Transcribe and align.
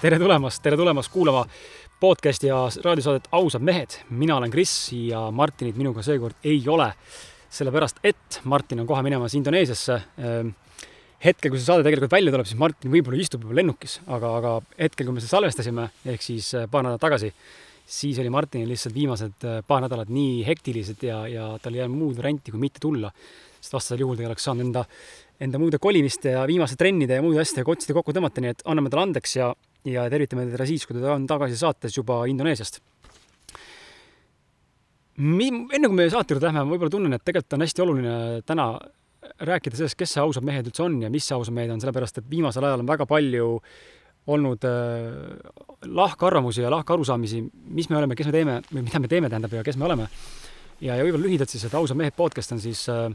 Tere 0.00 0.16
tulemast, 0.16 0.62
tere 0.64 0.78
tulemast 0.80 1.10
kuulama 1.12 1.42
podcasti 2.00 2.48
ja 2.48 2.62
raadiosaadet 2.84 3.26
Ausad 3.36 3.60
mehed. 3.60 3.98
mina 4.08 4.36
olen 4.36 4.50
Kris 4.50 4.92
ja 4.92 5.26
Martinit 5.30 5.76
minuga 5.76 6.00
seekord 6.02 6.38
ei 6.44 6.62
ole, 6.68 6.86
sellepärast 7.52 8.00
et 8.04 8.40
Martin 8.44 8.80
on 8.80 8.86
kohe 8.88 9.02
minemas 9.04 9.34
Indoneesiasse. 9.36 9.98
Ehm, 10.24 10.54
hetkel, 11.24 11.52
kui 11.52 11.60
see 11.60 11.68
saade 11.68 11.84
tegelikult 11.84 12.16
välja 12.16 12.32
tuleb, 12.32 12.48
siis 12.48 12.56
Martin 12.56 12.96
võib-olla 12.96 13.20
istub 13.20 13.44
juba 13.44 13.60
lennukis, 13.60 14.00
aga, 14.06 14.32
aga 14.40 14.56
hetkel, 14.78 15.04
kui 15.04 15.18
me 15.18 15.20
seda 15.20 15.36
salvestasime, 15.36 15.90
ehk 16.14 16.24
siis 16.24 16.48
eh, 16.54 16.64
paar 16.64 16.88
nädalat 16.88 17.04
tagasi, 17.04 17.34
siis 17.84 18.24
oli 18.24 18.32
Martinil 18.32 18.72
lihtsalt 18.72 18.96
viimased 18.96 19.48
eh, 19.52 19.60
paar 19.68 19.84
nädalat 19.84 20.08
nii 20.08 20.46
hektilised 20.48 21.04
ja, 21.12 21.26
ja 21.28 21.54
tal 21.60 21.76
ei 21.76 21.84
jäänud 21.84 22.06
muud 22.06 22.16
varianti, 22.16 22.56
kui 22.56 22.64
mitte 22.64 22.80
tulla. 22.80 23.12
sest 23.60 23.76
vastasel 23.76 24.00
juhul 24.00 24.16
ta 24.16 24.24
ei 24.24 24.32
oleks 24.32 24.48
saanud 24.48 24.64
enda 24.64 24.86
enda 25.40 25.58
muude 25.60 25.78
kolimiste 25.80 26.34
ja 26.34 26.46
viimaste 26.48 26.76
trennide 26.80 27.16
ja 27.16 27.24
muude 27.24 27.40
asjadega 27.40 27.72
otsida 27.72 27.96
kokku 27.96 28.12
tõmmata, 28.16 28.40
nii 28.44 28.52
et 28.54 28.62
anname 28.68 28.92
talle 28.92 29.06
andeks 29.08 29.36
ja, 29.36 29.50
ja 29.88 30.06
tervitame 30.12 30.46
teda 30.50 30.66
siis, 30.68 30.86
kui 30.86 30.98
ta 30.98 31.14
on 31.14 31.26
tagasi 31.28 31.56
saates 31.56 31.96
juba 31.96 32.22
Indoneesiast. 32.30 32.80
Mi-, 35.20 35.50
enne 35.50 35.88
kui 35.88 35.96
meie 35.96 36.12
saate 36.12 36.34
juurde 36.34 36.48
lähme, 36.48 36.64
ma 36.64 36.74
võib-olla 36.74 36.92
tunnen, 36.92 37.16
et 37.16 37.24
tegelikult 37.24 37.58
on 37.58 37.64
hästi 37.66 37.84
oluline 37.84 38.14
täna 38.48 38.72
rääkida 39.44 39.76
sellest, 39.76 39.98
kes 40.00 40.14
see 40.16 40.22
ausad 40.22 40.44
mehed 40.46 40.68
üldse 40.70 40.84
on 40.84 41.00
ja 41.04 41.10
mis 41.12 41.26
see 41.28 41.36
ausad 41.36 41.54
mehed 41.56 41.72
on, 41.72 41.80
sellepärast 41.82 42.20
et 42.22 42.28
viimasel 42.30 42.64
ajal 42.64 42.84
on 42.84 42.88
väga 42.88 43.06
palju 43.08 43.48
olnud 44.30 44.64
äh, 44.68 45.36
lahkarvamusi 45.88 46.64
ja 46.64 46.70
lahkarusaamisi, 46.72 47.42
mis 47.76 47.88
me 47.90 47.98
oleme, 48.00 48.16
kes 48.16 48.28
me 48.28 48.34
teeme 48.34 48.58
või 48.70 48.84
mida 48.86 49.00
me 49.00 49.08
teeme, 49.10 49.30
tähendab, 49.32 49.54
ja 49.56 49.64
kes 49.66 49.78
me 49.80 49.88
oleme. 49.88 50.08
ja, 50.80 50.96
ja 50.96 51.04
võib-olla 51.04 51.26
lühidalt 51.26 51.52
siis, 51.52 51.64
et 51.68 51.76
ausad 51.76 51.98
mehed 52.00 52.16
podcast 52.16 52.52
on 52.56 52.60
siis 52.62 52.86
äh, 52.92 53.08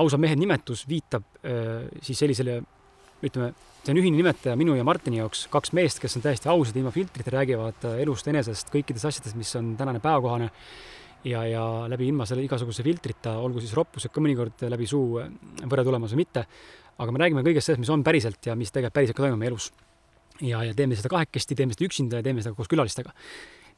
ausad 0.00 0.20
mehed 0.22 0.40
nimetus 0.40 0.86
viitab 0.88 1.24
äh, 1.44 1.88
siis 2.04 2.20
sellisele, 2.24 2.60
ütleme, 3.24 3.52
see 3.84 3.94
on 3.94 4.00
ühine 4.00 4.18
nimetaja 4.18 4.56
minu 4.60 4.76
ja 4.76 4.84
Martini 4.86 5.20
jaoks, 5.20 5.46
kaks 5.52 5.74
meest, 5.76 6.00
kes 6.02 6.18
on 6.18 6.24
täiesti 6.24 6.50
ausad, 6.52 6.76
ilma 6.76 6.92
filtrita, 6.94 7.32
räägivad 7.34 7.86
äh, 7.88 8.00
elust 8.04 8.28
enesest, 8.30 8.72
kõikidest 8.72 9.08
asjadest, 9.10 9.38
mis 9.40 9.52
on 9.58 9.74
tänane 9.78 10.02
päevakohane 10.04 10.50
ja, 11.28 11.44
ja 11.48 11.64
läbi 11.90 12.10
ilma 12.10 12.26
selle 12.28 12.44
igasuguse 12.46 12.84
filtrita, 12.86 13.36
olgu 13.40 13.62
siis 13.62 13.76
roppused 13.76 14.12
ka 14.12 14.24
mõnikord 14.24 14.66
läbi 14.72 14.88
suu 14.90 15.20
äh, 15.22 15.30
võrra 15.64 15.86
tulemas 15.86 16.16
või 16.16 16.24
mitte, 16.24 16.44
aga 17.00 17.14
me 17.14 17.22
räägime 17.24 17.46
kõigest 17.46 17.70
sellest, 17.70 17.84
mis 17.86 17.94
on 17.94 18.04
päriselt 18.04 18.50
ja 18.50 18.58
mis 18.58 18.72
tegelikult 18.74 18.98
päriselt 19.00 19.20
ka 19.20 19.26
toimub 19.26 19.40
meie 19.40 19.54
elus. 19.54 19.70
ja, 20.40 20.64
ja 20.64 20.76
teeme 20.76 20.98
seda 20.98 21.12
kahekesti, 21.12 21.56
teeme 21.56 21.76
seda 21.76 21.88
üksinda 21.88 22.20
ja 22.20 22.26
teeme 22.26 22.44
seda 22.44 22.56
koos 22.56 22.68
külalistega 22.68 23.16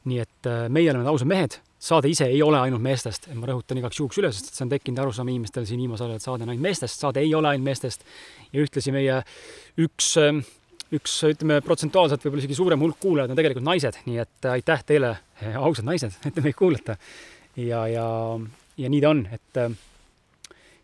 nii 0.09 0.19
et 0.23 0.49
äh, 0.49 0.65
meie 0.73 0.91
oleme 0.91 1.07
ausad 1.09 1.29
mehed, 1.29 1.57
saade 1.83 2.09
ise 2.11 2.27
ei 2.31 2.41
ole 2.45 2.59
ainult 2.63 2.83
meestest, 2.83 3.27
ma 3.35 3.49
rõhutan 3.49 3.79
igaks 3.81 3.99
juhuks 3.99 4.19
üle, 4.21 4.31
sest 4.31 4.53
see 4.55 4.65
on 4.65 4.71
tekkinud 4.71 5.01
arusaam 5.03 5.29
inimestel 5.33 5.67
siin 5.67 5.81
viimasel 5.83 6.13
ajal, 6.13 6.21
et 6.21 6.25
saade 6.25 6.45
on 6.45 6.53
ainult 6.53 6.63
meestest, 6.63 7.03
saade 7.03 7.23
ei 7.23 7.33
ole 7.35 7.51
ainult 7.51 7.67
meestest 7.67 8.05
ja 8.53 8.63
ühtlasi 8.63 8.93
meie 8.95 9.19
üks, 9.83 10.13
üks 10.95 11.17
ütleme 11.27 11.59
protsentuaalselt 11.65 12.23
võib-olla 12.23 12.45
isegi 12.45 12.59
suurem 12.59 12.85
hulk 12.85 12.99
kuulajaid 13.03 13.33
on 13.33 13.39
tegelikult 13.39 13.67
naised, 13.67 13.99
nii 14.07 14.21
et 14.23 14.49
aitäh 14.53 14.85
teile, 14.93 15.15
ausad 15.59 15.87
naised, 15.89 16.15
et 16.23 16.35
te 16.35 16.45
meid 16.45 16.55
kuulate. 16.59 16.97
ja, 17.59 17.83
ja, 17.91 18.07
ja 18.79 18.93
nii 18.95 19.03
ta 19.03 19.11
on, 19.11 19.25
et 19.35 19.63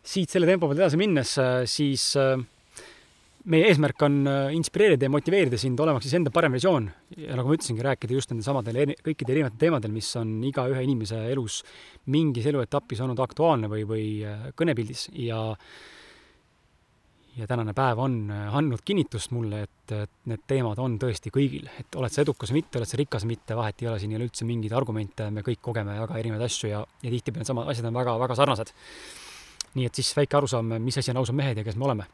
siit 0.04 0.32
selle 0.32 0.48
tempo 0.48 0.68
pealt 0.68 0.82
edasi 0.82 1.00
minnes, 1.00 1.36
siis 1.70 2.10
äh, 2.20 2.36
meie 3.48 3.68
eesmärk 3.70 4.02
on 4.04 4.18
äh, 4.28 4.50
inspireerida 4.56 5.06
ja 5.06 5.12
motiveerida 5.12 5.58
sind 5.60 5.80
olemaks 5.80 6.06
siis 6.06 6.16
enda 6.18 6.32
parem 6.34 6.52
versioon. 6.56 6.90
Ja 7.16 7.38
nagu 7.38 7.48
ma 7.48 7.56
ütlesingi, 7.56 7.84
rääkida 7.84 8.16
just 8.16 8.32
nendel 8.32 8.46
samadel 8.46 8.96
kõikidel 9.04 9.36
erinevatel 9.38 9.62
teemadel, 9.62 9.94
mis 9.94 10.10
on 10.20 10.34
igaühe 10.50 10.82
inimese 10.84 11.22
elus 11.32 11.62
mingis 12.12 12.50
eluetapis 12.50 13.00
olnud 13.04 13.22
aktuaalne 13.24 13.70
või, 13.72 13.86
või 13.88 14.04
äh, 14.26 14.50
kõnepildis. 14.58 15.08
Ja 15.16 15.40
ja 17.38 17.46
tänane 17.48 17.72
päev 17.72 18.00
on 18.02 18.20
äh, 18.34 18.56
andnud 18.58 18.82
kinnitust 18.84 19.32
mulle, 19.32 19.62
et, 19.64 19.94
et 19.94 20.12
need 20.28 20.44
teemad 20.50 20.80
on 20.82 20.98
tõesti 21.00 21.32
kõigil, 21.32 21.70
et 21.80 21.96
oled 21.96 22.12
sa 22.12 22.24
edukas 22.26 22.52
või 22.52 22.60
mitte, 22.60 22.80
oled 22.80 22.90
sa 22.90 23.00
rikas 23.00 23.24
või 23.24 23.36
mitte, 23.36 23.56
vahet 23.56 23.80
ei 23.80 23.88
ole, 23.88 24.02
siin 24.02 24.12
ei 24.12 24.20
ole 24.20 24.28
üldse 24.28 24.48
mingeid 24.48 24.76
argumente, 24.76 25.30
me 25.32 25.46
kõik 25.46 25.62
kogeme 25.64 25.96
väga 26.02 26.20
erinevaid 26.20 26.44
asju 26.50 26.74
ja, 26.74 26.84
ja 26.84 27.12
tihtipeale 27.14 27.46
needsamad 27.46 27.70
asjad 27.72 27.88
on 27.88 28.00
väga, 28.02 28.18
väga 28.26 28.36
sarnased. 28.42 28.74
nii 29.78 29.86
et 29.86 29.94
siis 29.94 30.10
väike 30.18 30.36
arusaam, 30.36 30.74
mis 30.82 30.98
asi 30.98 31.14
on 31.14 31.22
ausad 31.22 31.38
mehed 31.38 31.62
ja 31.62 31.64
kes 31.64 31.78
me 31.78 31.86
oleme 31.86 32.08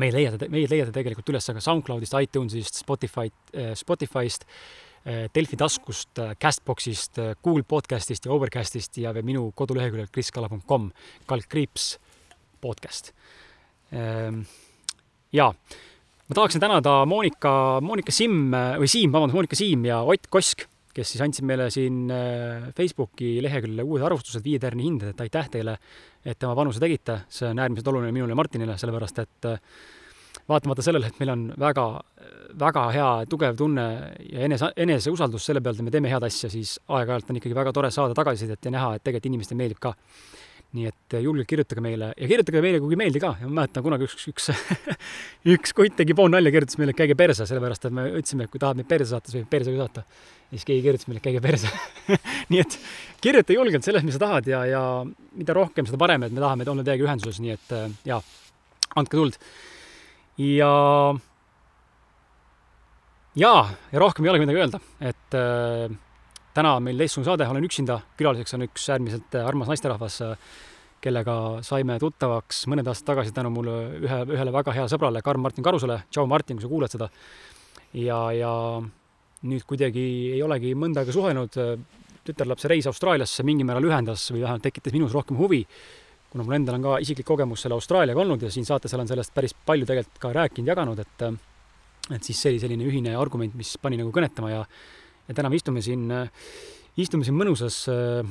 meid 0.00 0.14
leiate, 0.16 0.48
meid 0.52 0.70
leiate 0.72 0.92
tegelikult 0.94 1.32
üles 1.32 1.50
ka 1.52 1.62
SoundCloudist, 1.62 2.16
iTunesist, 2.16 2.80
Spotify, 2.80 3.28
äh, 3.52 3.72
Spotify'st, 3.78 4.46
äh, 5.04 5.28
Delfi 5.34 5.58
taskust, 5.60 6.18
äh, 6.18 6.34
Castboxist, 6.40 7.20
Google 7.42 7.64
podcastist 7.68 8.26
ja 8.26 8.32
Overcastist 8.32 8.96
ja 9.02 9.12
veel 9.12 9.26
minu 9.26 9.50
koduleheküljelt 9.56 10.12
kriskala.com, 10.14 10.90
kaldkriips 11.26 11.96
podcast. 12.62 13.12
Ähm, 13.92 14.44
ja 15.32 15.50
ma 15.52 16.34
tahaksin 16.38 16.62
tänada 16.62 17.02
Monika, 17.04 17.80
Monika 17.84 18.12
Simm 18.14 18.54
või 18.80 18.88
Siim, 18.88 19.12
vabandust, 19.12 19.36
Monika 19.36 19.58
Siim 19.58 19.84
ja 19.84 20.00
Ott 20.08 20.30
Kosk, 20.32 20.64
kes 20.92 21.12
siis 21.12 21.24
andsid 21.24 21.44
meile 21.48 21.66
siin 21.72 22.06
Facebooki 22.76 23.34
leheküljele 23.44 23.84
uued 23.84 24.04
arvustused, 24.04 24.44
viie 24.44 24.60
tärni 24.60 24.86
hinded, 24.86 25.12
et 25.12 25.22
aitäh 25.24 25.48
teile 25.52 25.76
et 26.24 26.38
tema 26.38 26.54
panuse 26.54 26.80
tegite, 26.80 27.22
see 27.32 27.48
on 27.50 27.58
äärmiselt 27.58 27.88
oluline 27.90 28.12
minule 28.14 28.32
ja 28.32 28.38
Martinile, 28.38 28.76
sellepärast 28.78 29.18
et 29.22 29.48
äh, 29.50 29.58
vaatamata 30.48 30.82
sellele, 30.82 31.08
et 31.10 31.18
meil 31.20 31.32
on 31.34 31.44
väga, 31.58 31.86
väga 32.58 32.84
hea 32.94 33.08
tugev 33.30 33.56
tunne 33.58 33.86
ja 34.32 34.46
enese, 34.46 34.72
eneseusaldus 34.76 35.46
selle 35.48 35.62
pealt, 35.64 35.80
et 35.80 35.86
me 35.86 35.94
teeme 35.94 36.10
head 36.12 36.26
asja, 36.26 36.50
siis 36.52 36.76
aeg-ajalt 36.88 37.30
on 37.30 37.40
ikkagi 37.40 37.56
väga 37.58 37.72
tore 37.74 37.90
saada 37.94 38.16
tagasisidet 38.18 38.64
ja 38.64 38.74
näha, 38.74 38.94
et 38.96 39.04
tegelikult 39.04 39.30
inimestele 39.32 39.62
meeldib 39.62 39.82
ka 39.82 39.94
nii 40.72 40.86
et 40.88 41.16
julgelt 41.20 41.48
kirjutage 41.50 41.82
meile 41.84 42.10
ja 42.16 42.28
kirjutage 42.28 42.62
meile, 42.64 42.80
kui 42.80 42.96
meeldi 42.96 43.20
ka. 43.20 43.34
ma 43.42 43.60
mäletan 43.60 43.84
kunagi 43.84 44.06
üks, 44.06 44.26
üks, 44.30 44.46
üks 45.54 45.74
kutt 45.76 45.96
tegi 45.98 46.16
pool 46.16 46.30
nalja, 46.32 46.52
kirjutas 46.54 46.78
meile, 46.80 46.94
et 46.94 47.00
käige 47.02 47.16
perse, 47.18 47.44
sellepärast 47.48 47.88
et 47.88 47.96
me 47.96 48.06
ütlesime, 48.10 48.46
et 48.46 48.52
kui 48.52 48.62
tahad 48.62 48.80
meid 48.80 48.88
perse 48.88 49.10
saata, 49.10 49.28
siis 49.28 49.42
võib 49.42 49.50
persega 49.52 49.84
saata. 49.84 50.04
ja 50.48 50.54
siis 50.56 50.68
keegi 50.70 50.84
kirjutas 50.86 51.10
meile, 51.10 51.20
et 51.20 51.26
käige 51.26 51.42
perse 51.44 51.72
nii 52.52 52.62
et 52.62 52.78
kirjuta 53.24 53.58
julgelt 53.58 53.88
sellest, 53.88 54.08
mis 54.08 54.16
sa 54.16 54.22
tahad 54.24 54.48
ja, 54.48 54.62
ja 54.70 54.84
mida 55.36 55.58
rohkem, 55.58 55.88
seda 55.88 56.00
parem, 56.00 56.24
et 56.24 56.32
me 56.32 56.44
tahame 56.44 56.68
olla 56.72 56.86
teiega 56.86 57.08
ühenduses, 57.08 57.42
nii 57.44 57.56
et 57.58 57.76
jaa, 58.08 58.22
andke 58.96 59.18
tuld. 59.18 59.36
ja 60.40 60.72
jaa, 63.44 63.60
ja 63.92 64.00
rohkem 64.00 64.24
ei 64.24 64.32
olegi 64.32 64.46
midagi 64.46 64.64
öelda, 64.64 64.82
et 65.12 65.36
äh, 65.36 66.00
täna 66.54 66.74
on 66.76 66.84
meil 66.86 67.00
teistsugune 67.00 67.30
saade, 67.30 67.48
olen 67.48 67.66
üksinda, 67.66 67.98
külaliseks 68.18 68.56
on 68.56 68.66
üks 68.66 68.88
äärmiselt 68.92 69.36
armas 69.42 69.70
naisterahvas, 69.72 70.18
kellega 71.02 71.36
saime 71.66 71.98
tuttavaks 71.98 72.66
mõned 72.70 72.86
aastad 72.86 73.12
tagasi 73.12 73.34
tänu 73.34 73.50
mulle 73.50 73.76
ühe, 74.02 74.18
ühele 74.36 74.52
väga 74.54 74.74
heale 74.76 74.90
sõbrale, 74.92 75.22
Karl-Martin 75.24 75.64
Karusele. 75.66 76.02
tšau, 76.10 76.28
Martin, 76.30 76.58
kui 76.58 76.66
sa 76.66 76.70
kuulad 76.70 76.92
seda. 76.92 77.08
ja, 77.94 78.20
ja 78.32 78.52
nüüd 79.42 79.66
kuidagi 79.66 80.04
ei 80.36 80.42
olegi 80.42 80.76
mõnda 80.78 81.02
aega 81.02 81.12
suhelnud. 81.12 81.58
tütarlapse 82.22 82.68
reis 82.70 82.86
Austraaliasse 82.86 83.42
mingil 83.42 83.66
määral 83.66 83.82
ühendas 83.82 84.28
või 84.30 84.44
vähemalt 84.44 84.62
tekitas 84.62 84.92
minus 84.94 85.12
rohkem 85.12 85.36
huvi, 85.36 85.64
kuna 86.30 86.44
mul 86.44 86.54
endal 86.54 86.76
on 86.76 86.82
ka 86.82 86.98
isiklik 87.02 87.26
kogemus 87.26 87.64
selle 87.64 87.74
Austraaliaga 87.74 88.20
olnud 88.20 88.42
ja 88.42 88.50
siin 88.50 88.64
saates 88.64 88.94
olen 88.94 89.08
sellest 89.10 89.34
päris 89.34 89.54
palju 89.66 89.88
tegelikult 89.88 90.20
ka 90.22 90.30
rääkinud, 90.32 90.70
jaganud, 90.70 90.98
et 91.02 91.24
et 92.10 92.22
siis 92.22 92.38
see 92.38 92.52
oli 92.52 92.60
selline 92.62 92.86
ühine 92.86 93.16
argument, 93.18 93.54
mis 93.58 93.76
pani 93.82 93.98
nagu 93.98 94.10
kõnetama 94.14 94.50
ja 94.50 94.62
ja 95.28 95.36
täna 95.38 95.50
me 95.52 95.58
istume 95.58 95.82
siin, 95.84 96.08
istume 97.00 97.26
siin 97.26 97.36
mõnusas 97.38 97.82
äh, 97.90 98.22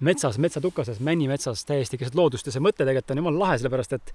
metsas, 0.00 0.38
metsatukases, 0.42 1.00
männimetsas, 1.00 1.64
täiesti 1.68 1.98
keset 2.00 2.16
loodust. 2.18 2.46
Ja 2.46 2.54
see 2.54 2.64
mõte 2.64 2.84
tegelikult 2.84 3.14
on 3.14 3.22
jumala 3.22 3.42
lahe, 3.44 3.56
sellepärast 3.60 3.96
et 3.96 4.12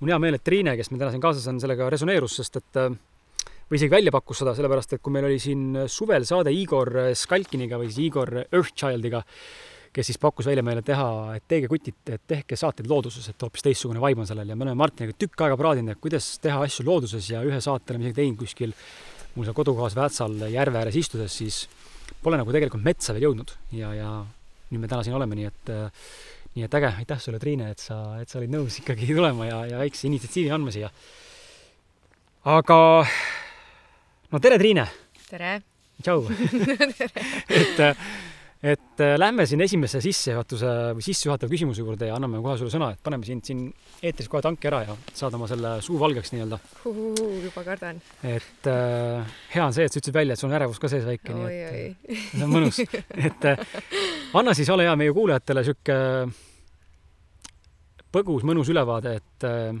mul 0.00 0.14
hea 0.14 0.20
meel, 0.22 0.38
et 0.38 0.46
Triine, 0.46 0.76
kes 0.78 0.92
meil 0.92 1.02
täna 1.02 1.14
siin 1.14 1.24
kaasas 1.24 1.48
on, 1.50 1.60
sellega 1.62 1.90
resoneerus, 1.92 2.38
sest 2.40 2.60
et 2.62 2.80
äh, 2.80 2.94
või 3.70 3.80
isegi 3.80 3.92
välja 3.92 4.14
pakkus 4.14 4.42
seda, 4.42 4.54
sellepärast 4.56 4.96
et 4.96 5.02
kui 5.02 5.14
meil 5.14 5.28
oli 5.28 5.38
siin 5.42 5.84
suvel 5.90 6.26
saade 6.28 6.52
Igor 6.54 6.92
Skalkiniga 7.18 7.80
või 7.80 7.88
siis 7.90 8.04
Igor 8.06 8.30
Earthchildiga, 8.44 9.22
kes 9.94 10.10
siis 10.10 10.18
pakkus 10.20 10.46
välja 10.50 10.62
meile 10.66 10.82
teha, 10.86 11.08
et 11.38 11.46
teege 11.48 11.70
kutid, 11.70 11.96
et 12.10 12.22
tehke 12.28 12.58
saateid 12.58 12.88
looduses, 12.90 13.28
et 13.30 13.42
hoopis 13.46 13.62
teistsugune 13.64 14.02
vibe 14.02 14.24
on 14.24 14.28
sellel. 14.28 14.50
Ja 14.50 14.58
me 14.58 14.66
oleme 14.66 14.78
Martiniga 14.82 15.16
tükk 15.18 15.46
aega 15.46 15.58
praadinud, 15.58 15.94
et 15.94 16.02
kuidas 16.02 16.32
teha 16.42 16.60
asju 16.66 16.86
looduses 16.88 17.30
ja 17.30 17.42
ühe 17.46 17.60
saate 17.62 17.94
oleme 17.94 18.08
isegi 18.08 18.20
teinud 18.20 18.40
kuskil 18.42 18.74
mul 19.34 19.46
seal 19.46 19.56
kodukohas 19.56 19.96
Väätsal 19.98 20.36
järve 20.52 20.80
ääres 20.80 20.96
istudes, 20.98 21.34
siis 21.34 21.64
pole 22.22 22.38
nagu 22.40 22.52
tegelikult 22.54 22.84
metsa 22.84 23.14
veel 23.16 23.28
jõudnud 23.28 23.54
ja, 23.74 23.90
ja 23.96 24.10
nüüd 24.70 24.82
me 24.82 24.90
täna 24.90 25.04
siin 25.06 25.16
oleme, 25.16 25.38
nii 25.38 25.50
et 25.50 25.74
nii 26.54 26.66
et 26.66 26.74
äge, 26.78 26.90
aitäh 27.02 27.20
sulle, 27.20 27.40
Triine, 27.42 27.70
et 27.74 27.82
sa, 27.82 27.98
et 28.22 28.30
sa 28.30 28.38
olid 28.38 28.52
nõus 28.54 28.78
ikkagi 28.82 29.10
tulema 29.18 29.48
ja, 29.48 29.60
ja 29.72 29.80
väikse 29.82 30.06
initsiatiivi 30.08 30.52
andma 30.54 30.74
siia. 30.74 30.90
aga 32.54 32.78
no 34.30 34.42
tere, 34.42 34.58
Triine! 34.62 34.86
tere! 35.28 35.56
tšau 36.02 36.28
et 37.60 37.82
et 38.64 39.00
äh, 39.04 39.14
lähme 39.20 39.44
siin 39.46 39.60
esimese 39.60 40.00
sissejuhatuse 40.00 40.70
või 40.96 41.04
sissejuhatava 41.04 41.52
küsimuse 41.52 41.82
juurde 41.82 42.08
ja 42.08 42.14
anname 42.16 42.40
kohe 42.44 42.56
sulle 42.56 42.72
sõna, 42.72 42.92
et 42.94 43.02
paneme 43.04 43.26
sind 43.28 43.44
siin 43.44 43.66
eetris 44.00 44.30
kohe 44.32 44.40
tanki 44.44 44.70
ära 44.70 44.80
ja 44.86 44.96
saad 45.12 45.36
oma 45.36 45.48
selle 45.50 45.74
suu 45.84 45.98
valgeks 46.00 46.32
nii-öelda. 46.32 46.58
juba 47.44 47.64
kardan. 47.66 48.00
et 48.24 48.70
äh, 48.72 49.36
hea 49.52 49.66
on 49.66 49.76
see, 49.76 49.84
et 49.84 49.92
sa 49.92 50.00
ütlesid 50.00 50.16
välja, 50.16 50.36
et 50.36 50.40
sul 50.40 50.48
on 50.48 50.56
ärevus 50.56 50.80
ka 50.80 50.88
sees 50.88 51.04
väike, 51.04 51.36
nii 51.36 51.44
et 51.50 51.74
oi. 51.74 52.16
See 52.34 52.46
on 52.46 52.54
mõnus. 52.54 52.80
et 53.28 53.48
äh, 53.52 53.64
anna 54.40 54.56
siis, 54.56 54.72
ole 54.72 54.88
hea, 54.88 54.96
meie 54.96 55.12
kuulajatele 55.12 55.66
sihuke 55.68 55.98
põgus, 58.14 58.46
mõnus 58.48 58.70
ülevaade, 58.72 59.18
et 59.20 59.48
äh, 59.50 59.74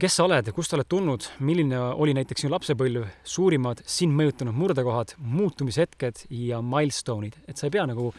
kes 0.00 0.18
sa 0.18 0.26
oled 0.26 0.50
kust 0.54 0.72
sa 0.72 0.78
oled 0.78 0.88
tulnud, 0.90 1.24
milline 1.44 1.78
oli 1.98 2.14
näiteks 2.16 2.44
sinu 2.44 2.52
lapsepõlv, 2.54 3.08
suurimad 3.26 3.80
sind 3.88 4.14
mõjutanud 4.18 4.56
murdekohad, 4.56 5.16
muutumishetked 5.18 6.26
ja 6.34 6.60
milstoned, 6.62 7.38
et 7.48 7.58
sa 7.58 7.68
ei 7.68 7.74
pea 7.74 7.86
nagu 7.88 8.12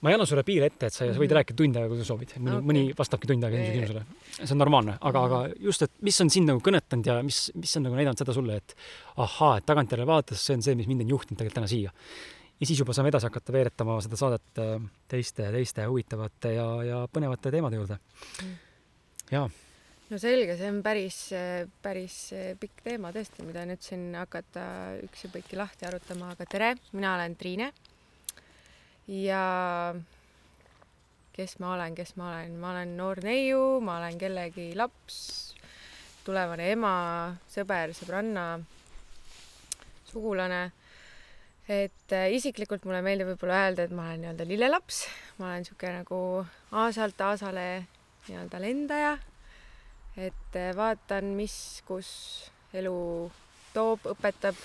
ma 0.00 0.08
ei 0.08 0.16
anna 0.16 0.24
sulle 0.24 0.42
piire 0.46 0.70
ette, 0.70 0.88
et 0.88 0.94
sa, 0.94 1.04
sa 1.04 1.20
võid 1.20 1.28
-hmm. 1.28 1.36
rääkida 1.36 1.56
tund 1.56 1.76
aega, 1.76 1.88
kui 1.92 2.00
sa 2.00 2.08
soovid. 2.08 2.32
mõni 2.38 2.56
okay., 2.56 2.66
mõni 2.70 2.82
vastabki 2.96 3.28
tund 3.28 3.44
aega 3.44 3.58
eelmisele 3.58 4.00
küsimusele. 4.00 4.46
see 4.46 4.54
on 4.54 4.62
normaalne, 4.64 4.96
aga, 5.00 5.24
aga 5.28 5.40
just, 5.60 5.82
et 5.82 5.92
mis 6.00 6.20
on 6.20 6.30
sind 6.30 6.48
nagu 6.48 6.60
kõnetanud 6.60 7.06
ja 7.06 7.22
mis, 7.22 7.52
mis 7.54 7.76
on 7.76 7.82
nagu 7.82 7.94
näidanud 7.94 8.18
seda 8.18 8.32
sulle, 8.32 8.56
et 8.56 8.74
ahaa, 9.16 9.58
et 9.58 9.66
tagantjärele 9.66 10.06
vaadates 10.06 10.46
see 10.46 10.56
on 10.56 10.62
see, 10.62 10.74
mis 10.74 10.88
mind 10.88 11.04
on 11.04 11.16
juhtinud 11.16 11.38
tegelikult 11.38 11.60
täna 11.60 11.68
siia. 11.68 11.92
ja 12.60 12.66
siis 12.66 12.78
juba 12.78 12.92
saame 12.96 13.12
edasi 13.12 13.28
hakata 13.28 13.52
veeretama 13.52 14.00
seda 14.00 14.16
saadet 14.16 14.58
äh, 14.58 14.80
teiste, 15.08 15.52
teiste 15.52 15.84
huvitavate 15.84 16.54
ja, 16.54 16.68
ja 16.82 17.08
põnevate 17.12 17.52
teemade 17.52 17.76
juurde. 17.76 18.00
Mm. 18.42 18.56
jaa 19.30 19.50
no 20.10 20.18
selge, 20.18 20.56
see 20.58 20.70
on 20.70 20.80
päris, 20.82 21.18
päris 21.84 22.14
pikk 22.58 22.82
teema 22.82 23.12
tõesti, 23.14 23.44
mida 23.46 23.62
nüüd 23.68 23.82
siin 23.84 24.08
hakata 24.18 24.64
üksipõiki 25.06 25.58
lahti 25.58 25.86
arutama, 25.86 26.32
aga 26.34 26.46
tere, 26.50 26.72
mina 26.96 27.14
olen 27.14 27.36
Triine. 27.38 27.70
ja 29.06 29.44
kes 31.36 31.56
ma 31.62 31.76
olen, 31.76 31.94
kes 31.94 32.16
ma 32.18 32.32
olen, 32.32 32.58
ma 32.58 32.72
olen 32.74 32.96
noor 32.98 33.22
neiu, 33.22 33.62
ma 33.86 34.00
olen 34.00 34.18
kellegi 34.18 34.72
laps, 34.74 35.20
tulevane 36.26 36.72
ema, 36.74 36.92
sõber, 37.54 37.94
sõbranna, 37.94 38.48
sugulane. 40.10 40.62
et 41.70 42.10
äh, 42.18 42.32
isiklikult 42.34 42.82
mulle 42.82 42.98
meeldib 43.06 43.30
võib-olla 43.30 43.62
öelda, 43.68 43.86
et 43.86 43.94
ma 43.94 44.08
olen 44.08 44.24
nii-öelda 44.24 44.46
lillelaps, 44.48 45.04
ma 45.38 45.52
olen 45.52 45.62
niisugune 45.62 46.00
nagu 46.02 46.22
aasalt 46.82 47.28
aasale 47.30 47.66
nii-öelda 48.26 48.58
lendaja 48.58 49.18
et 50.16 50.58
eh, 50.58 50.72
vaatan, 50.76 51.34
mis, 51.38 51.54
kus 51.86 52.08
elu 52.74 52.96
toob, 53.74 54.08
õpetab 54.14 54.58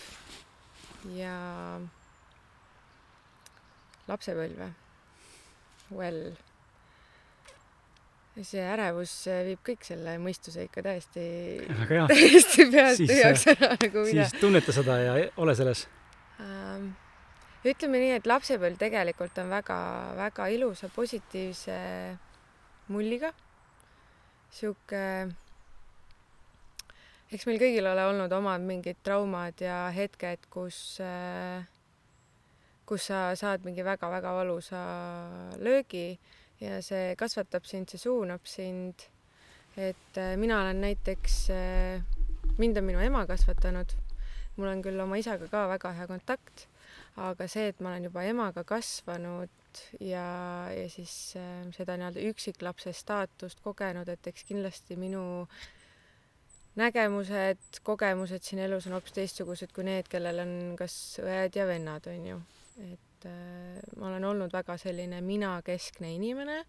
ja 1.16 1.36
lapsepõlve. 4.10 4.72
Well, 5.94 6.34
see 8.44 8.64
ärevus 8.66 9.14
viib 9.48 9.62
kõik 9.66 9.86
selle 9.88 10.18
mõistuse 10.20 10.66
ikka 10.66 10.84
täiesti, 10.86 11.24
täiesti 12.12 12.68
peast 12.74 13.06
tühjaks 13.06 13.48
ära 13.54 13.72
nagu 13.78 14.04
mida. 14.04 14.26
siis 14.26 14.42
tunneta 14.42 14.76
seda 14.76 14.98
ja 15.00 15.14
ole 15.40 15.56
selles 15.56 15.86
ähm, 16.44 16.90
ütleme 17.64 18.02
nii, 18.02 18.12
et 18.18 18.28
lapsepõlv 18.28 18.82
tegelikult 18.82 19.40
on 19.40 19.54
väga-väga 19.54 20.50
ilusa 20.58 20.90
positiivse 20.98 21.78
mulliga 22.92 23.32
sihuke, 24.56 25.02
eks 27.32 27.46
meil 27.50 27.60
kõigil 27.60 27.90
ole 27.92 28.06
olnud 28.08 28.32
omad 28.38 28.64
mingid 28.64 29.02
traumad 29.04 29.60
ja 29.62 29.86
hetked, 29.96 30.48
kus, 30.54 30.80
kus 32.88 33.10
sa 33.12 33.28
saad 33.36 33.68
mingi 33.68 33.84
väga-väga 33.84 34.34
valusa 34.38 34.82
löögi 35.60 36.08
ja 36.64 36.80
see 36.86 37.16
kasvatab 37.20 37.66
sind, 37.68 37.90
see 37.92 38.00
suunab 38.02 38.46
sind. 38.48 39.10
et 39.78 40.18
äh, 40.18 40.38
mina 40.40 40.62
olen 40.62 40.80
näiteks, 40.82 41.50
äh, 41.52 42.02
mind 42.58 42.78
on 42.78 42.84
minu 42.84 43.00
ema 43.00 43.26
kasvatanud. 43.28 43.92
mul 44.56 44.68
on 44.68 44.82
küll 44.82 45.00
oma 45.04 45.18
isaga 45.20 45.50
ka 45.52 45.68
väga 45.68 45.92
hea 45.92 46.08
kontakt, 46.08 46.68
aga 47.18 47.48
see, 47.48 47.68
et 47.68 47.80
ma 47.80 47.90
olen 47.90 48.08
juba 48.08 48.24
emaga 48.24 48.64
kasvanud 48.64 49.50
ja, 50.00 50.26
ja 50.74 50.90
siis 50.90 51.14
äh, 51.40 51.64
seda 51.76 51.98
nii-öelda 52.00 52.24
üksiklapse 52.30 52.94
staatust 52.96 53.62
kogenud, 53.66 54.10
et 54.12 54.28
eks 54.32 54.46
kindlasti 54.48 54.98
minu 55.00 55.24
nägemused, 56.80 57.80
kogemused 57.88 58.44
siin 58.44 58.64
elus 58.66 58.88
on 58.88 58.98
hoopis 58.98 59.16
teistsugused 59.16 59.74
kui 59.76 59.88
need, 59.88 60.10
kellel 60.12 60.44
on 60.44 60.54
kas 60.80 60.96
õed 61.24 61.56
ja 61.56 61.68
vennad, 61.70 62.08
on 62.12 62.30
ju. 62.32 62.40
et 62.84 63.28
äh, 63.30 63.82
ma 64.00 64.10
olen 64.12 64.26
olnud 64.32 64.54
väga 64.54 64.78
selline 64.82 65.22
minakeskne 65.24 66.12
inimene, 66.18 66.64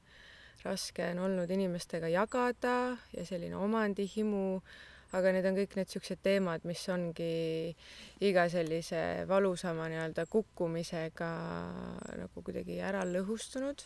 raske 0.65 1.11
on 1.13 1.25
olnud 1.27 1.51
inimestega 1.51 2.09
jagada 2.11 2.77
ja 3.13 3.27
selline 3.27 3.59
omandihimu 3.59 4.61
aga 5.15 5.33
need 5.35 5.47
on 5.47 5.59
kõik 5.59 5.77
need 5.79 5.93
siuksed 5.93 6.23
teemad, 6.25 6.65
mis 6.67 6.83
ongi 6.93 7.75
iga 8.27 8.47
sellise 8.51 9.27
valusama 9.29 9.87
nii-öelda 9.93 10.27
kukkumisega 10.31 11.31
nagu 12.23 12.43
kuidagi 12.43 12.81
ära 12.83 13.05
lõhustunud. 13.07 13.85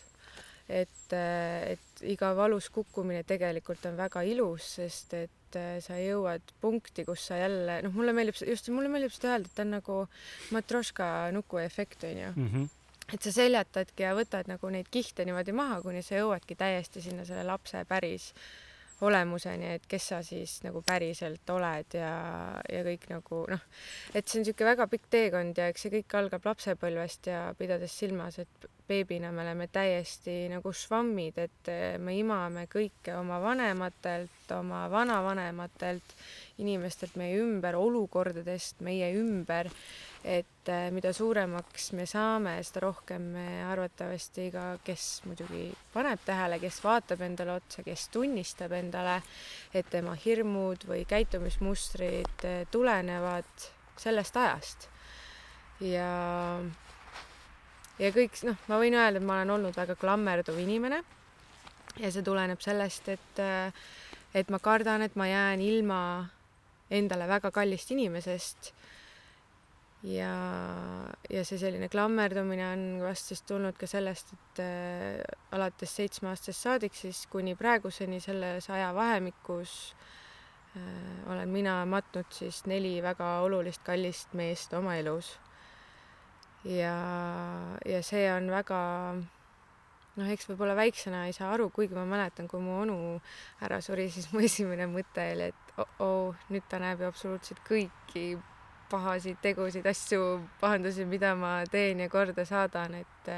et, 0.71 1.13
et 1.13 2.03
iga 2.07 2.31
valus 2.37 2.69
kukkumine 2.71 3.23
tegelikult 3.27 3.85
on 3.89 3.97
väga 3.97 4.21
ilus, 4.23 4.77
sest 4.77 5.13
et 5.17 5.57
sa 5.83 5.97
jõuad 5.99 6.53
punkti, 6.61 7.03
kus 7.03 7.25
sa 7.27 7.41
jälle, 7.41 7.81
noh, 7.83 7.91
mulle 7.91 8.13
meeldib 8.15 8.37
just, 8.47 8.69
mulle 8.71 8.87
meeldib 8.87 9.11
seda 9.11 9.33
öelda, 9.33 9.49
et 9.49 9.57
ta 9.57 9.65
on 9.65 9.73
nagu 9.75 9.97
matroška 10.55 11.07
nukuefekt 11.35 12.07
onju 12.07 12.35
mm. 12.35 12.53
-hmm 12.53 12.69
et 13.13 13.21
sa 13.21 13.31
seljatadki 13.35 14.05
ja 14.05 14.13
võtad 14.15 14.47
nagu 14.47 14.69
neid 14.71 14.87
kihte 14.91 15.25
niimoodi 15.27 15.51
maha, 15.51 15.81
kuni 15.83 16.03
sa 16.05 16.15
jõuadki 16.15 16.55
täiesti 16.55 17.01
sinna 17.03 17.25
selle 17.27 17.43
lapse 17.43 17.83
päris 17.89 18.31
olemuseni, 19.01 19.75
et 19.77 19.87
kes 19.89 20.09
sa 20.13 20.21
siis 20.25 20.59
nagu 20.65 20.83
päriselt 20.85 21.49
oled 21.53 21.97
ja, 21.97 22.11
ja 22.69 22.83
kõik 22.85 23.07
nagu 23.11 23.41
noh, 23.51 23.63
et 24.13 24.27
see 24.27 24.39
on 24.39 24.45
niisugune 24.45 24.69
väga 24.73 24.87
pikk 24.91 25.09
teekond 25.17 25.61
ja 25.61 25.69
eks 25.71 25.87
see 25.87 25.95
kõik 25.97 26.17
algab 26.19 26.45
lapsepõlvest 26.51 27.31
ja 27.31 27.43
pidades 27.57 27.97
silmas, 28.03 28.39
et 28.43 28.69
beebina 28.91 29.31
me 29.31 29.45
oleme 29.45 29.69
täiesti 29.71 30.45
nagu 30.51 30.75
švammid, 30.75 31.39
et 31.39 31.71
me 32.03 32.17
imame 32.19 32.67
kõike 32.71 33.15
oma 33.15 33.39
vanematelt, 33.41 34.51
oma 34.57 34.83
vanavanematelt, 34.91 36.15
inimestelt 36.61 37.15
meie 37.17 37.39
ümber, 37.39 37.79
olukordadest 37.79 38.83
meie 38.83 39.13
ümber 39.15 39.71
et 40.23 40.69
äh, 40.69 40.89
mida 40.93 41.11
suuremaks 41.13 41.91
me 41.97 42.05
saame, 42.05 42.53
seda 42.65 42.83
rohkem 42.85 43.23
me 43.33 43.45
arvatavasti 43.65 44.49
ka, 44.53 44.65
kes 44.85 45.23
muidugi 45.25 45.63
paneb 45.93 46.21
tähele, 46.25 46.59
kes 46.61 46.77
vaatab 46.83 47.23
endale 47.25 47.55
otsa, 47.57 47.81
kes 47.85 48.07
tunnistab 48.13 48.75
endale, 48.77 49.17
et 49.73 49.89
tema 49.89 50.13
hirmud 50.25 50.85
või 50.89 51.05
käitumismustrid 51.09 52.45
äh, 52.45 52.61
tulenevad 52.71 53.67
sellest 54.01 54.37
ajast. 54.37 54.87
ja, 55.81 56.11
ja 58.01 58.11
kõik, 58.15 58.37
noh, 58.47 58.59
ma 58.67 58.79
võin 58.81 58.97
öelda, 58.97 59.21
et 59.21 59.27
ma 59.27 59.39
olen 59.39 59.55
olnud 59.57 59.77
väga 59.77 59.95
klammerduv 59.99 60.59
inimene 60.61 61.01
ja 62.01 62.11
see 62.11 62.23
tuleneb 62.25 62.61
sellest, 62.63 63.09
et, 63.13 63.41
äh, 63.41 63.73
et 64.33 64.49
ma 64.49 64.59
kardan, 64.63 65.05
et 65.05 65.17
ma 65.19 65.27
jään 65.29 65.61
ilma 65.61 66.01
endale 66.91 67.27
väga 67.29 67.51
kallist 67.55 67.91
inimesest 67.93 68.71
ja, 70.07 70.31
ja 71.29 71.43
see 71.45 71.59
selline 71.61 71.89
klammerdumine 71.91 72.65
on 72.71 72.85
vast 73.03 73.31
siis 73.31 73.43
tulnud 73.47 73.77
ka 73.79 73.89
sellest, 73.89 74.33
et 74.35 74.63
äh, 74.63 75.21
alates 75.55 75.95
seitsmeaastasest 75.99 76.67
saadik 76.67 76.97
siis 76.97 77.25
kuni 77.31 77.55
praeguseni 77.59 78.21
selles 78.23 78.69
ajavahemikus 78.69 79.75
äh, 80.75 81.31
olen 81.31 81.53
mina 81.53 81.81
matnud 81.85 82.29
siis 82.33 82.63
neli 82.65 82.97
väga 83.03 83.37
olulist 83.45 83.85
kallist 83.85 84.33
meest 84.33 84.73
oma 84.73 84.97
elus. 84.97 85.35
Ja, 86.65 86.95
ja 87.85 88.01
see 88.05 88.25
on 88.33 88.49
väga 88.51 88.81
noh, 90.17 90.27
eks 90.27 90.47
võib-olla 90.49 90.75
väiksena 90.77 91.25
ei 91.27 91.35
saa 91.35 91.51
aru, 91.55 91.69
kuigi 91.73 91.95
ma 91.97 92.05
mäletan, 92.09 92.49
kui 92.51 92.61
mu 92.63 92.81
onu 92.83 92.97
ära 93.63 93.81
suri, 93.83 94.09
siis 94.11 94.29
mu 94.33 94.43
esimene 94.47 94.87
mõte 94.91 95.25
oli, 95.35 95.51
et 95.51 95.75
oh-oh, 95.81 96.47
nüüd 96.51 96.67
ta 96.69 96.81
näeb 96.83 97.03
ju 97.03 97.11
absoluutselt 97.11 97.61
kõiki 97.67 98.25
pahasid 98.91 99.39
tegusid, 99.41 99.85
asju, 99.87 100.41
pahandusi, 100.59 101.05
mida 101.07 101.31
ma 101.39 101.61
teen 101.71 102.03
ja 102.03 102.09
korda 102.11 102.45
saadan, 102.47 102.99
et 102.99 103.31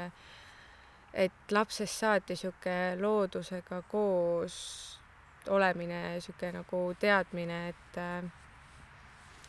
et 1.14 1.52
lapsest 1.54 1.94
saati 1.94 2.34
sihuke 2.34 2.96
loodusega 2.98 3.84
koos 3.86 4.54
olemine, 5.54 6.18
sihuke 6.18 6.50
nagu 6.56 6.80
teadmine, 6.98 7.68
et 7.70 7.98
äh, 8.02 8.24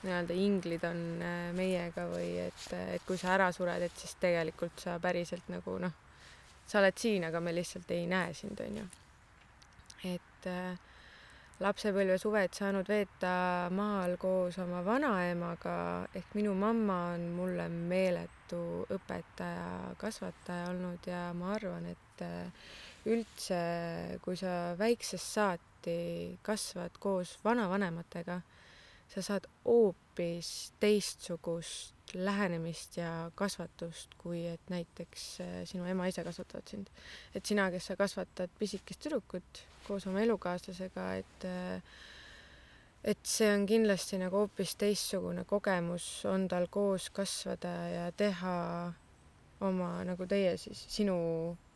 nii-öelda 0.06 0.38
inglid 0.40 0.84
on 0.88 1.04
äh, 1.22 1.52
meiega 1.58 2.08
või 2.12 2.32
et, 2.46 2.66
et 2.96 3.06
kui 3.08 3.18
sa 3.22 3.34
ära 3.36 3.52
sured, 3.56 3.86
et 3.86 4.02
siis 4.02 4.16
tegelikult 4.22 4.86
sa 4.86 4.98
päriselt 5.04 5.50
nagu 5.52 5.78
noh, 5.82 5.94
sa 6.66 6.82
oled 6.82 6.98
siin, 6.98 7.28
aga 7.28 7.42
me 7.44 7.54
lihtsalt 7.56 7.92
ei 7.96 8.06
näe 8.10 8.34
sind, 8.38 8.62
onju. 8.62 8.86
et 10.06 10.50
äh, 10.50 10.78
lapsepõlvesuved 11.64 12.56
saanud 12.58 12.88
veeta 12.90 13.36
maal 13.72 14.18
koos 14.20 14.58
oma 14.60 14.82
vanaemaga 14.84 15.76
ehk 16.16 16.34
minu 16.36 16.56
mamma 16.60 16.98
on 17.14 17.30
mulle 17.38 17.70
meeletu 17.72 18.84
õpetaja, 18.92 19.96
kasvataja 20.02 20.74
olnud 20.74 21.08
ja 21.08 21.30
ma 21.38 21.54
arvan, 21.56 21.88
et 21.94 22.26
äh, 22.26 22.68
üldse, 23.06 23.62
kui 24.26 24.38
sa 24.40 24.76
väiksest 24.80 25.38
saati 25.38 25.98
kasvad 26.44 26.98
koos 27.00 27.38
vanavanematega, 27.46 28.42
sa 29.16 29.22
saad 29.24 29.48
hoopis 29.66 30.50
teistsugust 30.80 31.96
lähenemist 32.14 32.98
ja 32.98 33.32
kasvatust, 33.36 34.14
kui 34.20 34.44
et 34.48 34.70
näiteks 34.70 35.24
äh, 35.42 35.54
sinu 35.68 35.88
ema 35.90 36.08
ise 36.12 36.24
kasvatavad 36.24 36.68
sind. 36.70 36.92
et 37.36 37.46
sina, 37.46 37.70
kes 37.72 37.88
sa 37.92 37.96
kasvatad 37.96 38.52
pisikest 38.60 39.02
tüdrukut 39.06 39.64
koos 39.88 40.08
oma 40.08 40.22
elukaaslasega, 40.22 41.08
et 41.22 41.48
äh, 41.48 41.96
et 43.06 43.22
see 43.30 43.48
on 43.54 43.66
kindlasti 43.70 44.18
nagu 44.18 44.44
hoopis 44.44 44.76
teistsugune 44.82 45.46
kogemus 45.46 46.26
on 46.26 46.48
tal 46.50 46.68
koos 46.74 47.10
kasvada 47.14 47.74
ja 47.90 48.06
teha 48.12 48.56
oma 49.62 49.90
nagu 50.04 50.26
teie 50.28 50.58
siis 50.58 50.82
sinu 50.90 51.18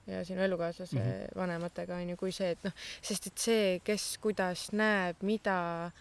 ja 0.10 0.24
sinu 0.25 0.41
elukaaslase 0.41 0.96
mm 0.96 1.01
-hmm. 1.01 1.36
vanematega 1.36 1.96
on 1.96 2.10
ju, 2.10 2.17
kui 2.17 2.31
see, 2.31 2.51
et 2.51 2.63
noh, 2.63 2.74
sest 3.01 3.27
et 3.27 3.38
see, 3.38 3.79
kes 3.84 4.17
kuidas 4.17 4.72
näeb, 4.72 5.22
mida 5.22 5.91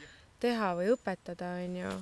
teha 0.41 0.73
või 0.79 0.93
õpetada, 0.95 1.55
on 1.65 1.77
ju, 1.81 1.93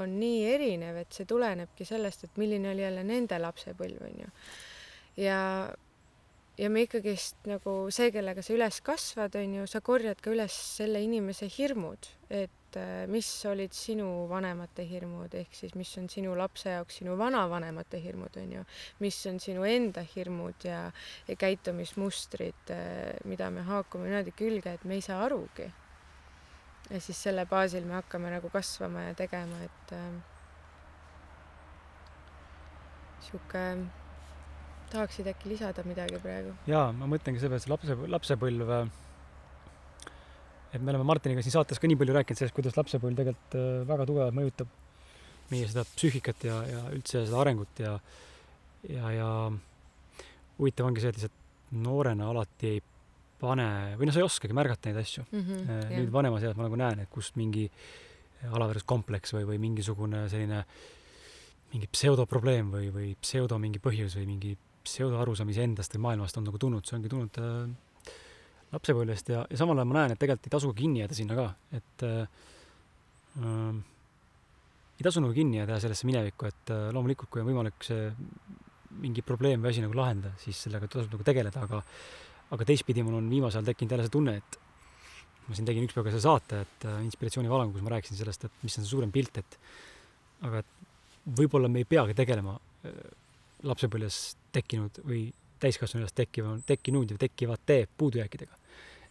on 0.00 0.18
nii 0.20 0.42
erinev, 0.54 0.98
et 1.04 1.16
see 1.16 1.28
tulenebki 1.28 1.86
sellest, 1.88 2.26
et 2.26 2.40
milline 2.40 2.72
oli 2.72 2.84
jälle 2.84 3.04
nende 3.06 3.38
lapsepõlv, 3.42 4.04
on 4.08 4.22
ju. 4.24 4.30
ja, 5.24 5.40
ja 6.58 6.70
me 6.70 6.84
ikkagist 6.86 7.46
nagu 7.50 7.76
see, 7.94 8.10
kellega 8.14 8.42
sa 8.44 8.54
üles 8.54 8.80
kasvad, 8.84 9.38
on 9.40 9.56
ju, 9.60 9.70
sa 9.70 9.82
korjad 9.84 10.20
ka 10.22 10.32
üles 10.34 10.54
selle 10.76 11.02
inimese 11.04 11.48
hirmud, 11.50 12.08
et 12.30 12.78
äh, 12.80 13.04
mis 13.10 13.28
olid 13.50 13.74
sinu 13.76 14.08
vanemate 14.30 14.86
hirmud, 14.88 15.34
ehk 15.34 15.54
siis 15.56 15.74
mis 15.78 15.90
on 16.00 16.08
sinu 16.12 16.34
lapse 16.38 16.74
jaoks 16.74 17.00
sinu 17.02 17.18
vanavanemate 17.20 18.02
hirmud, 18.02 18.40
on 18.42 18.58
ju, 18.58 18.66
mis 19.04 19.20
on 19.30 19.40
sinu 19.42 19.66
enda 19.68 20.04
hirmud 20.14 20.66
ja, 20.66 20.88
ja 21.28 21.38
käitumismustrid, 21.38 22.74
äh, 22.74 23.14
mida 23.30 23.50
me 23.54 23.66
haakume 23.66 24.10
niimoodi 24.10 24.36
külge, 24.38 24.74
et 24.74 24.86
me 24.86 24.98
ei 24.98 25.06
saa 25.06 25.22
arugi. 25.26 25.70
Ja 26.90 27.00
siis 27.00 27.22
selle 27.26 27.46
baasil 27.50 27.86
me 27.88 27.98
hakkame 27.98 28.32
nagu 28.34 28.50
kasvama 28.52 29.08
ja 29.08 29.14
tegema, 29.18 29.60
et 29.64 29.94
äh, 29.96 30.08
sihuke 33.24 33.64
tahaksid 34.92 35.30
äkki 35.32 35.54
lisada 35.54 35.84
midagi 35.88 36.20
praegu? 36.22 36.54
jaa, 36.70 36.90
ma 36.92 37.08
mõtlengi 37.10 37.40
selle 37.40 37.56
peale, 37.56 37.64
see 37.64 37.72
lapse, 37.72 38.12
lapsepõlv 38.16 38.74
et 40.74 40.82
me 40.82 40.90
oleme 40.90 41.06
Martiniga 41.06 41.42
siin 41.44 41.54
saates 41.54 41.80
ka 41.80 41.88
nii 41.88 41.98
palju 42.00 42.16
rääkinud 42.16 42.40
sellest, 42.40 42.56
kuidas 42.56 42.78
lapsepõlv 42.78 43.20
tegelikult 43.20 43.58
äh, 43.60 43.68
väga 43.88 44.08
tugevalt 44.10 44.38
mõjutab 44.38 44.80
meie 45.52 45.68
seda 45.70 45.84
psüühikat 45.94 46.48
ja, 46.48 46.58
ja 46.68 46.82
üldse 46.94 47.24
seda 47.26 47.40
arengut 47.42 47.82
ja, 47.82 47.94
ja, 48.88 49.12
ja 49.14 49.28
huvitav 50.58 50.88
ongi 50.88 51.04
see, 51.04 51.12
et 51.12 51.20
lihtsalt 51.20 51.78
noorena 51.84 52.30
alati 52.30 52.74
ei 52.76 52.82
pane 53.44 53.68
või 54.00 54.08
noh, 54.08 54.16
sa 54.16 54.22
ei 54.22 54.26
oskagi 54.26 54.56
märgata 54.56 54.90
neid 54.90 55.00
asju 55.04 55.24
mm. 55.28 55.44
-hmm, 55.44 55.94
nüüd 56.00 56.12
vanemas 56.14 56.44
eas 56.44 56.58
ma 56.58 56.66
nagu 56.66 56.80
näen, 56.80 57.04
et 57.04 57.12
kust 57.12 57.38
mingi 57.40 57.68
alaväärsuskompleks 58.44 59.36
või, 59.36 59.46
või 59.52 59.62
mingisugune 59.62 60.26
selline 60.32 60.64
mingi 61.72 61.88
pseudoprobleem 61.90 62.70
või, 62.70 62.90
või 62.94 63.14
pseudo 63.20 63.58
mingi 63.58 63.80
põhjus 63.82 64.18
või 64.20 64.28
mingi 64.28 64.52
pseudo 64.84 65.18
arusaamise 65.22 65.64
endast 65.64 65.96
või 65.96 66.04
maailmast 66.08 66.36
on 66.38 66.44
nagu 66.46 66.60
tulnud, 66.60 66.84
see 66.86 66.98
ongi 66.98 67.10
tulnud 67.10 67.40
äh, 67.40 68.12
lapsepõlvest 68.74 69.32
ja, 69.32 69.44
ja 69.50 69.58
samal 69.58 69.78
ajal 69.78 69.90
ma 69.90 70.00
näen, 70.00 70.14
et 70.14 70.20
tegelikult 70.20 70.48
ei 70.48 70.54
tasu 70.54 70.72
kinni 70.76 71.02
jääda 71.02 71.16
sinna 71.16 71.38
ka, 71.38 71.46
et 71.78 72.04
äh, 72.06 72.44
äh, 73.40 73.78
ei 74.98 75.06
tasu 75.06 75.22
nagu 75.22 75.34
kinni 75.36 75.60
jääda 75.60 75.80
sellesse 75.82 76.08
minevikku, 76.08 76.50
et 76.50 76.74
äh, 76.74 76.88
loomulikult, 76.94 77.30
kui 77.32 77.42
on 77.42 77.48
võimalik 77.50 77.86
see 77.86 78.10
mingi 79.02 79.24
probleem 79.26 79.62
või 79.62 79.72
asi 79.72 79.82
nagu 79.82 79.96
lahendada, 79.98 80.36
siis 80.42 80.60
sellega 80.66 80.88
tasub 80.90 81.14
nagu 81.16 81.26
tegeleda, 81.26 81.64
aga 81.66 81.82
aga 82.54 82.66
teistpidi 82.68 83.02
mul 83.02 83.18
on 83.18 83.30
viimasel 83.30 83.60
ajal 83.60 83.72
tekkinud 83.72 83.94
jälle 83.94 84.06
see 84.06 84.14
tunne, 84.14 84.36
et 84.38 84.58
ma 85.48 85.56
siin 85.56 85.68
tegin 85.68 85.86
ükspäev 85.86 86.06
ka 86.06 86.14
selle 86.14 86.24
saate, 86.24 86.62
et 86.64 86.86
äh, 86.88 87.00
inspiratsioonivalangu, 87.04 87.74
kus 87.76 87.84
ma 87.84 87.94
rääkisin 87.96 88.18
sellest, 88.18 88.46
et 88.48 88.64
mis 88.64 88.78
on 88.78 88.86
see 88.86 88.92
suurem 88.94 89.12
pilt, 89.14 89.40
et 89.42 89.58
aga 90.48 90.62
et 90.62 90.72
võib-olla 91.40 91.70
me 91.72 91.82
ei 91.82 91.88
peagi 91.88 92.16
tegelema 92.16 92.56
äh, 92.56 92.98
lapsepõlves 93.68 94.20
tekkinud 94.54 95.02
või 95.08 95.26
täiskasvanu 95.62 96.04
eas 96.04 96.16
tekkiva, 96.16 96.56
tekkinud 96.66 97.14
ja 97.14 97.20
tekkivate 97.20 97.84
puudujääkidega. 97.98 98.58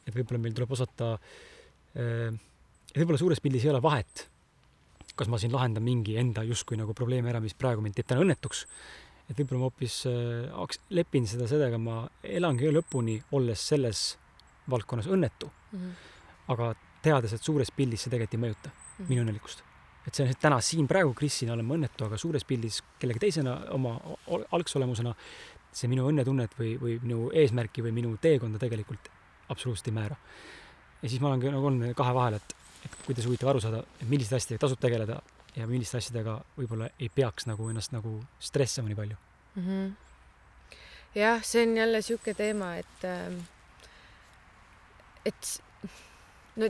Et 0.04 0.14
võib-olla 0.14 0.42
meil 0.44 0.56
tuleb 0.58 0.74
osata, 0.76 1.16
äh, 1.98 2.30
võib-olla 2.96 3.22
suures 3.22 3.42
pildis 3.44 3.66
ei 3.66 3.74
ole 3.74 3.82
vahet, 3.84 4.28
kas 5.18 5.30
ma 5.30 5.38
siin 5.42 5.54
lahendan 5.54 5.86
mingi 5.86 6.18
enda 6.18 6.46
justkui 6.48 6.78
nagu 6.80 6.96
probleemi 6.98 7.30
ära, 7.30 7.42
mis 7.44 7.58
praegu 7.58 7.84
mind 7.86 7.98
teeb 7.98 8.10
täna 8.10 8.26
õnnetuks, 8.26 8.66
et 9.30 9.38
võib-olla 9.40 9.64
ma 9.64 9.70
hoopis 9.70 10.00
äh, 10.10 10.80
lepin 10.96 11.28
seda 11.30 11.48
sellega, 11.50 11.80
ma 11.80 12.04
elangi 12.24 12.72
lõpuni, 12.72 13.20
olles 13.38 13.68
selles 13.72 14.06
valdkonnas 14.70 15.10
õnnetu 15.12 15.50
mm. 15.50 15.80
-hmm. 15.80 15.94
aga 16.56 16.74
teades, 17.04 17.36
et 17.36 17.44
suures 17.44 17.72
pildis 17.76 18.06
see 18.06 18.12
tegelikult 18.12 18.38
ei 18.38 18.44
mõjuta 18.46 18.70
mm 18.70 18.82
-hmm. 18.98 19.10
minu 19.10 19.24
õnnelikkust. 19.26 19.64
et 20.08 20.16
see 20.16 20.28
on 20.28 20.34
täna 20.40 20.62
siin 20.62 20.88
praegu 20.88 21.14
Krisina 21.14 21.54
olen 21.54 21.66
ma 21.66 21.76
õnnetu, 21.76 22.06
aga 22.06 22.18
suures 22.18 22.44
pildis 22.44 22.82
kellegi 23.00 23.20
teisena 23.20 23.58
oma 23.72 24.00
algse 24.52 24.78
olemusena 24.78 25.16
see 25.72 25.88
minu 25.88 26.08
õnnetunnet 26.10 26.58
või, 26.60 26.76
või 26.82 26.98
minu 27.02 27.30
eesmärki 27.34 27.84
või 27.84 27.92
minu 27.92 28.18
teekonda 28.22 28.60
tegelikult 28.60 29.10
absoluutselt 29.50 29.88
ei 29.88 29.94
määra. 29.94 30.16
ja 31.02 31.10
siis 31.10 31.22
ma 31.22 31.30
olengi 31.30 31.52
nagu 31.52 31.66
on 31.66 31.94
kahe 31.96 32.14
vahel, 32.14 32.34
et, 32.34 32.56
et 32.86 32.98
kuidas 33.06 33.26
huvitav 33.26 33.50
aru 33.50 33.60
saada, 33.60 33.84
et 34.02 34.10
milliste 34.10 34.36
asjadega 34.36 34.60
tasub 34.60 34.80
tegeleda 34.80 35.22
ja 35.56 35.68
milliste 35.68 35.98
asjadega 35.98 36.40
võib-olla 36.58 36.90
ei 37.00 37.10
peaks 37.14 37.48
nagu 37.50 37.70
ennast 37.70 37.94
nagu 37.94 38.16
stressama 38.40 38.90
nii 38.90 39.00
palju 39.00 39.18
mm. 39.56 39.68
-hmm. 39.68 40.78
jah, 41.16 41.44
see 41.44 41.68
on 41.68 41.78
jälle 41.78 42.02
sihuke 42.02 42.34
teema, 42.34 42.76
et, 42.76 43.06
ähm, 43.10 43.40
et 45.26 45.64
no 46.56 46.70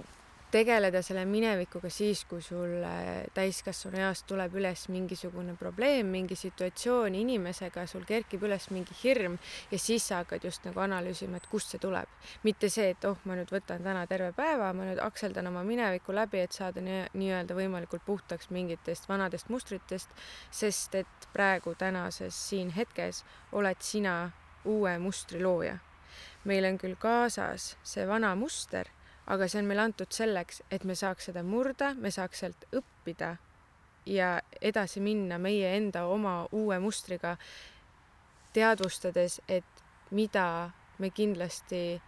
tegeleda 0.53 1.01
selle 1.01 1.23
minevikuga 1.25 1.89
siis, 1.89 2.23
kui 2.29 2.41
sul 2.45 2.83
täiskasvanu 3.33 4.01
eas 4.03 4.21
tuleb 4.29 4.53
üles 4.59 4.85
mingisugune 4.93 5.55
probleem, 5.57 6.11
mingi 6.13 6.37
situatsioon 6.37 7.15
inimesega, 7.17 7.87
sul 7.89 8.05
kerkib 8.07 8.45
üles 8.45 8.69
mingi 8.73 8.95
hirm 9.01 9.39
ja 9.71 9.79
siis 9.81 10.05
sa 10.09 10.21
hakkad 10.21 10.45
just 10.45 10.65
nagu 10.67 10.83
analüüsima, 10.85 11.41
et 11.41 11.49
kust 11.49 11.73
see 11.73 11.81
tuleb. 11.81 12.09
mitte 12.43 12.69
see, 12.69 12.91
et 12.93 13.05
oh, 13.09 13.17
ma 13.25 13.37
nüüd 13.39 13.49
võtan 13.53 13.83
täna 13.83 14.05
terve 14.09 14.31
päeva, 14.37 14.69
ma 14.77 14.85
nüüd 14.85 15.01
akseldan 15.01 15.49
oma 15.49 15.63
minevikku 15.65 16.13
läbi, 16.13 16.43
et 16.45 16.53
saada 16.53 16.83
nii-öelda 16.83 17.57
võimalikult 17.57 18.05
puhtaks 18.05 18.51
mingitest 18.53 19.09
vanadest 19.09 19.49
mustritest, 19.49 20.09
sest 20.51 20.95
et 21.01 21.29
praegu 21.33 21.73
tänases 21.75 22.37
siin 22.49 22.73
hetkes 22.77 23.23
oled 23.51 23.81
sina 23.81 24.17
uue 24.65 24.97
mustri 24.99 25.41
looja. 25.41 25.79
meil 26.43 26.65
on 26.67 26.77
küll 26.77 26.95
kaasas 26.99 27.73
see 27.83 28.03
vana 28.07 28.35
muster 28.35 28.89
aga 29.27 29.47
see 29.47 29.61
on 29.61 29.67
meile 29.69 29.85
antud 29.87 30.11
selleks, 30.11 30.61
et 30.71 30.83
me 30.83 30.95
saaks 30.95 31.29
seda 31.29 31.43
murda, 31.43 31.93
me 31.95 32.11
saaks 32.11 32.43
sealt 32.43 32.65
õppida 32.75 33.35
ja 34.05 34.35
edasi 34.61 34.99
minna 34.99 35.37
meie 35.39 35.75
enda 35.77 36.05
oma 36.11 36.43
uue 36.51 36.79
mustriga, 36.83 37.37
teadvustades, 38.53 39.39
et 39.47 39.83
mida 40.11 40.71
me 40.99 41.09
kindlasti 41.09 42.01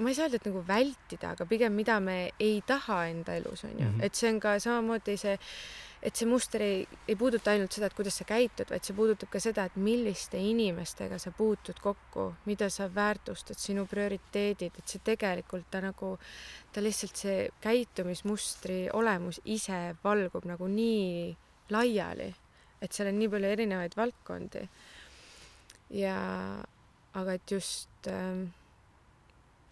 ma 0.00 0.08
ei 0.08 0.16
saa 0.16 0.26
öelda, 0.26 0.38
et 0.40 0.48
nagu 0.48 0.62
vältida, 0.68 1.32
aga 1.34 1.46
pigem 1.48 1.74
mida 1.76 1.98
me 2.00 2.32
ei 2.40 2.62
taha 2.66 3.04
enda 3.10 3.36
elus, 3.36 3.64
on 3.64 3.72
ju 3.78 3.84
mm, 3.84 3.98
-hmm. 3.98 4.04
et 4.04 4.14
see 4.14 4.30
on 4.30 4.40
ka 4.40 4.58
samamoodi 4.58 5.16
see 5.16 5.38
et 6.02 6.18
see 6.18 6.26
muster 6.26 6.62
ei, 6.64 6.78
ei 7.06 7.14
puuduta 7.16 7.52
ainult 7.52 7.74
seda, 7.74 7.86
et 7.86 7.94
kuidas 7.94 8.16
sa 8.18 8.26
käitud, 8.26 8.70
vaid 8.72 8.82
see 8.86 8.96
puudutab 8.96 9.30
ka 9.30 9.40
seda, 9.42 9.68
et 9.68 9.76
milliste 9.78 10.40
inimestega 10.42 11.18
sa 11.22 11.30
puutud 11.36 11.78
kokku, 11.82 12.26
mida 12.48 12.66
sa 12.74 12.88
väärtustad, 12.92 13.58
sinu 13.60 13.86
prioriteedid, 13.90 14.78
et 14.78 14.94
see 14.94 15.02
tegelikult 15.06 15.68
ta 15.70 15.82
nagu, 15.84 16.16
ta 16.74 16.82
lihtsalt 16.82 17.22
see 17.22 17.36
käitumismustri 17.62 18.88
olemus 18.98 19.38
ise 19.54 19.94
valgub 20.02 20.48
nagu 20.50 20.66
nii 20.70 21.30
laiali, 21.72 22.32
et 22.82 22.92
seal 22.92 23.12
on 23.12 23.20
nii 23.22 23.30
palju 23.30 23.54
erinevaid 23.54 23.94
valdkondi. 23.96 24.66
ja 25.92 26.16
aga 27.14 27.34
et 27.36 27.50
just 27.50 28.08
ähm, 28.08 28.46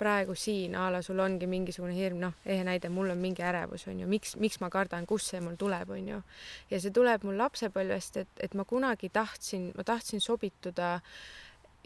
praegu 0.01 0.35
siin 0.39 0.77
a 0.79 0.89
la 0.93 1.03
sul 1.05 1.21
ongi 1.21 1.49
mingisugune 1.51 1.95
hirm, 1.97 2.21
noh, 2.23 2.39
ehe 2.47 2.65
näide, 2.67 2.89
mul 2.93 3.13
on 3.13 3.21
mingi 3.21 3.45
ärevus, 3.45 3.87
on 3.91 4.01
ju, 4.03 4.09
miks, 4.11 4.37
miks 4.41 4.61
ma 4.63 4.71
kardan, 4.73 5.07
kust 5.09 5.35
see 5.35 5.43
mul 5.45 5.59
tuleb, 5.61 5.93
on 5.97 6.09
ju. 6.15 6.23
ja 6.73 6.81
see 6.81 6.95
tuleb 6.97 7.27
mul 7.29 7.39
lapsepõlvest, 7.41 8.21
et, 8.25 8.33
et 8.49 8.57
ma 8.59 8.67
kunagi 8.69 9.13
tahtsin, 9.13 9.71
ma 9.77 9.87
tahtsin 9.87 10.23
sobituda 10.25 10.97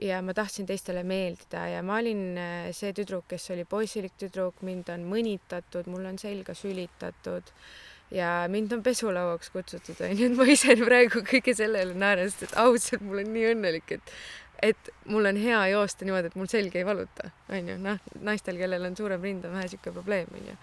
ja 0.02 0.20
ma 0.26 0.34
tahtsin 0.34 0.66
teistele 0.66 1.04
meeldida 1.06 1.66
ja 1.70 1.82
ma 1.86 1.98
olin 2.02 2.22
äh, 2.38 2.68
see 2.74 2.94
tüdruk, 2.96 3.28
kes 3.30 3.50
oli 3.54 3.66
poisilik 3.68 4.14
tüdruk, 4.18 4.62
mind 4.66 4.90
on 4.94 5.06
mõnitatud, 5.10 5.90
mul 5.90 6.06
on 6.10 6.18
selga 6.18 6.54
sülitatud 6.58 7.52
ja 8.14 8.44
mind 8.50 8.72
on 8.74 8.82
pesulauaks 8.82 9.50
kutsutud, 9.54 9.98
onju, 10.06 10.30
et 10.30 10.38
ma 10.38 10.46
ise 10.50 10.76
praegu 10.80 11.22
kõige 11.26 11.54
sellele 11.56 11.94
naeran, 11.98 12.30
sest 12.30 12.48
et 12.48 12.56
ausalt, 12.60 13.04
mul 13.06 13.22
on 13.22 13.30
nii 13.34 13.46
õnnelik, 13.54 13.96
et 13.98 14.14
et 14.62 14.90
mul 15.10 15.26
on 15.30 15.38
hea 15.40 15.60
joosta 15.72 16.06
niimoodi, 16.06 16.30
et 16.30 16.36
mul 16.38 16.50
selg 16.50 16.76
ei 16.76 16.86
valuta, 16.86 17.30
onju, 17.52 17.78
noh, 17.82 18.02
naistel, 18.26 18.58
kellel 18.60 18.88
on 18.88 18.96
suurem 18.96 19.22
rind, 19.22 19.46
on 19.48 19.56
vähe 19.58 19.70
sihuke 19.72 19.92
probleem, 19.92 20.30
onju. 20.34 20.56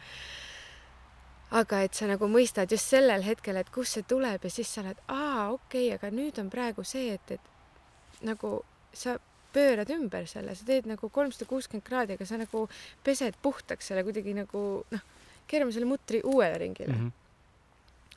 aga 1.61 1.81
et 1.85 1.97
sa 1.97 2.07
nagu 2.07 2.29
mõistad 2.31 2.71
just 2.71 2.93
sellel 2.93 3.25
hetkel, 3.27 3.59
et 3.59 3.71
kust 3.73 3.97
see 3.97 4.07
tuleb 4.07 4.43
ja 4.47 4.53
siis 4.53 4.71
sa 4.71 4.83
oled, 4.85 5.01
aa, 5.07 5.49
okei 5.51 5.89
okay,, 5.89 5.97
aga 5.97 6.13
nüüd 6.15 6.39
on 6.39 6.49
praegu 6.53 6.85
see, 6.87 7.17
et, 7.17 7.35
et 7.37 8.23
nagu 8.27 8.59
sa 8.93 9.17
pöörad 9.51 9.89
ümber 9.91 10.27
selle, 10.31 10.55
sa 10.55 10.67
teed 10.67 10.87
nagu 10.87 11.09
kolmsada 11.11 11.47
kuuskümmend 11.49 11.83
kraadi, 11.87 12.15
aga 12.15 12.27
sa 12.27 12.39
nagu 12.39 12.67
pesed 13.03 13.35
puhtaks 13.43 13.91
selle 13.91 14.05
kuidagi 14.07 14.35
nagu 14.37 14.61
noh, 14.91 15.09
keerame 15.51 15.75
selle 15.75 15.89
mutri 15.89 16.21
uuele 16.23 16.61
ringile 16.63 16.95
mm. 16.95 17.01
-hmm 17.01 17.20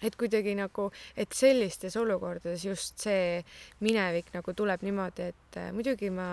et 0.04 0.16
kuidagi 0.20 0.54
nagu, 0.58 0.90
et 1.16 1.32
sellistes 1.32 1.96
olukordades 2.00 2.64
just 2.66 3.00
see 3.04 3.40
minevik 3.84 4.32
nagu 4.34 4.54
tuleb 4.56 4.84
niimoodi, 4.84 5.30
et 5.32 5.58
äh, 5.61 5.70
muidugi 5.75 6.11
ma, 6.14 6.28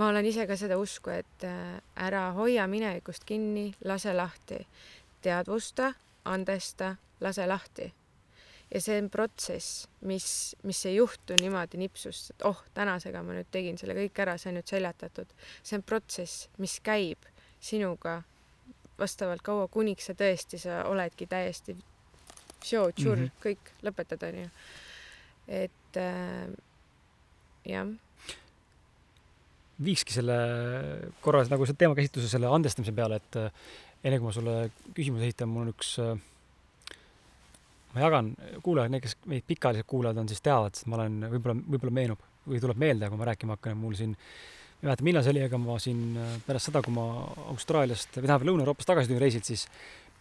ma 0.00 0.08
olen 0.08 0.26
ise 0.26 0.46
ka 0.48 0.56
seda 0.60 0.78
usku, 0.80 1.12
et 1.14 1.46
äh, 1.46 1.78
ära 2.06 2.30
hoia 2.38 2.66
minevikust 2.70 3.26
kinni, 3.28 3.70
lase 3.84 4.14
lahti. 4.16 4.66
teadvusta, 5.20 5.92
andesta, 6.24 6.94
lase 7.20 7.46
lahti. 7.46 7.92
ja 8.70 8.80
see 8.80 9.00
on 9.02 9.10
protsess, 9.10 9.88
mis, 10.06 10.56
mis 10.62 10.84
ei 10.86 10.96
juhtu 10.96 11.36
niimoodi 11.36 11.76
nipsust, 11.76 12.30
et 12.30 12.44
oh, 12.46 12.62
tänasega 12.74 13.22
ma 13.22 13.34
nüüd 13.34 13.50
tegin 13.50 13.78
selle 13.78 13.96
kõik 13.98 14.20
ära, 14.22 14.38
see 14.38 14.52
on 14.52 14.60
nüüd 14.60 14.70
seljatatud. 14.70 15.36
see 15.62 15.76
on 15.76 15.82
protsess, 15.82 16.48
mis 16.58 16.78
käib 16.80 17.28
sinuga 17.60 18.22
vastavalt 19.00 19.42
kaua, 19.42 19.68
kuniks 19.68 20.08
sa 20.08 20.14
tõesti, 20.14 20.60
sa 20.60 20.84
oledki 20.88 21.26
täiesti 21.26 21.76
sure, 22.62 22.92
sure 22.96 23.16
mm. 23.16 23.26
-hmm. 23.26 23.42
kõik, 23.44 23.72
lõpetad, 23.86 24.28
onju. 24.28 24.48
et 25.48 26.00
äh, 26.00 26.48
jah, 27.68 27.92
viikski 29.84 30.14
selle 30.14 30.36
korra 31.24 31.44
nagu 31.48 31.66
see 31.66 31.78
teemakäsitluse 31.80 32.28
selle 32.28 32.50
andestamise 32.52 32.92
peale, 32.96 33.20
et 33.20 33.40
äh, 33.40 33.52
enne 34.04 34.18
kui 34.18 34.28
ma 34.28 34.34
sulle 34.34 34.56
küsimuse 34.96 35.28
esitan, 35.28 35.50
mul 35.52 35.66
on 35.68 35.74
üks, 35.74 35.92
ma 37.94 38.04
jagan 38.04 38.32
kuulajad, 38.64 38.92
need, 38.94 39.04
kes 39.04 39.16
meid 39.28 39.44
pikaajalised 39.48 39.88
kuulajad 39.90 40.22
on, 40.22 40.30
siis 40.30 40.44
teavad, 40.44 40.76
et 40.76 40.88
ma 40.88 41.00
olen, 41.00 41.20
võib-olla, 41.34 41.56
võib-olla 41.74 41.96
meenub 42.00 42.26
või 42.48 42.62
tuleb 42.62 42.80
meelde, 42.80 43.10
kui 43.10 43.20
ma 43.20 43.28
rääkima 43.28 43.56
hakkan, 43.56 43.76
et 43.76 43.80
mul 43.80 43.96
siin, 43.98 44.14
ma 44.16 44.84
ei 44.84 44.88
mäleta, 44.88 45.06
millal 45.06 45.24
see 45.26 45.34
oli, 45.34 45.44
aga 45.46 45.60
ma 45.60 45.78
siin 45.82 46.04
äh, 46.16 46.36
pärast 46.46 46.70
seda, 46.70 46.82
kui 46.84 46.94
ma 46.96 47.06
Austraaliast 47.52 48.16
või 48.16 48.24
tähendab 48.24 48.46
Lõuna-Euroopast 48.48 48.88
tagasi 48.90 49.10
tulin 49.10 49.24
reisilt, 49.24 49.48
siis 49.48 49.66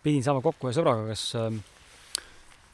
pidin 0.04 0.26
saama 0.26 0.44
kokku 0.44 0.70
ühe 0.70 0.76
sõbraga, 0.76 1.08
kes 1.12 1.26
äh, 1.40 1.62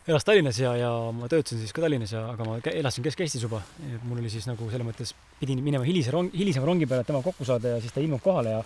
elas 0.07 0.25
Tallinnas 0.25 0.59
ja, 0.61 0.75
ja 0.77 0.89
ma 1.15 1.29
töötasin 1.31 1.61
siis 1.61 1.73
ka 1.73 1.81
Tallinnas 1.81 2.13
ja, 2.13 2.25
aga 2.33 2.47
ma 2.47 2.57
elasin 2.71 3.05
Kesk-Eestis 3.05 3.45
juba. 3.45 3.61
mul 4.03 4.19
oli 4.21 4.29
siis 4.29 4.45
nagu 4.49 4.67
selles 4.71 4.87
mõttes, 4.87 5.13
pidin 5.39 5.63
minema 5.65 5.85
hilise 5.87 6.13
rong, 6.13 6.33
hilisema 6.33 6.67
rongi 6.69 6.85
peale, 6.89 7.05
et 7.05 7.09
temaga 7.09 7.25
kokku 7.31 7.47
saada 7.47 7.75
ja 7.75 7.79
siis 7.81 7.93
ta 7.93 8.03
ilmunud 8.03 8.23
kohale 8.23 8.57
ja 8.57 8.65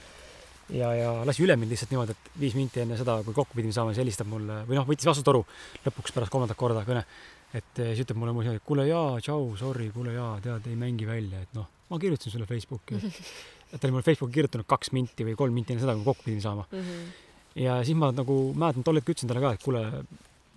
ja, 0.73 0.89
ja 0.93 1.11
lasi 1.25 1.43
üle 1.45 1.55
mind 1.57 1.73
lihtsalt 1.73 1.93
niimoodi, 1.93 2.13
et 2.13 2.31
viis 2.39 2.55
minti 2.57 2.83
enne 2.83 2.97
seda, 2.99 3.19
kui 3.25 3.35
kokku 3.35 3.57
pidime 3.57 3.73
saama, 3.75 3.93
siis 3.93 4.03
helistab 4.03 4.29
mulle 4.29 4.61
või 4.69 4.77
noh, 4.77 4.85
võttis 4.87 5.07
vastu 5.09 5.25
toru 5.25 5.41
lõpuks 5.85 6.13
pärast 6.15 6.33
kolmandat 6.33 6.59
korda 6.59 6.83
kõne. 6.87 7.05
et 7.53 7.71
siis 7.79 8.03
ütleb 8.03 8.19
mulle 8.21 8.35
muidu, 8.35 8.53
et 8.53 8.65
kuule 8.65 8.85
jaa, 8.85 9.17
tšau, 9.23 9.55
sorry, 9.57 9.89
kuule 9.95 10.13
jaa, 10.13 10.35
tead, 10.43 10.67
ei 10.69 10.77
mängi 10.77 11.07
välja, 11.09 11.41
et 11.41 11.55
noh, 11.57 11.65
ma 11.89 11.97
kirjutasin 12.01 12.35
sulle 12.35 12.45
Facebooki. 12.45 12.99
et 13.71 13.79
ta 13.79 13.87
oli 13.87 13.95
mulle 13.95 14.05
Facebooki 14.05 14.37
kirjutanud 14.37 14.69
kaks 14.69 14.93
minti 14.93 15.25
või 15.25 15.33
kolm 15.39 15.57
minti 15.57 15.73
enne 15.73 15.81
seda, 15.81 15.97
kui 15.97 16.05
kokku 16.11 16.27
pidime 16.27 16.45
saama. 16.45 16.67
mm. 16.69 16.83
-hmm. 16.85 17.63
ja 17.65 17.79
siis 17.83 17.97
ma 17.97 18.11
nagu 18.13 18.39
mäletan, 18.53 18.85
tol 18.85 19.01
hetkel 19.01 19.17
ütlesin 19.17 19.31
talle 19.31 19.45
ka, 19.47 19.55
et 19.57 19.65
kuule, 19.65 19.85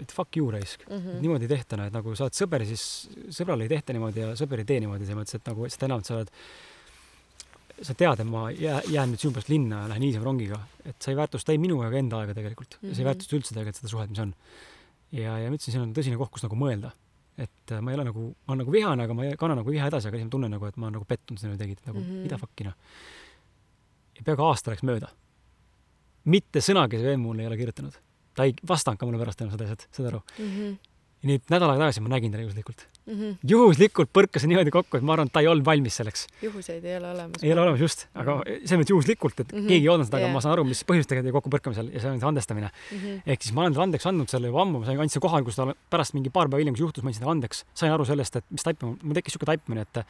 et 0.03 0.13
fuck 0.13 0.37
you 0.37 0.51
raisk. 0.51 0.85
Mm 0.89 0.99
-hmm. 0.99 1.23
niimoodi 1.23 1.49
ei 1.49 1.55
tehta, 1.55 1.79
noh, 1.79 1.87
et 1.87 1.95
nagu 1.95 2.15
sa 2.19 2.27
oled 2.27 2.37
sõber, 2.37 2.67
siis 2.67 3.09
sõbrale 3.31 3.67
ei 3.67 3.73
tehta 3.73 3.95
niimoodi 3.97 4.21
ja 4.21 4.35
sõber 4.39 4.63
ei 4.63 4.69
tee 4.69 4.81
niimoodi, 4.81 5.07
selles 5.07 5.21
mõttes, 5.23 5.41
et 5.41 5.51
nagu 5.51 5.69
seda 5.69 5.87
enam, 5.89 6.03
et 6.03 6.11
sa 6.11 6.19
oled, 6.19 6.31
sa 7.83 7.95
tead, 7.99 8.23
et 8.23 8.29
ma 8.29 8.45
jää, 8.55 8.81
jään 8.93 9.13
nüüd 9.13 9.23
sinu 9.23 9.35
pärast 9.35 9.51
linna 9.51 9.83
ja 9.83 9.91
lähen 9.91 10.05
hilisema 10.05 10.27
rongiga, 10.29 10.59
et 10.87 10.97
sa 11.03 11.11
ei 11.13 11.19
väärtusta 11.19 11.55
ei 11.55 11.61
minu 11.63 11.81
ega 11.87 11.99
enda 11.99 12.21
aega 12.23 12.35
tegelikult 12.37 12.77
mm. 12.77 12.89
-hmm. 12.89 12.93
sa 12.93 13.01
ei 13.01 13.05
Mhm. 13.05 13.09
väärtusta 13.11 13.37
üldse 13.37 13.55
tegelikult 13.55 13.81
seda 13.81 13.89
suhet, 13.89 14.11
mis 14.11 14.19
on. 14.19 14.35
ja, 15.13 15.39
ja 15.39 15.51
ma 15.51 15.57
ütlesin, 15.57 15.73
see 15.73 15.81
on 15.81 15.95
tõsine 15.95 16.19
koht, 16.21 16.31
kus 16.31 16.45
nagu 16.47 16.57
mõelda. 16.57 16.93
et 17.39 17.73
äh, 17.73 17.81
ma 17.81 17.91
ei 17.91 17.97
ole 17.97 18.05
nagu, 18.05 18.23
ma 18.47 18.53
olen 18.53 18.59
nagu 18.59 18.73
vihane, 18.73 19.03
aga 19.05 19.15
ma 19.15 19.25
ei 19.25 19.37
kanna 19.41 19.55
nagu 19.57 19.71
viha 19.71 19.87
edasi, 19.89 20.09
aga 20.09 20.19
siis 20.19 20.27
ma 20.29 20.31
tunnen 20.31 20.51
nagu, 20.53 20.67
et 20.67 20.77
ma 20.77 20.87
olen 20.87 20.99
nagu 20.99 21.07
pettunud, 21.09 21.41
seda 21.41 21.57
tegid, 21.57 21.79
et 21.81 21.87
nagu 21.87 21.99
mm. 21.99 22.05
-hmm. 22.05 22.23
mida 22.29 22.39
fuck'i 22.39 22.65
noh. 22.65 22.75
ja 24.19 24.23
peaaegu 24.25 24.43
aasta 24.43 24.71
läks 24.71 24.83
mööda. 24.83 25.09
mitte 26.25 26.61
sõnagi 26.61 27.01
see 27.01 27.09
vend 27.09 27.23
mulle 27.23 27.43
ei 27.43 27.47
ole 27.47 27.57
kirjutanud. 27.57 27.97
Ta 28.35 28.45
ei 28.49 28.55
vastanud 28.69 28.99
ka 28.99 29.07
mulle 29.07 29.21
pärast 29.23 29.41
enam 29.45 29.53
seda 29.55 29.65
asjad, 29.69 29.87
saad 29.93 30.09
aru. 30.13 30.23
Mm 30.39 30.49
-hmm. 30.49 30.79
ja 31.23 31.29
nüüd 31.31 31.43
nädal 31.53 31.71
aega 31.71 31.85
tagasi 31.85 32.01
ma 32.03 32.09
nägin 32.11 32.33
teda 32.33 32.43
juhuslikult. 32.43 32.87
Mm 33.07 33.15
-hmm. 33.19 33.37
juhuslikult 33.51 34.11
põrkasin 34.15 34.49
niimoodi 34.51 34.71
kokku, 34.71 34.97
et 34.97 35.03
ma 35.03 35.13
arvan, 35.13 35.27
et 35.27 35.33
ta 35.33 35.41
ei 35.41 35.47
olnud 35.51 35.65
valmis 35.65 35.97
selleks. 35.97 36.27
juhuseid 36.43 36.85
ei 36.85 36.97
ole 36.97 37.11
olemas. 37.11 37.43
ei 37.43 37.53
ole 37.53 37.61
olemas 37.61 37.81
just, 37.81 38.07
aga 38.15 38.43
selles 38.47 38.81
mõttes 38.81 38.91
juhuslikult, 38.95 39.41
et 39.41 39.53
mm 39.53 39.59
Mhm. 39.59 39.65
-hmm. 39.65 39.69
keegi 39.69 39.85
ei 39.85 39.89
oodanud 39.89 40.07
seda, 40.07 40.17
aga 40.17 40.27
Jaa. 40.27 40.33
ma 40.33 40.41
saan 40.41 40.53
aru, 40.53 40.65
mis 40.65 40.85
põhjustega 40.85 41.23
jäi 41.23 41.33
kokkupõrkamisel 41.33 41.93
ja 41.95 42.01
see 42.01 42.11
on 42.11 42.21
see 42.21 42.29
andestamine. 42.29 42.71
mm. 42.93 42.99
-hmm. 42.99 43.23
ehk 43.27 43.43
siis 43.43 43.55
ma 43.55 43.61
olen 43.61 43.73
talle 43.75 43.85
andeks 43.85 44.07
andnud 44.07 44.29
selle 44.29 44.47
juba 44.47 44.63
ammu, 44.63 44.79
ma 44.79 44.87
sain, 44.87 45.01
andsin 45.01 45.21
kohal, 45.21 45.45
kus 45.45 45.57
ta 45.57 45.75
pärast 45.91 46.15
mingi 46.15 46.31
paar 46.31 46.49
päeva 46.49 46.59
hiljem, 46.59 46.75
kus 46.75 46.81
juhtus, 46.81 47.03
ma 47.03 47.09
andsin 47.09 47.23
talle 47.23 47.37
andeks. 47.37 47.65
sain 47.75 47.93
aru 47.93 48.05
sellest, 48.05 48.37
et 48.37 48.45
mis 48.51 48.63
taipamine, 48.63 48.99
mul 49.03 49.15
tekkis 49.15 49.35
niisugune 49.35 49.47
taipamine, 49.57 49.81
et 49.83 50.07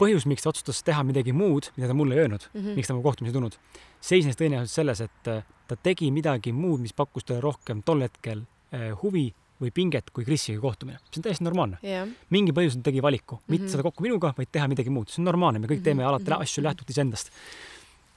põhjus, 0.00 0.26
miks 0.26 0.44
ta 0.44 0.52
otsustas 0.52 0.82
teha 0.86 1.02
midagi 1.06 1.34
muud, 1.36 1.70
mida 1.76 1.90
ta 1.90 1.96
mulle 1.96 2.16
ei 2.16 2.24
öelnud 2.24 2.48
mm. 2.52 2.60
-hmm. 2.60 2.78
miks 2.78 2.88
ta 2.88 2.94
mu 2.94 3.02
kohtumisi 3.02 3.32
ei 3.32 3.38
tulnud, 3.38 3.58
seisnes 4.00 4.38
tõenäoliselt 4.40 4.74
selles, 4.74 5.00
et 5.00 5.28
äh, 5.28 5.44
ta 5.68 5.76
tegi 5.76 6.10
midagi 6.10 6.52
muud, 6.52 6.80
mis 6.80 6.92
pakkus 6.92 7.24
talle 7.24 7.40
rohkem 7.40 7.82
tol 7.82 8.02
hetkel 8.02 8.44
äh, 8.72 8.90
huvi 9.02 9.32
või 9.62 9.70
pinget 9.74 10.10
kui 10.10 10.24
Krisiga 10.26 10.60
kohtumine. 10.60 10.98
see 11.10 11.20
on 11.20 11.26
täiesti 11.26 11.44
normaalne. 11.44 11.78
jah, 11.86 12.08
mingi 12.34 12.54
põhjusel 12.56 12.82
tegi 12.82 13.02
valiku, 13.02 13.38
mitte 13.46 13.62
mm. 13.62 13.66
-hmm. 13.66 13.72
seda 13.76 13.82
kokku 13.86 14.02
minuga, 14.02 14.32
vaid 14.36 14.50
teha 14.50 14.66
midagi 14.68 14.90
muud, 14.90 15.10
see 15.10 15.22
on 15.22 15.28
normaalne, 15.30 15.62
me 15.62 15.70
kõik 15.70 15.82
Mhm, 15.82 15.88
teeme 15.90 16.04
alati 16.04 16.30
mhm, 16.30 16.42
asju 16.42 16.60
mhm. 16.60 16.66
lähtuvalt 16.68 16.90
iseendast. 16.90 17.30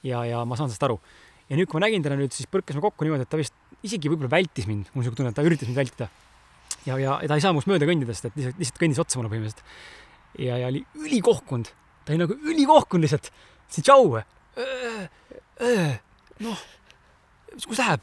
ja, 0.02 0.24
ja 0.24 0.44
ma 0.44 0.56
saan 0.56 0.70
sellest 0.70 0.82
aru. 0.82 1.00
ja 1.48 1.56
nüüd, 1.56 1.66
kui 1.66 1.78
ma 1.78 1.86
nägin 1.86 2.02
teda 2.02 2.16
nüüd, 2.16 2.32
siis 2.32 2.48
põrkasime 2.50 2.82
kokku 2.82 3.04
niimoodi, 3.04 3.22
et 3.22 3.30
ta 3.30 3.36
vist 3.36 3.54
isegi 3.82 4.10
võib-olla 4.10 4.30
vältis 4.30 4.66
mind, 4.66 4.90
mul 4.92 5.02
on 5.02 5.04
niisugune 5.04 5.16
tunne, 5.16 5.30
et 5.30 5.36
ta 5.36 5.46
üritas 5.46 5.68
mind 5.68 5.78
vältida. 5.78 6.08
ja, 6.86 6.98
ja 6.98 7.20
ja 7.22 7.28
ta 7.28 7.34
ei 7.34 7.44
saa 7.44 7.52
minust 7.52 7.70
mööda 7.70 7.86
kõndida, 7.86 8.14
sest 8.14 8.30
et 8.30 8.36
lihtsalt, 8.36 8.58
lihtsalt 8.58 8.82
kõndis 8.82 9.02
otsa 9.02 9.18
mulle 9.18 9.30
põhimõtteliselt. 9.30 9.62
ja, 10.38 10.58
ja 10.58 10.66
oli 10.68 10.84
ülikohkunud, 10.94 11.68
ta 12.04 12.12
oli 12.12 12.20
nagu 12.22 12.34
ülikohkunud 12.36 13.06
lihtsalt. 13.06 13.30
ütlesin 13.66 13.86
tšau. 13.86 14.22
noh, 16.44 16.58
kus 17.66 17.78
läheb? 17.80 18.00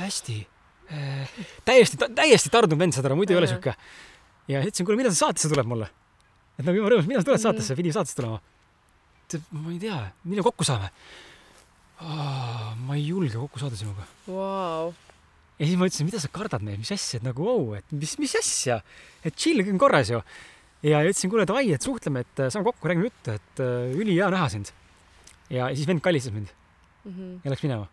hästi. 0.00 0.36
täiesti, 1.64 1.96
täiesti 2.18 2.50
tardunud 2.50 2.80
vend, 2.80 2.96
saad 2.96 3.06
aru, 3.06 3.16
muidu 3.20 3.36
ei 3.36 3.38
ole 3.38 3.46
sihuke. 3.50 3.74
ja 4.50 4.62
ütlesin, 4.64 4.86
kuule, 4.88 4.98
millal 4.98 5.14
sa 5.14 5.26
saatesse 5.28 5.50
tuled 5.52 5.68
mulle? 5.70 5.86
et 6.58 6.66
nagu 6.66 6.76
jumala 6.76 6.96
rõõmus, 6.96 7.06
millal 7.08 7.22
sa 7.22 7.28
tuled 7.30 7.38
Mhm. 7.40 7.46
saatesse, 7.46 7.76
pidi 7.78 7.92
saatesse 7.94 8.16
tulema. 8.18 8.40
ma 9.54 9.70
ei 9.70 9.78
tea, 9.78 10.00
millal 10.24 10.44
kokku 10.50 10.64
saame? 10.66 10.90
ma 12.00 12.96
ei 12.96 13.06
julge 13.06 13.36
kokku 13.38 13.58
saada 13.62 13.76
sinuga. 13.76 14.06
vau. 14.26 14.92
ja 15.60 15.66
siis 15.66 15.76
ma 15.78 15.86
ütlesin, 15.86 16.08
mida 16.10 16.18
sa 16.20 16.28
kardad 16.32 16.62
meid, 16.66 16.78
mis 16.82 16.90
asja, 16.90 17.20
et 17.20 17.26
nagu 17.28 17.44
vau, 17.44 17.74
et 17.78 17.84
mis, 17.92 18.18
mis 18.18 18.34
asja, 18.40 18.80
et 19.24 19.36
chill, 19.36 19.60
on 19.62 19.78
korras 19.78 20.10
ju. 20.10 20.22
Ja 20.82 21.00
ütlesin, 21.04 21.30
kuule 21.32 21.44
davai, 21.48 21.66
et 21.74 21.82
suhtleme, 21.84 22.20
et 22.24 22.40
äh, 22.40 22.50
saame 22.52 22.64
kokku, 22.70 22.88
räägime 22.88 23.08
juttu, 23.10 23.34
et 23.36 23.60
äh, 23.64 23.92
ülihea 24.00 24.30
näha 24.32 24.48
sind. 24.52 24.72
ja 25.50 25.66
siis 25.74 25.86
vend 25.88 26.00
kallistas 26.00 26.32
mind 26.32 26.48
Mhm. 27.04 27.40
ja 27.44 27.50
läks 27.50 27.62
minema. 27.64 27.86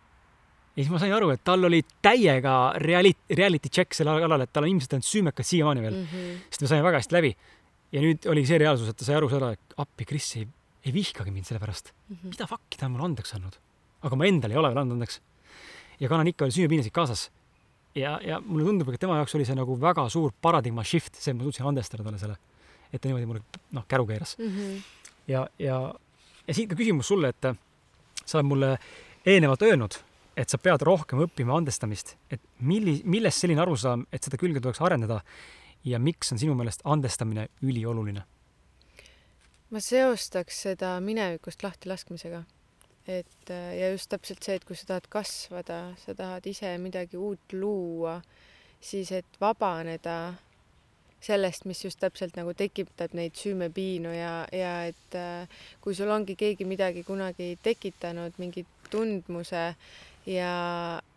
ja 0.76 0.82
siis 0.84 0.90
ma 0.92 0.98
sain 1.00 1.12
aru, 1.16 1.30
et 1.32 1.40
tal 1.44 1.64
oli 1.64 1.80
täiega 2.02 2.74
reality, 2.76 3.18
reality 3.36 3.68
check 3.72 3.94
selle 3.96 4.10
alal, 4.24 4.40
et 4.44 4.52
tal 4.52 4.64
on 4.64 4.68
ilmselt 4.70 4.92
ainult 4.92 5.08
süümekas 5.08 5.48
siiamaani 5.48 5.80
veel, 5.82 5.94
Mhm. 6.04 6.36
sest 6.50 6.60
me 6.62 6.68
saime 6.68 6.82
väga 6.84 6.98
hästi 7.00 7.14
läbi. 7.16 7.36
ja 7.92 8.00
nüüd 8.04 8.26
oli 8.30 8.44
see 8.46 8.58
reaalsus, 8.58 8.88
et 8.88 8.96
ta 8.96 9.04
sai 9.04 9.14
aru 9.16 9.28
seda, 9.30 9.52
et 9.52 9.74
appi, 9.78 10.04
Kris 10.04 10.36
ei, 10.36 10.46
ei 10.84 10.92
vihkagi 10.92 11.30
mind 11.32 11.46
selle 11.46 11.58
pärast. 11.60 11.92
Mhm. 12.10 12.28
mida 12.28 12.46
fuck'i 12.46 12.76
ta 12.78 12.86
on 12.86 12.92
mulle 12.92 13.04
andeks 13.08 13.34
andnud? 13.34 13.56
aga 14.02 14.16
ma 14.16 14.24
endale 14.26 14.52
ei 14.54 14.58
ole 14.58 14.68
veel 14.68 14.78
andnud 14.78 14.96
andeks. 15.00 15.20
ja 16.00 16.08
kannan 16.08 16.26
ikka 16.28 16.44
veel 16.44 16.52
süümepiinasid 16.52 16.92
kaasas. 16.92 17.30
ja, 17.94 18.20
ja 18.22 18.40
mulle 18.40 18.64
tundub, 18.64 18.88
et 18.92 19.00
tema 19.00 19.16
jaoks 19.16 19.34
oli 19.34 19.44
see 19.44 19.54
nagu 19.56 19.74
väga 19.80 20.08
suur 20.10 20.30
paradigma 20.40 20.84
shift, 20.84 21.16
see, 21.16 21.30
et 21.32 21.36
ma 21.36 21.42
suutsin 21.44 21.66
andestada 21.66 22.04
talle 22.04 22.18
selle. 22.18 22.36
Et 22.92 23.00
ta 23.00 23.08
niimoodi 23.08 23.28
mulle 23.28 23.62
noh, 23.76 23.86
käru 23.88 24.06
keeras. 24.08 24.36
Mhm. 24.38 24.76
ja, 25.28 25.46
ja, 25.58 25.80
ja 26.46 26.54
siit 26.54 26.70
ka 26.70 26.78
küsimus 26.78 27.10
sulle, 27.10 27.32
et 27.34 27.50
äh, 27.50 27.58
sa 28.24 28.38
oled 28.38 28.48
mulle 28.48 28.72
eelnevalt 29.26 29.62
öelnud, 29.66 29.98
et 30.38 30.50
sa 30.50 30.60
pead 30.62 30.82
rohkem 30.86 31.22
õppima 31.26 31.56
andestamist, 31.58 32.16
et 32.30 32.42
milli-, 32.60 33.02
millest 33.04 33.42
selline 33.42 33.62
arusaam, 33.64 34.06
et 34.12 34.24
seda 34.24 34.40
külge 34.40 34.62
tuleks 34.62 34.80
arendada 34.84 35.20
ja 35.84 36.00
miks 36.02 36.32
on 36.32 36.40
sinu 36.40 36.56
meelest 36.58 36.84
andestamine 36.84 37.48
ülioluline? 37.62 38.24
ma 39.68 39.80
seostaks 39.84 40.62
seda 40.64 40.94
minevikust 41.04 41.60
lahtilaskmisega. 41.62 42.42
et 43.08 43.50
äh, 43.50 43.72
ja 43.80 43.90
just 43.90 44.08
täpselt 44.12 44.44
see, 44.44 44.56
et 44.56 44.64
kui 44.64 44.76
sa 44.76 44.94
tahad 44.94 45.08
kasvada, 45.12 45.78
sa 46.00 46.14
tahad 46.16 46.46
ise 46.46 46.74
midagi 46.80 47.16
uut 47.16 47.52
luua, 47.52 48.18
siis 48.80 49.12
et 49.12 49.40
vabaneda 49.40 50.34
sellest, 51.20 51.66
mis 51.66 51.80
just 51.84 51.98
täpselt 52.00 52.36
nagu 52.38 52.52
tekitab 52.54 53.14
neid 53.18 53.36
süümepiinu 53.38 54.12
ja, 54.14 54.32
ja 54.54 54.74
et 54.88 55.16
äh, 55.18 55.62
kui 55.82 55.96
sul 55.98 56.10
ongi 56.14 56.36
keegi 56.38 56.66
midagi 56.68 57.02
kunagi 57.06 57.56
tekitanud, 57.62 58.38
mingi 58.38 58.64
tundmuse 58.90 59.64
ja, 60.30 60.52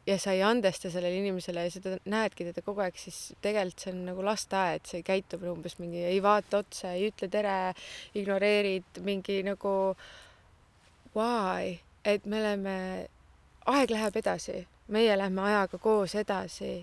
ja 0.07 0.17
sa 0.19 0.33
ei 0.33 0.41
andesta 0.43 0.89
sellele 0.89 1.21
inimesele 1.21 1.67
ja 1.67 1.73
seda 1.73 1.95
näedki 2.09 2.47
teda 2.49 2.65
kogu 2.65 2.83
aeg, 2.85 2.97
siis 2.97 3.35
tegelikult 3.45 3.85
see 3.85 3.93
on 3.93 4.03
nagu 4.09 4.25
lasteaed, 4.25 4.87
see 4.89 5.05
käitub 5.05 5.45
umbes 5.53 5.77
mingi 5.81 6.03
ei 6.09 6.19
vaata 6.23 6.63
otsa, 6.63 6.95
ei 6.97 7.11
ütle 7.11 7.29
tere, 7.31 7.55
ignoreerid 8.17 9.01
mingi 9.05 9.41
nagu 9.45 9.73
why, 11.15 11.77
et 12.07 12.25
me 12.25 12.41
oleme, 12.41 12.77
aeg 13.69 13.93
läheb 13.93 14.21
edasi, 14.23 14.63
meie 14.91 15.17
lähme 15.19 15.45
ajaga 15.45 15.77
koos 15.81 16.15
edasi 16.17 16.79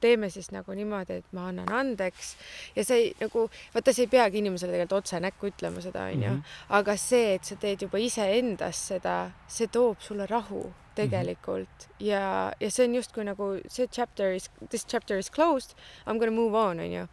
teeme 0.00 0.30
siis 0.30 0.50
nagu 0.50 0.72
niimoodi, 0.74 1.12
et 1.20 1.32
ma 1.32 1.48
annan 1.48 1.68
andeks 1.72 2.34
ja 2.76 2.84
see 2.84 2.96
ei 2.96 3.14
nagu, 3.20 3.46
vaata, 3.74 3.92
sa 3.92 4.02
ei 4.02 4.06
peagi 4.12 4.38
inimesele 4.38 4.72
tegelikult 4.72 4.98
otse 5.04 5.20
näkku 5.20 5.50
ütlema 5.52 5.80
seda, 5.84 6.04
onju, 6.12 6.30
Mhm. 6.30 6.42
aga 6.68 6.96
see, 6.96 7.34
et 7.34 7.44
sa 7.44 7.56
teed 7.56 7.82
juba 7.82 7.98
iseendas 7.98 8.76
seda, 8.88 9.30
see 9.48 9.66
toob 9.66 10.00
sulle 10.00 10.26
rahu 10.26 10.72
tegelikult 10.94 11.68
mm 11.68 11.92
-hmm. 11.98 12.06
ja, 12.06 12.52
ja 12.60 12.70
see 12.70 12.84
on 12.88 12.94
justkui 12.94 13.24
nagu 13.24 13.60
see 13.68 13.86
chapter 13.86 14.32
is, 14.32 14.50
this 14.68 14.86
chapter 14.86 15.18
is 15.18 15.30
closed, 15.30 15.70
I 16.06 16.10
m 16.12 16.18
gonna 16.18 16.30
move 16.32 16.56
on, 16.58 16.80
onju. 16.80 17.06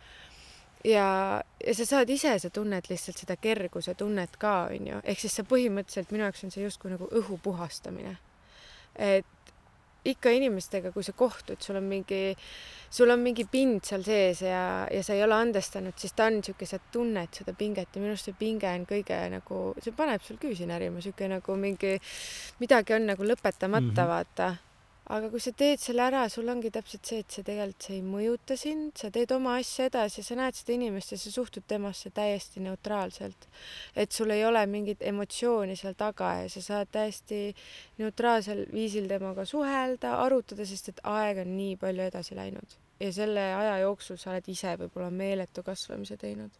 ja, 0.83 1.43
ja 1.67 1.73
sa 1.73 1.85
saad 1.85 2.09
ise, 2.09 2.39
sa 2.39 2.49
tunned 2.49 2.83
lihtsalt 2.89 3.17
seda 3.17 3.35
kerguse 3.35 3.93
tunnet 3.93 4.37
ka, 4.37 4.67
onju, 4.71 5.01
ehk 5.03 5.19
siis 5.19 5.35
sa 5.35 5.43
põhimõtteliselt 5.43 6.11
minu 6.11 6.23
jaoks 6.23 6.43
on 6.43 6.51
see 6.51 6.63
justkui 6.63 6.91
nagu 6.91 7.05
õhu 7.11 7.37
puhastamine. 7.43 8.17
et 8.95 9.25
ikka 10.07 10.33
inimestega, 10.35 10.91
kui 10.95 11.05
sa 11.05 11.13
kohtud, 11.17 11.59
sul 11.63 11.79
on 11.79 11.87
mingi, 11.87 12.21
sul 12.89 13.11
on 13.13 13.23
mingi 13.23 13.47
pind 13.51 13.83
seal 13.87 14.05
sees 14.05 14.43
ja, 14.45 14.61
ja 14.91 15.03
sa 15.03 15.15
ei 15.17 15.23
ole 15.25 15.37
andestanud, 15.37 15.97
siis 15.99 16.15
ta 16.17 16.29
on 16.29 16.39
niisugune, 16.39 16.69
sa 16.69 16.79
tunned 16.93 17.41
seda 17.41 17.55
pinget 17.57 17.91
ja 17.93 18.03
minu 18.03 18.15
arust 18.15 18.29
see 18.29 18.37
pinge 18.37 18.69
on 18.71 18.87
kõige 18.89 19.19
nagu, 19.33 19.63
see 19.83 19.95
paneb 19.97 20.23
sul 20.25 20.39
küüsi 20.41 20.69
närima, 20.69 20.99
niisugune 21.01 21.37
nagu 21.37 21.59
mingi, 21.59 21.97
midagi 22.63 22.97
on 22.97 23.11
nagu 23.11 23.27
lõpetamata 23.27 23.83
mm, 23.83 23.93
-hmm. 23.97 24.15
vaata 24.15 24.55
aga 25.07 25.29
kui 25.31 25.39
sa 25.39 25.53
teed 25.55 25.79
selle 25.79 26.03
ära, 26.03 26.25
sul 26.31 26.49
ongi 26.51 26.69
täpselt 26.73 27.07
see, 27.07 27.21
et 27.23 27.31
see 27.31 27.45
tegelikult, 27.47 27.85
see 27.85 27.95
ei 27.95 28.03
mõjuta 28.03 28.57
sind, 28.59 28.91
sa 28.99 29.09
teed 29.13 29.31
oma 29.35 29.53
asja 29.61 29.87
edasi, 29.87 30.23
sa 30.25 30.35
näed 30.39 30.57
seda 30.57 30.73
inimest 30.75 31.13
ja 31.13 31.19
sa 31.21 31.31
suhtud 31.31 31.63
temasse 31.67 32.11
täiesti 32.15 32.63
neutraalselt. 32.65 33.47
et 33.95 34.11
sul 34.11 34.33
ei 34.35 34.43
ole 34.45 34.65
mingit 34.67 35.01
emotsiooni 35.01 35.77
seal 35.79 35.95
taga 35.97 36.33
ja 36.41 36.49
sa 36.51 36.61
saad 36.61 36.91
täiesti 36.91 37.55
neutraalsel 38.01 38.65
viisil 38.73 39.07
temaga 39.07 39.45
suhelda, 39.45 40.17
arutada, 40.25 40.65
sest 40.65 40.89
et 40.89 40.99
aeg 41.03 41.43
on 41.45 41.55
nii 41.55 41.77
palju 41.79 42.03
edasi 42.09 42.35
läinud 42.35 42.75
ja 42.99 43.13
selle 43.13 43.43
aja 43.53 43.77
jooksul 43.85 44.19
sa 44.19 44.33
oled 44.33 44.51
ise 44.51 44.73
võib-olla 44.81 45.09
meeletu 45.13 45.63
kasvamise 45.63 46.17
teinud. 46.17 46.51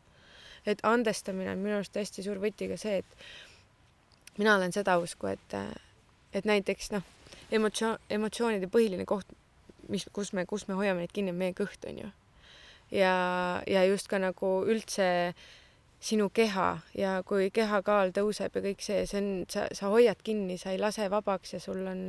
et 0.66 0.80
andestamine 0.84 1.52
on 1.52 1.60
minu 1.60 1.76
arust 1.82 1.96
hästi 1.96 2.24
suur 2.24 2.40
võti 2.40 2.68
ka 2.72 2.78
see, 2.80 2.98
et 3.04 4.40
mina 4.40 4.56
olen 4.56 4.72
seda 4.72 4.98
usku, 5.04 5.28
et, 5.28 5.56
et 6.34 6.46
näiteks 6.46 6.92
noh 6.96 7.17
emotsioon, 7.52 8.00
emotsioonide 8.10 8.70
põhiline 8.72 9.06
koht, 9.06 9.30
mis, 9.92 10.08
kus 10.14 10.34
me, 10.34 10.46
kus 10.46 10.68
me 10.68 10.78
hoiame 10.80 11.06
neid 11.06 11.14
kinni, 11.16 11.34
on 11.36 11.40
meie 11.40 11.56
kõht, 11.58 11.86
on 11.90 12.02
ju. 12.04 12.10
ja, 12.92 13.14
ja 13.68 13.86
just 13.88 14.10
ka 14.12 14.20
nagu 14.22 14.52
üldse 14.68 15.08
sinu 16.00 16.30
keha 16.30 16.70
ja 16.94 17.18
kui 17.26 17.50
kehakaal 17.54 18.12
tõuseb 18.14 18.54
ja 18.54 18.64
kõik 18.70 18.84
see, 18.86 19.06
see 19.10 19.22
on, 19.22 19.30
sa, 19.50 19.66
sa 19.74 19.90
hoiad 19.94 20.20
kinni, 20.24 20.58
sa 20.62 20.74
ei 20.74 20.82
lase 20.82 21.08
vabaks 21.10 21.56
ja 21.56 21.62
sul 21.62 21.82
on 21.90 22.04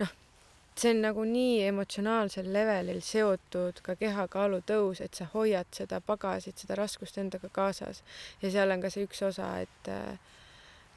noh, 0.00 0.12
see 0.76 0.92
on 0.94 1.00
nagu 1.06 1.24
nii 1.24 1.62
emotsionaalsel 1.70 2.50
levelil 2.52 3.00
seotud 3.04 3.80
ka 3.84 3.96
kehakaalu 4.00 4.60
tõus, 4.68 5.00
et 5.04 5.16
sa 5.16 5.30
hoiad 5.32 5.68
seda 5.76 6.00
pagasit, 6.04 6.60
seda 6.60 6.76
raskust 6.78 7.18
endaga 7.20 7.48
kaasas 7.52 8.02
ja 8.42 8.52
seal 8.52 8.76
on 8.76 8.84
ka 8.84 8.92
see 8.92 9.08
üks 9.08 9.24
osa, 9.26 9.54
et 9.64 9.90
äh, 9.92 10.29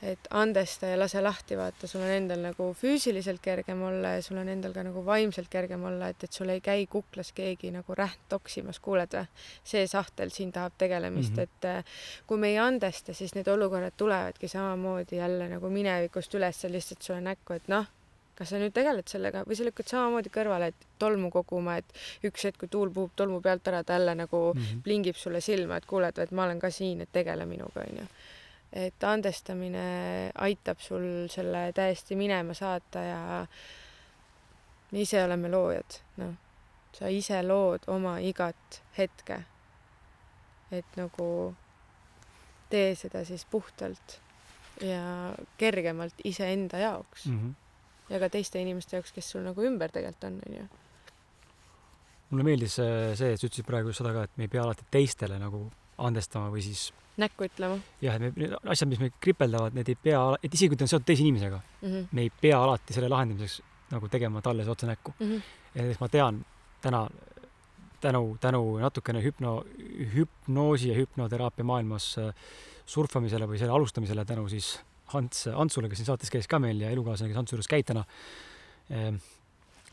et 0.03 0.27
andesta 0.35 0.89
ja 0.91 0.97
lase 0.99 1.21
lahti, 1.21 1.55
vaata, 1.57 1.87
sul 1.87 2.03
on 2.03 2.11
endal 2.11 2.41
nagu 2.43 2.69
füüsiliselt 2.77 3.41
kergem 3.43 3.81
olla 3.87 4.15
ja 4.17 4.23
sul 4.25 4.37
on 4.41 4.49
endal 4.51 4.73
ka 4.75 4.83
nagu 4.83 5.03
vaimselt 5.05 5.49
kergem 5.51 5.83
olla, 5.87 6.09
et, 6.11 6.25
et 6.27 6.35
sul 6.35 6.51
ei 6.51 6.61
käi 6.63 6.85
kuklas 6.91 7.31
keegi 7.35 7.71
nagu 7.71 7.95
räht 7.97 8.27
toksimas, 8.29 8.81
kuuled 8.83 9.15
või? 9.15 9.25
see 9.73 9.87
sahtel 9.87 10.33
siin 10.33 10.51
tahab 10.51 10.75
tegelemist 10.77 11.37
mm, 11.37 11.39
-hmm. 11.39 11.43
et 11.43 11.65
äh, 11.69 11.97
kui 12.27 12.37
me 12.37 12.51
ei 12.51 12.59
andesta, 12.59 13.13
siis 13.13 13.35
need 13.35 13.47
olukorrad 13.47 13.95
tulevadki 13.97 14.47
samamoodi 14.47 15.21
jälle 15.21 15.49
nagu 15.49 15.69
minevikust 15.69 16.35
üles 16.35 16.63
lihtsalt 16.63 17.01
sulle 17.01 17.21
näkku, 17.21 17.53
et 17.53 17.67
noh, 17.67 17.87
kas 18.35 18.49
sa 18.49 18.59
nüüd 18.59 18.73
tegeled 18.75 19.07
sellega 19.07 19.45
või 19.47 19.55
sa 19.55 19.63
lükkad 19.63 19.87
samamoodi 19.87 20.33
kõrvale, 20.33 20.73
et 20.73 20.87
tolmu 20.99 21.31
koguma, 21.31 21.77
et 21.77 21.97
üks 22.27 22.43
hetk, 22.49 22.59
kui 22.59 22.67
tuul 22.67 22.91
puhub 22.91 23.15
tolmu 23.15 23.41
pealt 23.41 23.67
ära, 23.67 23.83
ta 23.83 23.93
jälle 23.99 24.15
nagu 24.15 24.53
mm 24.53 24.61
-hmm. 24.61 24.83
plingib 24.83 25.15
sulle 25.15 25.41
silma, 25.41 25.77
et 25.77 25.85
kuule, 25.85 26.11
et 26.17 26.31
ma 26.31 26.43
olen 26.43 26.59
ka 26.59 26.69
siin, 26.69 27.01
et 27.01 27.11
tegele 27.11 27.45
minuga, 27.45 27.87
onju 27.87 28.07
et 28.73 29.05
andestamine 29.05 29.85
aitab 30.41 30.79
sul 30.81 31.27
selle 31.29 31.67
täiesti 31.77 32.17
minema 32.17 32.55
saata 32.57 33.01
ja 33.05 33.21
me 34.91 35.01
ise 35.01 35.23
oleme 35.23 35.49
loojad, 35.49 35.97
noh, 36.21 36.33
sa 36.93 37.09
ise 37.13 37.41
lood 37.45 37.85
oma 37.93 38.17
igat 38.21 38.81
hetke. 38.97 39.43
et 40.73 40.95
nagu 40.97 41.53
tee 42.69 42.95
seda 42.97 43.21
siis 43.25 43.43
puhtalt 43.45 44.15
ja 44.81 45.33
kergemalt 45.57 46.23
iseenda 46.25 46.79
jaoks 46.81 47.27
mm. 47.27 47.39
-hmm. 47.39 47.53
ja 48.09 48.19
ka 48.19 48.29
teiste 48.29 48.61
inimeste 48.61 48.97
jaoks, 48.97 49.11
kes 49.11 49.29
sul 49.29 49.43
nagu 49.45 49.61
ümber 49.61 49.91
tegelikult 49.91 50.23
on, 50.23 50.39
onju. 50.47 50.65
mulle 52.29 52.43
meeldis 52.43 52.75
see, 52.79 53.33
et 53.33 53.39
sa 53.39 53.47
ütlesid 53.47 53.69
praegu 53.69 53.93
just 53.93 54.01
seda 54.01 54.13
ka, 54.13 54.23
et 54.23 54.37
me 54.37 54.47
ei 54.47 54.53
pea 54.55 54.63
alati 54.63 54.85
teistele 54.91 55.37
nagu 55.39 55.67
andestama 56.07 56.51
või 56.53 56.63
siis 56.65 56.91
näkku 57.17 57.45
ütlema. 57.45 57.77
jah, 58.01 58.17
et 58.17 58.37
need 58.37 58.55
asjad, 58.63 58.89
mis 58.89 59.01
meid 59.03 59.19
kripeldavad, 59.21 59.75
need 59.77 59.91
ei 59.93 59.99
pea, 60.07 60.21
et 60.41 60.53
isegi 60.53 60.71
kui 60.71 60.79
ta 60.79 60.87
on 60.87 60.93
seotud 60.93 61.09
teise 61.11 61.25
inimesega 61.25 61.59
mm, 61.59 61.89
-hmm. 61.89 62.07
me 62.11 62.25
ei 62.27 62.31
pea 62.41 62.63
alati 62.63 62.95
selle 62.95 63.11
lahendamiseks 63.13 63.61
nagu 63.93 64.09
tegema 64.09 64.41
talle 64.41 64.65
otse 64.69 64.89
näkku 64.89 65.13
mm. 65.19 65.29
-hmm. 65.29 65.41
ja 65.75 65.81
näiteks 65.81 65.99
ma 65.99 66.09
tean 66.09 66.45
täna 66.81 67.07
tänu, 68.01 68.37
tänu 68.39 68.77
natukene 68.77 69.21
hüpno, 69.23 69.63
hüpnoosi 70.15 70.89
ja 70.89 70.95
hüpnoteraapia 70.97 71.63
maailmas 71.63 72.15
äh, 72.17 72.33
surfamisele 72.85 73.47
või 73.47 73.61
selle 73.61 73.75
alustamisele 73.75 74.25
tänu 74.25 74.49
siis 74.51 74.79
Ants, 75.13 75.45
Antsule, 75.47 75.89
kes 75.89 76.01
siin 76.01 76.09
saates 76.09 76.31
käis 76.33 76.47
ka 76.49 76.57
meil 76.59 76.79
ja 76.81 76.89
elukaaslane, 76.89 77.29
kes 77.29 77.37
Antsu 77.37 77.55
juures 77.55 77.69
käib 77.69 77.85
täna 77.85 78.01
ehm, 78.89 79.19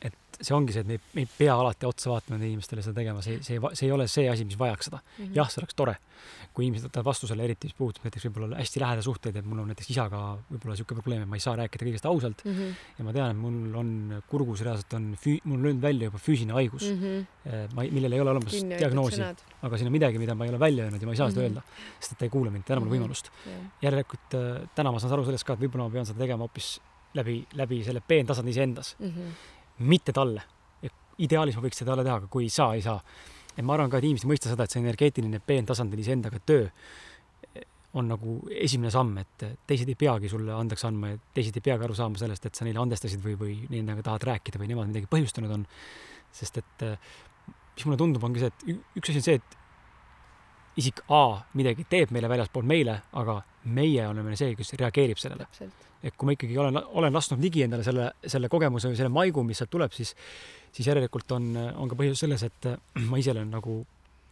et 0.01 0.41
see 0.41 0.55
ongi 0.57 0.73
see, 0.73 0.85
et 0.85 0.89
me 0.89 0.97
ei, 0.97 1.01
me 1.15 1.25
ei 1.25 1.29
pea 1.29 1.55
alati 1.61 1.87
otsa 1.89 2.11
vaatama 2.13 2.37
nendele 2.37 2.55
inimestele 2.55 2.85
seda 2.85 2.97
tegema, 2.97 3.23
see, 3.25 3.41
see, 3.45 3.59
see 3.77 3.89
ei 3.89 3.93
ole 3.93 4.07
see 4.09 4.29
asi, 4.33 4.47
mis 4.49 4.57
vajaks 4.61 4.89
seda 4.89 5.01
mm. 5.01 5.25
-hmm. 5.25 5.35
jah, 5.37 5.51
see 5.53 5.61
oleks 5.61 5.77
tore, 5.77 5.97
kui 6.57 6.67
inimesed 6.67 6.89
võtavad 6.89 7.09
vastu 7.11 7.29
selle, 7.29 7.45
eriti 7.45 7.69
mis 7.69 7.77
puudutab 7.77 8.07
näiteks 8.07 8.27
võib-olla 8.29 8.61
hästi 8.61 8.83
läheda 8.83 9.05
suhteid, 9.05 9.37
et 9.37 9.47
mul 9.47 9.61
on 9.63 9.69
näiteks 9.71 9.91
isaga 9.93 10.21
võib-olla 10.49 10.77
niisugune 10.77 11.03
probleem, 11.03 11.25
et 11.27 11.31
ma 11.33 11.39
ei 11.41 11.45
saa 11.45 11.57
rääkida 11.61 11.89
kõigest 11.89 12.09
ausalt 12.09 12.45
mm. 12.45 12.57
-hmm. 12.57 12.81
ja 12.99 13.07
ma 13.09 13.15
tean, 13.17 13.35
et 13.35 13.41
mul 13.43 13.77
on 13.83 13.93
kurgus 14.33 14.65
reaalselt 14.65 14.97
on 14.97 15.11
füü-, 15.21 15.41
mul 15.45 15.59
on 15.59 15.69
löönud 15.69 15.85
välja 15.85 16.11
juba 16.11 16.23
füüsiline 16.25 16.57
haigus 16.57 16.89
mm. 16.89 17.05
-hmm. 17.05 17.77
ma, 17.77 17.87
millel 17.99 18.13
ei 18.13 18.25
ole 18.25 18.31
olemas 18.37 18.57
Kinni 18.57 18.81
diagnoosi, 18.81 19.23
aga 19.63 19.77
siin 19.77 19.93
on 19.93 19.97
midagi, 19.99 20.19
mida 20.19 20.35
ma 20.35 20.49
ei 20.49 20.55
ole 20.55 20.61
välja 20.61 20.89
öelnud 20.89 21.01
ja 21.01 21.07
ma 21.07 21.13
ei 21.13 21.21
saa 21.21 21.29
mm 21.29 21.31
-hmm. 21.31 21.35
seda 21.35 21.47
öelda, 21.47 21.63
sest 22.01 22.13
et 22.13 22.19
ta 22.19 22.25
ei 22.25 22.33
kuule 22.33 22.51
mind, 22.51 22.65
täna 22.65 22.81
mul 22.81 22.89
mm 22.89 22.95
-hmm. 22.95 23.05
võimalust 23.05 23.31
yeah.. 23.47 23.65
järelikult 23.83 24.35
äh, 24.41 24.69
täna 24.75 24.93
ma 24.93 25.01
saan 25.01 25.13
aru 25.13 25.25
sellest 25.29 25.45
ka, 25.45 25.53
et 25.53 25.61
võib-olla 25.61 25.89
ma 25.89 25.91
pean 25.91 26.07
seda 26.07 26.19
tegema 26.19 26.49
hoopis 26.49 26.81
läbi, 27.15 27.47
läbi 27.53 27.85
selle 27.85 28.01
peentasandi 28.01 28.51
iseendas 28.51 28.97
mm. 28.99 29.07
-hmm 29.07 29.59
mitte 29.81 30.15
talle. 30.17 30.47
ideaalis 31.21 31.57
ma 31.57 31.63
võiks 31.67 31.77
seda 31.77 31.93
talle 31.93 32.05
teha, 32.07 32.17
aga 32.17 32.29
kui 32.33 32.47
ei 32.47 32.53
saa, 32.53 32.75
ei 32.75 32.83
saa. 32.83 33.01
et 33.57 33.65
ma 33.67 33.75
arvan 33.75 33.91
ka, 33.93 33.99
et 33.99 34.09
inimesed 34.09 34.25
ei 34.25 34.33
mõista 34.33 34.49
seda, 34.49 34.65
et 34.65 34.73
see 34.73 34.81
energeetiline 34.81 35.41
peentasandil 35.45 36.01
iseendaga 36.01 36.41
töö 36.47 36.69
on 37.99 38.07
nagu 38.07 38.37
esimene 38.55 38.91
samm, 38.95 39.17
et 39.19 39.45
teised 39.67 39.89
ei 39.91 39.99
peagi 39.99 40.29
sulle 40.31 40.55
andeks 40.55 40.85
andma 40.87 41.11
ja 41.11 41.19
teised 41.35 41.57
ei 41.59 41.65
peagi 41.67 41.85
aru 41.85 41.97
saama 41.99 42.21
sellest, 42.21 42.47
et 42.47 42.55
sa 42.55 42.65
neile 42.65 42.79
andestasid 42.79 43.23
või, 43.25 43.35
või 43.41 43.57
nendega 43.73 44.05
tahad 44.07 44.29
rääkida 44.29 44.61
või 44.63 44.71
nemad 44.71 44.93
midagi 44.93 45.11
põhjustanud 45.11 45.57
on. 45.57 45.67
sest 46.31 46.61
et 46.63 46.85
mis 47.75 47.87
mulle 47.87 47.99
tundub, 47.99 48.23
ongi 48.25 48.45
see, 48.45 48.53
et 48.53 49.01
üks 49.01 49.11
asi 49.11 49.19
on 49.19 49.27
see, 49.27 49.41
et 49.41 49.59
isik 50.79 51.03
A 51.09 51.41
midagi 51.59 51.87
teeb 51.91 52.13
meile 52.15 52.29
väljaspool 52.31 52.67
meile, 52.67 53.01
aga 53.19 53.41
meie 53.75 54.07
oleme 54.09 54.37
see, 54.39 54.55
kes 54.59 54.75
reageerib 54.81 55.19
sellele. 55.21 55.47
et 56.03 56.17
kui 56.17 56.27
ma 56.27 56.33
ikkagi 56.33 56.57
olen, 56.59 56.79
olen 56.97 57.13
lasknud 57.13 57.43
ligi 57.45 57.63
endale 57.67 57.85
selle, 57.85 58.07
selle 58.25 58.49
kogemuse 58.49 58.89
või 58.89 58.97
selle 58.97 59.13
maigu, 59.13 59.43
mis 59.45 59.59
sealt 59.61 59.71
tuleb, 59.71 59.93
siis, 59.93 60.15
siis 60.73 60.87
järelikult 60.89 61.33
on, 61.37 61.51
on 61.77 61.91
ka 61.91 61.99
põhjus 61.99 62.23
selles, 62.25 62.45
et 62.47 62.69
ma 63.05 63.21
ise 63.21 63.35
olen 63.35 63.51
nagu 63.53 63.83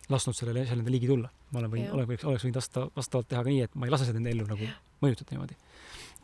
lasknud 0.09 0.37
sellele, 0.37 0.65
sellele 0.69 0.95
ligi 0.95 1.11
tulla. 1.11 1.29
ma 1.53 1.61
olen 1.61 1.73
võinud, 1.75 1.91
oleks, 1.97 2.25
oleks 2.25 2.47
võinud 2.47 2.61
vasta, 2.61 2.87
vastavalt 2.97 3.29
teha 3.29 3.43
ka 3.45 3.53
nii, 3.53 3.67
et 3.69 3.77
ma 3.77 3.89
ei 3.89 3.93
lase 3.93 4.09
seda 4.09 4.21
enda 4.21 4.33
ellu 4.33 4.47
nagu 4.49 4.71
mõjutada 5.05 5.35
niimoodi. 5.35 5.59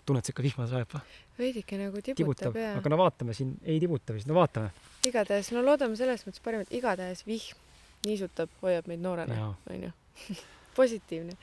tunned 0.05 0.25
sa 0.25 0.33
ikka 0.33 0.45
vihma 0.45 0.67
sajab 0.71 0.97
või? 0.97 1.21
veidike 1.39 1.81
nagu 1.81 2.01
tibutab, 2.01 2.17
tibutab, 2.23 2.59
aga 2.81 2.93
no 2.93 3.01
vaatame 3.01 3.37
siin, 3.37 3.53
ei 3.65 3.77
tibuta 3.83 4.17
vist, 4.17 4.29
no 4.31 4.39
vaatame. 4.39 4.73
igatahes, 5.09 5.53
no 5.53 5.65
loodame 5.65 6.01
selles 6.01 6.25
mõttes 6.25 6.45
parimat, 6.45 6.73
igatahes 6.73 7.25
vihm 7.29 7.64
niisutab, 8.07 8.51
hoiab 8.63 8.89
meid 8.91 9.03
noorena, 9.05 9.55
onju. 9.71 9.93
positiivne 10.77 11.37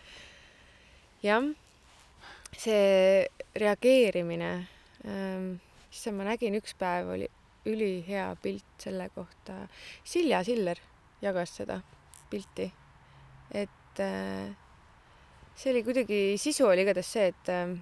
jah, 1.24 1.46
see 2.58 3.26
reageerimine 3.56 4.52
ähm,, 5.06 5.54
issand, 5.92 6.18
ma 6.18 6.26
nägin 6.32 6.58
üks 6.60 6.74
päev 6.80 7.12
oli 7.16 7.28
ülihea 7.70 8.32
pilt 8.42 8.82
selle 8.82 9.10
kohta. 9.14 9.68
Silja 10.04 10.42
Siller 10.44 10.80
jagas 11.22 11.54
seda 11.60 11.78
pilti, 12.32 12.66
et 13.54 14.02
äh, 14.02 14.50
see 15.56 15.74
oli 15.74 15.84
kuidagi, 15.86 16.22
sisu 16.42 16.66
oli 16.72 16.86
igatahes 16.86 17.12
see, 17.14 17.28
et 17.30 17.52
äh, 17.54 17.76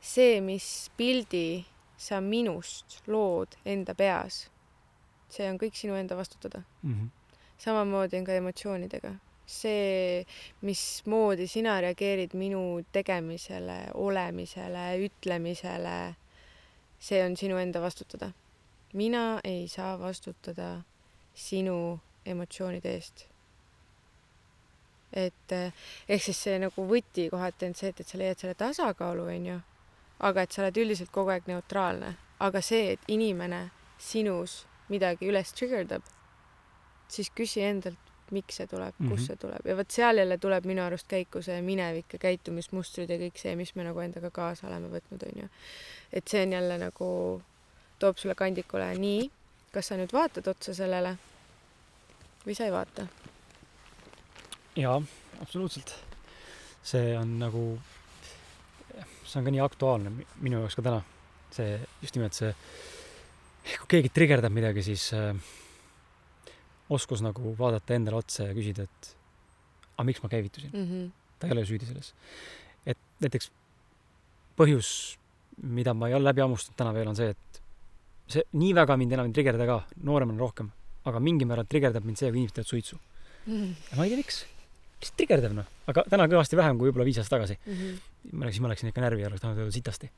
see, 0.00 0.40
mis 0.42 0.90
pildi 0.96 1.62
sa 1.96 2.18
minust 2.24 3.04
lood 3.06 3.54
enda 3.64 3.94
peas, 3.94 4.48
see 5.34 5.50
on 5.50 5.60
kõik 5.60 5.76
sinu 5.78 5.98
enda 5.98 6.16
vastutada 6.16 6.62
mm. 6.82 6.94
-hmm. 6.94 7.38
samamoodi 7.66 8.20
on 8.22 8.28
ka 8.30 8.40
emotsioonidega 8.40 9.14
see, 9.46 10.24
mismoodi 10.62 11.46
sina 11.48 11.76
reageerid 11.80 12.34
minu 12.38 12.82
tegemisele, 12.92 13.78
olemisele, 13.94 14.86
ütlemisele, 15.08 15.98
see 17.00 17.20
on 17.24 17.36
sinu 17.36 17.58
enda 17.60 17.80
vastutada. 17.80 18.32
mina 18.92 19.40
ei 19.44 19.68
saa 19.68 19.98
vastutada 19.98 20.82
sinu 21.34 22.00
emotsioonide 22.26 22.94
eest. 22.94 23.26
et 25.12 25.52
ehk 26.08 26.22
siis 26.22 26.42
see 26.42 26.58
nagu 26.58 26.86
võti 26.88 27.28
kohati 27.30 27.66
on 27.66 27.74
see, 27.74 27.88
et, 27.88 28.00
et 28.00 28.08
sa 28.08 28.18
leiad 28.18 28.38
selle 28.38 28.54
tasakaalu, 28.54 29.26
onju, 29.36 29.58
aga 30.20 30.42
et 30.42 30.52
sa 30.52 30.62
oled 30.62 30.76
üldiselt 30.76 31.10
kogu 31.10 31.30
aeg 31.30 31.46
neutraalne, 31.46 32.16
aga 32.40 32.60
see, 32.60 32.94
et 32.94 33.00
inimene 33.08 33.68
sinus 33.98 34.64
midagi 34.88 35.28
üles 35.30 35.52
trigerdab, 35.56 36.04
siis 37.08 37.30
küsi 37.30 37.62
endalt, 37.64 38.00
miks 38.34 38.56
see 38.58 38.66
tuleb 38.66 38.94
mm, 38.98 39.06
-hmm. 39.06 39.10
kust 39.10 39.22
mhm. 39.22 39.26
see 39.26 39.36
tuleb 39.36 39.66
ja 39.68 39.76
vot 39.76 39.90
seal 39.90 40.18
jälle 40.18 40.38
tuleb 40.38 40.64
minu 40.64 40.82
arust 40.82 41.06
käiku 41.08 41.42
see 41.42 41.60
minevik 41.62 42.12
ja 42.12 42.18
käitumismustrid 42.18 43.10
ja 43.10 43.18
kõik 43.20 43.38
see, 43.38 43.56
mis 43.56 43.74
me 43.74 43.84
nagu 43.84 44.00
endaga 44.00 44.30
kaasa 44.30 44.66
oleme 44.66 44.88
võtnud, 44.88 45.26
onju. 45.28 45.48
et 46.12 46.28
see 46.28 46.42
on 46.42 46.52
jälle 46.52 46.78
nagu 46.78 47.08
toob 47.98 48.16
sulle 48.18 48.34
kandikule 48.34 48.94
nii, 48.98 49.30
kas 49.72 49.92
sa 49.92 50.00
nüüd 50.00 50.12
vaatad 50.12 50.48
otsa 50.48 50.74
sellele 50.74 51.16
või 52.46 52.56
sa 52.56 52.64
ei 52.64 52.72
vaata? 52.72 53.06
jaa, 54.76 55.02
absoluutselt. 55.42 55.94
see 56.82 57.18
on 57.18 57.38
nagu, 57.38 57.64
see 59.24 59.38
on 59.38 59.44
ka 59.44 59.54
nii 59.54 59.62
aktuaalne 59.64 60.12
minu 60.40 60.60
jaoks 60.60 60.76
ka 60.76 60.82
täna. 60.82 61.02
see, 61.54 61.80
just 62.02 62.16
nimelt 62.16 62.34
see, 62.34 62.54
kui 63.64 63.90
keegi 63.96 64.12
trigerdab 64.14 64.52
midagi, 64.54 64.84
siis 64.84 65.08
äh, 65.16 65.32
oskus 66.92 67.22
nagu 67.24 67.54
vaadata 67.58 67.96
endale 67.96 68.20
otsa 68.20 68.48
ja 68.50 68.56
küsida, 68.56 68.84
et 68.84 69.10
aga 69.94 70.06
miks 70.08 70.22
ma 70.22 70.30
käivitusin 70.32 70.72
mm. 70.72 70.86
-hmm. 70.86 71.10
ta 71.38 71.48
ei 71.48 71.56
ole 71.56 71.66
süüdi 71.66 71.86
selles. 71.86 72.14
et 72.86 72.98
näiteks 73.20 73.50
põhjus, 74.56 75.16
mida 75.62 75.94
ma 75.94 76.08
ei 76.08 76.14
ole 76.14 76.24
läbi 76.24 76.40
hammustanud 76.40 76.76
täna 76.76 76.94
veel, 76.94 77.08
on 77.08 77.16
see, 77.16 77.30
et 77.30 77.62
see 78.28 78.42
nii 78.52 78.74
väga 78.74 78.96
mind 78.96 79.12
enam 79.12 79.26
ei 79.26 79.32
trigerda 79.32 79.66
ka, 79.66 79.82
nooremana 80.02 80.38
rohkem, 80.38 80.70
aga 81.04 81.20
mingil 81.20 81.48
määral 81.48 81.66
trigerdab 81.68 82.04
mind 82.04 82.18
see, 82.18 82.30
kui 82.30 82.38
inimesed 82.38 82.54
teevad 82.54 82.70
suitsu 82.70 83.00
Mm 83.46 83.62
-hmm. 83.62 83.90
ja 83.90 83.96
ma 83.96 84.04
ei 84.04 84.10
tea, 84.10 84.16
miks. 84.16 84.46
lihtsalt 85.00 85.16
trigerdab 85.16 85.52
noh, 85.52 85.66
aga 85.86 86.04
täna 86.10 86.26
kõvasti 86.32 86.56
vähem 86.56 86.78
kui 86.78 86.88
võib-olla 86.88 87.04
viis 87.04 87.18
aastat 87.18 87.36
tagasi. 87.36 87.58
Mm 87.66 87.74
-hmm. 87.74 87.98
ma 88.32 88.46
läksin, 88.46 88.62
ma 88.62 88.68
läksin 88.68 88.88
ikka 88.88 89.00
närvi 89.00 89.20
ja 89.20 89.28
oleks 89.28 89.40
tahtnud 89.40 89.58
öelda 89.58 89.72
sitasti. 89.72 90.10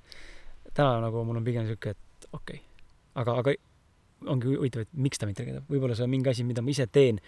täna 0.74 1.00
nagu 1.00 1.24
mul 1.24 1.36
on 1.36 1.44
pigem 1.44 1.66
sihuke, 1.66 1.90
et 1.90 2.28
okei 2.32 2.56
okay., 2.56 2.75
aga, 3.22 3.38
aga 3.42 3.54
ongi 4.32 4.54
huvitav, 4.54 4.86
et 4.86 4.92
miks 5.06 5.20
ta 5.20 5.28
mind 5.28 5.38
trigerdab, 5.40 5.66
võib-olla 5.70 5.96
see 5.98 6.06
on 6.06 6.12
mingi 6.12 6.30
asi, 6.32 6.44
mida 6.48 6.64
ma 6.64 6.72
ise 6.72 6.86
teen 6.92 7.20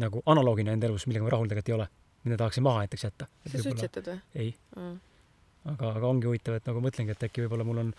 nagu 0.00 0.22
analoogina 0.28 0.74
enda 0.76 0.88
elus, 0.90 1.06
millega 1.08 1.26
ma 1.26 1.32
rahul 1.34 1.50
tegelikult 1.50 1.72
ei 1.72 1.76
ole, 1.76 1.88
mida 2.26 2.38
tahaksin 2.40 2.64
maha 2.66 2.84
näiteks 2.84 3.04
jätta. 3.08 3.28
sa 3.52 3.62
suitsetad 3.62 4.10
või? 4.12 4.18
ei, 4.34 4.54
Mm. 4.76 4.96
Aga, 5.72 5.92
aga 6.00 6.08
ongi 6.08 6.28
huvitav, 6.28 6.56
et 6.58 6.68
nagu 6.68 6.82
mõtlengi, 6.84 7.14
et 7.14 7.24
äkki 7.28 7.44
võib-olla 7.44 7.66
mul 7.66 7.80
on 7.84 7.92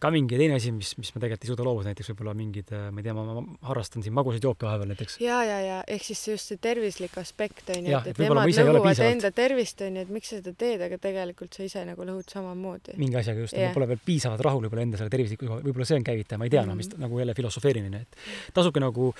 ka 0.00 0.10
mingi 0.14 0.38
teine 0.40 0.56
asi, 0.56 0.72
mis, 0.72 0.92
mis 0.96 1.10
ma 1.14 1.20
tegelikult 1.22 1.44
ei 1.44 1.50
suuda 1.50 1.66
loobuda, 1.66 1.90
näiteks 1.90 2.10
võib-olla 2.12 2.34
mingid, 2.38 2.72
ma 2.72 3.02
ei 3.02 3.06
tea, 3.06 3.14
ma, 3.16 3.42
harrastan 3.68 4.04
siin 4.04 4.14
magusaid 4.16 4.46
jooke 4.46 4.66
vahepeal 4.68 4.92
näiteks. 4.92 5.18
ja, 5.24 5.40
ja, 5.44 5.58
ja 5.66 5.78
ehk 5.90 6.06
siis 6.06 6.22
just 6.30 6.52
see 6.52 6.60
tervislik 6.62 7.16
aspekt 7.20 7.72
on 7.74 7.88
ju, 7.90 7.98
et, 7.98 8.12
et 8.14 8.22
nemad 8.24 8.48
lõhuvad 8.48 9.02
enda 9.10 9.32
tervist 9.36 9.84
on 9.86 9.98
ju, 10.00 10.06
et 10.06 10.14
miks 10.14 10.32
sa 10.32 10.40
seda 10.40 10.54
teed, 10.64 10.84
aga 10.86 11.00
tegelikult 11.02 11.56
sa 11.56 11.66
ise 11.66 11.84
nagu 11.88 12.06
lõhud 12.08 12.32
samamoodi. 12.32 12.96
mingi 13.00 13.20
asjaga 13.20 13.44
just 13.44 13.58
ma 13.58 13.72
pole 13.76 13.90
veel 13.92 14.02
piisavalt 14.06 14.44
rahul 14.46 14.64
võib-olla 14.66 14.86
enda 14.88 15.00
selle 15.00 15.12
tervislikkusega, 15.12 15.60
võib-olla 15.66 15.88
see 15.90 16.00
on 16.00 16.06
käivitaja, 16.06 16.40
ma 16.40 16.48
ei 16.48 16.54
tea 16.54 16.64
mm. 16.64 16.70
Mhm. 16.70 16.76
noh, 16.76 16.80
mis 16.80 17.04
nagu 17.04 17.20
jälle 17.20 17.36
filosofeerimine, 17.36 18.04
et 18.06 18.54
tasubki 18.56 18.82
nagu, 18.82 19.12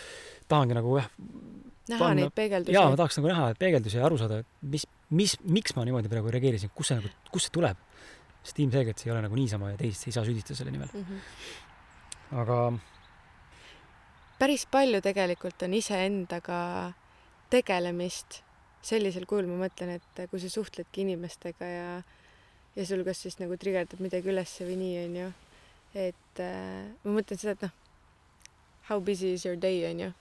tahangi 0.48 0.76
nagu 0.78 0.96
jah, 0.96 1.10
näha 1.90 2.00
panna- 2.00 2.22
neid 2.22 2.34
peegeldusi. 2.34 2.74
jaa, 2.76 2.88
ma 2.90 2.98
tahaks 3.00 3.20
nagu 3.20 3.30
näha 3.32 3.50
peegeldusi 3.58 4.00
ja 4.00 4.06
aru 4.08 4.18
saada, 4.20 4.40
et 4.44 4.70
mis, 4.74 4.86
mis, 5.16 5.36
miks 5.42 5.74
ma 5.76 5.84
niimoodi 5.86 6.10
praegu 6.12 6.32
reageerisin, 6.34 6.72
kus 6.74 6.90
see 6.90 7.00
nagu, 7.00 7.10
kust 7.32 7.48
see 7.48 7.56
tuleb. 7.56 7.88
sest 8.40 8.58
ilmselgelt 8.62 8.98
see 8.98 9.10
ei 9.10 9.12
ole 9.12 9.20
nagu 9.20 9.36
niisama 9.36 9.74
ja 9.74 9.76
teist 9.76 10.06
ei 10.08 10.14
saa 10.16 10.24
süüdistada 10.24 10.56
selle 10.56 10.70
nimel, 10.72 10.88
mm. 10.94 11.04
-hmm. 11.04 12.38
aga 12.40 12.56
päris 14.40 14.64
palju 14.66 15.02
tegelikult 15.04 15.62
on 15.66 15.74
iseendaga 15.76 16.60
tegelemist 17.52 18.40
sellisel 18.82 19.26
kujul, 19.28 19.50
ma 19.50 19.66
mõtlen, 19.66 19.98
et 19.98 20.22
kui 20.30 20.40
sa 20.40 20.48
suhtledki 20.48 21.04
inimestega 21.04 21.68
ja 21.68 21.90
ja 22.76 22.86
sul 22.86 23.04
kas 23.04 23.22
siis 23.24 23.38
nagu 23.40 23.56
trigerdab 23.60 24.00
midagi 24.00 24.30
ülesse 24.30 24.64
või 24.64 24.78
nii, 24.80 24.96
onju. 25.04 25.28
et 25.94 26.42
äh, 26.42 26.86
ma 27.04 27.16
mõtlen 27.18 27.40
seda, 27.40 27.56
et 27.56 27.64
noh, 27.66 27.72
how 28.88 29.00
busy 29.00 29.34
is 29.34 29.44
your 29.44 29.58
day, 29.58 29.82
onju. 29.90 30.12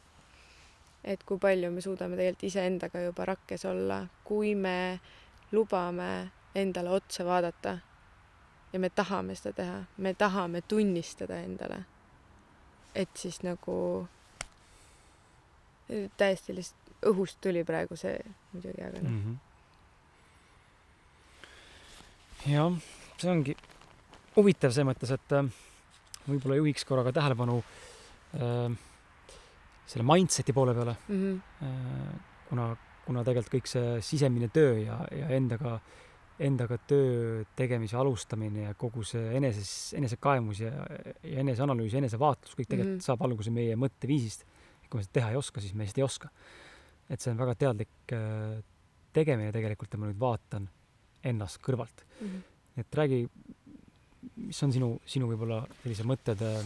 Et 1.04 1.24
kui 1.24 1.40
palju 1.40 1.72
me 1.72 1.82
suudame 1.82 2.18
tegelikult 2.18 2.44
iseendaga 2.50 3.02
juba 3.04 3.26
rakkes 3.32 3.66
olla, 3.66 4.02
kui 4.24 4.56
me 4.56 5.00
lubame 5.52 6.32
endale 6.56 6.90
otsa 6.90 7.26
vaadata. 7.26 7.78
Ja 8.74 8.80
me 8.80 8.90
tahame 8.94 9.34
seda 9.36 9.54
teha, 9.58 9.78
me 9.98 10.14
tahame 10.14 10.62
tunnistada 10.62 11.40
endale. 11.42 11.80
Et 12.96 13.10
siis 13.18 13.42
nagu 13.42 14.08
täiesti 16.18 16.54
lihtsalt 16.54 17.08
õhust 17.10 17.40
tuli 17.42 17.64
praegu 17.66 17.96
see 17.98 18.20
muidugi, 18.54 18.84
aga 18.84 19.02
noh. 19.02 19.10
Mm 19.10 19.22
-hmm. 19.24 19.36
jah, 22.52 22.74
see 23.18 23.32
ongi 23.32 23.56
huvitav 24.36 24.72
selles 24.72 24.90
mõttes, 24.92 25.12
et 25.14 25.32
äh, 25.32 25.50
võib-olla 26.28 26.56
juhiks 26.60 26.86
korraga 26.86 27.12
tähelepanu 27.16 27.64
äh, 27.64 28.78
selle 29.89 30.06
mindset'i 30.06 30.54
poole 30.54 30.75
peale 30.78 30.95
mm 31.08 31.23
-hmm. 31.23 32.19
kuna, 32.49 32.69
kuna 33.06 33.23
tegelikult 33.25 33.56
kõik 33.56 33.71
see 33.71 33.97
sisemine 34.06 34.49
töö 34.54 34.78
ja, 34.84 34.99
ja 35.15 35.30
endaga, 35.38 35.80
endaga 36.39 36.78
töö 36.88 37.43
tegemise 37.56 37.97
alustamine 37.97 38.67
ja 38.67 38.73
kogu 38.73 39.04
see 39.04 39.36
eneses, 39.38 39.93
enesekaemus 39.97 40.63
ja, 40.65 40.73
ja 41.23 41.39
eneseanalüüs 41.45 41.93
ja 41.93 42.04
enesevaatlus, 42.04 42.56
kõik 42.56 42.69
tegelikult 42.69 42.95
mm. 42.95 42.97
-hmm. 42.99 43.08
saab 43.12 43.21
alguse 43.28 43.52
meie 43.52 43.75
mõtteviisist. 43.75 44.45
kui 44.89 44.97
me 44.97 45.04
seda 45.04 45.13
teha 45.13 45.30
ei 45.30 45.38
oska, 45.38 45.62
siis 45.62 45.73
me 45.73 45.84
lihtsalt 45.84 45.97
ei 45.97 46.04
oska. 46.04 46.30
et 47.10 47.21
see 47.21 47.32
on 47.32 47.38
väga 47.38 47.56
teadlik 47.56 48.13
äh, 48.13 48.63
tegemine 49.13 49.52
tegelikult 49.52 49.93
ja 49.93 49.99
ma 49.99 50.06
nüüd 50.06 50.19
vaatan 50.19 50.69
ennast 51.23 51.60
kõrvalt. 51.62 52.06
Mm 52.21 52.28
-hmm. 52.28 52.41
et 52.78 52.95
räägi, 52.95 53.30
mis 54.36 54.63
on 54.63 54.71
sinu, 54.71 55.02
sinu 55.06 55.28
võib-olla 55.28 55.65
sellised 55.84 56.06
mõtted 56.06 56.41
äh, 56.41 56.65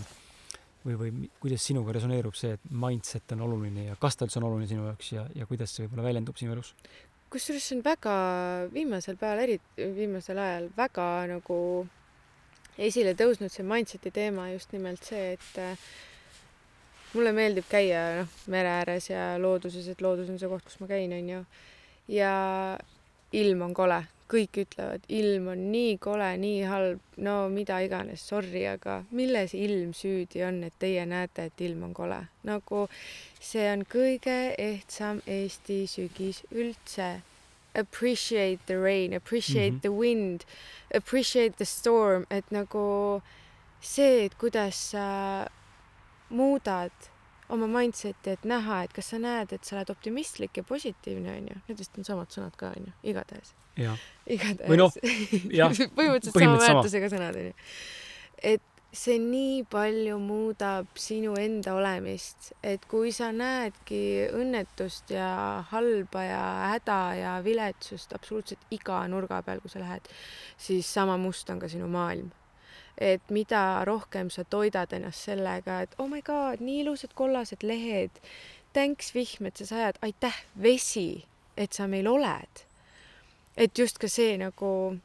või, 0.85 0.97
või 0.99 1.31
kuidas 1.41 1.65
sinuga 1.69 1.95
resoneerub 1.95 2.35
see, 2.37 2.53
et 2.57 2.69
mindset 2.69 3.35
on 3.35 3.43
oluline 3.47 3.89
ja 3.89 3.97
kas 3.99 4.17
ta 4.17 4.27
üldse 4.27 4.39
on 4.41 4.49
oluline 4.51 4.69
sinu 4.69 4.85
jaoks 4.89 5.11
ja, 5.15 5.25
ja 5.35 5.47
kuidas 5.49 5.73
see 5.75 5.85
võib-olla 5.85 6.09
väljendub 6.09 6.39
sinu 6.39 6.55
elus? 6.55 6.73
kusjuures 7.33 7.65
see 7.65 7.79
on 7.79 7.83
väga 7.85 8.15
viimasel 8.73 9.17
päeval, 9.17 9.43
eriti 9.47 9.91
viimasel 9.97 10.37
ajal 10.37 10.67
väga 10.77 11.09
nagu 11.31 11.59
esile 12.77 13.13
tõusnud 13.17 13.53
see 13.53 13.65
mindset'i 13.65 14.11
teema 14.13 14.49
just 14.51 14.73
nimelt 14.73 15.03
see, 15.05 15.33
et 15.37 15.61
äh, 15.61 15.87
mulle 17.13 17.33
meeldib 17.35 17.67
käia 17.69 18.03
noh, 18.21 18.37
mere 18.53 18.71
ääres 18.79 19.09
ja 19.11 19.33
looduses, 19.41 19.87
et 19.89 20.01
loodus 20.01 20.31
on 20.33 20.39
see 20.41 20.49
koht, 20.49 20.65
kus 20.67 20.79
ma 20.81 20.89
käin, 20.89 21.13
onju. 21.13 21.43
ja 22.13 22.33
ilm 23.33 23.61
on 23.67 23.73
kole, 23.77 23.99
kõik 24.31 24.57
ütlevad, 24.63 25.03
ilm 25.11 25.49
on 25.53 25.65
nii 25.73 25.97
kole, 26.01 26.29
nii 26.39 26.63
halb, 26.69 27.01
no 27.25 27.35
mida 27.53 27.79
iganes, 27.85 28.23
sorry, 28.29 28.63
aga 28.69 29.01
milles 29.11 29.53
ilm 29.57 29.93
süüdi 29.97 30.43
on, 30.47 30.61
et 30.67 30.75
teie 30.81 31.05
näete, 31.09 31.49
et 31.49 31.63
ilm 31.67 31.83
on 31.89 31.93
kole? 31.97 32.19
nagu 32.43 32.85
see 33.39 33.67
on 33.71 33.85
kõige 33.87 34.37
ehtsam 34.59 35.21
Eesti 35.27 35.83
sügis 35.87 36.43
üldse. 36.51 37.21
Appreciate 37.73 38.67
the 38.67 38.77
rain, 38.77 39.13
appreciate 39.13 39.71
mm. 39.71 39.77
-hmm. 39.77 39.81
the 39.81 39.91
wind, 39.91 40.45
appreciate 40.93 41.57
the 41.57 41.65
storm, 41.65 42.25
et 42.29 42.51
nagu 42.51 43.21
see, 43.81 44.25
et 44.25 44.35
kuidas 44.37 44.91
sa 44.91 45.47
muudad 46.29 46.91
oma 47.49 47.67
mindset'i, 47.67 48.35
et 48.37 48.45
näha, 48.47 48.83
et 48.85 48.93
kas 48.95 49.11
sa 49.13 49.19
näed, 49.21 49.53
et 49.55 49.63
sa 49.67 49.77
oled 49.77 49.93
optimistlik 49.93 50.57
ja 50.57 50.63
positiivne, 50.67 51.37
onju. 51.39 51.61
Need 51.69 51.81
vist 51.83 51.97
on 51.99 52.07
samad 52.07 52.31
sõnad 52.33 52.55
ka, 52.59 52.73
onju, 52.77 52.93
igatahes. 53.03 53.55
igatahes. 53.77 54.69
Või 54.69 54.79
noh, 54.79 54.99
jah, 55.59 55.73
põhimõtteliselt 55.97 56.37
sama. 56.37 56.61
väärtusega 56.61 57.11
sõnad, 57.13 57.41
onju. 57.41 57.57
et 58.53 58.69
see 58.93 59.17
nii 59.17 59.63
palju 59.73 60.19
muudab 60.21 60.99
sinu 61.01 61.33
enda 61.41 61.73
olemist, 61.73 62.51
et 62.61 62.85
kui 62.89 63.09
sa 63.15 63.31
näedki 63.33 64.29
õnnetust 64.37 65.15
ja 65.15 65.29
halba 65.71 66.25
ja 66.27 66.43
häda 66.75 66.99
ja 67.17 67.33
viletsust 67.45 68.13
absoluutselt 68.13 68.61
iga 68.75 69.01
nurga 69.09 69.41
peal, 69.45 69.63
kui 69.63 69.73
sa 69.73 69.81
lähed, 69.81 70.09
siis 70.61 70.93
sama 70.93 71.17
must 71.17 71.49
on 71.49 71.63
ka 71.63 71.71
sinu 71.71 71.89
maailm. 71.89 72.29
Et 72.97 73.29
mida 73.29 73.83
rohkem 73.85 74.29
sa 74.29 74.43
toidad 74.43 74.93
ennast 74.93 75.29
sellega, 75.29 75.81
et 75.81 75.95
oh 75.97 76.09
my 76.09 76.21
god, 76.21 76.61
nii 76.61 76.83
ilusad 76.83 77.13
kollased 77.17 77.63
lehed, 77.63 78.19
thanks 78.73 79.13
vihm, 79.15 79.49
et 79.49 79.57
sa 79.57 79.69
sajad, 79.69 79.97
aitäh 80.01 80.43
vesi, 80.61 81.23
et 81.57 81.73
sa 81.73 81.87
meil 81.87 82.07
oled. 82.07 82.67
et 83.57 83.77
just 83.77 83.99
ka 84.01 84.07
see 84.09 84.33
nagu 84.41 84.97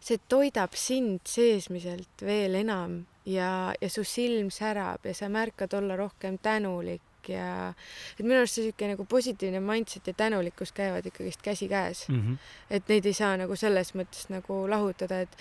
see 0.00 0.20
toidab 0.30 0.76
sind 0.78 1.26
seesmiselt 1.26 2.22
veel 2.22 2.54
enam 2.54 3.00
ja, 3.26 3.74
ja 3.80 3.88
su 3.90 4.04
silm 4.06 4.50
särab 4.54 5.04
ja 5.04 5.14
sa 5.14 5.28
märkad 5.28 5.74
olla 5.74 5.96
rohkem 5.98 6.38
tänulik 6.38 7.02
ja 7.28 7.74
et 8.18 8.24
minu 8.24 8.38
arust 8.38 8.56
see 8.56 8.68
sihuke 8.68 8.88
nagu 8.92 9.04
positiivne 9.04 9.60
mindset 9.60 10.06
ja 10.06 10.14
tänulikkus 10.16 10.72
käivad 10.72 11.06
ikkagist 11.06 11.42
käsikäes, 11.42 12.08
mm. 12.08 12.20
-hmm. 12.20 12.38
et 12.70 12.88
neid 12.88 13.06
ei 13.06 13.12
saa 13.12 13.36
nagu 13.36 13.56
selles 13.56 13.94
mõttes 13.94 14.30
nagu 14.32 14.62
lahutada, 14.70 15.20
et 15.20 15.36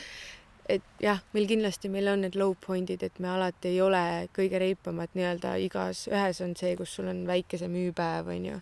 et 0.70 0.84
jah, 1.02 1.22
meil 1.34 1.48
kindlasti, 1.48 1.90
meil 1.90 2.08
on 2.12 2.22
need 2.22 2.36
low 2.36 2.54
point'id, 2.68 3.04
et 3.04 3.20
me 3.20 3.28
alati 3.30 3.70
ei 3.70 3.82
ole 3.82 4.28
kõige 4.36 4.60
reipamad 4.60 5.10
nii-öelda 5.16 5.56
igas, 5.64 6.08
ühes 6.12 6.42
on 6.44 6.56
see, 6.56 6.76
kus 6.76 6.96
sul 6.98 7.08
on 7.08 7.26
väikesem 7.28 7.72
hüüpäev, 7.74 8.28
onju 8.36 8.62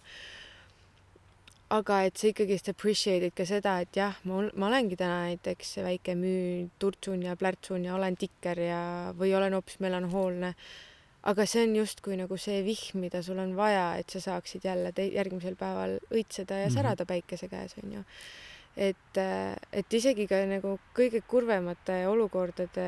aga 1.76 2.04
et 2.06 2.18
sa 2.22 2.30
ikkagist 2.30 2.70
appreciate'id 2.72 3.34
ka 3.36 3.46
seda, 3.50 3.80
et 3.84 3.98
jah, 3.98 4.14
ma, 4.30 4.44
ma 4.54 4.68
olengi 4.70 4.96
täna 5.00 5.24
näiteks 5.26 5.80
väike 5.84 6.14
müü, 6.16 6.68
turtsun 6.80 7.24
ja 7.26 7.34
plärtsun 7.36 7.88
ja 7.88 7.96
olen 7.98 8.16
tikker 8.22 8.62
ja, 8.62 8.82
või 9.18 9.34
olen 9.36 9.58
hoopis 9.58 9.80
melanhoolne. 9.84 10.54
aga 11.26 11.42
see 11.50 11.64
on 11.66 11.72
justkui 11.76 12.14
nagu 12.20 12.38
see 12.38 12.60
vihm, 12.62 13.00
mida 13.02 13.24
sul 13.26 13.40
on 13.42 13.56
vaja, 13.58 13.96
et 13.98 14.10
sa 14.14 14.20
saaksid 14.22 14.62
jälle 14.68 14.92
te- 14.94 15.08
järgmisel 15.10 15.56
päeval 15.58 15.96
õitseda 16.14 16.60
ja 16.62 16.68
Mhm. 16.68 16.74
särada 16.76 17.06
päikese 17.06 17.48
käes, 17.50 17.74
onju. 17.84 18.04
Et, 18.76 19.20
et 19.72 19.94
isegi 20.00 20.28
ka 20.28 20.42
nagu 20.50 20.78
kõige 20.96 21.22
kurvemate 21.28 22.04
olukordade 22.12 22.88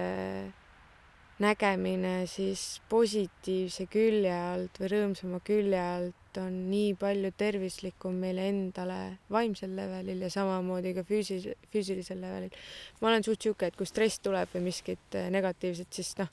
nägemine 1.40 2.26
siis 2.30 2.80
positiivse 2.90 3.86
külje 3.94 4.34
alt 4.34 4.80
või 4.82 4.90
rõõmsama 4.94 5.40
külje 5.46 5.82
alt 5.82 6.40
on 6.42 6.56
nii 6.72 6.96
palju 6.98 7.32
tervislikum 7.38 8.18
meile 8.22 8.48
endale 8.50 8.98
vaimsel 9.34 9.76
levelil 9.78 10.24
ja 10.26 10.32
samamoodi 10.34 10.96
ka 10.98 11.06
füüsis-, 11.06 11.50
füüsilisel 11.74 12.22
levelil. 12.22 12.58
ma 13.02 13.12
olen 13.12 13.26
suht 13.26 13.46
sihuke, 13.46 13.70
et 13.70 13.78
kui 13.78 13.90
stress 13.90 14.22
tuleb 14.26 14.50
või 14.54 14.68
miskit 14.70 15.18
eh, 15.18 15.30
negatiivset, 15.34 15.90
siis 15.94 16.14
noh, 16.18 16.32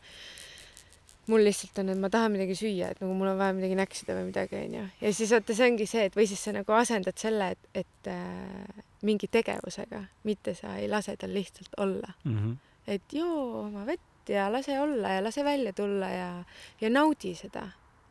mul 1.27 1.45
lihtsalt 1.47 1.79
on, 1.81 1.93
et 1.93 2.01
ma 2.01 2.11
tahan 2.13 2.33
midagi 2.35 2.57
süüa, 2.59 2.91
et 2.93 3.01
nagu 3.01 3.15
mul 3.17 3.31
on 3.33 3.39
vaja 3.41 3.55
midagi 3.57 3.77
näksida 3.79 4.17
või 4.19 4.29
midagi, 4.29 4.59
onju. 4.67 4.83
ja 5.01 5.13
siis 5.17 5.33
vaata, 5.33 5.57
see 5.57 5.69
ongi 5.71 5.87
see, 5.89 6.09
et 6.09 6.19
või 6.19 6.27
siis 6.29 6.43
sa 6.45 6.53
nagu 6.57 6.77
asendad 6.77 7.21
selle, 7.21 7.51
et, 7.55 7.71
et 7.85 8.11
äh, 8.13 8.83
mingi 9.09 9.29
tegevusega, 9.33 10.03
mitte 10.29 10.57
sa 10.59 10.77
ei 10.81 10.89
lase 10.91 11.17
tal 11.21 11.33
lihtsalt 11.35 11.79
olla 11.81 12.13
mm. 12.25 12.37
-hmm. 12.37 12.57
et 12.97 13.17
joo 13.17 13.65
oma 13.65 13.87
vett 13.87 14.29
ja 14.29 14.53
lase 14.53 14.81
olla 14.81 15.17
ja 15.17 15.25
lase 15.25 15.45
välja 15.45 15.73
tulla 15.73 16.09
ja, 16.09 16.45
ja 16.81 16.91
naudi 16.91 17.35
seda. 17.35 17.69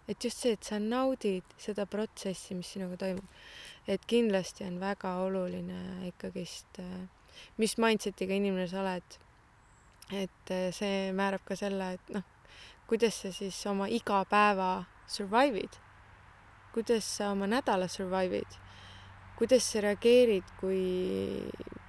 et 0.08 0.24
just 0.24 0.38
see, 0.38 0.52
et 0.54 0.64
sa 0.64 0.80
naudid 0.80 1.44
seda 1.58 1.86
protsessi, 1.86 2.56
mis 2.56 2.74
sinuga 2.74 2.98
toimub. 2.98 3.26
et 3.88 4.06
kindlasti 4.08 4.64
on 4.64 4.80
väga 4.80 5.16
oluline 5.16 6.08
ikkagist, 6.08 6.80
äh, 6.80 7.08
mis 7.58 7.78
mindset'iga 7.78 8.34
inimene 8.34 8.68
sa 8.68 8.82
oled. 8.82 9.20
et 10.12 10.52
äh, 10.52 10.70
see 10.72 11.12
määrab 11.14 11.46
ka 11.46 11.56
selle, 11.56 11.94
et 11.94 12.10
noh, 12.10 12.24
kuidas 12.88 13.22
sa 13.24 13.32
siis 13.32 13.58
oma 13.70 13.88
igapäeva 13.92 14.84
survive'id, 15.08 15.80
kuidas 16.74 17.08
sa 17.18 17.32
oma 17.32 17.48
nädala 17.50 17.88
survive'id, 17.92 18.60
kuidas 19.40 19.66
sa 19.72 19.84
reageerid, 19.86 20.48
kui, 20.60 20.84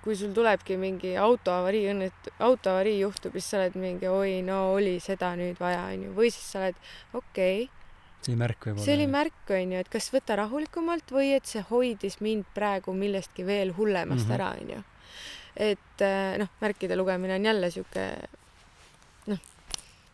kui 0.05 0.17
sul 0.19 0.35
tulebki 0.37 0.79
mingi 0.81 1.15
autoavarii, 1.21 1.87
õnnet-, 1.93 2.33
autoavarii 2.45 2.99
juhtub 3.01 3.37
siis 3.39 3.51
sa 3.53 3.61
oled 3.63 3.79
mingi 3.81 4.11
oi, 4.11 4.41
no 4.47 4.75
oli 4.75 4.99
seda 5.03 5.35
nüüd 5.39 5.61
vaja, 5.61 5.87
onju, 5.93 6.13
või 6.17 6.33
siis 6.33 6.51
sa 6.55 6.65
oled 6.65 6.79
okei 7.13 7.67
okay,. 7.67 7.71
see 8.25 8.33
oli 8.33 8.41
märk 8.41 8.69
võib-olla. 8.69 8.87
see 8.87 8.99
oli 8.99 9.09
märk, 9.13 9.55
onju, 9.61 9.85
et 9.85 9.93
kas 9.93 10.11
võtta 10.15 10.39
rahulikumalt 10.41 11.15
või 11.15 11.35
et 11.37 11.51
see 11.51 11.65
hoidis 11.71 12.21
mind 12.25 12.49
praegu 12.57 12.97
millestki 12.97 13.47
veel 13.47 13.75
hullemast 13.77 14.29
mm 14.29 14.31
-hmm. 14.31 14.39
ära, 14.39 14.53
onju. 14.61 14.85
et 15.73 16.07
noh, 16.41 16.55
märkide 16.61 16.97
lugemine 16.97 17.35
on 17.35 17.51
jälle 17.53 17.71
sihuke 17.71 18.07
noh 19.27 19.54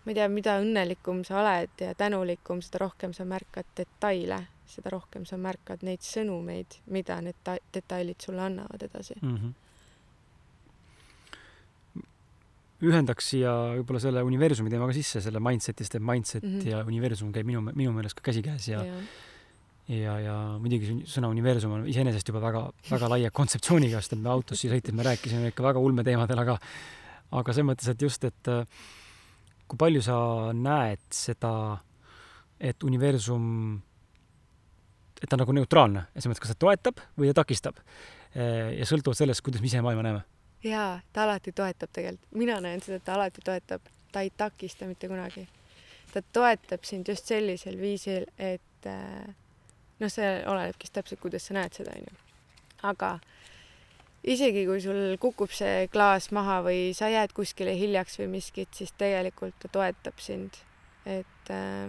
ma 0.05 0.13
ei 0.13 0.17
tea, 0.17 0.29
mida 0.33 0.59
õnnelikum 0.63 1.25
sa 1.29 1.41
oled 1.43 1.83
ja 1.83 1.95
tänulikum, 1.99 2.63
seda 2.65 2.85
rohkem 2.87 3.13
sa 3.17 3.27
märkad 3.29 3.69
detaile, 3.77 4.43
seda 4.71 4.93
rohkem 4.95 5.27
sa 5.29 5.37
märkad 5.41 5.85
neid 5.87 6.05
sõnumeid, 6.07 6.81
mida 6.95 7.19
need 7.25 7.51
detailid 7.75 8.21
sulle 8.23 8.43
annavad 8.47 8.83
edasi 8.87 9.15
mm. 9.21 9.37
-hmm. 9.37 9.53
ühendaks 12.91 13.31
siia 13.35 13.53
võib-olla 13.77 14.01
selle 14.01 14.23
universumi 14.25 14.71
teema 14.71 14.87
ka 14.89 14.97
sisse, 14.97 15.21
selle 15.21 15.41
mindset'ist, 15.41 15.95
et 15.95 16.03
mindset 16.03 16.43
mm 16.43 16.59
-hmm. 16.59 16.69
ja 16.69 16.85
universum 16.85 17.33
käib 17.33 17.47
minu, 17.47 17.61
minu 17.61 17.93
meelest 17.93 18.17
ka 18.17 18.23
käsikäes 18.31 18.69
ja, 18.69 18.85
ja 18.85 18.95
ja, 19.91 20.15
ja 20.21 20.37
muidugi 20.63 21.03
sõna 21.11 21.29
universum 21.33 21.73
on 21.73 21.89
iseenesest 21.91 22.29
juba 22.29 22.41
väga, 22.41 22.65
väga 22.91 23.09
laia 23.09 23.31
kontseptsiooniga, 23.39 24.01
sest 24.01 24.13
et 24.17 24.23
me 24.23 24.31
autos 24.31 24.61
siis 24.61 24.73
sõites 24.73 24.95
me 24.95 25.03
rääkisime 25.07 25.53
ikka 25.53 25.63
väga 25.67 25.79
ulmeteemadel, 25.83 26.39
aga 26.39 26.59
aga 27.31 27.53
selles 27.53 27.69
mõttes, 27.69 27.91
et 27.93 28.03
just, 28.03 28.25
et 28.25 28.51
äh, 28.51 28.65
kui 29.71 29.79
palju 29.79 30.03
sa 30.05 30.17
näed 30.57 31.03
seda, 31.15 31.53
et 32.61 32.83
universum, 32.87 33.45
et 35.21 35.29
ta 35.29 35.37
on 35.37 35.45
nagu 35.45 35.55
neutraalne, 35.57 36.05
selles 36.13 36.33
mõttes, 36.33 36.43
kas 36.45 36.55
ta 36.55 36.67
toetab 36.67 37.01
või 37.17 37.31
ta 37.31 37.41
takistab 37.41 37.79
ja 38.35 38.87
sõltuvalt 38.87 39.19
sellest, 39.19 39.43
kuidas 39.47 39.63
me 39.63 39.71
ise 39.71 39.83
maailma 39.85 40.05
näeme? 40.07 40.27
jaa, 40.67 41.01
ta 41.15 41.25
alati 41.25 41.55
toetab 41.57 41.93
tegelikult, 41.95 42.27
mina 42.37 42.59
näen 42.61 42.83
seda, 42.85 43.01
et 43.01 43.07
ta 43.07 43.17
alati 43.17 43.45
toetab, 43.45 43.87
ta 44.13 44.25
ei 44.27 44.33
takista 44.37 44.89
mitte 44.91 45.09
kunagi. 45.09 45.47
ta 46.13 46.23
toetab 46.33 46.85
sind 46.85 47.09
just 47.09 47.31
sellisel 47.31 47.79
viisil, 47.81 48.27
et 48.39 48.87
äh, 48.87 49.31
noh, 50.01 50.13
see 50.13 50.35
olenebki 50.47 50.91
täpselt, 50.93 51.21
kuidas 51.23 51.49
sa 51.49 51.57
näed 51.57 51.79
seda, 51.79 51.97
onju. 51.97 52.19
aga 52.93 53.15
äh, 53.17 53.50
isegi 54.25 54.67
kui 54.69 54.81
sul 54.85 55.17
kukub 55.21 55.53
see 55.55 55.89
klaas 55.93 56.31
maha 56.37 56.61
või 56.67 56.91
sa 56.97 57.09
jääd 57.13 57.33
kuskile 57.37 57.75
hiljaks 57.79 58.21
või 58.21 58.29
miskit, 58.37 58.73
siis 58.77 58.93
tegelikult 58.99 59.57
ta 59.63 59.73
toetab 59.73 60.21
sind. 60.21 60.61
et 61.07 61.49
äh, 61.51 61.89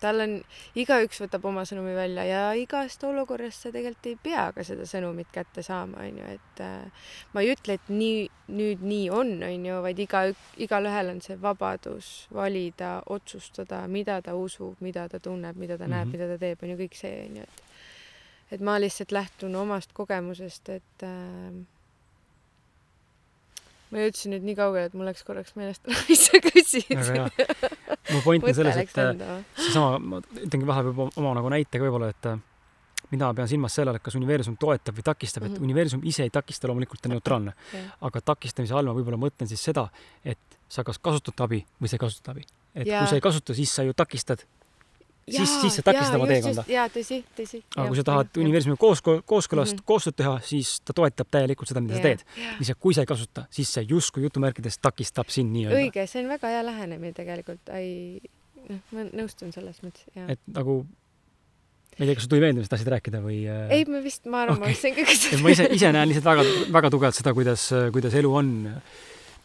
tal 0.00 0.20
on, 0.24 0.34
igaüks 0.78 1.20
võtab 1.22 1.44
oma 1.48 1.64
sõnumi 1.68 1.92
välja 1.96 2.24
ja 2.28 2.42
igast 2.58 3.02
olukorrast 3.04 3.64
sa 3.64 3.72
tegelikult 3.72 4.08
ei 4.10 4.18
pea 4.22 4.46
ka 4.56 4.64
seda 4.66 4.86
sõnumit 4.88 5.30
kätte 5.32 5.64
saama, 5.64 6.04
onju, 6.06 6.26
et 6.36 6.62
äh, 6.64 7.08
ma 7.34 7.44
ei 7.44 7.52
ütle, 7.54 7.76
et 7.76 7.88
nii, 7.92 8.28
nüüd 8.56 8.84
nii 8.84 9.08
on, 9.14 9.34
onju, 9.46 9.80
vaid 9.84 10.04
iga, 10.04 10.24
igalühel 10.60 11.14
on 11.14 11.24
see 11.24 11.38
vabadus 11.40 12.10
valida, 12.34 12.98
otsustada, 13.12 13.86
mida 13.88 14.20
ta 14.24 14.36
usub, 14.36 14.80
mida 14.84 15.08
ta 15.08 15.20
tunneb, 15.22 15.56
mida 15.56 15.78
ta 15.78 15.86
mm 15.86 15.92
-hmm. 15.92 15.96
näeb, 15.96 16.08
mhm. 16.08 16.16
mida 16.16 16.28
ta 16.28 16.38
teeb, 16.38 16.62
on 16.62 16.70
ju 16.74 16.78
kõik 16.84 16.96
see, 16.96 17.16
onju, 17.28 17.42
et 17.42 17.69
et 18.50 18.60
ma 18.64 18.78
lihtsalt 18.82 19.12
lähtun 19.14 19.54
omast 19.56 19.92
kogemusest, 19.96 20.68
et 20.74 21.06
äh, 21.06 21.52
ma 23.90 24.04
jõudsin 24.04 24.34
nüüd 24.34 24.46
nii 24.48 24.58
kaugele, 24.58 24.90
et 24.90 24.98
mul 24.98 25.08
läks 25.10 25.24
korraks 25.26 25.56
meelest 25.58 25.86
ära, 25.88 26.04
mis 26.10 26.26
sa 26.26 26.40
hea. 27.14 27.26
mu 28.10 28.22
point 28.26 28.44
on 28.44 28.54
selles, 28.54 28.78
et 28.84 29.02
äh, 29.02 29.34
seesama, 29.58 29.98
ma 29.98 30.22
ütlengi 30.22 30.68
vahepeal 30.68 31.10
oma 31.10 31.34
nagu 31.38 31.52
näitega 31.52 31.86
võib-olla, 31.86 32.10
et 32.14 32.30
äh, 32.30 32.38
mida 33.10 33.26
ma 33.26 33.34
pean 33.34 33.50
silmas 33.50 33.74
sellele, 33.74 34.02
kas 34.02 34.16
universum 34.18 34.56
toetab 34.60 34.98
või 34.98 35.06
takistab, 35.06 35.44
et 35.44 35.50
mm 35.50 35.56
-hmm. 35.56 35.70
universum 35.70 36.06
ise 36.06 36.26
ei 36.26 36.30
takista, 36.30 36.68
loomulikult 36.70 37.02
ta 37.02 37.08
on 37.10 37.16
neutraalne 37.16 37.52
yeah.. 37.74 37.92
aga 38.00 38.20
takistamise 38.20 38.74
all 38.74 38.86
ma 38.86 38.94
võib-olla 38.94 39.18
mõtlen 39.18 39.50
siis 39.50 39.62
seda, 39.64 39.88
et 40.24 40.58
sa 40.68 40.84
kas 40.86 40.98
kasutad 40.98 41.40
abi 41.46 41.64
või 41.80 41.90
sa 41.90 41.98
ei 41.98 42.04
kasuta 42.06 42.30
abi. 42.30 42.46
et 42.74 42.86
ja. 42.86 43.00
kui 43.00 43.10
sa 43.10 43.18
ei 43.18 43.24
kasuta, 43.24 43.54
siis 43.54 43.74
sa 43.74 43.82
ju 43.82 43.94
takistad 43.94 44.46
siis, 45.28 45.52
siis 45.60 45.78
sa 45.78 45.84
takistad 45.86 46.16
oma 46.18 46.28
teekonda. 46.30 46.64
jaa, 46.70 46.86
tõsi, 46.92 47.20
tõsi. 47.36 47.62
aga 47.76 47.86
kui 47.88 47.98
sa 47.98 48.04
tahad 48.06 48.40
universumiga 48.42 48.80
koos, 48.80 49.02
kooskõlast 49.02 49.74
mm 49.74 49.80
-hmm. 49.80 49.88
koostööd 49.92 50.16
teha, 50.20 50.34
siis 50.44 50.80
ta 50.84 50.96
toetab 50.96 51.30
täielikult 51.30 51.68
seda, 51.68 51.82
mida 51.84 51.96
ja, 51.96 52.00
sa 52.00 52.08
teed. 52.08 52.24
lihtsalt 52.60 52.80
kui 52.80 52.94
sa 52.94 53.04
ei 53.04 53.10
kasuta, 53.10 53.46
siis 53.50 53.72
see 53.72 53.84
justkui 53.88 54.22
jutumärkides 54.22 54.78
takistab 54.78 55.28
sind 55.28 55.52
nii-öelda. 55.52 55.82
õige, 55.82 56.06
see 56.06 56.24
on 56.24 56.28
väga 56.28 56.54
hea 56.54 56.64
lähenemine 56.66 57.12
tegelikult, 57.12 57.68
ei, 57.74 58.20
noh, 58.68 58.80
ma 58.92 59.06
nõustun 59.10 59.52
selles 59.52 59.82
mõttes, 59.82 60.08
jah. 60.14 60.30
et 60.30 60.40
nagu 60.46 60.86
ma 61.98 62.04
ei 62.04 62.06
tea, 62.06 62.14
kas 62.14 62.24
sulle 62.24 62.34
tuli 62.34 62.40
meelde, 62.46 62.60
mis 62.60 62.72
tahtsid 62.72 62.88
rääkida 62.88 63.20
või? 63.20 63.44
Äh? 63.44 63.70
ei, 63.76 63.84
ma 63.84 64.00
vist, 64.02 64.26
ma 64.26 64.44
arvan 64.46 64.56
okay., 64.56 64.66
ma 64.66 64.72
mõtlesin 64.72 64.94
ka, 64.96 65.04
kas 65.04 65.42
ma 65.44 65.50
ise, 65.52 65.68
ise 65.76 65.92
näen 65.92 66.08
lihtsalt 66.08 66.28
väga, 66.30 66.44
väga 66.72 66.90
tugevalt 66.90 67.18
seda, 67.18 67.34
kuidas, 67.36 67.66
kuidas 67.92 68.14
elu 68.14 68.34
on 68.34 68.52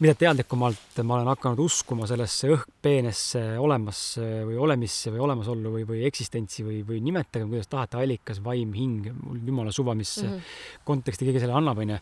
mida 0.03 0.15
teadlikumalt 0.19 0.99
ma 1.07 1.17
olen 1.17 1.29
hakanud 1.31 1.59
uskuma 1.63 2.07
sellesse 2.09 2.49
õhkpeenesse 2.51 3.43
olemasse 3.63 4.25
või 4.47 4.57
olemisse 4.67 5.13
või 5.13 5.23
olemasollu 5.23 5.71
või, 5.77 5.85
või 5.87 6.01
eksistentsi 6.09 6.65
või, 6.67 6.81
või 6.87 7.01
nimetage, 7.05 7.47
kuidas 7.47 7.71
tahate, 7.71 8.01
allikas, 8.01 8.41
vaim, 8.43 8.73
hing, 8.75 9.07
mul 9.21 9.39
jumala 9.47 9.71
suva, 9.75 9.95
mis 9.95 10.17
mm 10.21 10.29
-hmm. 10.29 10.57
konteksti 10.83 11.29
keegi 11.29 11.45
selle 11.45 11.55
annab, 11.55 11.79
onju. 11.83 11.99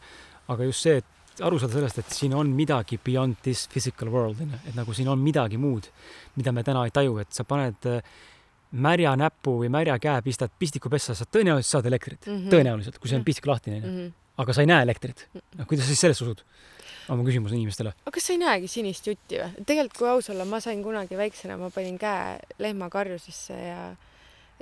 aga 0.53 0.69
just 0.69 0.87
see, 0.87 0.97
et 0.97 1.45
aru 1.45 1.59
saada 1.59 1.73
sellest, 1.73 1.99
et 2.01 2.09
siin 2.13 2.33
on 2.33 2.49
midagi 2.49 2.97
beyond 2.97 3.35
this 3.43 3.67
physical 3.67 4.09
world, 4.09 4.41
onju, 4.41 4.59
et 4.67 4.75
nagu 4.75 4.93
siin 4.93 5.07
on 5.07 5.19
midagi 5.19 5.57
muud, 5.57 5.89
mida 6.35 6.51
me 6.51 6.63
täna 6.63 6.85
ei 6.85 6.91
taju, 6.91 7.17
et 7.21 7.31
sa 7.31 7.43
paned 7.43 7.85
äh, 7.85 8.01
märja 8.73 9.15
näpu 9.15 9.59
või 9.61 9.69
märja 9.69 9.99
käe 10.01 10.21
pistad 10.25 10.51
pistikupessa, 10.59 11.13
sa 11.15 11.25
tõenäoliselt 11.29 11.77
saad 11.77 11.85
elektrit 11.85 12.25
mm, 12.25 12.37
-hmm. 12.37 12.49
tõenäoliselt, 12.49 12.99
kui 12.99 13.09
see 13.09 13.17
on 13.17 13.25
pistik 13.25 13.45
lahtine, 13.45 13.77
onju. 13.77 13.91
Mhm. 13.91 14.13
aga 14.37 14.53
sa 14.53 14.61
ei 14.61 14.67
näe 14.67 14.81
elektrit. 14.81 15.27
noh, 15.33 15.67
kuidas 15.67 15.85
sa 15.85 15.93
siis 15.93 15.99
sellesse 16.01 16.25
usud? 16.25 16.41
Oma 17.11 17.25
küsimus 17.27 17.53
inimestele. 17.55 17.93
aga 18.05 18.15
kas 18.15 18.29
sa 18.29 18.35
ei 18.35 18.41
näegi 18.41 18.71
sinist 18.71 19.07
jutti 19.09 19.41
või? 19.41 19.65
tegelikult, 19.67 19.99
kui 19.99 20.09
aus 20.11 20.31
olla, 20.33 20.47
ma 20.49 20.61
sain 20.63 20.83
kunagi 20.85 21.19
väiksena, 21.19 21.57
ma 21.59 21.69
panin 21.73 21.99
käe 22.01 22.37
lehma 22.63 22.89
karjusesse 22.93 23.57
ja 23.57 23.83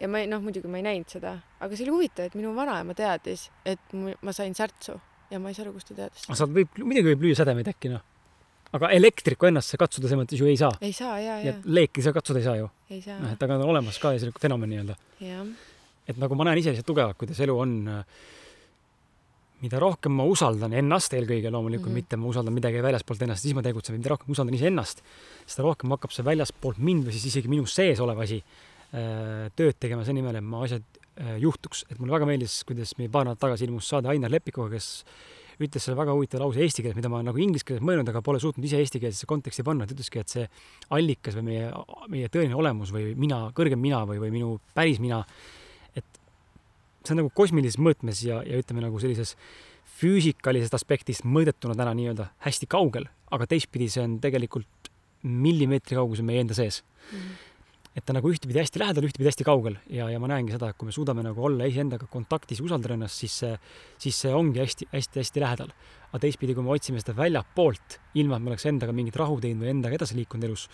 ja 0.02 0.10
ma 0.10 0.22
ei, 0.22 0.30
noh, 0.32 0.42
muidugi 0.44 0.70
ma 0.72 0.80
ei 0.80 0.86
näinud 0.86 1.12
seda, 1.12 1.36
aga 1.62 1.78
see 1.78 1.86
oli 1.86 1.96
huvitav, 1.98 2.30
et 2.30 2.38
minu 2.38 2.54
vanaema 2.58 2.96
teadis, 2.98 3.50
et 3.68 3.94
ma 3.94 4.34
sain 4.36 4.56
särtsu 4.58 4.96
ja 5.32 5.40
ma 5.40 5.52
ei 5.52 5.58
saa 5.58 5.66
aru, 5.68 5.76
kust 5.78 5.92
ta 5.92 5.98
teadis. 6.00 6.26
aga 6.28 6.40
sealt 6.40 6.56
võib, 6.56 6.80
muidugi 6.82 7.14
võib 7.14 7.28
lüüa 7.28 7.40
sädemeid 7.40 7.70
äkki 7.72 7.92
noh. 7.94 8.04
aga 8.78 8.92
elektriku 8.96 9.50
ennast 9.50 9.74
sa 9.74 9.80
katsuda 9.82 10.10
selles 10.10 10.24
mõttes 10.24 10.42
ju 10.42 10.50
ei 10.50 10.58
saa. 10.60 10.72
ei 10.82 10.96
saa 10.96 11.20
ja, 11.24 11.38
ja. 11.46 11.56
leeki 11.66 12.04
sa 12.06 12.16
katsuda 12.16 12.42
ei 12.42 12.48
saa 12.48 12.58
ju. 12.60 12.70
ei 12.90 13.02
saa. 13.04 13.20
noh, 13.22 13.36
et 13.36 13.46
aga 13.46 13.58
ta 13.58 13.66
on 13.66 13.76
olemas 13.76 14.00
ka 14.02 14.16
ja 14.16 14.24
selline 14.24 14.42
fenomen 14.42 14.74
nii-öelda. 14.74 14.98
et 16.10 16.22
nagu 16.22 16.40
ma 16.40 16.50
näen 16.50 16.64
ise 16.64 16.74
lihtsalt 16.74 16.90
tugevalt, 16.90 17.20
kuidas 17.22 17.40
elu 17.46 17.58
on 17.66 17.78
äh, 17.92 18.22
mida 19.62 19.80
rohkem 19.82 20.14
ma 20.18 20.26
usaldan 20.30 20.74
ennast 20.78 21.14
eelkõige 21.14 21.52
loomulikult 21.54 21.90
mm, 21.90 21.94
-hmm. 21.94 22.02
mitte 22.02 22.18
ma 22.18 22.30
usaldan 22.32 22.56
midagi 22.56 22.82
väljaspoolt 22.84 23.22
ennast, 23.28 23.46
siis 23.46 23.56
ma 23.58 23.64
tegutsen, 23.66 23.98
mida 23.98 24.14
rohkem 24.14 24.34
usaldan 24.34 24.58
iseennast, 24.58 25.04
seda 25.46 25.68
rohkem 25.68 25.94
hakkab 25.94 26.14
see 26.16 26.26
väljaspoolt 26.26 26.82
mind 26.82 27.06
või 27.08 27.18
siis 27.18 27.30
isegi 27.32 27.52
minu 27.52 27.68
sees 27.70 28.02
olev 28.02 28.24
asi 28.26 28.42
äh, 28.42 29.52
tööd 29.56 29.78
tegema 29.80 30.06
selle 30.06 30.22
nimel, 30.22 30.40
et 30.40 30.48
ma 30.48 30.64
asjad 30.66 30.84
äh, 31.20 31.38
juhtuks. 31.44 31.86
et 31.90 32.00
mulle 32.00 32.18
väga 32.18 32.26
meeldis, 32.26 32.64
kuidas 32.66 32.98
meil 32.98 33.14
paar 33.14 33.26
nädalat 33.28 33.46
tagasi 33.46 33.70
ilmus 33.70 33.90
saade 33.90 34.10
Ainar 34.10 34.34
Lepikuga, 34.34 34.70
kes 34.74 35.06
ütles 35.62 35.86
selle 35.86 35.98
väga 36.00 36.14
huvitava 36.16 36.46
lause 36.46 36.62
eesti 36.64 36.82
keeles, 36.82 36.98
mida 36.98 37.10
ma 37.12 37.22
nagu 37.22 37.38
inglise 37.38 37.68
keeles 37.68 37.84
mõelnud, 37.86 38.10
aga 38.10 38.24
pole 38.26 38.40
suutnud 38.42 38.66
ise 38.66 38.80
eestikeelsesse 38.82 39.30
konteksti 39.30 39.66
panna, 39.68 39.86
ta 39.86 39.94
ütleski, 39.94 40.24
et 40.24 40.34
see 40.34 40.46
allikas 40.90 41.38
või 41.38 41.52
meie, 41.52 41.72
meie 42.10 42.32
tõeline 42.34 42.58
olemus 42.58 42.94
või 42.96 43.12
mina, 43.20 43.44
kõrgem 43.58 43.82
mina 43.82 44.02
või, 44.10 44.18
või 44.24 44.32
minu 44.34 44.56
päris 44.74 45.02
mina 45.04 45.22
see 47.06 47.16
on 47.16 47.22
nagu 47.24 47.32
kosmilises 47.34 47.80
mõõtmes 47.82 48.24
ja, 48.26 48.42
ja 48.46 48.60
ütleme 48.62 48.84
nagu 48.84 49.00
sellises 49.02 49.36
füüsikalisest 50.02 50.76
aspektist 50.78 51.26
mõõdetuna 51.28 51.76
täna 51.78 51.94
nii-öelda 51.98 52.32
hästi 52.46 52.70
kaugel, 52.72 53.08
aga 53.34 53.48
teistpidi 53.50 53.90
see 53.92 54.04
on 54.06 54.18
tegelikult 54.24 54.92
millimeetri 55.22 55.98
kaugusel 55.98 56.26
meie 56.26 56.42
enda 56.42 56.58
sees 56.58 56.82
mm. 56.82 57.18
-hmm. 57.18 57.50
et 58.00 58.06
ta 58.06 58.16
nagu 58.18 58.30
ühtepidi 58.30 58.62
hästi 58.62 58.82
lähedal, 58.82 59.06
ühtepidi 59.10 59.30
hästi 59.30 59.46
kaugel 59.46 59.78
ja, 59.90 60.10
ja 60.10 60.20
ma 60.20 60.30
näengi 60.32 60.56
seda, 60.56 60.72
et 60.72 60.78
kui 60.78 60.90
me 60.90 60.96
suudame 60.96 61.26
nagu 61.26 61.46
olla 61.46 61.70
iseendaga 61.70 62.08
kontaktis 62.10 62.62
usaldada 62.62 62.98
ennast, 62.98 63.18
siis 63.18 63.38
see, 63.44 63.60
siis 63.98 64.22
see 64.26 64.34
ongi 64.34 64.62
hästi-hästi-hästi 64.64 65.46
lähedal. 65.46 65.74
aga 66.12 66.20
teistpidi, 66.20 66.54
kui 66.54 66.64
me 66.64 66.74
otsime 66.74 67.00
seda 67.00 67.16
väljapoolt, 67.16 68.00
ilma 68.20 68.36
et 68.36 68.44
me 68.44 68.52
oleks 68.52 68.66
endaga 68.66 68.92
mingit 68.92 69.16
rahu 69.16 69.40
teinud 69.42 69.64
või 69.64 69.70
endaga 69.72 69.96
edasi 69.96 70.18
liikunud 70.18 70.44
elus, 70.44 70.68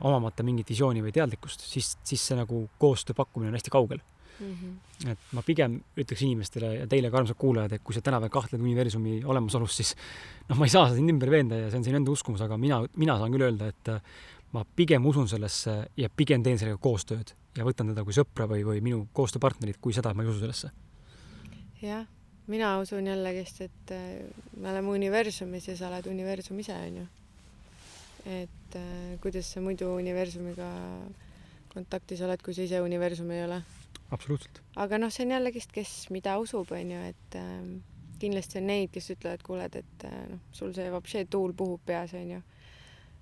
omamata 0.00 0.42
mingit 0.42 0.70
visiooni 0.72 1.02
või 1.04 1.12
teadlikkust, 1.12 1.60
siis, 1.68 1.98
siis 2.02 2.22
see 2.26 2.36
nagu 2.38 2.64
koostöö 2.80 3.14
pakkumine 3.14 3.52
on 3.52 3.58
hästi 3.58 3.70
kaugel 3.70 4.00
mm. 4.40 4.52
-hmm. 4.52 5.10
et 5.12 5.18
ma 5.32 5.42
pigem 5.42 5.80
ütleks 5.96 6.22
inimestele 6.22 6.74
ja 6.74 6.86
teile 6.86 7.10
ka 7.10 7.18
armsad 7.18 7.38
kuulajad, 7.38 7.72
et 7.72 7.82
kui 7.84 7.94
sa 7.94 8.00
täna 8.00 8.20
veel 8.20 8.30
kahtled 8.30 8.60
universumi 8.60 9.22
olemasolus, 9.24 9.76
siis 9.76 9.94
noh, 10.48 10.56
ma 10.58 10.68
ei 10.68 10.74
saa 10.74 10.94
sind 10.94 11.10
ümber 11.10 11.30
veenda 11.30 11.56
ja 11.56 11.70
see 11.70 11.78
on 11.78 11.84
sinu 11.84 12.00
enda 12.00 12.10
uskumus, 12.10 12.40
aga 12.40 12.56
mina, 12.56 12.82
mina 12.96 13.18
saan 13.18 13.32
küll 13.32 13.46
öelda, 13.48 13.68
et 13.68 13.88
äh, 13.88 14.00
ma 14.52 14.64
pigem 14.76 15.06
usun 15.06 15.28
sellesse 15.28 15.76
ja 15.96 16.08
pigem 16.16 16.42
teen 16.42 16.58
sellega 16.58 16.78
koostööd 16.78 17.34
ja 17.56 17.64
võtan 17.64 17.92
teda 17.92 18.04
kui 18.04 18.12
sõpra 18.16 18.48
või, 18.48 18.64
või 18.64 18.80
minu 18.80 19.06
koostööpartnerit, 19.12 19.80
kui 19.80 19.92
seda, 19.92 20.10
et 20.10 20.16
ma 20.16 20.22
ei 20.22 20.28
usu 20.28 20.40
sellesse. 20.40 20.70
jah, 21.82 22.06
mina 22.46 22.78
usun 22.78 23.06
jällegist, 23.06 23.60
et 23.60 23.90
äh, 23.90 24.22
me 24.56 24.70
oleme 24.70 24.88
universumis 24.88 25.68
ja 25.68 25.76
sa 25.76 25.88
oled 25.88 26.06
universum 26.06 26.58
ise, 26.58 26.76
onju 26.76 27.08
et 28.26 28.76
äh, 28.76 29.18
kuidas 29.20 29.46
sa 29.50 29.60
muidu 29.60 29.88
universumiga 29.96 30.68
kontaktis 31.72 32.22
oled, 32.22 32.42
kui 32.42 32.54
sa 32.54 32.62
ise 32.62 32.82
universum 32.84 33.30
ei 33.34 33.44
ole. 33.46 33.62
Absoluutselt. 34.12 34.60
aga 34.76 34.98
noh, 35.00 35.12
see 35.12 35.26
on 35.26 35.34
jällegist, 35.36 35.72
kes 35.74 35.92
mida 36.14 36.36
usub, 36.42 36.72
onju, 36.76 37.00
et 37.12 37.36
äh, 37.38 37.60
kindlasti 38.22 38.60
on 38.60 38.68
neid, 38.70 38.90
kes 38.94 39.12
ütlevad, 39.16 39.44
kuule, 39.46 39.68
et 39.68 40.06
äh, 40.08 40.18
noh, 40.30 40.42
sul 40.54 40.74
see 40.76 40.90
vapšee 40.92 41.26
tuul 41.32 41.54
puhub 41.56 41.82
peas, 41.88 42.14
onju. 42.18 42.42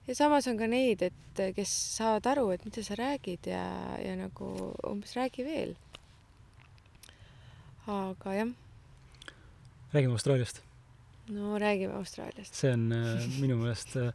ja 0.08 0.16
samas 0.18 0.48
on 0.50 0.58
ka 0.60 0.68
neid, 0.70 1.04
et 1.10 1.42
äh, 1.42 1.54
kes 1.56 1.74
saavad 1.96 2.30
aru, 2.34 2.48
et 2.54 2.66
mida 2.66 2.84
sa 2.86 2.98
räägid 2.98 3.50
ja, 3.52 3.64
ja 4.02 4.16
nagu 4.18 4.50
umbes 4.90 5.14
räägi 5.18 5.46
veel. 5.46 5.76
aga 7.86 8.34
jah. 8.34 8.54
räägime 9.94 10.18
Austraaliast. 10.18 10.62
no 11.30 11.58
räägime 11.58 11.94
Austraaliast. 11.98 12.54
see 12.54 12.72
on 12.74 12.92
äh, 12.92 13.26
minu 13.40 13.56
meelest 13.62 13.96
äh, 13.96 14.12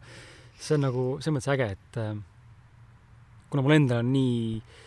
see 0.59 0.75
on 0.75 0.89
nagu 0.89 1.11
selles 1.19 1.39
mõttes 1.39 1.53
äge, 1.55 1.71
et 1.77 2.01
äh, 2.01 2.15
kuna 3.49 3.63
mul 3.63 3.79
endal 3.79 4.03
on 4.03 4.11
nii 4.11 4.41
äh, 4.57 4.81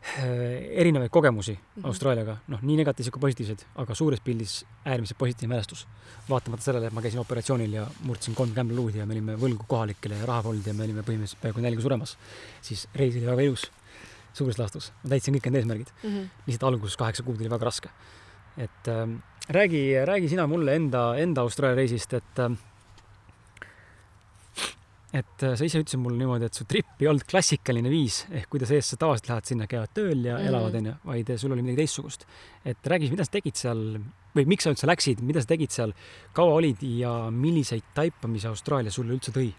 erinevaid 0.00 1.10
kogemusi 1.12 1.52
mm 1.52 1.58
-hmm. 1.82 1.86
Austraaliaga, 1.86 2.36
noh, 2.48 2.62
nii 2.62 2.76
negatiivseid 2.76 3.12
kui 3.12 3.20
positiivseid, 3.20 3.64
aga 3.82 3.94
suures 3.94 4.20
pildis 4.20 4.64
äärmiselt 4.84 5.18
positiivne 5.18 5.54
mälestus. 5.54 5.86
vaatamata 6.30 6.62
sellele, 6.62 6.86
et 6.86 6.92
ma 6.92 7.02
käisin 7.02 7.20
operatsioonil 7.20 7.72
ja 7.72 7.86
murdsin 8.04 8.34
kolm 8.34 8.54
kämblaluud 8.54 8.94
ja 8.94 9.06
me 9.06 9.12
olime 9.12 9.36
võlgu 9.36 9.64
kohalikele 9.66 10.14
ja 10.14 10.26
raha 10.26 10.42
polnud 10.42 10.66
ja 10.66 10.74
me 10.74 10.84
olime 10.84 11.02
põhimõtteliselt 11.02 11.42
peaaegu 11.42 11.60
nälga 11.60 11.82
suremas, 11.82 12.18
siis 12.62 12.88
reis 12.94 13.16
oli 13.16 13.26
väga 13.26 13.42
ilus, 13.42 13.70
suures 14.32 14.58
laastus. 14.58 14.92
ma 15.02 15.10
täitsin 15.10 15.34
kõik 15.34 15.50
need 15.50 15.60
eesmärgid 15.62 15.92
mm. 16.02 16.10
-hmm. 16.10 16.28
lihtsalt 16.46 16.68
alguses 16.72 16.96
kaheksa 16.96 17.22
kuud 17.22 17.40
oli 17.40 17.50
väga 17.50 17.64
raske. 17.64 17.88
et 18.56 18.88
äh, 18.88 19.20
räägi, 19.48 20.04
räägi 20.04 20.28
sina 20.28 20.46
mulle 20.46 20.74
enda, 20.74 21.16
enda 21.16 21.40
Austraalia 21.40 21.76
reisist, 21.76 22.12
et 22.12 22.38
äh, 22.38 22.56
et 25.10 25.42
äh, 25.42 25.56
sa 25.58 25.66
ise 25.66 25.80
ütlesid 25.82 25.98
mulle 25.98 26.20
niimoodi, 26.20 26.46
et 26.46 26.56
su 26.56 26.64
trip 26.70 27.00
ei 27.02 27.08
olnud 27.10 27.26
klassikaline 27.28 27.90
viis 27.90 28.22
ehk 28.30 28.46
kuidas 28.52 28.70
ees 28.74 28.92
sa 28.92 28.98
tavaliselt 29.00 29.30
lähed 29.32 29.48
sinna, 29.50 29.66
käivad 29.70 29.92
tööl 29.96 30.22
ja 30.22 30.36
mm 30.38 30.50
elavad, 30.50 30.76
onju, 30.78 30.92
vaid 31.06 31.32
sul 31.38 31.54
oli 31.54 31.64
midagi 31.64 31.82
teistsugust. 31.82 32.26
et 32.64 32.90
räägi 32.92 33.10
mida 33.10 33.26
sa 33.26 33.34
tegid 33.34 33.58
seal 33.58 33.80
või 34.36 34.44
miks 34.46 34.66
sa 34.66 34.70
üldse 34.70 34.86
läksid, 34.86 35.22
mida 35.26 35.42
sa 35.42 35.50
tegid 35.50 35.74
seal, 35.74 35.94
kaua 36.34 36.60
olid 36.60 36.82
ja 36.86 37.14
milliseid 37.34 37.90
taipamisi 37.94 38.46
Austraalia 38.46 38.94
sulle 38.94 39.16
üldse 39.16 39.34
tõi? 39.34 39.50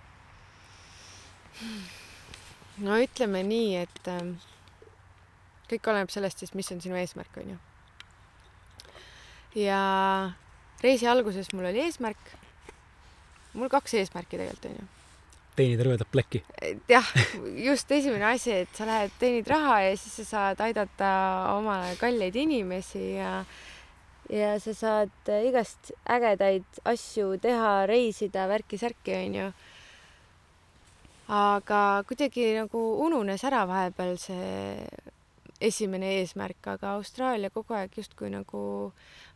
no 2.87 3.01
ütleme 3.03 3.43
nii, 3.43 3.75
et 3.83 4.07
äh, 4.07 4.23
kõik 5.73 5.91
oleneb 5.91 6.15
sellest 6.15 6.39
siis, 6.39 6.55
mis 6.55 6.71
on 6.71 6.79
sinu 6.83 6.95
eesmärk, 6.95 7.35
onju. 7.43 7.59
ja 9.59 9.83
reisi 10.79 11.11
alguses 11.11 11.51
mul 11.51 11.67
oli 11.73 11.83
eesmärk, 11.83 12.33
mul 13.59 13.71
kaks 13.71 13.99
eesmärki 13.99 14.39
tegelikult 14.39 14.71
onju 14.71 14.89
teenida 15.55 15.85
rõvedat 15.85 16.09
plekki. 16.11 16.43
jah, 16.89 17.07
just 17.57 17.91
esimene 17.91 18.25
asi, 18.31 18.53
et 18.63 18.71
sa 18.77 18.87
lähed, 18.87 19.13
teenid 19.19 19.49
raha 19.51 19.81
ja 19.87 19.97
siis 19.97 20.21
sa 20.21 20.27
saad 20.29 20.63
aidata 20.63 21.11
omale 21.57 21.95
kalleid 22.01 22.35
inimesi 22.39 23.15
ja 23.17 23.41
ja 24.31 24.55
sa 24.63 24.73
saad 24.73 25.31
igast 25.43 25.91
ägedaid 26.07 26.81
asju 26.87 27.35
teha, 27.41 27.85
reisida, 27.89 28.47
värki-särki, 28.47 29.15
onju. 29.25 29.51
aga 31.31 31.81
kuidagi 32.07 32.53
nagu 32.57 32.81
ununes 33.05 33.43
ära 33.47 33.65
vahepeal 33.67 34.17
see 34.19 35.10
esimene 35.61 36.09
eesmärk, 36.19 36.65
aga 36.73 36.95
Austraalia 36.97 37.51
kogu 37.53 37.75
aeg 37.77 37.93
justkui 37.97 38.31
nagu 38.33 38.61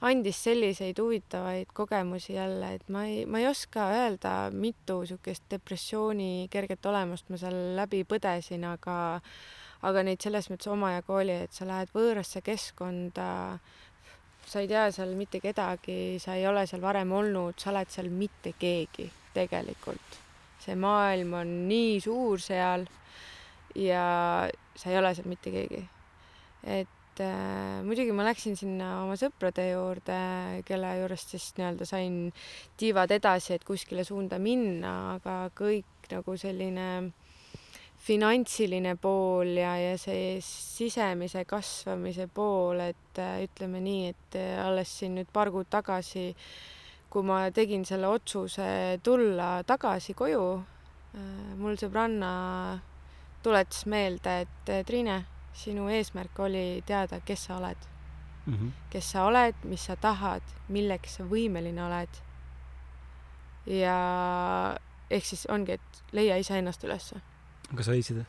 andis 0.06 0.40
selliseid 0.48 1.00
huvitavaid 1.00 1.70
kogemusi 1.78 2.34
jälle, 2.34 2.74
et 2.80 2.90
ma 2.90 3.06
ei, 3.06 3.26
ma 3.30 3.42
ei 3.42 3.48
oska 3.50 3.90
öelda, 3.94 4.34
mitu 4.52 5.02
niisugust 5.04 5.46
depressiooni 5.52 6.48
kerget 6.52 6.86
olemust 6.90 7.30
ma 7.30 7.40
seal 7.42 7.60
läbi 7.78 8.04
põdesin, 8.10 8.66
aga 8.68 8.98
aga 9.86 10.06
neid 10.08 10.24
selles 10.24 10.50
mõttes 10.50 10.72
omajagu 10.72 11.14
oli, 11.20 11.40
et 11.46 11.54
sa 11.54 11.68
lähed 11.70 11.92
võõrasse 11.94 12.42
keskkonda, 12.46 13.30
sa 14.46 14.62
ei 14.62 14.70
tea 14.72 14.88
seal 14.94 15.14
mitte 15.20 15.42
kedagi, 15.44 16.18
sa 16.22 16.38
ei 16.40 16.48
ole 16.50 16.66
seal 16.70 16.82
varem 16.82 17.12
olnud, 17.14 17.60
sa 17.62 17.70
oled 17.74 17.92
seal 17.94 18.10
mitte 18.10 18.56
keegi 18.60 19.10
tegelikult. 19.36 20.22
see 20.66 20.74
maailm 20.82 21.34
on 21.38 21.50
nii 21.70 22.00
suur 22.02 22.42
seal 22.42 22.88
ja 23.78 24.06
sa 24.76 24.90
ei 24.90 24.98
ole 24.98 25.12
seal 25.14 25.28
mitte 25.30 25.52
keegi 25.54 25.84
et 26.66 27.22
äh, 27.22 27.84
muidugi 27.86 28.14
ma 28.16 28.26
läksin 28.28 28.58
sinna 28.60 29.04
oma 29.04 29.16
sõprade 29.20 29.70
juurde, 29.70 30.18
kelle 30.68 30.96
juurest 31.00 31.36
siis 31.36 31.52
nii-öelda 31.60 31.86
sain 31.88 32.18
tiivad 32.80 33.14
edasi, 33.16 33.56
et 33.56 33.68
kuskile 33.68 34.04
suunda 34.08 34.42
minna, 34.42 34.96
aga 35.20 35.38
kõik 35.56 36.10
nagu 36.12 36.36
selline 36.38 36.90
finantsiline 38.06 38.96
pool 39.02 39.56
ja, 39.58 39.74
ja 39.82 39.98
see 39.98 40.38
sisemise 40.44 41.46
kasvamise 41.50 42.28
pool, 42.34 42.82
et 42.92 43.22
äh, 43.22 43.44
ütleme 43.48 43.82
nii, 43.82 44.12
et 44.14 44.38
äh, 44.40 44.56
alles 44.62 44.92
siin 45.00 45.16
nüüd 45.18 45.32
paar 45.34 45.50
kuud 45.54 45.70
tagasi, 45.74 46.32
kui 47.10 47.26
ma 47.26 47.46
tegin 47.56 47.86
selle 47.88 48.10
otsuse 48.12 49.00
tulla 49.04 49.64
tagasi 49.66 50.14
koju, 50.18 50.44
äh, 51.16 51.56
mul 51.58 51.80
sõbranna 51.82 52.34
tuletas 53.46 53.86
meelde, 53.90 54.42
et 54.46 54.86
Triine 54.86 55.22
sinu 55.56 55.90
eesmärk 55.90 56.40
oli 56.40 56.84
teada, 56.86 57.20
kes 57.26 57.46
sa 57.48 57.58
oled 57.58 57.90
mm. 58.46 58.54
-hmm. 58.54 58.72
kes 58.90 59.12
sa 59.12 59.26
oled, 59.26 59.56
mis 59.64 59.86
sa 59.86 59.96
tahad, 59.96 60.44
milleks 60.70 61.16
sa 61.16 61.24
võimeline 61.24 61.82
oled. 61.86 62.10
ja 63.66 63.98
ehk 65.10 65.26
siis 65.26 65.46
ongi, 65.50 65.72
et 65.72 66.04
leia 66.12 66.38
iseennast 66.38 66.84
ülesse. 66.84 67.22
kas 67.76 67.86
sa 67.86 67.92
leidsid? 67.92 68.26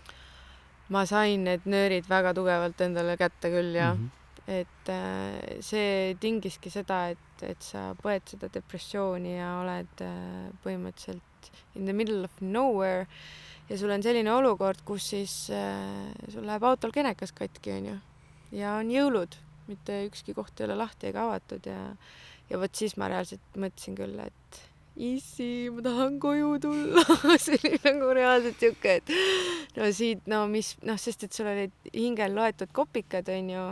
ma 0.89 1.07
sain 1.07 1.45
need 1.45 1.61
nöörid 1.64 2.09
väga 2.09 2.35
tugevalt 2.35 2.81
endale 2.81 3.16
kätte 3.16 3.51
küll 3.51 3.74
ja 3.74 3.95
mm, 3.95 4.11
-hmm. 4.11 4.53
et 4.61 4.89
äh, 4.89 5.61
see 5.61 6.16
tingiski 6.20 6.70
seda, 6.70 7.09
et, 7.09 7.43
et 7.43 7.62
sa 7.62 7.95
põed 8.03 8.22
seda 8.27 8.49
depressiooni 8.55 9.39
ja 9.39 9.59
oled 9.61 10.01
äh, 10.01 10.53
põhimõtteliselt 10.64 11.51
in 11.74 11.85
the 11.85 11.93
middle 11.93 12.24
of 12.24 12.41
nowhere 12.41 13.07
ja 13.69 13.79
sul 13.79 13.91
on 13.91 14.05
selline 14.05 14.33
olukord, 14.33 14.85
kus 14.87 15.11
siis 15.14 15.35
äh, 15.55 16.12
sul 16.33 16.47
läheb 16.47 16.64
autol 16.67 16.95
kenekas 16.95 17.35
katki, 17.37 17.75
onju, 17.81 17.99
ja 18.57 18.77
on 18.81 18.93
jõulud, 18.93 19.37
mitte 19.67 20.05
ükski 20.07 20.37
koht 20.37 20.61
ei 20.61 20.69
ole 20.69 20.79
lahti 20.79 21.11
ega 21.11 21.27
avatud 21.27 21.67
ja 21.67 21.81
ja 22.51 22.61
vot 22.62 22.79
siis 22.79 22.97
ma 23.01 23.11
reaalselt 23.11 23.59
mõtlesin 23.59 23.97
küll, 23.99 24.19
et 24.23 24.61
issi, 24.97 25.69
ma 25.75 25.83
tahan 25.85 26.19
koju 26.23 26.57
tulla. 26.62 27.05
See 27.43 27.59
oli 27.59 27.79
nagu 27.85 28.11
reaalselt 28.17 28.62
siuke, 28.62 28.99
et 29.01 29.77
no 29.77 29.91
siit, 29.95 30.25
no 30.31 30.45
mis, 30.51 30.73
noh, 30.87 30.99
sest 31.01 31.27
et 31.27 31.37
sul 31.37 31.51
olid 31.51 31.75
hingel 31.93 32.37
loetud 32.37 32.73
kopikad, 32.77 33.29
onju, 33.33 33.67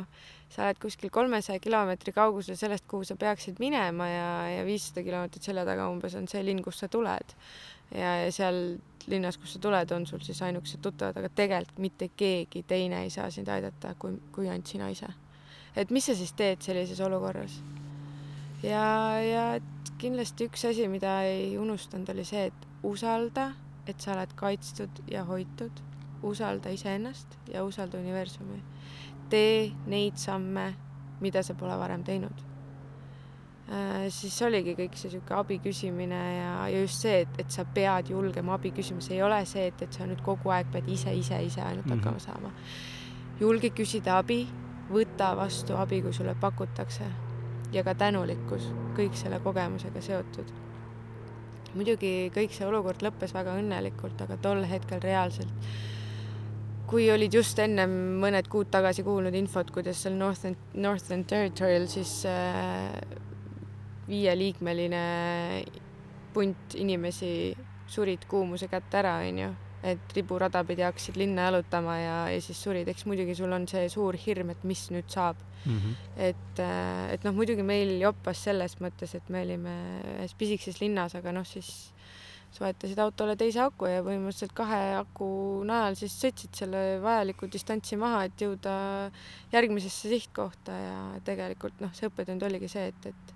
sa 0.53 0.67
oled 0.67 0.81
kuskil 0.83 1.11
kolmesaja 1.15 1.63
kilomeetri 1.63 2.13
kaugusel 2.15 2.59
sellest, 2.59 2.87
kuhu 2.91 3.07
sa 3.09 3.17
peaksid 3.19 3.63
minema 3.63 4.09
ja, 4.11 4.29
ja 4.59 4.67
viissada 4.67 5.03
kilomeetrit 5.07 5.49
selja 5.49 5.65
taga 5.67 5.89
umbes 5.91 6.15
on 6.19 6.29
see 6.31 6.45
linn, 6.45 6.63
kust 6.65 6.85
sa 6.85 6.91
tuled. 6.93 7.35
Ja, 7.95 8.17
ja 8.25 8.33
seal 8.33 8.79
linnas, 9.07 9.39
kust 9.39 9.57
sa 9.57 9.63
tuled, 9.63 9.93
on 9.93 10.07
sul 10.07 10.23
siis 10.25 10.41
ainukesed 10.43 10.83
tuttavad, 10.83 11.19
aga 11.21 11.29
tegelikult 11.29 11.79
mitte 11.79 12.09
keegi 12.17 12.65
teine 12.69 13.03
ei 13.05 13.11
saa 13.11 13.31
sind 13.31 13.49
aidata, 13.53 13.95
kui, 13.99 14.17
kui 14.33 14.49
ainult 14.49 14.71
sina 14.71 14.89
ise. 14.93 15.09
et 15.77 15.91
mis 15.91 16.07
sa 16.07 16.15
siis 16.15 16.33
teed 16.33 16.63
sellises 16.63 17.01
olukorras? 17.01 17.61
ja, 18.63 18.85
ja 19.21 19.45
kindlasti 19.99 20.49
üks 20.49 20.65
asi, 20.69 20.89
mida 20.89 21.23
ei 21.29 21.59
unustanud, 21.59 22.09
oli 22.15 22.25
see, 22.25 22.47
et 22.51 22.67
usalda, 22.85 23.53
et 23.87 24.01
sa 24.01 24.15
oled 24.15 24.33
kaitstud 24.37 25.05
ja 25.11 25.25
hoitud, 25.29 25.83
usalda 26.25 26.73
iseennast 26.73 27.39
ja 27.53 27.65
usalda 27.65 27.99
universumi. 27.99 28.63
tee 29.31 29.73
neid 29.87 30.17
samme, 30.21 30.75
mida 31.21 31.43
sa 31.43 31.55
pole 31.55 31.77
varem 31.79 32.05
teinud. 32.05 32.54
Äh, 33.73 34.07
siis 34.13 34.37
oligi 34.43 34.75
kõik 34.79 34.97
see 34.99 35.11
sihuke 35.15 35.35
abi 35.35 35.59
küsimine 35.65 36.21
ja, 36.39 36.51
ja 36.69 36.81
just 36.83 37.01
see, 37.05 37.21
et, 37.25 37.39
et 37.39 37.51
sa 37.51 37.65
pead 37.65 38.11
julgema 38.13 38.55
abi 38.59 38.73
küsima, 38.77 39.01
see 39.05 39.17
ei 39.17 39.23
ole 39.23 39.41
see, 39.49 39.69
et, 39.71 39.83
et 39.87 39.93
sa 39.93 40.07
nüüd 40.09 40.21
kogu 40.25 40.53
aeg 40.55 40.69
pead 40.73 40.89
ise, 40.89 41.15
ise, 41.15 41.41
ise 41.47 41.63
ainult 41.63 41.87
Mhm. 41.87 41.99
hakkama 41.99 42.19
saama. 42.19 42.51
julge 43.41 43.71
küsida 43.75 44.19
abi, 44.19 44.47
võta 44.91 45.33
vastu 45.37 45.77
abi, 45.77 46.03
kui 46.03 46.13
sulle 46.13 46.35
pakutakse 46.41 47.05
ja 47.73 47.83
ka 47.83 47.95
tänulikkus, 47.95 48.69
kõik 48.97 49.17
selle 49.19 49.41
kogemusega 49.41 50.01
seotud. 50.01 50.53
muidugi 51.75 52.31
kõik 52.31 52.53
see 52.55 52.67
olukord 52.67 53.03
lõppes 53.03 53.33
väga 53.35 53.57
õnnelikult, 53.59 54.21
aga 54.23 54.37
tol 54.37 54.63
hetkel 54.63 55.01
reaalselt 55.03 55.51
kui 56.87 57.11
olid 57.11 57.35
just 57.35 57.59
ennem 57.59 57.91
mõned 58.21 58.47
kuud 58.53 58.69
tagasi 58.71 59.03
kuulnud 59.03 59.35
infot, 59.35 59.71
kuidas 59.71 60.03
seal 60.05 60.15
Northern, 60.15 60.55
Northern 60.75 61.25
Territorial 61.25 61.87
siis 61.91 62.25
äh, 62.29 62.93
viieliikmeline 64.09 65.05
punt 66.35 66.75
inimesi 66.75 67.55
surid 67.91 68.27
kuumuse 68.29 68.69
kätte 68.69 68.99
ära, 69.01 69.19
onju, 69.25 69.51
et 69.85 70.15
riburada 70.17 70.63
pidi 70.67 70.85
hakkasid 70.85 71.19
linna 71.21 71.49
jalutama 71.49 71.97
ja, 72.01 72.19
ja 72.33 72.43
siis 72.43 72.61
surid, 72.65 72.89
eks 72.89 73.05
muidugi 73.09 73.37
sul 73.37 73.53
on 73.53 73.67
see 73.71 73.87
suur 73.93 74.17
hirm, 74.19 74.55
et 74.55 74.65
mis 74.65 74.87
nüüd 74.95 75.11
saab 75.13 75.41
mm. 75.65 75.77
-hmm. 75.77 75.97
et, 76.17 76.61
äh, 76.65 77.13
et 77.15 77.25
noh, 77.25 77.35
muidugi 77.37 77.63
meil 77.63 77.99
joppas 78.01 78.45
selles 78.49 78.79
mõttes, 78.81 79.15
et 79.15 79.29
me 79.29 79.45
olime 79.45 79.75
ühes 80.19 80.35
pisikeses 80.39 80.81
linnas, 80.81 81.15
aga 81.15 81.33
noh, 81.33 81.47
siis 81.47 81.93
soetasid 82.55 82.99
autole 83.03 83.35
teise 83.37 83.61
aku 83.65 83.89
ja 83.91 84.03
põhimõtteliselt 84.07 84.55
kahe 84.55 84.81
aku 85.01 85.27
najal 85.67 85.97
siis 85.99 86.15
sõitsid 86.23 86.55
selle 86.55 86.83
vajaliku 87.03 87.49
distantsi 87.51 87.99
maha, 88.01 88.25
et 88.29 88.45
jõuda 88.47 88.75
järgmisesse 89.53 90.13
sihtkohta 90.13 90.77
ja 90.79 90.99
tegelikult 91.27 91.83
noh, 91.83 91.93
see 91.97 92.09
õppetund 92.11 92.47
oligi 92.47 92.71
see, 92.71 92.93
et, 92.93 93.11
et 93.11 93.35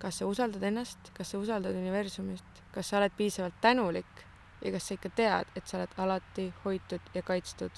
kas 0.00 0.20
sa 0.20 0.26
usaldad 0.26 0.64
ennast, 0.64 1.12
kas 1.16 1.32
sa 1.32 1.38
usaldad 1.38 1.76
universumit, 1.76 2.62
kas 2.74 2.90
sa 2.90 2.98
oled 2.98 3.14
piisavalt 3.16 3.56
tänulik 3.60 4.24
ja 4.64 4.72
kas 4.72 4.88
sa 4.88 4.96
ikka 4.96 5.12
tead, 5.16 5.54
et 5.56 5.66
sa 5.68 5.78
oled 5.80 5.96
alati 6.00 6.50
hoitud 6.64 7.14
ja 7.14 7.22
kaitstud. 7.22 7.70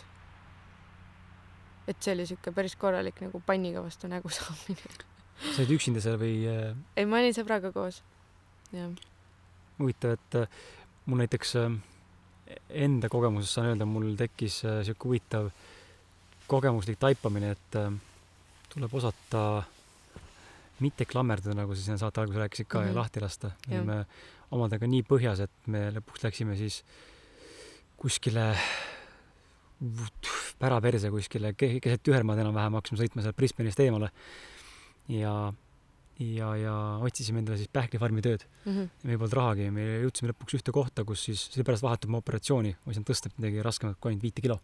et 1.90 1.98
see 1.98 2.12
oli 2.14 2.26
sihuke 2.26 2.52
päris 2.54 2.76
korralik 2.78 3.16
nagu 3.20 3.40
panniga 3.46 3.82
vastu 3.82 4.08
nägu 4.08 4.30
saamine. 4.38 4.92
sa 5.42 5.62
olid 5.62 5.74
üksinda 5.74 6.00
seal 6.00 6.18
või 6.20 6.44
äh, 6.46 6.76
ei, 6.96 7.06
ma 7.06 7.18
olin 7.18 7.34
sõbraga 7.34 7.72
koos. 7.74 8.02
jah. 8.72 8.90
huvitav, 9.80 10.14
et 10.18 10.38
äh, 10.44 10.62
mul 11.06 11.24
näiteks 11.24 11.56
äh, 11.58 11.74
enda 12.70 13.08
kogemusest 13.08 13.58
saan 13.58 13.72
öelda, 13.72 13.86
mul 13.88 14.14
tekkis 14.18 14.62
äh, 14.64 14.80
sihuke 14.86 15.08
huvitav 15.08 15.50
kogemuslik 16.46 16.98
taipamine, 17.00 17.54
et 17.56 17.78
äh, 17.80 17.92
tuleb 18.72 18.94
osata 18.94 19.62
mitte 20.80 21.04
klammerduda, 21.04 21.54
nagu 21.54 21.74
sa 21.74 21.82
siin 21.82 21.98
saate 21.98 22.20
alguses 22.20 22.40
rääkisid 22.42 22.66
ka 22.66 22.78
mm, 22.78 22.84
-hmm. 22.84 22.88
Mhm. 22.88 22.96
ja 22.96 23.00
lahti 23.00 23.20
lasta. 23.20 23.50
me 23.68 23.78
olime 23.78 24.06
omadega 24.50 24.86
nii 24.86 25.02
põhjas, 25.02 25.40
et 25.40 25.66
me 25.66 25.90
lõpuks 25.90 26.24
läksime 26.24 26.56
siis 26.56 26.84
kuskile 27.96 28.56
päraperse 30.58 31.10
kuskile 31.10 31.54
ke- 31.58 31.80
keset 31.82 32.02
tühermaad 32.06 32.38
enam-vähem, 32.38 32.76
hakkasime 32.78 33.00
sõitma 33.00 33.22
sealt 33.24 33.36
Brisbane'ist 33.36 33.80
eemale 33.82 34.10
ja 35.08 35.52
ja, 36.22 36.52
ja 36.56 36.74
otsisime 37.02 37.40
endale 37.42 37.58
siis 37.58 37.70
pähklifarmi 37.72 38.22
tööd 38.22 38.44
Mm 38.64 38.72
-hmm. 38.76 38.88
meil 39.02 39.18
polnud 39.18 39.32
rahagi 39.34 39.70
me 39.70 39.82
jõudsime 40.04 40.30
lõpuks 40.30 40.54
ühte 40.54 40.72
kohta, 40.72 41.04
kus 41.04 41.24
siis, 41.24 41.40
see 41.50 41.58
oli 41.60 41.64
pärast 41.66 41.82
vahetuma 41.82 42.18
operatsiooni, 42.18 42.70
ma 42.84 42.90
ei 42.92 42.94
saanud 42.94 43.08
tõsta 43.10 43.30
midagi 43.38 43.62
raskemat 43.62 43.96
kui 44.00 44.10
ainult 44.12 44.22
viite 44.22 44.40
kilo. 44.42 44.60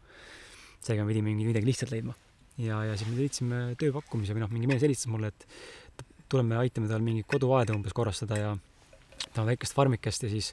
seega 0.81 1.03
me 1.03 1.09
pidime 1.09 1.35
mingi 1.35 1.47
midagi 1.47 1.67
lihtsalt 1.67 1.91
leidma. 1.91 2.15
ja, 2.59 2.85
ja 2.85 2.97
siis 2.97 3.11
me 3.11 3.17
leidsime 3.17 3.75
tööpakkumise 3.75 4.35
või 4.35 4.41
noh, 4.41 4.51
mingi 4.51 4.67
mees 4.67 4.83
helistas 4.83 5.07
mulle, 5.07 5.29
et 5.29 5.47
tuleme 6.29 6.57
aitame 6.61 6.89
tal 6.91 7.01
mingit 7.05 7.27
koduaeda 7.31 7.75
umbes 7.77 7.93
korrastada 7.97 8.37
ja 8.39 8.51
ta 9.35 9.43
on 9.43 9.49
väikest 9.51 9.75
farmikest 9.75 10.23
ja 10.23 10.29
siis, 10.33 10.53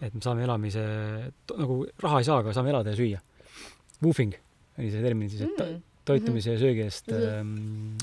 et 0.00 0.14
me 0.14 0.20
saame 0.24 0.42
elamise, 0.46 0.82
nagu 1.58 1.82
raha 2.02 2.18
ei 2.22 2.24
saa, 2.24 2.38
aga 2.42 2.52
saame 2.56 2.70
elada 2.72 2.90
ja 2.90 2.96
süüa. 2.96 3.20
Woofing 4.02 4.34
oli 4.78 4.90
see 4.90 5.02
termin 5.04 5.28
siis, 5.30 5.42
et 5.44 5.60
Mm. 5.60 5.82
toitumise 6.04 6.54
ja 6.54 6.58
söögi 6.58 6.82
eest 6.82 7.10
Mhm. 7.12 7.22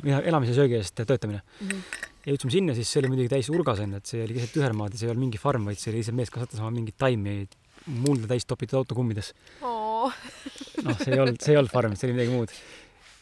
ähm,, 0.05 0.22
elamise 0.30 0.53
ja 0.53 0.57
söögi 0.61 0.76
eest 0.78 0.95
töötamine 0.95 1.41
Mm 1.61 1.68
-hmm. 1.68 1.82
ja 2.26 2.34
jõudsime 2.34 2.51
sinna, 2.51 2.74
siis 2.76 2.88
see 2.91 2.99
oli 3.01 3.07
muidugi 3.09 3.30
täis 3.30 3.49
urgas 3.49 3.80
onju, 3.80 3.97
et 3.97 4.05
see 4.05 4.24
oli 4.24 4.34
keset 4.38 4.53
tühermaad 4.53 4.91
ja 4.93 4.97
see 4.97 5.07
ei 5.07 5.11
olnud 5.11 5.24
mingi 5.26 5.38
farm, 5.41 5.65
vaid 5.65 5.78
see 5.78 5.91
oli 5.91 5.97
lihtsalt 5.99 6.15
mees 6.15 6.30
kasvatas 6.30 6.59
oma 6.59 6.72
mingit 6.72 6.95
taimi 6.97 7.47
mulda 7.88 8.28
täis 8.28 8.45
topitud 8.45 8.78
autokummides. 8.78 9.34
Oh. 9.61 10.13
noh, 10.84 10.97
see 10.99 11.13
ei 11.13 11.20
olnud, 11.20 11.41
see 11.41 11.51
ei 11.53 11.57
olnud 11.57 11.72
farm, 11.72 11.95
see 11.95 12.07
oli 12.09 12.13
midagi 12.20 12.32
muud. 12.36 12.49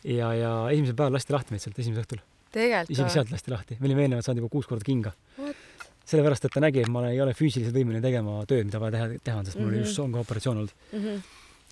ja, 0.03 0.33
ja 0.33 0.69
esimesel 0.69 0.95
päeval 0.95 1.13
lasti 1.13 1.33
lahti 1.33 1.51
meid 1.55 1.61
sealt 1.61 1.79
esimesel 1.79 2.03
õhtul. 2.03 2.19
Isegi 2.89 3.09
sealt 3.13 3.31
lasti 3.31 3.51
lahti, 3.53 3.77
me 3.79 3.89
olime 3.89 4.05
eelnevalt 4.05 4.25
saanud 4.25 4.41
juba 4.43 4.49
kuus 4.55 4.67
korda 4.69 4.85
kinga 4.87 5.11
sellepärast, 6.05 6.45
et 6.45 6.53
ta 6.53 6.61
nägi, 6.61 6.83
et 6.85 6.89
ma 6.93 7.01
ei 7.09 7.21
ole 7.21 7.33
füüsiliselt 7.33 7.73
võimeline 7.75 8.01
tegema 8.03 8.37
tööd, 8.49 8.67
mida 8.67 8.79
vaja 8.81 8.93
teha, 8.93 9.07
teha 9.25 9.39
on, 9.41 9.45
sest 9.47 9.57
mul 9.57 9.71
oli 9.71 9.79
Mhm. 9.79 9.85
just 9.87 9.99
ongi 10.03 10.19
operatsioon 10.21 10.57
olnud. 10.61 10.73
mm. 10.93 10.99
-hmm. 10.99 11.21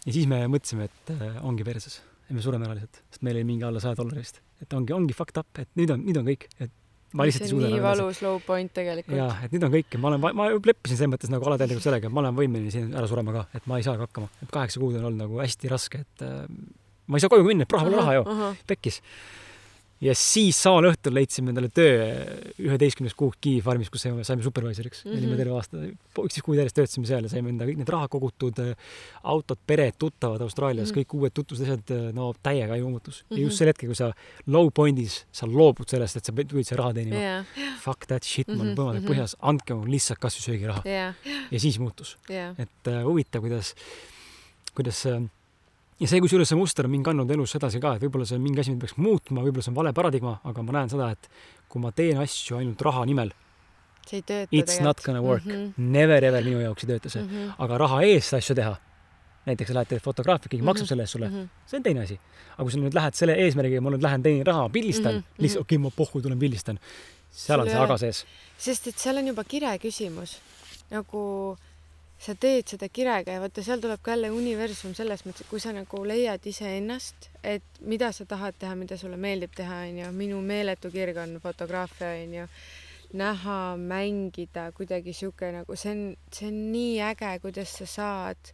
ja 0.06 0.14
siis 0.14 0.28
me 0.28 0.40
mõtlesime, 0.48 0.88
et 0.90 1.12
äh, 1.14 1.46
ongi 1.46 1.64
perses 1.64 2.02
ja 2.30 2.36
me 2.36 2.42
sureme 2.42 2.66
ära 2.66 2.74
lihtsalt, 2.80 3.02
sest 3.12 3.22
meil 3.22 3.36
oli 3.38 3.44
mingi 3.44 3.64
alla 3.68 3.80
saja 3.80 3.96
dollari 3.96 4.20
vist. 4.24 4.40
et 4.62 4.74
ongi, 4.74 4.94
ongi 4.94 5.14
fucked 5.14 5.38
up, 5.38 5.60
et 5.60 5.70
nüüd 5.76 5.92
on, 5.94 6.02
nüüd 6.02 6.18
on 6.18 6.26
kõik, 6.26 6.48
et 6.60 6.72
ma 7.14 7.28
lihtsalt 7.28 7.46
ei 7.46 7.50
suuda 7.52 7.68
nii 7.70 7.82
valus 7.84 8.22
low 8.26 8.40
point 8.42 8.74
tegelikult. 8.74 9.18
jaa, 9.18 9.38
et 9.46 9.52
nüüd 9.54 9.64
on 9.68 9.72
kõik 9.72 9.86
ja 9.94 10.00
ma 10.00 10.08
olen, 10.08 10.36
ma 10.36 10.50
leppisin 10.50 10.98
selles 10.98 11.14
mõttes 11.14 11.30
nagu 11.30 11.46
alateadlikult 11.46 11.84
sellega, 11.84 12.08
et 12.08 12.14
ma 12.14 12.24
olen 12.26 12.36
võimeline 12.36 12.72
siin 12.74 12.90
ära 12.96 13.08
surema 13.08 13.32
ka, 13.38 13.46
et 13.54 13.68
ma 13.70 13.78
ei 13.78 13.84
saagi 13.86 14.02
hakkama, 14.08 14.30
et 14.42 14.50
kaheksa 14.50 14.80
kuud 14.82 14.96
on 14.98 15.06
olnud 15.12 15.28
nagu 15.28 15.38
hästi 15.44 15.70
raske, 15.70 16.02
et 16.08 16.26
äh, 16.26 16.48
ma 17.06 17.18
ei 17.18 17.22
saa 17.22 17.30
koju 17.30 17.44
minna, 17.46 17.68
et 17.70 17.72
raha 17.78 17.86
pole 17.86 17.98
raha 18.02 18.14
ju, 18.18 18.24
pekkis. 18.66 19.02
Ja 20.04 20.14
siis 20.20 20.58
samal 20.60 20.90
õhtul 20.90 21.14
leidsime 21.16 21.54
endale 21.54 21.70
töö 21.72 22.08
üheteistkümnes 22.60 23.14
kuuks 23.16 23.38
Kiievi 23.44 23.62
farmis, 23.64 23.90
kus 23.94 24.04
saime, 24.04 24.24
saime 24.28 24.44
supervisoriks 24.44 25.06
mm. 25.06 25.10
-hmm. 25.12 25.18
olime 25.18 25.32
Mhm. 25.34 25.38
terve 25.42 25.54
aasta, 25.56 25.78
üksteist 26.26 26.44
kuud 26.46 26.58
järjest 26.60 26.76
töötasime 26.76 27.08
seal 27.08 27.24
ja 27.24 27.30
saime 27.32 27.50
enda 27.54 27.66
kõik 27.70 27.78
need 27.80 27.90
raha 27.90 28.08
kogutud, 28.12 28.60
autod, 29.24 29.58
pered, 29.68 29.96
tuttavad 30.00 30.42
Austraalias 30.42 30.92
mm, 30.92 30.92
Mhm. 30.92 31.00
-hmm. 31.00 31.14
kõik 31.14 31.20
uued 31.20 31.34
tutvusasjad, 31.34 32.14
no 32.14 32.34
täiega 32.44 32.74
ajumumutus 32.74 33.22
mm. 33.24 33.26
-hmm. 33.26 33.38
ja 33.38 33.38
Mhm. 33.38 33.46
just 33.48 33.58
sel 33.58 33.68
hetkel, 33.68 33.88
kui 33.90 33.96
sa 33.96 34.12
low 34.48 34.68
point'is, 34.70 35.24
sa 35.32 35.46
loobud 35.48 35.88
sellest, 35.90 36.18
et 36.18 36.26
sa 36.26 36.32
tulid 36.34 36.66
seal 36.68 36.78
raha 36.78 36.94
teenima 36.94 37.16
jaa, 37.22 37.46
fuck 37.80 38.06
that 38.08 38.24
shit, 38.24 38.48
ma 38.48 38.54
olen 38.56 38.68
Mhm, 38.74 38.80
põõmadega 38.82 39.04
mhm. 39.08 39.12
põhjas, 39.14 39.36
andke 39.42 39.74
mulle 39.74 39.92
lihtsalt 39.96 40.20
kasvõi 40.20 40.42
söögiraha. 40.50 40.82
jaa, 40.86 41.14
ja 41.52 41.60
siis 41.60 41.80
muutus. 41.80 42.18
jaa. 42.30 42.56
et 42.60 42.88
äh, 42.88 43.04
huvitav, 43.04 43.42
kuidas, 43.42 43.74
kuidas 44.76 45.06
äh, 45.06 45.22
ja 46.00 46.08
see, 46.10 46.22
kusjuures 46.24 46.50
see 46.50 46.58
muster 46.60 46.88
on 46.88 46.92
mind 46.92 47.06
kandnud 47.06 47.32
elus 47.36 47.56
edasi 47.60 47.82
ka, 47.84 47.96
et 47.98 48.04
võib-olla 48.06 48.26
see 48.28 48.38
on 48.40 48.44
mingi 48.44 48.64
asi, 48.64 48.74
mida 48.74 48.86
peaks 48.86 48.98
muutma, 48.98 49.44
võib-olla 49.46 49.66
see 49.66 49.74
on 49.74 49.80
vale 49.80 49.94
paradigma, 49.94 50.40
aga 50.50 50.66
ma 50.66 50.78
näen 50.80 50.94
seda, 50.94 51.12
et 51.14 51.30
kui 51.70 51.82
ma 51.84 51.92
teen 51.96 52.20
asju 52.24 52.58
ainult 52.60 52.82
raha 52.86 53.06
nimel, 53.10 53.34
see 54.08 54.20
ei 54.20 54.26
tööta 54.28 54.58
it's 54.58 54.82
not 54.84 55.02
gonna 55.04 55.22
work 55.24 55.46
mm. 55.46 55.52
-hmm. 55.52 55.92
Never 55.98 56.24
ever 56.24 56.44
minu 56.44 56.60
jaoks 56.62 56.84
ei 56.84 56.90
tööta 56.94 57.10
see 57.10 57.22
mm. 57.22 57.30
Mm 57.30 57.46
-hmm. 57.46 57.66
aga 57.66 57.78
raha 57.78 58.02
eest 58.04 58.34
asju 58.34 58.56
teha, 58.56 58.76
näiteks 59.46 59.68
sa 59.68 59.74
lähed 59.78 59.90
teed 59.90 60.02
fotograafi, 60.02 60.50
keegi 60.50 60.62
mm 60.62 60.66
-hmm. 60.66 60.72
maksab 60.72 60.88
selle 60.88 61.04
eest 61.04 61.12
sulle 61.12 61.30
mm, 61.30 61.36
Mm 61.36 61.44
-hmm. 61.44 61.70
see 61.70 61.78
on 61.78 61.84
teine 61.84 62.04
asi. 62.04 62.20
aga 62.54 62.64
kui 62.64 62.72
sa 62.72 62.78
nüüd 62.78 62.94
lähed 63.00 63.14
selle 63.14 63.34
eesmärgiga, 63.34 63.82
ma 63.82 63.90
nüüd 63.90 64.04
lähen 64.04 64.24
teenin 64.24 64.46
raha, 64.46 64.70
pildistan 64.70 65.14
mm, 65.14 65.20
-hmm. 65.20 65.42
lihtsalt 65.44 65.60
mhm. 65.60 65.66
okei 65.66 65.78
okay,, 65.78 65.84
ma 65.84 65.90
pohhu 65.96 66.22
tulen 66.22 66.40
pildistan, 66.40 66.80
seal 67.32 67.60
on 67.60 67.66
Sul 67.66 67.74
see 67.74 67.84
aga 67.84 67.98
sees. 67.98 68.26
sest 68.58 68.88
et 68.88 68.98
seal 68.98 69.18
on 69.18 69.28
juba 69.28 69.44
kire 69.44 69.78
küsimus. 69.78 70.40
nagu 70.92 71.58
sa 72.20 72.36
teed 72.40 72.70
seda 72.72 72.88
kirega 72.90 73.36
ja 73.36 73.42
vaata, 73.44 73.64
seal 73.66 73.82
tuleb 73.84 74.02
ka 74.04 74.14
jälle 74.14 74.32
universum 74.32 74.94
selles 74.96 75.26
mõttes, 75.26 75.44
et 75.44 75.52
kui 75.52 75.60
sa 75.60 75.74
nagu 75.76 76.04
leiad 76.08 76.46
iseennast, 76.48 77.30
et 77.44 77.82
mida 77.82 78.12
sa 78.16 78.26
tahad 78.30 78.56
teha, 78.60 78.76
mida 78.80 78.98
sulle 78.98 79.18
meeldib 79.20 79.54
teha, 79.56 79.84
onju. 79.90 80.12
minu 80.16 80.42
meeletu 80.42 80.92
kirg 80.94 81.20
on 81.20 81.40
fotograafia, 81.44 82.14
onju. 82.24 82.48
näha, 83.14 83.60
mängida, 83.78 84.72
kuidagi 84.74 85.14
sihuke 85.14 85.52
nagu 85.54 85.76
see 85.78 85.92
on, 85.92 86.04
see 86.34 86.48
on 86.50 86.60
nii 86.74 86.96
äge, 87.12 87.36
kuidas 87.44 87.76
sa 87.78 87.86
saad 87.86 88.54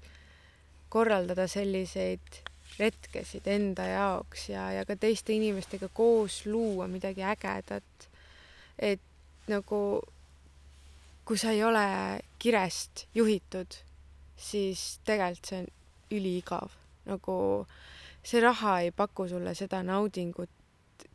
korraldada 0.91 1.45
selliseid 1.47 2.41
retkesid 2.79 3.47
enda 3.47 3.85
jaoks 3.87 4.49
ja, 4.49 4.69
ja 4.75 4.85
ka 4.85 4.95
teiste 4.99 5.33
inimestega 5.35 5.89
koos 5.93 6.41
luua 6.45 6.87
midagi 6.87 7.23
ägedat. 7.23 8.09
et 8.79 9.01
nagu 9.47 10.01
kui 11.29 11.37
sa 11.37 11.51
ei 11.53 11.59
ole 11.61 11.85
kirest 12.41 13.03
juhitud, 13.13 13.75
siis 14.33 14.97
tegelikult 15.05 15.51
see 15.51 15.59
on 15.61 15.67
üliigav, 16.17 16.71
nagu 17.05 17.35
see 18.25 18.41
raha 18.41 18.79
ei 18.85 18.89
paku 18.89 19.27
sulle 19.29 19.53
seda 19.53 19.83
naudingut 19.85 20.49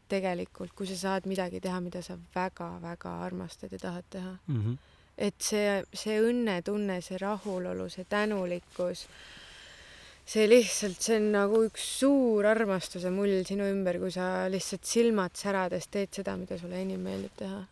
tegelikult, 0.06 0.70
kui 0.78 0.86
sa 0.86 1.00
saad 1.00 1.26
midagi 1.26 1.58
teha, 1.64 1.80
mida 1.82 2.02
sa 2.06 2.14
väga-väga 2.34 3.16
armastad 3.26 3.74
ja 3.74 3.80
tahad 3.82 4.06
teha. 4.10 4.36
Mm 4.46 4.60
-hmm. 4.62 4.76
et 5.18 5.34
see, 5.40 5.82
see 5.94 6.20
õnnetunne, 6.20 7.00
see 7.00 7.18
rahulolu, 7.18 7.88
see 7.88 8.04
tänulikkus, 8.04 9.06
see 10.26 10.48
lihtsalt, 10.48 11.00
see 11.00 11.16
on 11.16 11.30
nagu 11.32 11.64
üks 11.66 11.90
suur 11.98 12.46
armastuse 12.46 13.10
mull 13.10 13.42
sinu 13.44 13.66
ümber, 13.66 13.98
kui 13.98 14.10
sa 14.10 14.46
lihtsalt 14.48 14.84
silmad 14.84 15.34
särades 15.34 15.88
teed 15.88 16.14
seda, 16.14 16.36
mida 16.36 16.58
sulle 16.58 16.82
enim 16.82 17.00
meeldib 17.00 17.34
teha. 17.36 17.64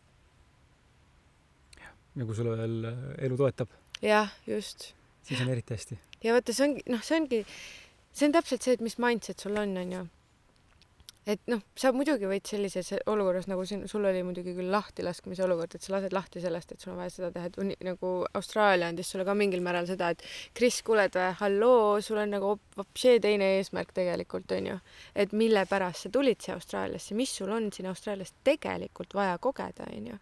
Ja 2.16 2.28
kui 2.28 2.36
sulle 2.36 2.56
veel 2.56 2.88
äh, 2.88 3.04
elu 3.26 3.38
toetab, 3.40 3.76
jah, 4.04 4.32
just. 4.46 4.92
siis 5.24 5.40
on 5.40 5.52
eriti 5.52 5.76
hästi. 5.76 6.00
ja 6.24 6.34
vaata, 6.36 6.56
see 6.56 6.68
ongi, 6.68 6.88
noh, 6.92 7.04
see 7.04 7.20
ongi, 7.20 7.44
see 8.12 8.28
on 8.28 8.34
täpselt 8.36 8.66
see, 8.66 8.74
et 8.76 8.82
mis 8.84 8.98
mindset 9.00 9.40
sul 9.40 9.56
on, 9.56 9.72
onju. 9.80 10.02
et 11.32 11.40
noh, 11.48 11.62
sa 11.78 11.92
muidugi 11.96 12.28
võid 12.28 12.50
sellises 12.50 12.90
olukorras 13.08 13.46
nagu 13.48 13.64
siin, 13.64 13.86
sul 13.88 14.04
oli 14.10 14.20
muidugi 14.26 14.52
küll 14.58 14.68
lahtilaskmise 14.74 15.44
olukord, 15.46 15.78
et 15.78 15.86
sa 15.86 15.94
lased 15.94 16.12
lahti 16.12 16.42
sellest, 16.42 16.74
et 16.74 16.84
sul 16.84 16.92
on 16.92 16.98
vaja 17.00 17.14
seda 17.14 17.30
teha, 17.32 17.48
et 17.48 17.86
nagu 17.86 18.10
Austraalia 18.36 18.90
andis 18.92 19.14
sulle 19.14 19.24
ka 19.24 19.36
mingil 19.38 19.64
määral 19.64 19.88
seda, 19.88 20.10
et 20.12 20.26
Kris, 20.58 20.82
kuuled 20.84 21.16
või, 21.16 21.30
halloo, 21.38 22.02
sul 22.04 22.20
on 22.20 22.34
nagu 22.36 22.50
vapšee 22.76 23.22
teine 23.24 23.54
eesmärk 23.60 23.94
tegelikult 23.96 24.52
onju, 24.58 24.76
et 25.16 25.32
mille 25.32 25.64
pärast 25.70 26.08
sa 26.08 26.12
tulid 26.12 26.44
siia 26.44 26.58
Austraaliasse, 26.58 27.16
mis 27.16 27.32
sul 27.38 27.54
on 27.54 27.70
siin 27.72 27.88
Austraalias 27.88 28.34
tegelikult 28.44 29.16
vaja 29.16 29.38
kogeda 29.40 29.88
onju. 29.94 30.18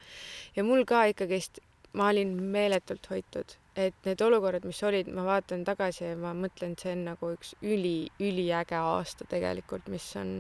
ja 0.55 0.69
mul 0.69 0.85
ka 0.85 1.09
ikkagist, 1.11 1.65
ma 1.93 2.11
olin 2.13 2.37
meeletult 2.55 3.11
hoitud 3.11 3.57
et 3.79 3.95
need 4.05 4.23
olukorrad, 4.25 4.65
mis 4.67 4.81
olid, 4.87 5.09
ma 5.15 5.23
vaatan 5.27 5.63
tagasi 5.67 6.03
ja 6.05 6.15
ma 6.19 6.33
mõtlen, 6.37 6.75
see 6.79 6.93
on 6.97 7.05
nagu 7.07 7.31
üks 7.37 7.53
üli, 7.63 8.11
üliäge 8.23 8.77
aasta 8.79 9.27
tegelikult, 9.31 9.87
mis 9.93 10.07
on, 10.19 10.33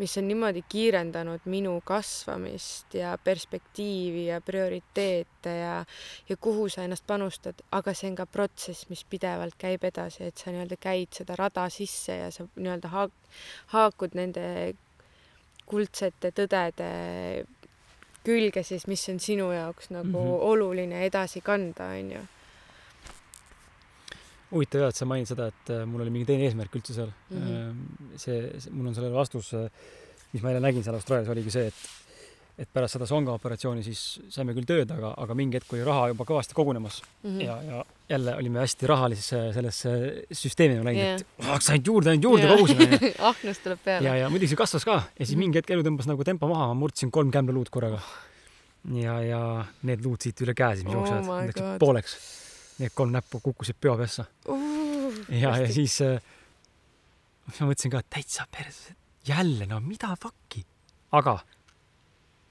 mis 0.00 0.16
on 0.18 0.26
niimoodi 0.28 0.64
kiirendanud 0.70 1.46
minu 1.50 1.76
kasvamist 1.86 2.96
ja 2.98 3.14
perspektiivi 3.24 4.26
ja 4.32 4.40
prioriteete 4.44 5.56
ja, 5.60 5.76
ja 6.28 6.36
kuhu 6.36 6.66
sa 6.72 6.86
ennast 6.86 7.06
panustad, 7.06 7.62
aga 7.74 7.94
see 7.94 8.10
on 8.12 8.18
ka 8.18 8.26
protsess, 8.26 8.88
mis 8.90 9.04
pidevalt 9.08 9.58
käib 9.60 9.86
edasi, 9.86 10.26
et 10.28 10.40
sa 10.40 10.50
nii-öelda 10.50 10.80
käid 10.80 11.14
seda 11.14 11.38
rada 11.38 11.68
sisse 11.72 12.18
ja 12.24 12.32
sa 12.34 12.48
nii-öelda 12.56 12.90
haak-, 12.94 13.20
haakud 13.76 14.18
nende 14.18 14.48
kuldsete 15.64 16.28
tõdede 16.36 16.88
külge 18.24 18.62
siis, 18.66 18.86
mis 18.90 19.02
on 19.12 19.20
sinu 19.20 19.50
jaoks 19.52 19.90
nagu 19.90 20.08
mm 20.08 20.30
-hmm. 20.30 20.46
oluline 20.52 21.04
edasi 21.06 21.40
kanda, 21.40 21.90
onju. 21.98 22.22
huvitav 24.54 24.80
jah, 24.80 24.88
et 24.88 24.96
sa 24.96 25.04
mainid 25.04 25.28
seda, 25.28 25.46
et 25.46 25.70
äh, 25.70 25.84
mul 25.86 26.00
oli 26.00 26.10
mingi 26.10 26.26
teine 26.26 26.44
eesmärk 26.46 26.76
üldse 26.76 26.94
seal 26.94 27.12
mm. 27.30 27.38
-hmm. 27.38 28.16
see, 28.16 28.60
see, 28.60 28.72
mul 28.72 28.86
on 28.86 28.94
sellele 28.94 29.14
vastus, 29.14 29.54
äh, 29.54 29.70
mis 30.32 30.42
ma 30.42 30.50
jälle 30.50 30.66
nägin 30.66 30.84
seal 30.84 30.94
Austraalias, 30.94 31.28
oligi 31.28 31.50
see, 31.50 31.66
et 31.66 31.74
et 32.54 32.68
pärast 32.70 32.94
seda 32.94 33.06
songa 33.10 33.34
operatsiooni 33.34 33.82
siis 33.82 34.00
saime 34.30 34.54
küll 34.54 34.66
tööd, 34.68 34.90
aga, 34.94 35.10
aga 35.18 35.34
mingi 35.34 35.58
hetk 35.58 35.72
oli 35.74 35.82
raha 35.86 36.10
juba 36.12 36.26
kõvasti 36.28 36.54
kogunemas 36.54 37.00
mm 37.02 37.30
-hmm. 37.30 37.40
ja, 37.42 37.56
ja 37.66 37.84
jälle 38.08 38.34
olime 38.36 38.60
hästi 38.62 38.86
rahalisesse 38.86 39.40
sellesse 39.56 39.94
süsteemi 40.30 40.76
läinud 40.76 41.02
yeah., 41.02 41.20
et 41.20 41.26
tahaks 41.40 41.70
ainult 41.70 41.86
juurde, 41.86 42.10
ainult 42.10 42.28
juurde 42.28 42.44
yeah. 42.46 42.56
kogusime 42.56 43.12
ahnus 43.30 43.58
tuleb 43.64 43.80
peale. 43.84 44.08
ja, 44.08 44.16
ja 44.16 44.28
muidugi 44.30 44.52
see 44.52 44.60
kasvas 44.60 44.84
ka 44.84 44.94
ja 44.94 45.26
siis 45.26 45.34
-hmm. 45.34 45.42
mingi 45.42 45.58
hetk 45.58 45.70
elu 45.70 45.82
tõmbas 45.82 46.06
nagu 46.06 46.24
tempo 46.24 46.48
maha, 46.48 46.68
ma 46.70 46.74
murdsin 46.74 47.10
kolm 47.10 47.30
kämblaluud 47.30 47.70
korraga. 47.70 48.00
ja, 48.94 49.20
ja 49.22 49.64
need 49.82 50.04
luud 50.04 50.22
siit 50.22 50.40
üle 50.46 50.54
käe 50.54 50.76
siis, 50.76 50.84
mis 50.84 50.94
oh 50.94 51.00
jooksevad, 51.00 51.46
läksid 51.46 51.78
pooleks. 51.78 52.16
Need 52.78 52.90
kolm 52.94 53.12
näppu 53.12 53.40
kukkusid 53.40 53.76
peopessa 53.80 54.24
uh,. 54.46 55.12
ja, 55.28 55.58
ja 55.58 55.72
siis 55.72 56.00
äh, 56.02 56.22
ma 57.58 57.66
mõtlesin 57.66 57.90
ka, 57.90 57.98
et 57.98 58.10
täitsa 58.10 58.46
perse, 58.50 58.94
jälle, 59.26 59.66
no 59.66 59.80
mida 59.80 60.14
fuck'i. 60.22 60.64
aga 61.12 61.38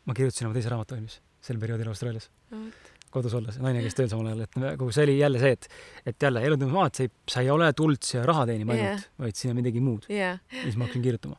ma 0.05 0.17
kirjutasin 0.17 0.49
oma 0.49 0.57
teise 0.57 0.71
raamatu 0.73 0.97
valmis 0.97 1.19
sel 1.43 1.59
perioodil 1.59 1.91
Austraalias 1.91 2.29
no, 2.51 2.65
kodus 3.13 3.35
olles, 3.37 3.59
naine 3.61 3.83
käis 3.83 3.95
tööl 3.97 4.09
samal 4.11 4.31
ajal, 4.31 4.43
et 4.47 4.59
nagu 4.61 4.89
see 4.95 5.05
oli 5.05 5.15
jälle 5.19 5.41
see, 5.41 5.53
et, 5.57 5.67
et 6.09 6.25
jälle 6.27 6.41
elu 6.47 6.57
tõmbas 6.57 6.77
maha, 6.77 6.89
et 6.89 6.99
sa 6.99 7.05
ei, 7.05 7.11
sa 7.35 7.43
ei 7.45 7.51
ole 7.53 7.69
tulnud 7.77 8.07
siia 8.07 8.25
raha 8.27 8.47
teenima 8.49 8.75
ainult 8.75 8.89
yeah., 8.89 9.07
vaid 9.25 9.39
siin 9.39 9.53
on 9.53 9.59
midagi 9.59 9.83
muud 9.83 10.07
yeah.. 10.09 10.39
ja 10.49 10.63
siis 10.65 10.79
ma 10.79 10.87
hakkasin 10.87 11.05
kirjutama. 11.05 11.37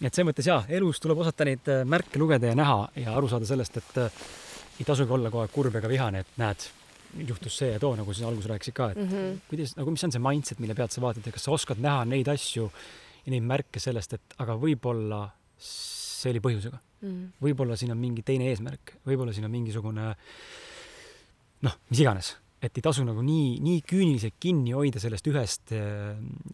et 0.00 0.08
selles 0.08 0.28
mõttes 0.30 0.48
jaa, 0.48 0.62
elus 0.78 1.02
tuleb 1.04 1.20
osata 1.24 1.46
neid 1.48 1.68
äh, 1.72 1.82
märke 1.84 2.22
lugeda 2.22 2.52
ja 2.52 2.56
näha 2.58 2.78
ja 3.02 3.16
aru 3.18 3.28
saada 3.32 3.48
sellest, 3.50 3.76
et 3.82 4.00
äh, 4.00 4.24
ei 4.80 4.88
tasugi 4.88 5.12
olla 5.12 5.32
kogu 5.32 5.44
aeg 5.44 5.54
kurb 5.54 5.76
ega 5.82 5.90
vihane, 5.90 6.24
et 6.24 6.40
näed, 6.40 6.66
juhtus 7.28 7.60
see 7.60 7.74
ja 7.74 7.82
too, 7.82 7.92
nagu 7.98 8.16
sa 8.16 8.30
alguses 8.30 8.48
rääkisid 8.54 8.76
ka, 8.76 8.90
et 8.94 9.02
mm 9.02 9.12
-hmm. 9.12 9.38
kuidas, 9.52 9.76
nagu 9.76 9.92
mis 9.92 10.04
on 10.08 10.16
see 10.16 10.26
mindset, 10.30 10.64
mille 10.64 10.74
pealt 10.78 10.96
sa 10.96 11.04
vaatad 11.04 11.26
ja 11.26 11.32
kas 11.32 11.44
sa 11.44 11.52
oskad 11.52 11.82
näha 11.82 12.04
neid 12.08 12.28
asju 12.28 12.70
ja 13.26 13.30
neid 13.34 13.44
märke 13.44 13.82
sellest, 13.82 14.16
et 14.16 14.38
aga 14.38 14.56
võib-olla 14.56 15.26
see 16.20 16.34
oli 16.34 16.42
põhjusega 16.44 16.76
mm 16.76 17.08
-hmm.. 17.08 17.32
võib-olla 17.46 17.76
siin 17.80 17.94
on 17.94 18.00
mingi 18.00 18.22
teine 18.26 18.50
eesmärk, 18.52 18.96
võib-olla 19.06 19.34
siin 19.36 19.48
on 19.48 19.54
mingisugune 19.54 20.14
noh, 21.66 21.76
mis 21.90 22.00
iganes, 22.00 22.34
et 22.60 22.76
ei 22.76 22.84
tasu 22.84 23.04
nagu 23.06 23.22
nii, 23.24 23.58
nii 23.64 23.82
küüniliselt 23.88 24.36
kinni 24.40 24.74
hoida 24.76 25.00
sellest 25.02 25.26
ühest, 25.32 25.74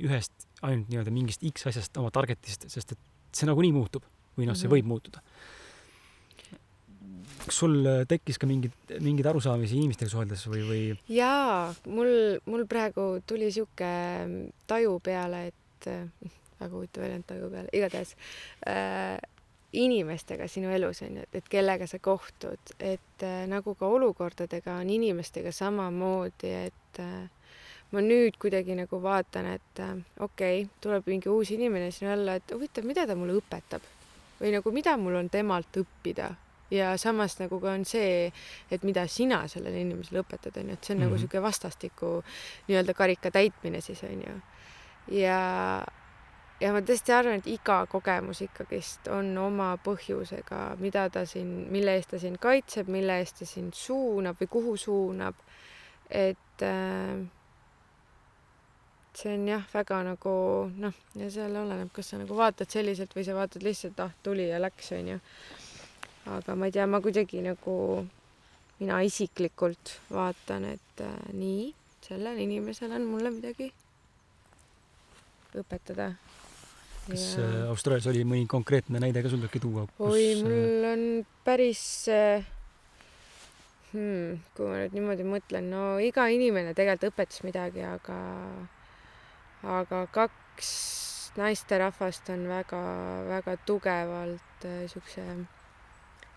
ühest 0.03 0.47
ainult 0.67 0.91
nii-öelda 0.91 1.13
mingist 1.15 1.45
X 1.51 1.69
asjast, 1.71 1.97
oma 2.01 2.13
target'ist, 2.15 2.69
sest 2.73 2.97
et 2.97 3.05
see 3.37 3.49
nagunii 3.49 3.75
muutub 3.75 4.07
või 4.37 4.49
noh, 4.49 4.57
see 4.57 4.67
mm 4.67 4.71
-hmm. 4.71 4.75
võib 4.77 4.91
muutuda. 4.93 5.23
kas 7.47 7.59
sul 7.61 7.77
tekkis 8.09 8.39
ka 8.43 8.47
mingeid, 8.47 8.73
mingeid 9.01 9.27
arusaamisi 9.31 9.77
inimestega 9.77 10.11
suheldes 10.11 10.47
või, 10.49 10.63
või? 10.67 10.81
jaa, 11.09 11.75
mul, 11.87 12.41
mul 12.47 12.67
praegu 12.67 13.21
tuli 13.27 13.53
sihuke 13.53 13.93
taju 14.67 14.99
peale, 15.01 15.47
et 15.53 15.91
väga 16.61 16.73
huvitav 16.73 17.05
väljend 17.05 17.27
taju 17.29 17.51
peale, 17.51 17.69
igatahes 17.73 18.17
äh, 18.67 19.19
inimestega 19.77 20.49
sinu 20.49 20.71
elus 20.75 21.03
on 21.07 21.19
ju, 21.19 21.25
et, 21.27 21.41
et 21.41 21.49
kellega 21.53 21.87
sa 21.91 22.01
kohtud, 22.03 22.75
et 22.81 23.25
äh, 23.25 23.45
nagu 23.51 23.75
ka 23.79 23.89
olukordadega 23.99 24.79
on 24.81 24.91
inimestega 24.91 25.53
samamoodi, 25.53 26.53
et 26.69 27.03
äh, 27.03 27.53
ma 27.93 28.03
nüüd 28.03 28.39
kuidagi 28.43 28.77
nagu 28.79 29.01
vaatan, 29.03 29.53
et 29.57 29.85
äh, 29.85 29.93
okei 30.21 30.65
okay,, 30.65 30.73
tuleb 30.81 31.13
mingi 31.13 31.31
uus 31.33 31.53
inimene 31.55 31.91
sinu 31.95 32.13
alla, 32.15 32.39
et 32.41 32.57
huvitav, 32.57 32.89
mida 32.89 33.07
ta 33.07 33.19
mulle 33.19 33.39
õpetab 33.41 33.85
või 34.41 34.53
nagu 34.53 34.73
mida 34.73 34.97
mul 35.01 35.17
on 35.21 35.31
temalt 35.33 35.79
õppida 35.81 36.33
ja 36.71 36.97
samas 36.99 37.39
nagu 37.41 37.61
ka 37.63 37.73
on 37.77 37.85
see, 37.89 38.31
et 38.71 38.85
mida 38.87 39.07
sina 39.11 39.45
sellele 39.49 39.81
inimesele 39.85 40.23
õpetad, 40.25 40.57
on 40.61 40.73
ju, 40.73 40.79
et 40.79 40.85
see 40.85 40.95
on 40.95 40.99
mm 40.99 41.03
-hmm. 41.03 41.07
nagu 41.07 41.15
niisugune 41.15 41.41
mhm. 41.41 41.47
vastastikku 41.47 42.25
nii-öelda 42.69 42.95
karika 42.95 43.31
täitmine 43.31 43.81
siis 43.81 44.03
on 44.03 44.23
ju. 44.27 44.35
ja 45.19 45.87
ja 46.61 46.73
ma 46.73 46.81
tõesti 46.85 47.15
arvan, 47.15 47.41
et 47.41 47.49
iga 47.51 47.83
kogemus 47.91 48.41
ikkagist 48.47 49.11
on 49.13 49.33
oma 49.41 49.73
põhjusega, 49.85 50.61
mida 50.81 51.07
ta 51.13 51.27
siin, 51.29 51.67
mille 51.73 51.97
eest 51.99 52.15
ta 52.15 52.21
sind 52.23 52.41
kaitseb, 52.43 52.91
mille 52.93 53.19
eest 53.21 53.43
ta 53.43 53.49
sind 53.49 53.77
suunab 53.77 54.41
või 54.41 54.51
kuhu 54.57 54.77
suunab. 54.81 55.35
et 56.11 56.63
äh, 56.63 57.19
see 59.17 59.33
on 59.35 59.49
jah, 59.49 59.65
väga 59.73 60.03
nagu 60.07 60.35
noh, 60.77 60.99
ja 61.19 61.31
seal 61.33 61.57
oleneb, 61.57 61.91
kas 61.93 62.13
sa 62.13 62.21
nagu 62.21 62.37
vaatad 62.37 62.71
selliselt 62.71 63.15
või 63.17 63.25
sa 63.27 63.35
vaatad 63.35 63.65
lihtsalt, 63.67 64.01
ah, 64.05 64.13
tuli 64.23 64.49
ja 64.49 64.61
läks, 64.63 64.93
onju. 64.93 65.19
aga 66.37 66.57
ma 66.57 66.69
ei 66.69 66.77
tea, 66.77 66.87
ma 66.87 67.01
kuidagi 67.03 67.43
nagu, 67.45 67.75
mina 68.79 69.01
isiklikult 69.03 69.99
vaatan, 70.13 70.71
et 70.77 71.03
äh, 71.05 71.19
nii, 71.33 71.73
sellel 72.07 72.39
inimesel 72.45 72.95
on 72.97 73.09
mulle 73.11 73.35
midagi 73.35 73.73
õpetada 75.57 76.13
kas 77.07 77.25
ja... 77.39 77.45
Äh, 77.45 77.63
Austraalias 77.71 78.09
oli 78.11 78.25
mõni 78.29 78.47
konkreetne 78.51 79.01
näide 79.03 79.23
ka 79.25 79.33
sul 79.33 79.45
äkki 79.47 79.63
tuua? 79.63 79.87
oi, 80.03 80.27
mul 80.43 80.87
on 80.91 81.05
päris 81.47 81.83
äh, 82.13 82.47
hmm,, 83.93 84.39
kui 84.57 84.69
ma 84.69 84.81
nüüd 84.83 84.97
niimoodi 84.97 85.29
mõtlen, 85.29 85.71
no 85.73 85.85
iga 86.03 86.29
inimene 86.33 86.75
tegelikult 86.77 87.13
õpetas 87.15 87.45
midagi, 87.47 87.85
aga, 87.87 88.19
aga 89.79 90.05
kaks 90.15 90.71
naisterahvast 91.37 92.33
on 92.33 92.47
väga-väga 92.51 93.59
tugevalt 93.69 94.67
äh, 94.69 94.85
siukse 94.91 95.27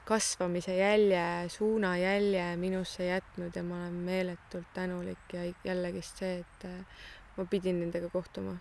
kasvamise 0.10 0.74
jälje, 0.74 1.50
suunajälje 1.54 2.46
minusse 2.58 3.06
jätnud 3.06 3.54
ja 3.54 3.62
ma 3.62 3.84
olen 3.84 4.00
meeletult 4.08 4.72
tänulik 4.74 5.36
ja 5.36 5.44
jällegist 5.68 6.24
see, 6.24 6.40
et 6.42 6.66
ma 7.38 7.46
pidin 7.46 7.78
nendega 7.84 8.10
kohtuma 8.10 8.56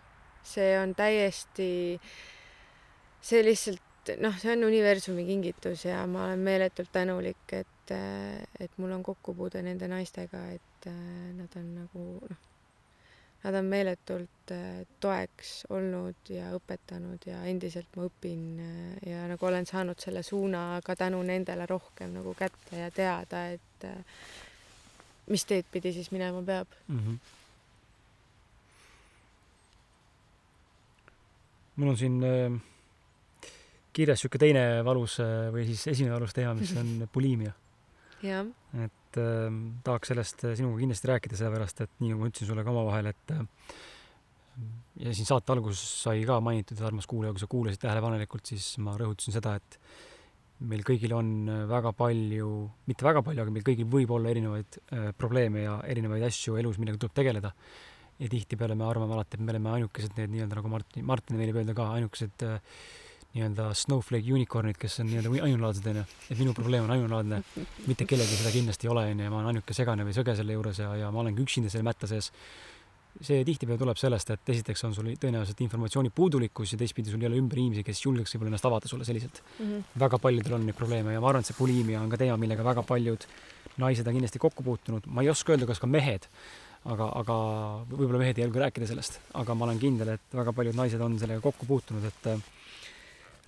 see 0.49 0.73
on 0.81 0.95
täiesti, 0.99 1.71
see 3.21 3.45
lihtsalt 3.45 4.15
noh, 4.23 4.37
see 4.41 4.53
on 4.55 4.65
universumi 4.69 5.27
kingitus 5.29 5.85
ja 5.85 6.03
ma 6.09 6.25
olen 6.29 6.45
meeletult 6.45 6.93
tänulik, 6.93 7.45
et, 7.53 7.95
et 8.61 8.79
mul 8.81 8.93
on 8.97 9.03
kokkupuude 9.05 9.63
nende 9.65 9.89
naistega, 9.91 10.45
et 10.57 10.89
nad 11.37 11.57
on 11.61 11.73
nagu 11.77 12.05
noh, 12.31 12.45
nad 13.45 13.55
on 13.61 13.69
meeletult 13.71 14.53
toeks 15.01 15.53
olnud 15.71 16.33
ja 16.33 16.51
õpetanud 16.57 17.29
ja 17.29 17.43
endiselt 17.51 17.97
ma 17.97 18.09
õpin 18.09 18.47
ja 19.07 19.27
nagu 19.31 19.47
olen 19.47 19.69
saanud 19.69 20.01
selle 20.03 20.25
suuna 20.27 20.81
ka 20.85 20.97
tänu 20.99 21.21
nendele 21.23 21.69
rohkem 21.71 22.17
nagu 22.19 22.35
kätte 22.39 22.83
ja 22.83 22.91
teada, 22.91 23.45
et 23.55 23.89
mis 25.29 25.45
teed 25.45 25.69
pidi 25.71 25.93
siis 25.95 26.11
minema 26.11 26.43
peab 26.43 26.73
mm. 26.89 26.99
-hmm 26.99 27.38
mul 31.79 31.93
on 31.93 31.99
siin 31.99 32.19
äh, 32.27 32.59
kirjas 33.97 34.23
niisugune 34.23 34.45
teine 34.45 34.65
valus 34.87 35.19
äh, 35.25 35.49
või 35.55 35.67
siis 35.71 35.87
esimene 35.95 36.17
valus 36.17 36.37
teema, 36.37 36.55
mis 36.59 36.75
on 36.79 36.95
bulimia. 37.15 37.55
et 38.87 39.21
äh, 39.23 39.61
tahaks 39.87 40.13
sellest 40.13 40.45
äh, 40.47 40.57
sinuga 40.59 40.83
kindlasti 40.83 41.13
rääkida, 41.13 41.39
sellepärast 41.39 41.87
et 41.87 41.95
nii 42.03 42.13
nagu 42.13 42.25
ma 42.25 42.31
ütlesin 42.33 42.51
sulle 42.51 42.67
ka 42.67 42.75
omavahel, 42.75 43.13
et 43.13 43.35
ja 44.99 45.15
siin 45.15 45.29
saate 45.29 45.55
alguses 45.55 45.81
sai 46.03 46.25
ka 46.27 46.41
mainitud, 46.43 46.81
armas 46.83 47.07
kuulaja, 47.11 47.35
kui 47.35 47.43
sa 47.43 47.51
kuulasid 47.51 47.83
tähelepanelikult, 47.85 48.49
siis 48.51 48.73
ma 48.83 48.97
rõhutasin 48.99 49.37
seda, 49.37 49.55
et 49.59 49.79
meil 50.69 50.83
kõigil 50.87 51.13
on 51.15 51.29
väga 51.71 51.93
palju, 51.95 52.49
mitte 52.91 53.07
väga 53.07 53.23
palju, 53.23 53.45
aga 53.45 53.55
meil 53.55 53.67
kõigil 53.67 53.87
võib 53.91 54.11
olla 54.17 54.33
erinevaid 54.33 54.81
äh, 54.81 55.13
probleeme 55.19 55.63
ja 55.63 55.79
erinevaid 55.87 56.27
asju 56.27 56.59
elus, 56.59 56.81
millega 56.83 56.99
tuleb 56.99 57.15
tegeleda 57.15 57.55
ja 58.19 58.29
tihtipeale 58.31 58.75
me 58.75 58.87
arvame 58.89 59.15
alati, 59.15 59.39
et 59.39 59.45
me 59.45 59.53
oleme 59.55 59.75
ainukesed 59.77 60.17
need 60.19 60.33
nii-öelda 60.33 60.59
nagu 60.59 60.73
Martin, 60.73 61.05
Martin 61.07 61.39
meile 61.39 61.55
öelda 61.55 61.75
ka, 61.77 61.91
ainukesed 61.99 62.47
äh, 62.47 62.57
nii-öelda 63.35 63.69
snowflake 63.77 64.33
unicorn'id, 64.33 64.79
kes 64.81 64.99
on 65.03 65.11
nii-öelda 65.11 65.45
ainulaadsed, 65.47 65.87
onju. 65.93 66.07
et 66.31 66.41
minu 66.41 66.55
probleem 66.57 66.87
on 66.87 66.95
ainulaadne, 66.97 67.43
mitte 67.87 68.09
kellelgi 68.09 68.41
seda 68.41 68.53
kindlasti 68.55 68.89
ei 68.89 68.95
ole, 68.95 69.05
onju, 69.13 69.27
ja 69.27 69.35
ma 69.35 69.43
olen 69.43 69.53
ainuke 69.53 69.77
segane 69.77 70.07
või 70.07 70.17
sõge 70.17 70.35
selle 70.39 70.57
juures 70.57 70.81
ja, 70.83 70.91
ja 71.05 71.13
ma 71.15 71.23
olengi 71.23 71.45
üksinda 71.45 71.71
selle 71.73 71.87
mätta 71.87 72.11
sees. 72.11 72.33
see 73.21 73.43
tihtipeale 73.43 73.81
tuleb 73.81 73.99
sellest, 73.99 74.31
et 74.31 74.51
esiteks 74.55 74.85
on 74.87 74.93
sul 74.95 75.07
tõenäoliselt 75.19 75.61
informatsiooni 75.65 76.11
puudulikkus 76.15 76.73
ja 76.73 76.79
teistpidi 76.79 77.11
sul 77.11 77.23
ei 77.23 77.27
ole 77.27 77.39
ümber 77.41 77.59
inimesi, 77.59 77.83
kes 77.83 78.03
julgeks 78.05 78.35
võib-olla 78.35 78.53
ennast 78.53 78.69
avada 78.69 78.89
sulle 78.89 79.05
selliselt 79.05 79.41
mm. 79.43 79.65
-hmm. 79.65 79.99
väga 79.99 80.19
paljudel 80.23 80.55
on 80.55 80.67
neid 80.67 80.77
probleeme 80.77 81.13
ja 81.13 81.21
ma 81.21 81.29
arvan, 81.29 81.43
et 81.43 81.51
see 81.51 81.59
bulimia 81.59 82.01
on 82.01 82.11
ka 82.11 82.17
teema, 82.17 82.37
millega 82.37 82.65
väga 82.65 82.83
paljud 82.83 83.27
naised 83.77 84.07
on 84.07 84.15
kindlasti 84.15 84.39
kokku 84.39 84.63
puutunud. 84.63 85.07
ma 85.07 85.23
ei 85.23 85.31
oska 85.31 85.53
öelda, 85.53 85.67
kas 85.67 85.81
ka 85.81 85.87
mehed 85.87 86.29
aga, 86.93 87.09
aga 87.21 87.37
võib-olla 87.91 88.23
mehed 88.23 88.39
ei 88.39 88.47
julge 88.47 88.63
rääkida 88.63 88.89
sellest, 88.91 89.21
aga 89.39 89.57
ma 89.57 89.67
olen 89.69 89.81
kindel, 89.83 90.15
et 90.17 90.37
väga 90.39 90.55
paljud 90.57 90.79
naised 90.79 91.03
on 91.05 91.19
sellega 91.21 91.45
kokku 91.45 91.69
puutunud, 91.69 92.05
et 92.09 92.31
äh, 92.33 92.43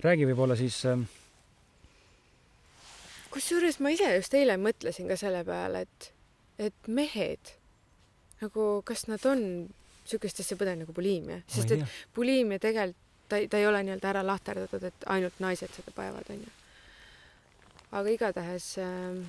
räägi 0.05 0.29
võib-olla 0.29 0.57
siis 0.59 0.81
äh, 0.89 1.01
kusjuures 3.33 3.79
ma 3.81 3.93
ise 3.95 4.09
just 4.17 4.35
eile 4.37 4.57
mõtlesin 4.61 5.09
ka 5.09 5.17
selle 5.19 5.43
peale, 5.47 5.85
et, 5.87 6.11
et 6.69 6.91
mehed 6.91 7.55
nagu, 8.41 8.71
kas 8.85 9.07
nad 9.09 9.23
on 9.29 9.45
niisugust 10.01 10.41
asja 10.43 10.57
põdenud 10.59 10.85
nagu 10.85 10.95
buliimia, 10.97 11.41
sest 11.49 11.75
et 11.77 11.99
buliimia 12.15 12.59
tegelikult 12.61 13.07
ta, 13.31 13.39
ta 13.49 13.59
ei 13.61 13.67
ole 13.67 13.83
nii-öelda 13.85 14.09
ära 14.09 14.23
lahterdatud, 14.27 14.83
et 14.89 15.05
ainult 15.13 15.37
naised 15.39 15.71
seda 15.71 15.93
põevad, 15.95 16.27
onju. 16.33 16.49
aga 17.91 18.15
igatahes 18.17 18.73
äh, 18.81 19.21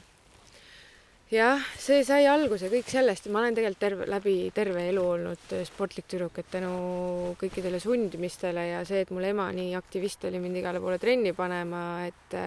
jah, 1.32 1.62
see 1.80 2.02
sai 2.06 2.26
alguse 2.28 2.68
kõik 2.72 2.90
sellest. 2.92 3.26
Ja 3.26 3.34
ma 3.34 3.42
olen 3.42 3.56
tegelikult 3.56 3.82
terve, 3.82 4.08
läbi 4.10 4.34
terve 4.54 4.84
elu 4.90 5.04
olnud 5.14 5.54
sportlik 5.68 6.08
tüdruk, 6.10 6.42
et 6.42 6.50
tänu 6.52 6.72
kõikidele 7.40 7.80
sundimistele 7.82 8.66
ja 8.72 8.82
see, 8.88 9.02
et 9.04 9.14
mul 9.14 9.26
ema 9.30 9.48
nii 9.54 9.72
aktivist 9.78 10.24
oli 10.28 10.42
mind 10.42 10.60
igale 10.60 10.82
poole 10.82 11.00
trenni 11.02 11.34
panema, 11.36 12.04
et 12.08 12.38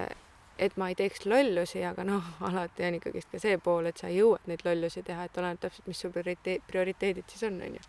et 0.55 0.77
ma 0.79 0.87
ei 0.87 0.95
teeks 0.95 1.25
lollusi, 1.27 1.81
aga 1.83 2.05
noh, 2.07 2.29
alati 2.47 2.85
on 2.87 2.95
ikkagist 2.99 3.33
ka 3.33 3.41
see 3.43 3.57
pool, 3.59 3.89
et 3.89 3.99
sa 3.99 4.07
jõuad 4.13 4.45
neid 4.47 4.63
lollusi 4.63 5.03
teha, 5.03 5.27
et 5.27 5.41
oleneb 5.41 5.59
täpselt, 5.65 5.89
mis 5.89 5.99
su 5.99 6.13
prioriteedid 6.13 7.25
siis 7.27 7.43
on, 7.49 7.59
onju 7.65 7.83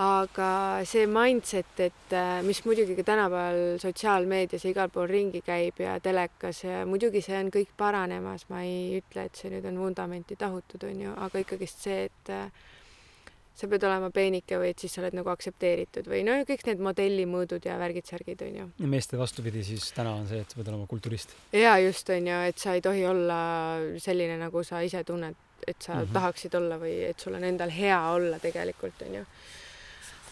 aga 0.00 0.80
see 0.88 1.04
mindset, 1.10 1.72
et 1.84 2.14
äh, 2.16 2.40
mis 2.46 2.62
muidugi 2.64 2.96
ka 2.96 3.04
tänapäeval 3.04 3.78
sotsiaalmeedias 3.82 4.64
ja 4.64 4.72
igal 4.72 4.92
pool 4.92 5.10
ringi 5.10 5.42
käib 5.44 5.82
ja 5.84 5.98
telekas 6.00 6.62
ja 6.64 6.86
muidugi 6.88 7.20
see 7.20 7.36
on 7.36 7.50
kõik 7.52 7.74
paranemas, 7.76 8.46
ma 8.48 8.62
ei 8.64 9.02
ütle, 9.02 9.26
et 9.28 9.36
see 9.36 9.52
nüüd 9.52 9.68
on 9.68 9.82
vundamenti 9.82 10.38
tahutud, 10.40 10.86
on 10.88 11.02
ju, 11.04 11.12
aga 11.26 11.42
ikkagist 11.44 11.84
see, 11.84 12.06
et 12.08 12.32
äh, 12.32 12.48
sa 13.52 13.68
pead 13.68 13.84
olema 13.84 14.08
peenike 14.14 14.56
või 14.56 14.72
et 14.72 14.80
siis 14.80 14.94
sa 14.96 15.02
oled 15.02 15.18
nagu 15.18 15.28
aktsepteeritud 15.28 16.08
või 16.08 16.22
no 16.24 16.38
kõik 16.48 16.64
need 16.70 16.80
modellimõõdud 16.88 17.68
ja 17.68 17.76
värgid-särgid 17.82 18.46
on 18.48 18.60
ju. 18.62 18.68
ja 18.80 18.92
meeste 18.94 19.20
vastupidi 19.20 19.60
siis 19.66 19.90
täna 19.92 20.14
on 20.16 20.24
see, 20.30 20.40
et 20.40 20.48
sa 20.48 20.56
pead 20.56 20.72
olema 20.72 20.88
kulturist. 20.88 21.36
ja 21.52 21.76
just 21.84 22.08
on 22.16 22.32
ju, 22.32 22.42
et 22.48 22.64
sa 22.64 22.78
ei 22.78 22.84
tohi 22.84 23.04
olla 23.06 23.40
selline, 24.00 24.40
nagu 24.40 24.64
sa 24.64 24.80
ise 24.80 25.04
tunned, 25.04 25.36
et 25.66 25.76
sa 25.76 25.98
mm 25.98 26.00
-hmm. 26.00 26.12
tahaksid 26.16 26.54
olla 26.54 26.80
või 26.80 27.02
et 27.10 27.20
sul 27.20 27.36
on 27.36 27.44
endal 27.44 27.70
hea 27.70 28.00
olla 28.16 28.38
tegelikult 28.40 29.04
on 29.04 29.20
ju 29.20 29.26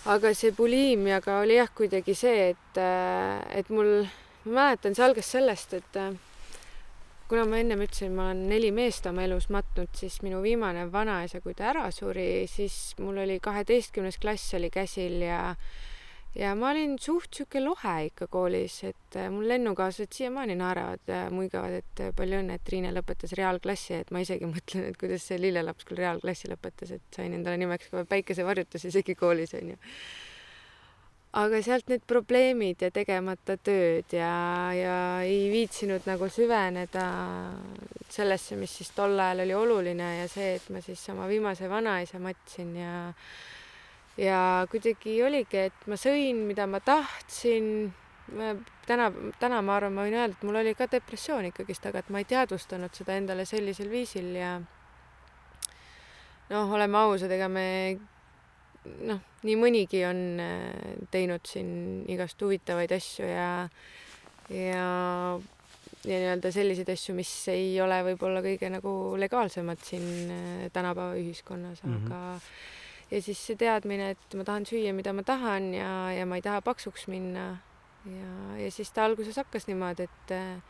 aga 0.09 0.33
see 0.35 0.53
buliimiaga 0.57 1.41
oli 1.43 1.59
jah, 1.59 1.71
kuidagi 1.77 2.15
see, 2.17 2.51
et, 2.55 2.81
äh, 2.81 3.41
et 3.59 3.69
mul, 3.69 4.07
ma 4.47 4.53
mäletan, 4.57 4.97
see 4.97 5.05
algas 5.05 5.29
sellest, 5.35 5.75
et 5.77 5.99
äh, 6.01 6.15
kuna 7.29 7.45
ma 7.47 7.61
ennem 7.61 7.85
ütlesin, 7.85 8.15
ma 8.17 8.31
olen 8.31 8.47
neli 8.51 8.73
meest 8.75 9.07
oma 9.07 9.27
elus 9.27 9.51
matnud, 9.53 9.93
siis 9.95 10.21
minu 10.25 10.41
viimane 10.43 10.87
vanaisa, 10.93 11.43
kui 11.45 11.55
ta 11.55 11.69
ära 11.75 11.91
suri, 11.95 12.47
siis 12.51 12.97
mul 12.99 13.21
oli 13.23 13.39
kaheteistkümnes 13.43 14.19
klass 14.23 14.57
oli 14.59 14.71
käsil 14.73 15.21
ja 15.23 15.55
ja 16.39 16.53
ma 16.55 16.71
olin 16.71 16.95
suht 17.03 17.35
sihuke 17.35 17.63
lohe 17.63 17.95
ikka 18.07 18.29
koolis, 18.31 18.81
et 18.87 19.19
äh, 19.19 19.29
mul 19.33 19.49
lennukaaslased 19.51 20.15
siiamaani 20.15 20.57
naeravad 20.61 21.11
ja 21.11 21.25
muigavad, 21.35 21.81
et 21.81 22.03
äh, 22.05 22.15
palju 22.17 22.41
õnne, 22.43 22.59
et 22.59 22.67
Triine 22.67 22.93
lõpetas 22.95 23.35
reaalklassi, 23.39 23.99
et 23.99 24.15
ma 24.15 24.23
isegi 24.23 24.49
mõtlen, 24.55 24.91
et 24.91 24.99
kuidas 25.01 25.27
see 25.27 25.41
lillelaps 25.43 25.89
küll 25.89 26.03
reaalklassi 26.03 26.51
lõpetas, 26.53 26.95
et 26.97 27.21
sain 27.21 27.35
endale 27.35 27.61
nimeks 27.61 27.91
ka 27.91 28.05
päikesevarjutus 28.11 28.87
isegi 28.93 29.19
koolis 29.19 29.57
onju. 29.59 29.79
aga 31.41 31.61
sealt 31.63 31.91
need 31.91 32.03
probleemid 32.11 32.81
ja 32.83 32.91
tegemata 32.91 33.55
tööd 33.57 34.11
ja, 34.15 34.33
ja 34.75 34.97
ei 35.23 35.45
viitsinud 35.51 36.07
nagu 36.07 36.27
süveneda 36.27 37.05
sellesse, 38.11 38.59
mis 38.59 38.73
siis 38.81 38.91
tol 38.95 39.15
ajal 39.19 39.45
oli 39.45 39.55
oluline 39.55 40.17
ja 40.23 40.27
see, 40.31 40.57
et 40.57 40.67
ma 40.75 40.83
siis 40.83 41.05
oma 41.11 41.29
viimase 41.31 41.71
vanaisa 41.71 42.19
matsin 42.23 42.75
ja 42.79 42.95
ja 44.19 44.67
kuidagi 44.71 45.23
oligi, 45.23 45.67
et 45.71 45.87
ma 45.87 45.99
sõin, 46.01 46.45
mida 46.49 46.67
ma 46.67 46.81
tahtsin. 46.81 47.93
täna, 48.87 49.11
täna 49.41 49.63
ma 49.63 49.77
arvan, 49.77 49.95
ma 49.95 50.05
võin 50.07 50.15
öelda, 50.15 50.37
et 50.37 50.43
mul 50.47 50.61
oli 50.61 50.75
ka 50.79 50.87
depressioon 50.91 51.49
ikkagist, 51.49 51.87
aga 51.87 51.99
et 51.99 52.11
ma 52.11 52.21
ei 52.23 52.29
teadvustanud 52.31 52.95
seda 52.95 53.17
endale 53.19 53.45
sellisel 53.45 53.91
viisil 53.91 54.35
ja 54.39 54.61
noh, 56.51 56.75
oleme 56.75 56.99
ausad, 56.99 57.31
ega 57.35 57.49
me 57.51 57.67
noh, 59.07 59.23
nii 59.47 59.57
mõnigi 59.61 60.05
on 60.09 60.21
äh, 60.43 60.99
teinud 61.11 61.47
siin 61.49 62.05
igast 62.11 62.41
huvitavaid 62.43 62.93
asju 62.97 63.27
ja 63.27 63.49
ja 64.51 64.85
ja 66.01 66.17
nii-öelda 66.17 66.49
selliseid 66.53 66.89
asju, 66.95 67.15
mis 67.15 67.31
ei 67.53 67.75
ole 67.83 67.99
võib-olla 68.07 68.41
kõige 68.45 68.71
nagu 68.73 68.93
legaalsemad 69.21 69.83
siin 69.85 70.07
äh, 70.33 70.69
tänapäeva 70.73 71.19
ühiskonnas 71.21 71.83
mm, 71.85 71.97
-hmm. 71.97 72.07
aga 72.07 72.41
ja 73.11 73.23
siis 73.23 73.41
see 73.47 73.59
teadmine, 73.59 74.13
et 74.15 74.37
ma 74.39 74.47
tahan 74.47 74.67
süüa, 74.69 74.93
mida 74.97 75.13
ma 75.17 75.25
tahan 75.27 75.73
ja, 75.75 75.91
ja 76.15 76.27
ma 76.27 76.39
ei 76.39 76.45
taha 76.45 76.63
paksuks 76.63 77.09
minna. 77.11 77.61
ja, 78.07 78.35
ja 78.57 78.71
siis 78.73 78.93
ta 78.97 79.05
alguses 79.05 79.37
hakkas 79.37 79.67
niimoodi, 79.69 80.07
et 80.09 80.35
äh, 80.35 80.63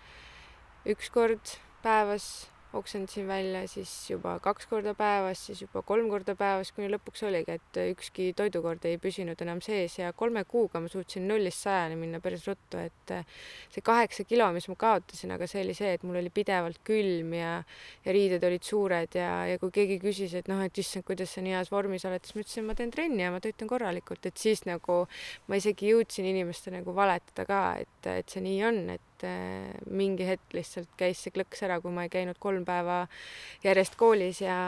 üks 0.91 1.11
kord 1.15 1.59
päevas 1.83 2.50
oksendasin 2.73 3.27
välja 3.27 3.63
siis 3.69 3.91
juba 4.11 4.37
kaks 4.43 4.69
korda 4.71 4.93
päevas, 4.95 5.41
siis 5.47 5.63
juba 5.65 5.83
kolm 5.87 6.07
korda 6.11 6.37
päevas, 6.39 6.71
kuni 6.75 6.91
lõpuks 6.93 7.25
oligi, 7.27 7.57
et 7.59 7.81
ükski 7.91 8.31
toidukord 8.39 8.85
ei 8.87 8.99
püsinud 9.03 9.41
enam 9.43 9.63
sees 9.65 9.97
ja 9.99 10.13
kolme 10.17 10.45
kuuga 10.49 10.83
ma 10.83 10.91
suutsin 10.93 11.27
nullist 11.29 11.67
sajani 11.67 11.99
minna 11.99 12.21
päris 12.23 12.47
ruttu, 12.47 12.79
et 12.79 13.15
see 13.75 13.83
kaheksa 13.87 14.25
kilo, 14.29 14.47
mis 14.55 14.69
ma 14.71 14.79
kaotasin, 14.79 15.35
aga 15.35 15.51
see 15.51 15.65
oli 15.65 15.75
see, 15.77 15.93
et 15.99 16.07
mul 16.07 16.21
oli 16.23 16.31
pidevalt 16.35 16.79
külm 16.87 17.35
ja, 17.35 17.57
ja 18.07 18.17
riided 18.17 18.47
olid 18.47 18.67
suured 18.67 19.19
ja, 19.19 19.33
ja 19.51 19.59
kui 19.63 19.75
keegi 19.75 19.99
küsis, 20.05 20.39
et 20.39 20.51
noh, 20.51 20.63
et 20.63 20.83
issand, 20.85 21.07
kuidas 21.09 21.35
sa 21.35 21.43
nii 21.45 21.59
heas 21.59 21.75
vormis 21.75 22.07
oled, 22.07 22.23
siis 22.23 22.39
ma 22.39 22.47
ütlesin, 22.47 22.69
ma 22.71 22.79
teen 22.79 22.95
trenni 22.95 23.27
ja 23.27 23.35
ma 23.35 23.43
toitun 23.43 23.71
korralikult, 23.71 24.31
et 24.31 24.39
siis 24.39 24.63
nagu 24.71 25.03
ma 25.51 25.59
isegi 25.59 25.91
jõudsin 25.91 26.31
inimestele 26.31 26.81
nagu 26.81 26.95
valetada 26.95 27.49
ka, 27.51 27.63
et, 27.83 28.13
et 28.15 28.31
see 28.31 28.47
nii 28.47 28.67
on, 28.71 28.85
et 28.95 29.10
et 29.21 29.27
äh, 29.29 29.81
mingi 29.91 30.27
hetk 30.27 30.55
lihtsalt 30.57 30.91
käis 30.99 31.21
see 31.21 31.33
klõks 31.35 31.63
ära, 31.67 31.81
kui 31.81 31.93
ma 31.93 32.07
ei 32.07 32.13
käinud 32.13 32.39
kolm 32.41 32.65
päeva 32.65 33.03
järjest 33.65 33.97
koolis 34.01 34.41
ja, 34.43 34.59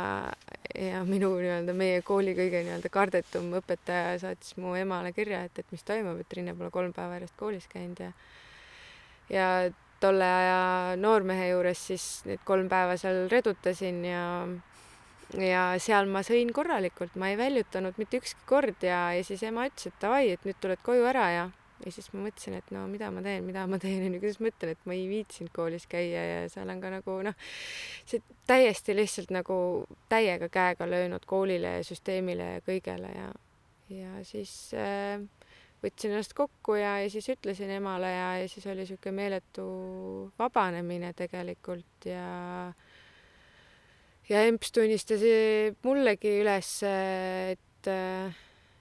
ja 0.76 1.02
minu 1.08 1.32
nii-öelda 1.38 1.74
meie 1.76 2.02
kooli 2.06 2.36
kõige 2.38 2.62
nii-öelda 2.66 2.92
kardetum 2.92 3.52
õpetaja 3.60 4.18
saatis 4.22 4.56
mu 4.60 4.74
emale 4.78 5.12
kirja, 5.16 5.44
et, 5.46 5.58
et 5.58 5.72
mis 5.72 5.84
toimub, 5.86 6.20
et 6.20 6.36
Rinne 6.36 6.56
pole 6.58 6.70
kolm 6.74 6.92
päeva 6.96 7.18
järjest 7.18 7.38
koolis 7.40 7.68
käinud 7.72 8.04
ja 8.04 8.12
ja 9.32 9.46
tolle 10.02 10.26
aja 10.26 10.96
noormehe 10.98 11.52
juures 11.52 11.86
siis 11.92 12.04
need 12.26 12.42
kolm 12.44 12.68
päeva 12.68 12.98
seal 13.00 13.28
redutasin 13.32 14.04
ja 14.04 14.26
ja 15.38 15.62
seal 15.80 16.10
ma 16.12 16.20
sõin 16.26 16.50
korralikult, 16.52 17.14
ma 17.16 17.30
ei 17.32 17.38
väljutanud 17.40 17.96
mitte 17.96 18.20
ükski 18.20 18.44
kord 18.48 18.84
ja, 18.84 19.06
ja 19.16 19.24
siis 19.24 19.42
ema 19.48 19.64
ütles, 19.70 19.88
et 19.88 20.02
davai, 20.02 20.26
et 20.34 20.44
nüüd 20.44 20.58
tuled 20.60 20.82
koju 20.84 21.06
ära 21.08 21.28
ja 21.32 21.44
ja 21.86 21.92
siis 21.94 22.08
ma 22.14 22.24
mõtlesin, 22.26 22.56
et 22.58 22.72
no 22.74 22.84
mida 22.90 23.10
ma 23.14 23.22
teen, 23.24 23.44
mida 23.46 23.66
ma 23.70 23.78
teen, 23.82 24.04
onju, 24.06 24.20
kuidas 24.22 24.40
ma 24.42 24.52
ütlen, 24.52 24.74
et 24.76 24.88
ma 24.88 24.96
ei 24.96 25.04
viitsinud 25.10 25.52
koolis 25.56 25.86
käia 25.90 26.24
ja 26.28 26.40
seal 26.52 26.70
on 26.72 26.82
ka 26.82 26.92
nagu 26.94 27.18
noh, 27.26 27.36
see 28.08 28.22
täiesti 28.48 28.96
lihtsalt 28.96 29.32
nagu 29.34 29.56
täiega 30.12 30.48
käega 30.52 30.88
löönud 30.88 31.26
koolile 31.28 31.78
ja 31.78 31.86
süsteemile 31.86 32.56
ja 32.56 32.64
kõigele 32.66 33.12
ja, 33.16 33.28
ja 33.92 34.16
siis 34.26 34.52
äh, 34.78 35.22
võtsin 35.82 36.14
ennast 36.14 36.34
kokku 36.38 36.76
ja, 36.78 36.96
ja 37.02 37.10
siis 37.10 37.26
ütlesin 37.32 37.70
emale 37.74 38.10
ja, 38.12 38.28
ja 38.42 38.50
siis 38.50 38.66
oli 38.70 38.84
niisugune 38.84 39.16
meeletu 39.18 39.64
vabanemine 40.38 41.12
tegelikult 41.18 42.06
ja 42.06 42.26
ja 44.30 44.44
emps 44.46 44.70
tunnistas 44.74 45.24
mullegi 45.84 46.36
üles, 46.42 46.70
et, 46.86 47.90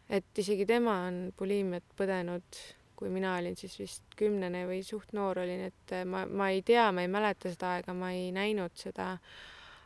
et 0.09 0.43
isegi 0.43 0.67
tema 0.69 1.01
on 1.07 1.23
buliimiat 1.37 1.97
põdenud 1.97 2.61
kui 3.01 3.09
mina 3.09 3.33
olin 3.39 3.55
siis 3.57 3.79
vist 3.81 4.11
kümnene 4.13 4.67
või 4.69 4.83
suht 4.85 5.15
noor 5.17 5.41
olin, 5.41 5.63
et 5.71 5.93
ma, 6.05 6.27
ma 6.29 6.51
ei 6.53 6.61
tea, 6.61 6.83
ma 6.93 7.01
ei 7.01 7.09
mäleta 7.09 7.49
seda 7.49 7.71
aega, 7.79 7.95
ma 7.97 8.11
ei 8.13 8.29
näinud 8.35 8.77
seda. 8.77 9.15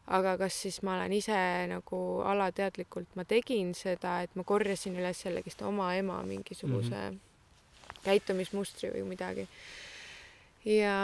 aga 0.05 0.35
kas 0.37 0.53
siis 0.61 0.81
ma 0.85 0.93
olen 0.99 1.13
ise 1.17 1.37
nagu 1.71 1.99
alateadlikult, 2.21 3.15
ma 3.17 3.23
tegin 3.25 3.71
seda, 3.73 4.19
et 4.21 4.35
ma 4.35 4.43
korjasin 4.45 4.99
üles 4.99 5.23
jällegist 5.23 5.63
oma 5.65 5.87
ema 5.95 6.19
mingisuguse 6.23 6.95
mm 6.95 7.15
-hmm. 7.15 8.03
käitumismustri 8.03 8.91
või 8.93 9.05
midagi. 9.15 9.47
ja, 10.65 10.99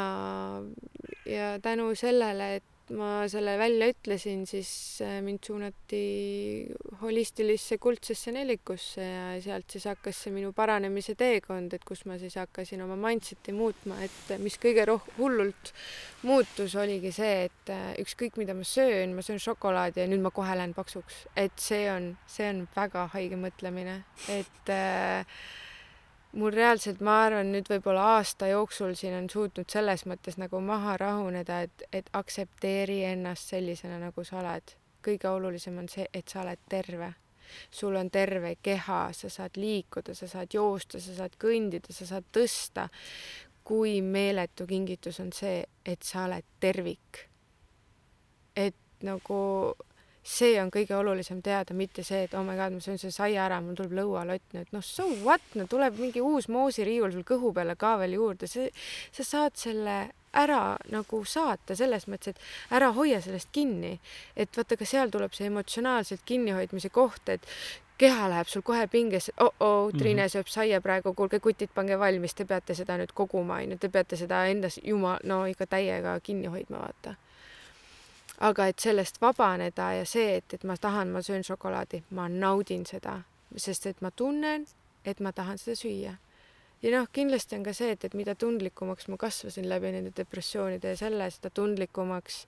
ja 1.25 1.59
tänu 1.61 1.95
sellele, 1.95 2.55
et 2.55 2.70
ma 2.97 3.27
selle 3.31 3.53
välja 3.59 3.87
ütlesin, 3.91 4.43
siis 4.49 4.71
äh, 5.05 5.19
mind 5.23 5.45
suunati 5.45 6.01
holistilisse 7.01 7.77
kuldsesse 7.81 8.33
nelikusse 8.35 9.05
ja 9.05 9.25
sealt 9.43 9.71
siis 9.71 9.87
hakkas 9.89 10.23
see 10.25 10.33
minu 10.35 10.51
paranemise 10.57 11.15
teekond, 11.19 11.73
et 11.77 11.85
kus 11.87 12.03
ma 12.09 12.17
siis 12.21 12.35
hakkasin 12.41 12.83
oma 12.85 12.97
mindset'i 12.99 13.55
muutma, 13.55 14.01
et 14.03 14.35
mis 14.43 14.57
kõige 14.61 14.85
roh-, 14.89 15.09
hullult 15.17 15.73
muutus, 16.27 16.75
oligi 16.79 17.13
see, 17.15 17.47
et 17.47 17.73
äh, 17.73 17.87
ükskõik, 18.03 18.37
mida 18.41 18.57
ma 18.57 18.67
söön, 18.67 19.15
ma 19.15 19.25
söön 19.25 19.41
šokolaadi 19.41 20.03
ja 20.03 20.11
nüüd 20.11 20.25
ma 20.25 20.33
kohe 20.35 20.57
lähen 20.57 20.75
paksuks, 20.77 21.25
et 21.39 21.57
see 21.61 21.85
on, 21.93 22.13
see 22.29 22.49
on 22.51 22.65
väga 22.75 23.07
haige 23.15 23.39
mõtlemine, 23.39 24.01
et 24.31 24.73
äh, 24.73 25.41
mul 26.33 26.51
reaalselt, 26.53 27.01
ma 27.03 27.17
arvan, 27.25 27.51
nüüd 27.51 27.67
võib-olla 27.71 28.03
aasta 28.17 28.47
jooksul 28.51 28.93
siin 28.95 29.15
on 29.17 29.29
suutnud 29.29 29.69
selles 29.71 30.05
mõttes 30.07 30.37
nagu 30.39 30.61
maha 30.63 30.95
rahuneda, 30.99 31.61
et, 31.67 31.83
et 31.91 32.09
aktsepteeri 32.15 33.01
ennast 33.09 33.51
sellisena, 33.51 33.99
nagu 33.99 34.23
sa 34.27 34.39
oled. 34.43 34.77
kõige 35.01 35.29
olulisem 35.29 35.77
on 35.81 35.87
see, 35.89 36.05
et 36.13 36.29
sa 36.29 36.43
oled 36.43 36.59
terve. 36.69 37.13
sul 37.71 37.95
on 37.95 38.09
terve 38.09 38.55
keha, 38.63 39.09
sa 39.13 39.29
saad 39.29 39.57
liikuda, 39.57 40.13
sa 40.15 40.27
saad 40.27 40.53
joosta, 40.53 40.99
sa 40.99 41.15
saad 41.15 41.35
kõndida, 41.39 41.93
sa 41.93 42.05
saad 42.05 42.23
tõsta. 42.31 42.89
kui 43.63 44.01
meeletu 44.01 44.65
kingitus 44.67 45.19
on 45.19 45.31
see, 45.33 45.65
et 45.85 46.03
sa 46.03 46.25
oled 46.25 46.45
tervik. 46.59 47.27
et 48.55 48.75
nagu 49.01 49.75
see 50.23 50.53
on 50.61 50.69
kõige 50.73 50.95
olulisem 50.95 51.41
teada, 51.41 51.73
mitte 51.73 52.03
see, 52.05 52.25
et 52.27 52.33
oh 52.37 52.45
my 52.45 52.55
god, 52.59 52.75
ma 52.75 52.83
söön 52.83 52.99
selle 53.01 53.15
saia 53.15 53.45
ära, 53.47 53.57
mul 53.61 53.77
tuleb 53.77 53.95
lõualott 53.97 54.53
nüüd, 54.53 54.69
noh 54.75 54.85
so 54.85 55.07
what, 55.25 55.43
no 55.57 55.65
tuleb 55.69 55.97
mingi 55.97 56.21
uus 56.21 56.47
moosiriiul 56.51 57.13
sul 57.15 57.25
kõhu 57.27 57.53
peale 57.57 57.75
ka 57.79 57.95
veel 58.01 58.17
juurde, 58.19 58.49
see, 58.49 58.69
sa 59.15 59.25
saad 59.25 59.57
selle 59.57 59.99
ära 60.37 60.77
nagu 60.93 61.23
saata 61.27 61.75
selles 61.75 62.05
mõttes, 62.07 62.35
et 62.35 62.77
ära 62.77 62.91
hoia 62.95 63.19
sellest 63.21 63.49
kinni. 63.51 63.99
et 64.35 64.57
vaata, 64.57 64.77
ka 64.77 64.85
seal 64.85 65.09
tuleb 65.11 65.33
see 65.33 65.49
emotsionaalselt 65.49 66.21
kinnihoidmise 66.25 66.89
koht, 66.89 67.29
et 67.29 67.47
keha 67.97 68.29
läheb 68.29 68.47
sul 68.47 68.63
kohe 68.65 68.87
pingesse 68.87 69.33
oh, 69.39 69.51
oh, 69.59 69.91
Triine 69.91 70.21
mm 70.21 70.25
-hmm. 70.25 70.31
sööb 70.31 70.47
saia 70.47 70.81
praegu, 70.81 71.13
kuulge 71.13 71.39
kutid, 71.39 71.69
pange 71.73 71.99
valmis, 71.99 72.33
te 72.33 72.45
peate 72.45 72.75
seda 72.75 72.97
nüüd 72.97 73.11
koguma, 73.13 73.55
onju, 73.55 73.77
te 73.77 73.89
peate 73.89 74.15
seda 74.15 74.45
endas 74.47 74.79
jumal, 74.83 75.19
no 75.23 75.45
ikka 75.45 75.65
täiega 75.65 76.19
kinni 76.23 76.47
hoidma, 76.47 76.77
vaata 76.77 77.15
aga 78.41 78.67
et 78.71 78.81
sellest 78.81 79.21
vabaneda 79.21 79.91
ja 79.99 80.05
see, 80.07 80.37
et, 80.39 80.57
et 80.57 80.65
ma 80.67 80.77
tahan, 80.81 81.13
ma 81.13 81.21
söön 81.25 81.45
šokolaadi, 81.45 82.01
ma 82.17 82.27
naudin 82.31 82.85
seda, 82.89 83.19
sest 83.55 83.87
et 83.91 84.01
ma 84.01 84.11
tunnen, 84.11 84.65
et 85.05 85.19
ma 85.21 85.33
tahan 85.35 85.61
seda 85.61 85.77
süüa. 85.77 86.13
ja 86.81 86.93
noh, 86.95 87.09
kindlasti 87.13 87.59
on 87.59 87.65
ka 87.65 87.73
see, 87.77 87.91
et, 87.93 88.05
et 88.05 88.15
mida 88.17 88.33
tundlikumaks 88.35 89.09
ma 89.13 89.17
kasvasin 89.21 89.67
läbi 89.69 89.91
nende 89.93 90.13
depressioonide 90.17 90.95
ja 90.95 90.97
selle, 90.97 91.27
seda 91.29 91.51
tundlikumaks, 91.53 92.39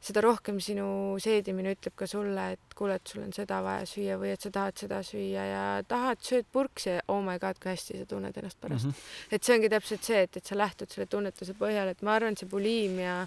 seda 0.00 0.22
rohkem 0.24 0.62
sinu 0.64 0.86
seedimine 1.20 1.74
ütleb 1.76 1.92
ka 2.00 2.08
sulle, 2.08 2.46
et 2.54 2.76
kuule, 2.76 2.96
et 2.96 3.12
sul 3.12 3.20
on 3.26 3.34
seda 3.36 3.58
vaja 3.66 3.84
süüa 3.88 4.16
või 4.22 4.30
et 4.32 4.46
sa 4.46 4.52
tahad 4.54 4.80
seda 4.80 5.02
süüa 5.04 5.44
ja 5.44 5.64
tahad, 5.88 6.22
sööd 6.24 6.48
purksi 6.48 6.94
ja 6.94 7.02
oh 7.12 7.20
my 7.26 7.36
god, 7.42 7.60
kui 7.60 7.74
hästi 7.74 8.00
sa 8.00 8.08
tunned 8.08 8.40
ennast 8.40 8.60
pärast 8.60 8.88
mm. 8.88 8.96
-hmm. 8.96 9.34
et 9.36 9.44
see 9.44 9.58
ongi 9.58 9.68
täpselt 9.68 10.08
see, 10.08 10.22
et, 10.24 10.40
et 10.40 10.46
sa 10.46 10.56
lähtud 10.56 10.88
selle 10.88 11.06
tunnetuse 11.12 11.52
põhjal, 11.60 11.92
et 11.92 12.00
ma 12.00 12.16
arvan, 12.16 12.40
see 12.40 12.48
buliimia 12.48 13.26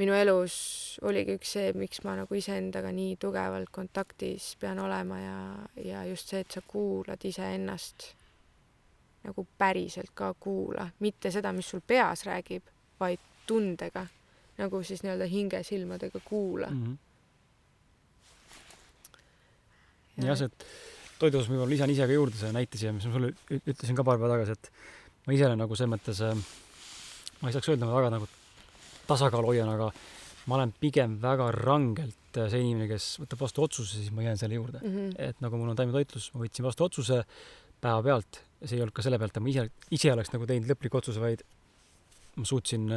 minu 0.00 0.14
elus 0.16 0.54
oligi 1.04 1.36
üks 1.36 1.52
see, 1.56 1.72
miks 1.76 2.00
ma 2.06 2.14
nagu 2.16 2.36
iseendaga 2.36 2.92
nii 2.94 3.16
tugevalt 3.20 3.70
kontaktis 3.74 4.54
pean 4.60 4.80
olema 4.80 5.20
ja, 5.20 5.38
ja 5.84 6.04
just 6.08 6.32
see, 6.32 6.40
et 6.40 6.54
sa 6.54 6.62
kuulad 6.66 7.24
iseennast 7.28 8.12
nagu 9.22 9.44
päriselt 9.58 10.10
ka 10.18 10.32
kuula, 10.40 10.88
mitte 11.04 11.30
seda, 11.30 11.52
mis 11.54 11.68
sul 11.70 11.82
peas 11.86 12.24
räägib, 12.26 12.64
vaid 12.98 13.20
tundega, 13.46 14.06
nagu 14.58 14.82
siis 14.86 15.04
nii-öelda 15.04 15.28
hingesilmadega 15.30 16.20
kuula 16.24 16.70
mm. 16.70 16.84
-hmm. 16.84 16.98
Ja. 20.16 20.26
jah, 20.26 20.36
see 20.38 20.50
toidus 21.18 21.46
ma 21.48 21.54
võib-olla 21.54 21.72
lisan 21.72 21.92
ise 21.92 22.06
ka 22.06 22.12
juurde 22.12 22.36
selle 22.36 22.52
näite 22.56 22.78
siia, 22.80 22.92
mis 22.92 23.06
ma 23.06 23.14
sulle 23.14 23.32
ütlesin 23.54 23.96
ka 23.96 24.04
paar 24.04 24.18
päeva 24.18 24.34
tagasi, 24.34 24.56
et 24.58 24.70
ma 25.26 25.36
ise 25.36 25.46
olen 25.46 25.60
nagu 25.62 25.78
selles 25.78 25.92
mõttes, 25.94 26.20
äh, 26.26 26.36
ma 27.40 27.48
ei 27.48 27.56
saaks 27.56 27.70
öelda, 27.72 27.86
ma 27.86 27.96
väga 27.96 28.10
nagu 28.16 28.28
tasakaalu 29.12 29.52
hoian, 29.52 29.70
aga 29.72 29.90
ma 30.50 30.58
olen 30.58 30.72
pigem 30.80 31.18
väga 31.22 31.50
rangelt 31.54 32.18
see 32.32 32.62
inimene, 32.62 32.88
kes 32.90 33.18
võtab 33.22 33.44
vastu 33.44 33.64
otsuse, 33.66 33.98
siis 33.98 34.12
ma 34.14 34.24
jään 34.24 34.40
selle 34.40 34.56
juurde 34.56 34.80
mm. 34.80 34.94
-hmm. 34.94 35.14
et 35.28 35.40
nagu 35.44 35.58
mul 35.60 35.72
on 35.72 35.78
taimetoitlus, 35.78 36.30
ma 36.34 36.44
võtsin 36.44 36.66
vastu 36.66 36.86
otsuse 36.86 37.22
päevapealt, 37.82 38.40
see 38.64 38.78
ei 38.78 38.82
olnud 38.82 38.96
ka 38.96 39.04
selle 39.04 39.18
pealt, 39.20 39.36
et 39.36 39.42
ma 39.42 39.50
ise, 39.52 39.68
ise 39.90 40.12
oleks 40.12 40.32
nagu 40.32 40.46
teinud 40.48 40.70
lõpliku 40.70 41.00
otsuse, 41.00 41.20
vaid 41.20 41.42
ma 42.36 42.48
suutsin 42.48 42.88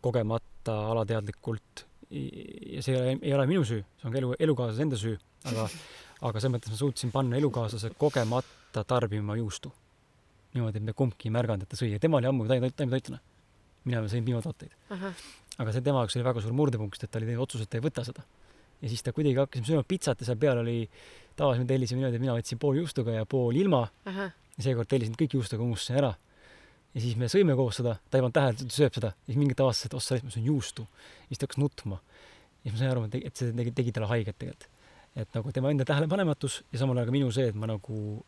kogemata 0.00 0.76
alateadlikult 0.92 1.84
ja 2.10 2.82
see 2.82 2.94
ei 2.94 3.00
ole, 3.00 3.18
ei 3.22 3.34
ole 3.34 3.46
minu 3.50 3.64
süü, 3.66 3.82
see 3.98 4.08
on 4.08 4.14
ka 4.14 4.22
elu, 4.22 4.32
elukaaslase 4.46 4.86
enda 4.86 5.00
süü, 5.00 5.16
aga, 5.50 5.66
aga 6.28 6.42
selles 6.42 6.56
mõttes 6.56 6.74
ma 6.74 6.80
suutsin 6.80 7.12
panna 7.14 7.38
elukaaslase 7.40 7.92
kogemata 7.98 8.84
tarbima 8.86 9.36
juustu. 9.40 9.72
niimoodi, 10.54 10.78
et 10.78 10.84
me 10.84 10.92
kumbki 10.98 11.28
ei 11.28 11.34
märganud, 11.34 11.62
et 11.62 11.70
ta 11.70 11.78
sõi 11.78 11.92
ja 11.92 11.98
tema 12.02 12.18
oli 12.18 12.26
ammu 12.26 12.46
taimetoitlane 12.50 13.20
mina 13.88 14.02
sõin 14.10 14.26
piimatooteid. 14.26 14.74
aga 15.60 15.72
see 15.74 15.84
tema 15.84 16.04
jaoks 16.04 16.16
oli 16.18 16.26
väga 16.26 16.44
suur 16.44 16.56
murdepunkt, 16.56 16.96
sest 16.96 17.08
et 17.08 17.12
ta 17.12 17.20
oli 17.20 17.28
teinud 17.28 17.44
otsuse, 17.44 17.66
et 17.66 17.72
ta 17.72 17.78
ei 17.78 17.84
võta 17.84 18.04
seda. 18.06 18.24
ja 18.80 18.88
siis 18.88 19.04
ta 19.04 19.12
kuidagi 19.12 19.40
hakkasime 19.40 19.68
sööma 19.68 19.84
pitsat 19.88 20.20
ja 20.20 20.30
seal 20.30 20.40
peal 20.40 20.62
oli, 20.62 20.88
tavaliselt 21.36 21.66
me 21.66 21.68
tellisime 21.68 22.00
niimoodi, 22.00 22.16
et 22.16 22.24
mina 22.24 22.36
võtsin 22.38 22.60
pool 22.60 22.80
juustuga 22.80 23.18
ja 23.18 23.26
pool 23.26 23.56
ilma. 23.56 23.86
ja 24.06 24.30
seekord 24.58 24.88
tellisin 24.88 25.16
kõik 25.18 25.38
juustuga, 25.38 25.64
unustasin 25.64 26.00
ära. 26.02 26.14
ja 26.94 27.04
siis 27.04 27.16
me 27.16 27.30
sõime 27.32 27.56
koos 27.56 27.80
seda, 27.80 27.96
ta 28.10 28.18
ei 28.18 28.24
pannud 28.24 28.36
tähele, 28.36 28.56
et 28.56 28.66
ta 28.66 28.76
sööb 28.80 28.98
seda. 28.98 29.14
ja 29.14 29.32
siis 29.32 29.40
mingi 29.40 29.54
hetk 29.54 29.64
avastas, 29.66 29.86
et 29.86 29.94
oh 29.94 30.04
sa 30.04 30.20
ma 30.22 30.34
söön 30.34 30.50
juustu. 30.52 30.88
ja 31.24 31.32
siis 31.32 31.40
ta 31.40 31.48
hakkas 31.48 31.62
nutma. 31.62 32.00
ja 32.64 32.68
siis 32.68 32.74
ma 32.74 32.82
sain 32.84 32.92
aru, 32.92 33.06
et 33.20 33.36
see 33.36 33.54
tegi, 33.56 33.72
tegi 33.72 33.96
talle 33.96 34.10
haiget 34.12 34.38
tegelikult. 34.38 34.68
et 35.16 35.34
nagu 35.34 35.52
tema 35.52 35.70
enda 35.70 35.84
tähelepanematus 35.84 36.62
ja 36.72 36.78
samal 36.78 36.96
ajal 36.96 37.10
ka 37.10 37.16
minu 37.16 37.32
see, 37.32 37.48
et 37.50 37.56
ma 37.56 37.66
nagu 37.66 38.24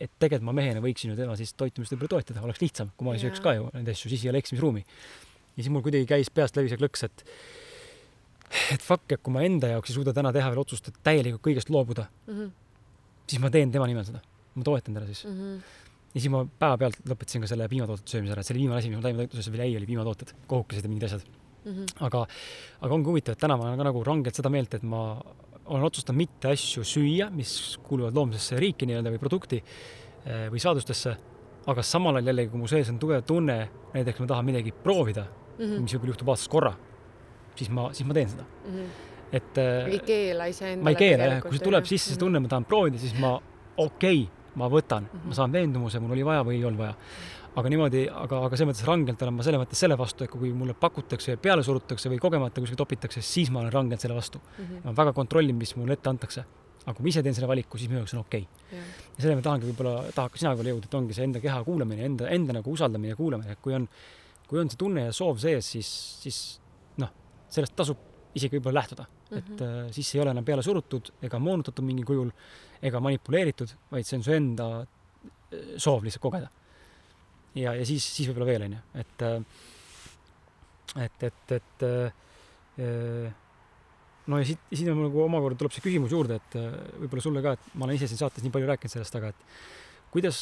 et 0.00 0.12
tegelikult 0.18 0.48
ma 0.48 0.54
mehena 0.56 0.82
võiksin 0.84 1.12
ju 1.12 1.16
tema 1.18 1.36
siis 1.38 1.52
toitumist 1.58 1.92
võib-olla 1.92 2.16
toetada, 2.16 2.42
oleks 2.46 2.62
lihtsam, 2.62 2.92
kui 2.96 3.06
ma 3.06 3.16
ei 3.16 3.22
sööks 3.22 3.42
ka 3.44 3.54
ju 3.58 3.68
neid 3.74 3.90
asju, 3.92 4.12
siis 4.12 4.24
ei 4.24 4.32
ole 4.32 4.40
eksimisruumi. 4.40 4.84
ja 4.84 5.62
siis 5.62 5.72
mul 5.74 5.84
kuidagi 5.84 6.08
käis 6.08 6.30
peast 6.32 6.56
läbi 6.56 6.72
see 6.72 6.80
klõks, 6.80 7.04
et 7.04 7.24
et 8.74 8.82
fuck, 8.82 9.04
et 9.12 9.20
kui 9.22 9.34
ma 9.34 9.44
enda 9.46 9.74
jaoks 9.74 9.92
ei 9.92 9.98
suuda 9.98 10.14
täna 10.16 10.32
teha 10.34 10.48
veel 10.50 10.62
otsust, 10.62 10.88
et 10.90 10.96
täielikult 11.06 11.44
kõigest 11.44 11.70
loobuda 11.70 12.08
mm, 12.26 12.32
-hmm. 12.38 12.50
siis 13.26 13.42
ma 13.42 13.50
teen 13.50 13.72
tema 13.72 13.86
nimel 13.86 14.06
seda, 14.08 14.22
ma 14.54 14.66
toetan 14.66 14.96
teda 14.96 15.06
siis 15.06 15.24
mm. 15.24 15.36
-hmm. 15.36 15.60
ja 16.14 16.20
siis 16.20 16.30
ma 16.32 16.42
päevapealt 16.64 17.04
lõpetasin 17.12 17.44
ka 17.44 17.52
selle 17.52 17.68
piimatoodete 17.68 18.10
söömise 18.10 18.32
ära, 18.32 18.40
et 18.40 18.46
see 18.46 18.54
oli 18.56 18.64
viimane 18.64 18.78
asi, 18.78 18.88
mis 18.88 18.96
mul 18.96 19.06
taimetoitluses 19.06 19.52
veel 19.52 19.66
jäi, 19.66 19.76
oli 19.76 19.86
piimatooted, 19.92 20.34
kohukesed 20.46 20.84
ja 20.84 20.88
mingid 20.88 21.06
asjad 21.10 21.22
mm. 21.64 21.72
-hmm. 21.72 21.86
aga, 22.08 22.26
aga 22.80 22.94
ongi 22.94 23.12
huvitav, 23.12 23.36
et 23.36 23.44
täna 23.46 23.56
ma 23.56 23.68
olen 23.68 23.78
ka 23.78 23.84
nagu 23.84 24.04
rangelt 24.04 24.34
seda 24.34 24.50
meelt, 24.50 24.74
et 24.74 24.82
ma 24.82 25.20
olen 25.70 25.86
otsustanud 25.86 26.18
mitte 26.18 26.50
asju 26.50 26.84
süüa, 26.86 27.30
mis 27.34 27.78
kuuluvad 27.86 28.16
loomsesse 28.16 28.58
riiki 28.60 28.88
nii-öelda 28.90 29.12
või 29.14 29.20
produkti 29.22 29.60
eh, 29.60 30.48
või 30.50 30.62
saadustesse, 30.62 31.14
aga 31.70 31.84
samal 31.86 32.18
ajal 32.18 32.32
jällegi, 32.32 32.50
kui 32.52 32.62
mu 32.62 32.70
sees 32.70 32.90
on 32.92 32.98
tugev 33.02 33.22
tunne, 33.28 33.58
näiteks 33.94 34.22
ma 34.22 34.30
tahan 34.32 34.48
midagi 34.48 34.72
proovida 34.72 35.26
mm, 35.26 35.64
-hmm. 35.64 35.84
mis 35.84 35.94
võib-olla 35.94 36.14
juhtub 36.14 36.32
aastas 36.34 36.50
korra, 36.50 36.74
siis 37.54 37.70
ma, 37.70 37.88
siis 37.94 38.08
ma 38.08 38.18
teen 38.18 38.34
seda 38.34 38.44
mm. 38.44 38.74
-hmm. 38.74 38.90
et 39.38 39.62
ei 39.92 40.02
keela 40.06 40.50
iseendale. 40.50 40.84
ma 40.84 40.90
ei 40.90 41.00
keela 41.04 41.30
jah, 41.30 41.42
kui 41.42 41.58
see 41.58 41.68
tuleb 41.70 41.90
sisse, 41.92 42.14
see 42.14 42.20
tunne, 42.24 42.40
ma 42.40 42.48
tahan 42.48 42.64
proovida, 42.64 42.98
siis 42.98 43.14
ma 43.18 43.36
okei 43.76 44.22
okay,, 44.24 44.28
ma 44.54 44.68
võtan 44.68 45.06
mm, 45.06 45.18
-hmm. 45.18 45.28
ma 45.28 45.34
saan 45.34 45.52
veendumuse, 45.52 46.00
mul 46.00 46.18
oli 46.18 46.24
vaja 46.24 46.44
või 46.44 46.58
ei 46.58 46.64
olnud 46.64 46.82
vaja 46.82 46.94
aga 47.58 47.70
niimoodi, 47.72 48.04
aga, 48.06 48.40
aga 48.46 48.58
selles 48.58 48.70
mõttes 48.70 48.86
rangelt 48.86 49.22
olen 49.24 49.36
ma 49.36 49.44
selles 49.46 49.60
mõttes 49.62 49.82
selle 49.82 49.96
vastu, 49.98 50.24
et 50.26 50.32
kui 50.32 50.52
mulle 50.54 50.74
pakutakse, 50.78 51.36
peale 51.42 51.64
surutakse 51.66 52.10
või 52.12 52.20
kogemata 52.22 52.62
kuskil 52.62 52.78
topitakse, 52.78 53.22
siis 53.26 53.50
ma 53.50 53.62
olen 53.64 53.74
rangelt 53.74 54.02
selle 54.02 54.16
vastu 54.16 54.38
mm. 54.40 54.64
-hmm. 54.64 54.82
ma 54.86 54.94
väga 55.02 55.14
kontrollin, 55.16 55.56
mis 55.58 55.74
mulle 55.76 55.96
ette 55.98 56.10
antakse. 56.10 56.44
aga 56.84 56.94
kui 56.96 57.04
ma 57.04 57.08
ise 57.08 57.22
teen 57.22 57.34
selle 57.34 57.48
valiku, 57.48 57.78
siis 57.78 57.90
minu 57.90 58.00
jaoks 58.00 58.14
on 58.14 58.20
okei 58.20 58.46
okay.. 58.46 58.78
ja 59.16 59.22
selle 59.22 59.36
ma 59.36 59.42
tahangi 59.42 59.66
võib-olla, 59.68 60.12
tahaks 60.14 60.40
sina 60.40 60.52
võib-olla 60.54 60.74
jõuda, 60.74 60.88
et 60.88 60.94
ongi 60.94 61.16
see 61.16 61.24
enda 61.24 61.40
keha 61.40 61.64
kuulamine, 61.64 62.04
enda, 62.04 62.28
enda 62.28 62.56
nagu 62.56 62.72
usaldamine 62.72 63.12
ja 63.12 63.16
kuulamine, 63.16 63.52
et 63.52 63.60
kui 63.60 63.74
on, 63.74 63.88
kui 64.48 64.60
on 64.62 64.70
see 64.70 64.78
tunne 64.78 65.04
ja 65.08 65.12
soov 65.12 65.42
sees, 65.42 65.66
siis, 65.74 65.90
siis 66.22 66.38
noh, 67.02 67.10
sellest 67.50 67.76
tasub 67.76 67.98
isegi 68.34 68.56
võib-olla 68.56 68.80
lähtuda 68.80 69.04
mm, 69.04 69.36
-hmm. 69.36 69.38
et 69.38 69.60
äh, 69.66 69.92
siis 69.92 70.14
ei 70.14 70.22
ole 70.22 70.30
enam 70.30 70.44
peale 70.44 70.62
surutud 70.62 71.12
ega 71.22 71.38
moonutatud 71.38 71.84
mingil 71.84 72.06
kujul 72.06 72.30
ega 72.82 73.00
manipuleeritud, 73.00 73.76
vaid 73.90 74.06
see 74.06 74.16
on 74.16 74.24
su 74.24 74.32
enda 74.32 74.70
äh, 74.80 75.76
soov 75.76 76.06
lihtsalt 76.06 76.22
kogeda 76.22 76.48
ja, 77.58 77.74
ja 77.74 77.86
siis, 77.86 78.04
siis 78.04 78.30
võib-olla 78.30 78.48
veel, 78.48 78.66
onju, 78.68 78.80
et, 79.02 79.24
äh, 79.26 81.04
et, 81.06 81.26
et, 81.28 81.54
et 81.58 81.84
äh, 81.86 83.32
no 84.30 84.40
ja 84.40 84.48
siit, 84.48 84.62
siin 84.72 84.92
on 84.92 85.02
nagu 85.06 85.24
omakorda 85.24 85.58
tuleb 85.60 85.74
see 85.74 85.84
küsimus 85.84 86.14
juurde, 86.14 86.38
et 86.40 86.58
äh, 86.60 86.70
võib-olla 87.02 87.26
sulle 87.26 87.44
ka, 87.44 87.56
et 87.58 87.74
ma 87.74 87.88
olen 87.88 87.98
ise 87.98 88.10
siin 88.10 88.22
saates 88.22 88.46
nii 88.46 88.54
palju 88.54 88.70
rääkinud 88.70 88.94
sellest, 88.94 89.18
aga 89.18 89.32
et 89.34 89.44
kuidas, 90.14 90.40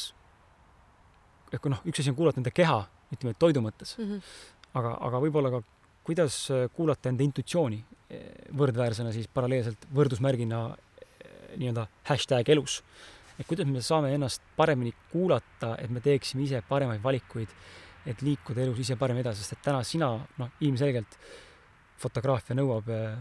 et 1.53 1.61
kui 1.61 1.73
noh, 1.73 1.83
üks 1.89 2.03
asi 2.03 2.13
on 2.13 2.19
kuulata 2.19 2.43
enda 2.43 2.55
keha, 2.55 2.81
ütleme, 3.15 3.37
toidu 3.41 3.65
mõttes. 3.65 3.97
Mm, 3.99 4.11
-hmm. 4.11 4.41
aga, 4.81 4.97
aga 5.09 5.23
võib-olla 5.25 5.53
ka 5.57 5.63
kuidas 6.09 6.49
kuulata 6.77 7.11
enda 7.11 7.25
intuitsiooni 7.25 7.83
võrdväärsena 8.57 9.11
siis 9.13 9.27
paralleelselt 9.29 9.83
võrdusmärgina 9.93 10.61
nii-öelda 11.59 11.85
hashtag 12.09 12.49
elus 12.55 12.79
et 13.39 13.47
kuidas 13.47 13.69
me 13.71 13.83
saame 13.85 14.13
ennast 14.15 14.43
paremini 14.57 14.93
kuulata, 15.13 15.77
et 15.79 15.91
me 15.95 16.03
teeksime 16.05 16.43
ise 16.45 16.63
paremaid 16.69 17.03
valikuid, 17.03 17.53
et 18.09 18.25
liikuda 18.25 18.65
elus 18.65 18.83
ise 18.83 18.97
paremini 18.99 19.27
edasi, 19.27 19.45
sest 19.45 19.59
et 19.59 19.65
täna 19.69 19.85
sina, 19.87 20.11
noh, 20.41 20.51
ilmselgelt 20.67 21.19
fotograafia 21.99 22.57
nõuab 22.59 22.91
äh, 22.95 23.17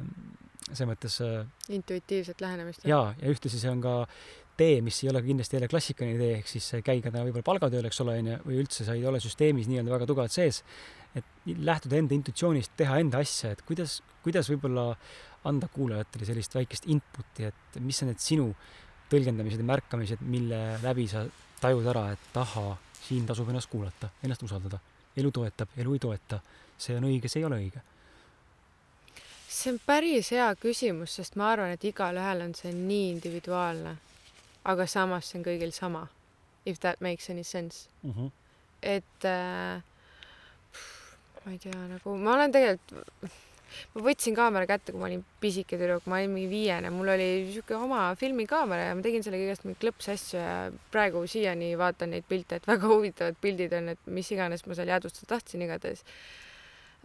selles 0.71 0.89
mõttes 0.89 1.21
äh, 1.25 1.45
intuitiivset 1.73 2.41
lähenemist. 2.41 2.85
jaa, 2.87 3.13
ja 3.19 3.31
ühtlasi 3.31 3.61
see 3.61 3.71
on 3.71 3.81
ka 3.83 4.01
tee, 4.57 4.81
mis 4.81 4.97
ei 5.03 5.11
ole 5.11 5.21
kindlasti 5.21 5.57
jälle 5.57 5.69
klassikaline 5.69 6.17
tee, 6.17 6.37
ehk 6.39 6.49
siis 6.49 6.67
käid 6.85 7.03
ka 7.05 7.11
täna 7.11 7.25
võib-olla 7.27 7.45
palgatööl, 7.45 7.85
eks 7.89 8.01
ole, 8.03 8.17
onju, 8.23 8.39
või 8.47 8.59
üldse 8.63 8.87
sa 8.87 8.95
ei 8.97 9.05
ole 9.05 9.21
süsteemis 9.21 9.69
nii-öelda 9.69 9.93
väga 9.93 10.09
tugevalt 10.09 10.33
sees. 10.33 10.63
et 11.17 11.47
lähtuda 11.65 11.97
enda 11.97 12.13
intuitsioonist, 12.13 12.73
teha 12.77 12.99
enda 13.01 13.21
asja, 13.23 13.53
et 13.55 13.61
kuidas, 13.65 14.01
kuidas 14.25 14.49
võib-olla 14.51 14.91
anda 15.49 15.69
kuulajatele 15.73 16.27
sellist 16.27 16.53
väikest 16.53 16.85
input'i, 16.93 17.47
et 17.47 17.79
mis 17.81 18.01
on 18.03 18.11
need 18.11 18.21
sinu 18.21 18.51
tõlgendamised 19.11 19.61
ja 19.61 19.67
märkamised, 19.67 20.21
mille 20.21 20.61
läbi 20.83 21.07
sa 21.07 21.25
tajud 21.61 21.85
ära, 21.87 22.11
et 22.11 22.37
ahhaa, 22.37 22.77
siin 23.07 23.25
tasub 23.25 23.49
ennast 23.49 23.69
kuulata, 23.71 24.09
ennast 24.23 24.43
usaldada. 24.43 24.79
elu 25.17 25.31
toetab, 25.31 25.69
elu 25.77 25.93
ei 25.93 25.99
toeta. 25.99 26.39
see 26.77 26.97
on 26.97 27.03
õige, 27.09 27.27
see 27.27 27.39
ei 27.41 27.45
ole 27.45 27.57
õige 27.57 27.81
see 29.57 29.73
on 29.73 29.79
päris 29.85 30.31
hea 30.35 30.47
küsimus, 30.61 31.15
sest 31.17 31.37
ma 31.39 31.51
arvan, 31.53 31.73
et 31.73 31.85
igalühel 31.87 32.43
on 32.45 32.53
see 32.57 32.73
nii 32.75 33.09
individuaalne. 33.15 33.97
aga 34.67 34.85
samas 34.87 35.29
see 35.29 35.39
on 35.39 35.45
kõigil 35.45 35.71
sama. 35.71 36.07
If 36.67 36.81
that 36.83 36.99
makes 37.01 37.29
any 37.29 37.43
sense 37.43 37.87
mm. 38.03 38.11
-hmm. 38.11 38.31
et 38.83 39.25
äh, 39.25 39.81
ma 41.45 41.51
ei 41.51 41.59
tea, 41.59 41.87
nagu 41.87 42.17
ma 42.17 42.33
olen 42.33 42.51
tegelikult, 42.51 43.31
ma 43.95 44.05
võtsin 44.07 44.35
kaamera 44.37 44.69
kätte, 44.69 44.93
kui 44.93 45.01
ma 45.01 45.09
olin 45.09 45.23
pisike 45.43 45.79
tüdruk, 45.79 46.07
ma 46.07 46.21
olin 46.21 46.33
mingi 46.33 46.49
viiene, 46.51 46.91
mul 46.93 47.13
oli 47.15 47.29
sihuke 47.51 47.77
oma 47.77 48.09
filmikaamera 48.19 48.89
ja 48.89 48.97
ma 48.97 49.05
tegin 49.05 49.25
selle 49.25 49.41
kõigest 49.41 49.67
mingeid 49.67 49.83
klõpsasju 49.85 50.41
ja 50.41 50.57
praegu 50.93 51.23
siiani 51.27 51.73
vaatan 51.79 52.15
neid 52.15 52.27
pilte, 52.29 52.61
et 52.61 52.67
väga 52.67 52.89
huvitavad 52.95 53.39
pildid 53.41 53.77
on, 53.79 53.95
et 53.95 54.11
mis 54.19 54.33
iganes 54.35 54.65
ma 54.67 54.77
seal 54.77 54.93
jäädvustada 54.95 55.35
tahtsin 55.35 55.65
igatahes 55.67 56.05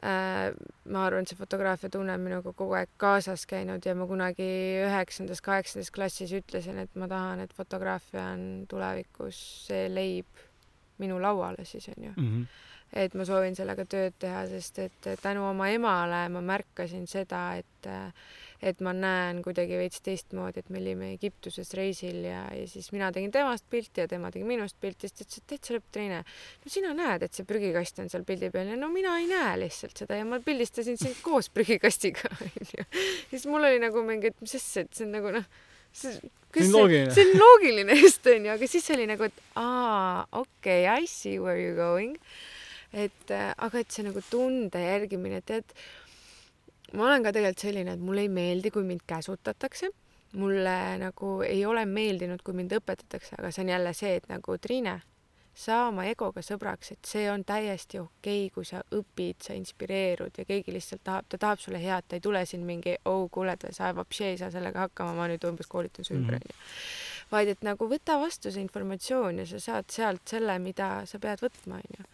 Äh, 0.02 0.50
ma 0.90 1.04
arvan, 1.06 1.22
et 1.22 1.30
see 1.30 1.38
fotograafia 1.38 1.86
tunne 1.92 2.16
on 2.16 2.22
minuga 2.24 2.50
kogu 2.58 2.74
aeg 2.74 2.90
kaasas 2.98 3.44
käinud 3.46 3.84
ja 3.86 3.92
ma 3.94 4.08
kunagi 4.10 4.48
üheksandas, 4.82 5.38
kaheksandas 5.46 5.92
klassis 5.94 6.32
ütlesin, 6.34 6.80
et 6.82 6.96
ma 6.98 7.06
tahan, 7.06 7.44
et 7.44 7.52
fotograafia 7.54 8.24
on 8.32 8.42
tulevikus 8.70 9.38
see 9.68 9.84
leib 9.92 10.42
minu 10.98 11.20
lauale 11.22 11.62
siis 11.68 11.86
onju 11.92 12.16
mm. 12.16 12.26
-hmm. 12.26 12.48
Et 12.92 13.14
ma 13.16 13.24
soovin 13.28 13.56
sellega 13.56 13.86
tööd 13.88 14.16
teha, 14.20 14.44
sest 14.50 14.78
et 14.84 15.10
tänu 15.22 15.46
oma 15.48 15.70
emale 15.72 16.26
ma 16.32 16.44
märkasin 16.54 17.08
seda, 17.10 17.52
et 17.60 17.92
et 18.62 18.78
ma 18.78 18.92
näen 18.94 19.40
kuidagi 19.42 19.74
veits 19.74 19.98
teistmoodi, 20.06 20.62
et 20.62 20.68
me 20.70 20.78
olime 20.78 21.08
Egiptuses 21.16 21.72
reisil 21.74 22.20
ja, 22.28 22.44
ja 22.54 22.66
siis 22.70 22.92
mina 22.94 23.08
tegin 23.10 23.32
temast 23.34 23.66
pilti 23.70 24.04
ja 24.04 24.06
tema 24.06 24.30
tegi 24.30 24.46
minust 24.46 24.76
pilti, 24.80 25.08
siis 25.10 25.16
ta 25.18 25.24
ütles, 25.24 25.40
et 25.40 25.48
täitsa 25.50 25.74
lõpp 25.74 25.88
teine. 25.96 26.20
no 26.62 26.70
sina 26.70 26.92
näed, 26.94 27.26
et 27.26 27.34
see 27.34 27.48
prügikast 27.48 27.98
on 28.04 28.12
seal 28.12 28.22
pildi 28.28 28.52
peal 28.54 28.70
ja 28.70 28.78
no 28.78 28.92
mina 28.94 29.16
ei 29.18 29.26
näe 29.30 29.56
lihtsalt 29.64 30.04
seda 30.04 30.20
ja 30.20 30.28
ma 30.28 30.38
pildistasin 30.44 31.00
sind 31.00 31.18
koos 31.26 31.50
prügikastiga 31.50 32.30
onju. 32.46 32.86
siis 33.32 33.48
mul 33.50 33.66
oli 33.66 33.82
nagu 33.82 34.06
mingi, 34.06 34.30
et 34.30 34.46
mis 34.46 34.54
asja, 34.60 34.86
et 34.86 34.94
see 34.94 35.08
on 35.08 35.14
nagu 35.18 35.34
noh 35.40 35.50
see, 35.92 36.14
see 36.54 36.66
on 36.66 36.72
loogiline. 36.72 37.10
see 37.14 37.26
on 37.26 37.38
loogiline 37.42 37.98
just 37.98 38.26
onju, 38.26 38.54
aga 38.54 38.70
siis 38.70 38.90
oli 38.94 39.10
nagu, 39.10 39.26
et 39.26 39.44
aa, 39.58 40.22
okei 40.30 40.86
okay,, 40.86 41.02
I 41.02 41.10
see 41.10 41.38
where 41.42 41.58
you 41.58 41.74
going. 41.76 42.14
Et 42.92 43.30
äh, 43.30 43.50
aga 43.56 43.80
et 43.80 43.90
see 43.90 44.04
nagu 44.06 44.22
tunde 44.30 44.80
järgimine, 44.82 45.40
tead 45.46 45.72
ma 46.96 47.08
olen 47.08 47.24
ka 47.24 47.32
tegelikult 47.32 47.64
selline, 47.64 47.96
et 47.96 48.04
mulle 48.04 48.26
ei 48.26 48.32
meeldi, 48.32 48.70
kui 48.70 48.84
mind 48.86 49.06
käsutatakse. 49.08 49.90
mulle 50.32 50.96
nagu 50.96 51.42
ei 51.44 51.66
ole 51.68 51.82
meeldinud, 51.84 52.40
kui 52.40 52.54
mind 52.56 52.72
õpetatakse, 52.72 53.34
aga 53.36 53.50
see 53.52 53.66
on 53.66 53.68
jälle 53.68 53.90
see, 53.92 54.14
et 54.16 54.28
nagu 54.30 54.54
Triine, 54.56 54.94
saa 55.54 55.88
oma 55.90 56.06
egoga 56.08 56.40
sõbraks, 56.40 56.94
et 56.94 57.08
see 57.08 57.26
on 57.28 57.44
täiesti 57.44 58.00
okei 58.00 58.46
okay,, 58.46 58.54
kui 58.54 58.64
sa 58.64 58.80
õpid, 58.96 59.42
sa 59.44 59.56
inspireerud 59.58 60.40
ja 60.40 60.46
keegi 60.48 60.72
lihtsalt 60.72 61.02
tahab, 61.04 61.28
ta 61.28 61.38
tahab 61.38 61.60
sulle 61.60 61.82
head, 61.82 62.08
ta 62.08 62.16
ei 62.16 62.24
tule 62.24 62.40
siin 62.48 62.64
mingi, 62.64 62.96
oh 63.04 63.26
kuule, 63.30 63.58
sa 63.76 63.92
ei 63.92 64.38
saa 64.40 64.50
sellega 64.54 64.86
hakkama, 64.86 65.12
ma 65.18 65.28
nüüd 65.28 65.44
umbes 65.48 65.68
koolitan 65.68 66.08
su 66.08 66.16
ümber, 66.16 66.40
onju. 66.40 66.56
vaid 67.32 67.52
et 67.52 67.68
nagu 67.68 67.88
võta 67.88 68.16
vastu 68.20 68.52
see 68.52 68.64
informatsioon 68.64 69.42
ja 69.42 69.46
sa 69.52 69.60
saad 69.60 69.92
sealt 69.92 70.24
selle, 70.32 70.56
mida 70.64 71.02
sa 71.04 71.20
pead 71.20 71.44
võtma, 71.44 71.82
onju. 71.84 72.08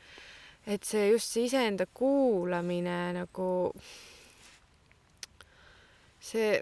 Et 0.66 0.84
see 0.84 1.10
just 1.10 1.32
see 1.32 1.46
iseenda 1.48 1.86
kuulamine 1.94 2.96
nagu 3.16 3.48
see, 6.20 6.58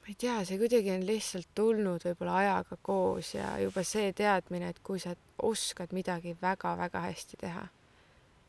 ma 0.00 0.12
ei 0.12 0.14
tea, 0.18 0.36
see 0.44 0.60
kuidagi 0.60 0.92
on 0.94 1.06
lihtsalt 1.08 1.50
tulnud 1.54 2.06
võib-olla 2.08 2.38
ajaga 2.42 2.78
koos 2.82 3.34
ja 3.34 3.56
juba 3.62 3.84
see 3.84 4.12
teadmine, 4.16 4.70
et 4.72 4.80
kui 4.84 5.00
sa 5.02 5.14
oskad 5.42 5.92
midagi 5.96 6.36
väga-väga 6.42 7.04
hästi 7.08 7.40
teha 7.40 7.66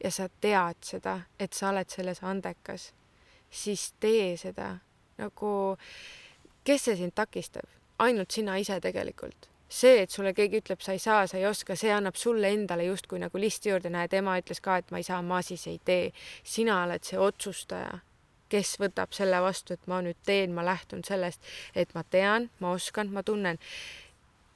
ja 0.03 0.11
sa 0.11 0.29
tead 0.41 0.79
seda, 0.85 1.19
et 1.39 1.53
sa 1.53 1.73
oled 1.73 1.89
selles 1.91 2.23
andekas, 2.23 2.91
siis 3.51 3.91
tee 3.99 4.37
seda 4.39 4.77
nagu, 5.19 5.51
kes 6.63 6.89
see 6.89 6.99
sind 7.03 7.15
takistab? 7.15 7.67
ainult 7.99 8.31
sina 8.31 8.55
ise 8.55 8.77
tegelikult 8.79 9.49
see, 9.69 10.01
et 10.01 10.11
sulle 10.11 10.33
keegi 10.33 10.63
ütleb, 10.63 10.81
sa 10.81 10.95
ei 10.97 10.99
saa, 10.99 11.27
sa 11.29 11.37
ei 11.37 11.45
oska, 11.45 11.75
see 11.77 11.91
annab 11.93 12.17
sulle 12.17 12.49
endale 12.49 12.87
justkui 12.87 13.21
nagu 13.21 13.37
listi 13.37 13.69
juurde, 13.69 13.91
näed, 13.93 14.13
ema 14.17 14.39
ütles 14.41 14.61
ka, 14.65 14.79
et 14.81 14.91
ma 14.91 15.01
ei 15.01 15.05
saa, 15.05 15.21
ma 15.21 15.41
siis 15.45 15.67
ei 15.69 15.79
tee. 15.85 16.11
sina 16.43 16.83
oled 16.83 17.05
see 17.05 17.19
otsustaja 17.21 17.99
kes 18.49 18.75
võtab 18.81 19.13
selle 19.13 19.39
vastu, 19.43 19.75
et 19.75 19.87
ma 19.87 20.01
nüüd 20.01 20.17
teen, 20.25 20.53
ma 20.55 20.65
lähtun 20.65 21.03
sellest, 21.05 21.41
et 21.75 21.93
ma 21.93 22.03
tean, 22.03 22.49
ma 22.59 22.73
oskan, 22.73 23.11
ma 23.13 23.23
tunnen. 23.23 23.59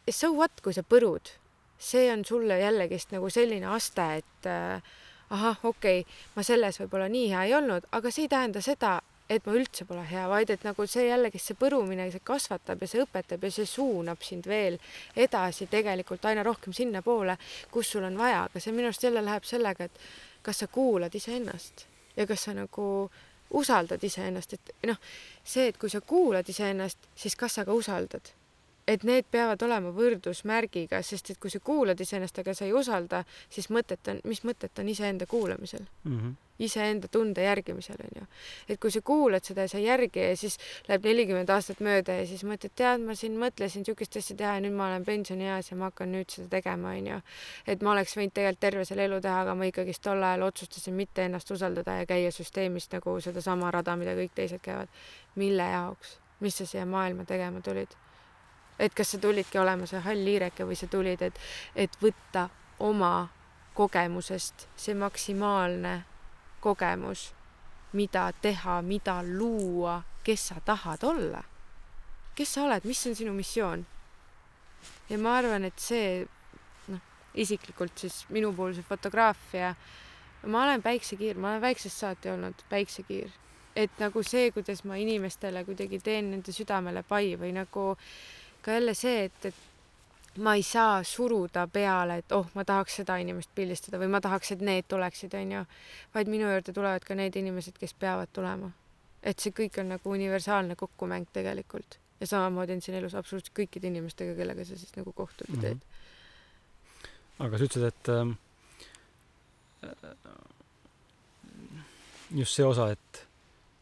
So 0.09 0.34
what, 0.34 0.61
kui 0.66 0.74
sa 0.76 0.84
põrud, 0.84 1.36
see 1.78 2.09
on 2.11 2.26
sulle 2.26 2.57
jällegist 2.59 3.14
nagu 3.14 3.30
selline 3.30 3.70
aste, 3.76 4.07
et 4.24 4.49
äh, 4.49 4.82
ahah, 5.30 5.59
okei 5.64 6.01
okay,, 6.03 6.22
ma 6.36 6.45
selles 6.45 6.80
võib-olla 6.82 7.09
nii 7.11 7.30
hea 7.32 7.47
ei 7.47 7.57
olnud, 7.59 7.88
aga 7.91 8.11
see 8.11 8.28
ei 8.28 8.34
tähenda 8.34 8.64
seda, 8.66 8.97
et 9.30 9.45
ma 9.45 9.55
üldse 9.55 9.86
pole 9.88 10.03
hea, 10.07 10.24
vaid 10.30 10.51
et 10.53 10.65
nagu 10.67 10.86
see 10.89 11.07
jällegist 11.07 11.51
see 11.51 11.59
põrumine, 11.59 12.09
see 12.11 12.24
kasvatab 12.26 12.84
ja 12.84 12.89
see 12.89 13.03
õpetab 13.05 13.43
ja 13.43 13.51
see 13.55 13.69
suunab 13.69 14.24
sind 14.26 14.47
veel 14.49 14.78
edasi 15.15 15.67
tegelikult 15.71 16.26
aina 16.30 16.43
rohkem 16.43 16.76
sinnapoole, 16.76 17.38
kus 17.71 17.93
sul 17.95 18.07
on 18.07 18.19
vaja, 18.19 18.45
aga 18.49 18.59
see 18.59 18.76
minu 18.76 18.91
arust 18.91 19.07
jälle 19.07 19.24
läheb 19.24 19.47
sellega, 19.47 19.88
et 19.88 20.43
kas 20.43 20.63
sa 20.63 20.67
kuulad 20.67 21.15
iseennast 21.15 21.88
ja 22.17 22.28
kas 22.28 22.49
sa 22.49 22.55
nagu 22.57 22.88
usaldad 23.53 24.03
iseennast, 24.03 24.53
et 24.57 24.88
noh, 24.89 24.99
see, 25.43 25.69
et 25.69 25.78
kui 25.78 25.89
sa 25.89 26.01
kuulad 26.01 26.47
iseennast, 26.49 27.11
siis 27.15 27.36
kas 27.39 27.59
sa 27.59 27.65
ka 27.65 27.76
usaldad 27.78 28.34
et 28.88 29.03
need 29.07 29.27
peavad 29.31 29.61
olema 29.63 29.91
võrdusmärgiga, 29.95 30.99
sest 31.05 31.31
et 31.31 31.39
kui 31.41 31.51
sa 31.51 31.59
kuulad 31.63 31.99
iseennast, 32.03 32.39
aga 32.41 32.55
sa 32.57 32.65
ei 32.67 32.73
usalda, 32.75 33.23
siis 33.51 33.69
mõtet 33.71 34.09
on, 34.11 34.19
mis 34.27 34.43
mõtet 34.43 34.79
on 34.79 34.89
iseenda 34.91 35.27
kuulamisel 35.29 35.86
mm? 36.03 36.17
-hmm. 36.17 36.34
iseenda 36.59 37.07
tunde 37.07 37.43
järgimisel 37.43 38.03
on 38.03 38.21
ju. 38.21 38.25
et 38.69 38.79
kui 38.79 38.91
sa 38.91 39.01
kuulad 39.01 39.43
seda 39.43 39.61
ja 39.61 39.67
sa 39.67 39.77
ei 39.77 39.86
järgi 39.86 40.19
ja 40.19 40.38
siis 40.38 40.57
läheb 40.88 41.05
nelikümmend 41.05 41.49
aastat 41.49 41.79
mööda 41.79 42.13
ja 42.19 42.27
siis 42.27 42.43
mõtled, 42.43 42.75
tead, 42.75 43.01
ma 43.01 43.15
siin 43.15 43.39
mõtlesin 43.39 43.86
niisugust 43.86 44.17
asja 44.17 44.36
teha 44.36 44.53
ja 44.55 44.61
nüüd 44.61 44.75
ma 44.75 44.88
olen 44.88 45.05
pensionieas 45.05 45.71
ja 45.71 45.77
ma 45.77 45.91
hakkan 45.91 46.11
nüüd 46.11 46.29
seda 46.29 46.47
tegema, 46.47 46.89
on 46.89 47.07
ju. 47.07 47.21
et 47.67 47.81
ma 47.81 47.91
oleks 47.91 48.17
võinud 48.17 48.34
tegelikult 48.34 48.59
terve 48.59 48.86
selle 48.86 49.05
elu 49.05 49.21
teha, 49.21 49.41
aga 49.41 49.55
ma 49.55 49.65
ikkagist 49.65 50.03
tol 50.03 50.23
ajal 50.23 50.41
otsustasin 50.41 50.93
mitte 50.93 51.25
ennast 51.25 51.51
usaldada 51.51 51.99
ja 52.01 52.05
käia 52.05 52.31
süsteemist 52.31 52.91
nagu 52.93 53.19
sedasama 53.21 53.71
rada, 53.71 53.95
mida 53.95 54.15
kõik 54.15 54.36
teised 54.36 54.61
käivad. 54.61 54.89
mille 55.36 55.63
jaoks? 55.63 56.19
mis 56.39 56.57
sa 56.57 56.65
siia 56.65 56.86
maailma 56.86 57.25
tegema 57.25 57.61
tulid? 57.61 58.03
Et 58.80 58.93
kas 58.93 59.11
sa 59.11 59.17
tulidki 59.17 59.59
olema 59.59 59.88
see 59.89 60.01
hall 60.03 60.26
liireke 60.26 60.65
või 60.67 60.78
sa 60.78 60.88
tulid, 60.91 61.21
et, 61.21 61.39
et 61.76 61.97
võtta 62.01 62.47
oma 62.84 63.30
kogemusest 63.74 64.67
see 64.76 64.95
maksimaalne 64.97 66.03
kogemus, 66.63 67.32
mida 67.93 68.32
teha, 68.41 68.82
mida 68.82 69.19
luua, 69.24 70.01
kes 70.24 70.47
sa 70.49 70.61
tahad 70.65 71.03
olla. 71.03 71.43
kes 72.36 72.53
sa 72.53 72.63
oled, 72.63 72.86
mis 72.86 73.07
on 73.07 73.15
sinu 73.15 73.34
missioon? 73.34 73.86
ja 75.09 75.17
ma 75.17 75.38
arvan, 75.38 75.63
et 75.63 75.80
see, 75.80 76.26
noh, 76.88 77.01
isiklikult 77.34 77.97
siis 77.97 78.24
minu 78.30 78.53
puhul 78.53 78.74
see 78.74 78.86
fotograafia, 78.88 79.76
ma 80.47 80.63
olen 80.63 80.82
päiksekiir, 80.82 81.38
ma 81.38 81.53
olen 81.53 81.61
väiksest 81.61 82.01
saati 82.03 82.30
olnud 82.34 82.65
päiksekiir, 82.69 83.30
et 83.76 83.99
nagu 83.99 84.24
see, 84.24 84.51
kuidas 84.51 84.84
ma 84.84 84.97
inimestele 84.99 85.63
kuidagi 85.65 85.99
teen 86.03 86.32
nende 86.34 86.51
südamele 86.51 87.03
pai 87.07 87.36
või 87.39 87.53
nagu 87.55 87.91
äh, 87.93 88.42
ka 88.64 88.72
jälle 88.72 88.93
see, 88.97 89.26
et, 89.28 89.45
et 89.45 89.55
ma 90.38 90.55
ei 90.55 90.64
saa 90.64 91.03
suruda 91.03 91.68
peale, 91.68 92.18
et 92.18 92.32
oh, 92.32 92.47
ma 92.53 92.66
tahaks 92.66 92.95
seda 93.01 93.18
inimest 93.22 93.49
pildistada 93.55 93.99
või 94.01 94.09
ma 94.14 94.22
tahaks, 94.22 94.51
et 94.55 94.61
need 94.66 94.88
tuleksid, 94.89 95.34
onju, 95.38 95.66
vaid 96.14 96.32
minu 96.32 96.49
juurde 96.49 96.74
tulevad 96.74 97.03
ka 97.05 97.18
need 97.18 97.36
inimesed, 97.38 97.78
kes 97.80 97.93
peavad 97.99 98.30
tulema. 98.34 98.72
et 99.24 99.39
see 99.39 99.53
kõik 99.55 99.78
on 99.80 99.88
nagu 99.93 100.09
universaalne 100.11 100.76
kokkumäng 100.76 101.30
tegelikult 101.34 101.97
ja 102.20 102.28
samamoodi 102.28 102.74
on 102.74 102.82
siin 102.82 102.97
elus 102.97 103.16
absoluutselt 103.16 103.55
kõikide 103.55 103.88
inimestega, 103.88 104.36
kellega 104.36 104.66
sa 104.66 104.76
siis 104.76 104.95
nagu 104.97 105.14
kohtud 105.16 105.47
ja 105.47 105.61
teed 105.61 105.74
mm. 105.74 105.80
-hmm. 105.80 107.45
aga 107.45 107.57
sa 107.57 107.64
ütlesid, 107.64 107.88
et 107.88 108.09
äh, 108.09 108.36
just 112.32 112.53
see 112.55 112.66
osa, 112.66 112.91
et 112.91 113.28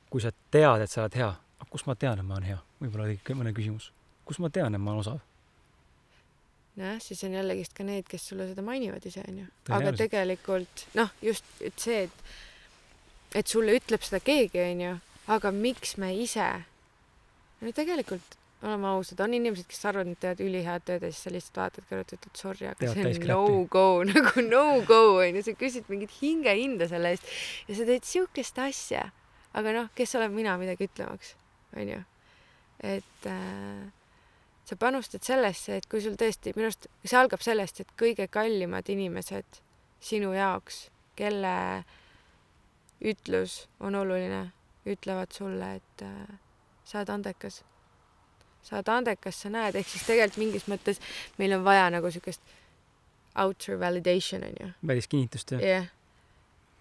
kui 0.09 0.21
sa 0.21 0.31
tead, 0.51 0.81
et 0.81 0.91
sa 0.91 1.01
oled 1.01 1.15
hea, 1.15 1.33
kust 1.69 1.85
ma 1.87 1.95
tean, 1.95 2.19
et 2.19 2.25
ma 2.25 2.33
olen 2.35 2.49
hea, 2.51 2.59
võib-olla 2.81 3.03
oli 3.07 3.19
mõne 3.33 3.53
küsimus 3.55 3.91
kust 4.31 4.43
ma 4.43 4.49
tean, 4.53 4.75
et 4.75 4.81
ma 4.81 4.93
olen 4.93 5.03
osav? 5.03 5.19
nojah, 6.79 7.01
siis 7.03 7.23
on 7.27 7.35
jällegist 7.35 7.75
ka 7.77 7.83
need, 7.83 8.07
kes 8.09 8.29
sulle 8.31 8.47
seda 8.49 8.63
mainivad 8.65 9.05
ise 9.05 9.23
onju, 9.27 9.47
aga 9.75 9.93
tegelikult 9.99 10.85
noh, 10.97 11.11
just 11.21 11.47
et 11.59 11.77
see, 11.79 12.05
et 12.07 13.39
et 13.41 13.47
sulle 13.47 13.75
ütleb 13.79 14.03
seda 14.03 14.19
keegi 14.23 14.59
onju, 14.63 14.93
aga 15.31 15.51
miks 15.55 15.97
me 16.01 16.13
ise, 16.19 16.47
no 17.61 17.73
tegelikult 17.75 18.37
oleme 18.61 18.91
ausad, 18.91 19.19
on 19.25 19.33
inimesed, 19.33 19.65
kes 19.69 19.85
arvavad, 19.89 20.11
et 20.11 20.13
nad 20.13 20.21
teevad 20.21 20.41
ülihead 20.45 20.83
tööd 20.85 21.05
ja 21.05 21.09
siis 21.09 21.23
sa 21.25 21.31
lihtsalt 21.33 21.57
vaatad 21.57 21.87
kõrvalt 21.89 22.11
ütled 22.17 22.37
sorry, 22.37 22.67
aga 22.69 22.77
Teevad 22.77 22.99
see 22.99 23.15
on 23.15 23.29
no 23.31 23.63
go 23.73 23.85
nagu 24.11 24.43
no 24.45 24.65
go 24.85 24.99
onju, 25.23 25.41
sa 25.47 25.55
küsid 25.57 25.89
mingit 25.89 26.13
hingehinda 26.19 26.87
selle 26.91 27.15
eest 27.15 27.31
ja 27.69 27.77
sa 27.79 27.87
teed 27.89 28.05
siukest 28.07 28.61
asja. 28.61 29.07
aga 29.57 29.73
noh, 29.75 29.89
kes 29.97 30.13
olen 30.19 30.35
mina 30.35 30.53
midagi 30.61 30.87
ütlemaks, 30.87 31.33
onju. 31.73 32.03
et 32.93 33.27
äh, 33.31 33.89
sa 34.71 34.77
panustad 34.79 35.25
sellesse, 35.27 35.81
et 35.81 35.87
kui 35.91 35.99
sul 35.99 36.15
tõesti, 36.19 36.53
minu 36.55 36.69
arust 36.69 36.87
see 37.03 37.17
algab 37.19 37.43
sellest, 37.43 37.81
et 37.83 37.89
kõige 37.99 38.29
kallimad 38.31 38.87
inimesed 38.91 39.59
sinu 39.99 40.31
jaoks, 40.31 40.85
kelle 41.19 41.55
ütlus 43.03 43.65
on 43.83 43.97
oluline, 43.99 44.45
ütlevad 44.87 45.35
sulle, 45.35 45.75
et 45.81 46.05
äh, 46.07 46.39
sa 46.87 47.01
oled 47.01 47.11
andekas 47.17 47.59
sa 48.63 48.77
oled 48.77 48.91
andekas, 48.93 49.41
sa 49.41 49.51
näed, 49.51 49.75
ehk 49.77 49.89
siis 49.89 50.05
tegelikult 50.07 50.39
mingis 50.41 50.67
mõttes 50.69 51.01
meil 51.41 51.57
on 51.57 51.65
vaja 51.65 51.89
nagu 51.93 52.11
siukest 52.13 52.41
outer 53.41 53.79
validation 53.79 54.43
onju. 54.47 54.71
väliskinnitust 54.87 55.51
ja 55.57 55.59
jah. 55.65 55.91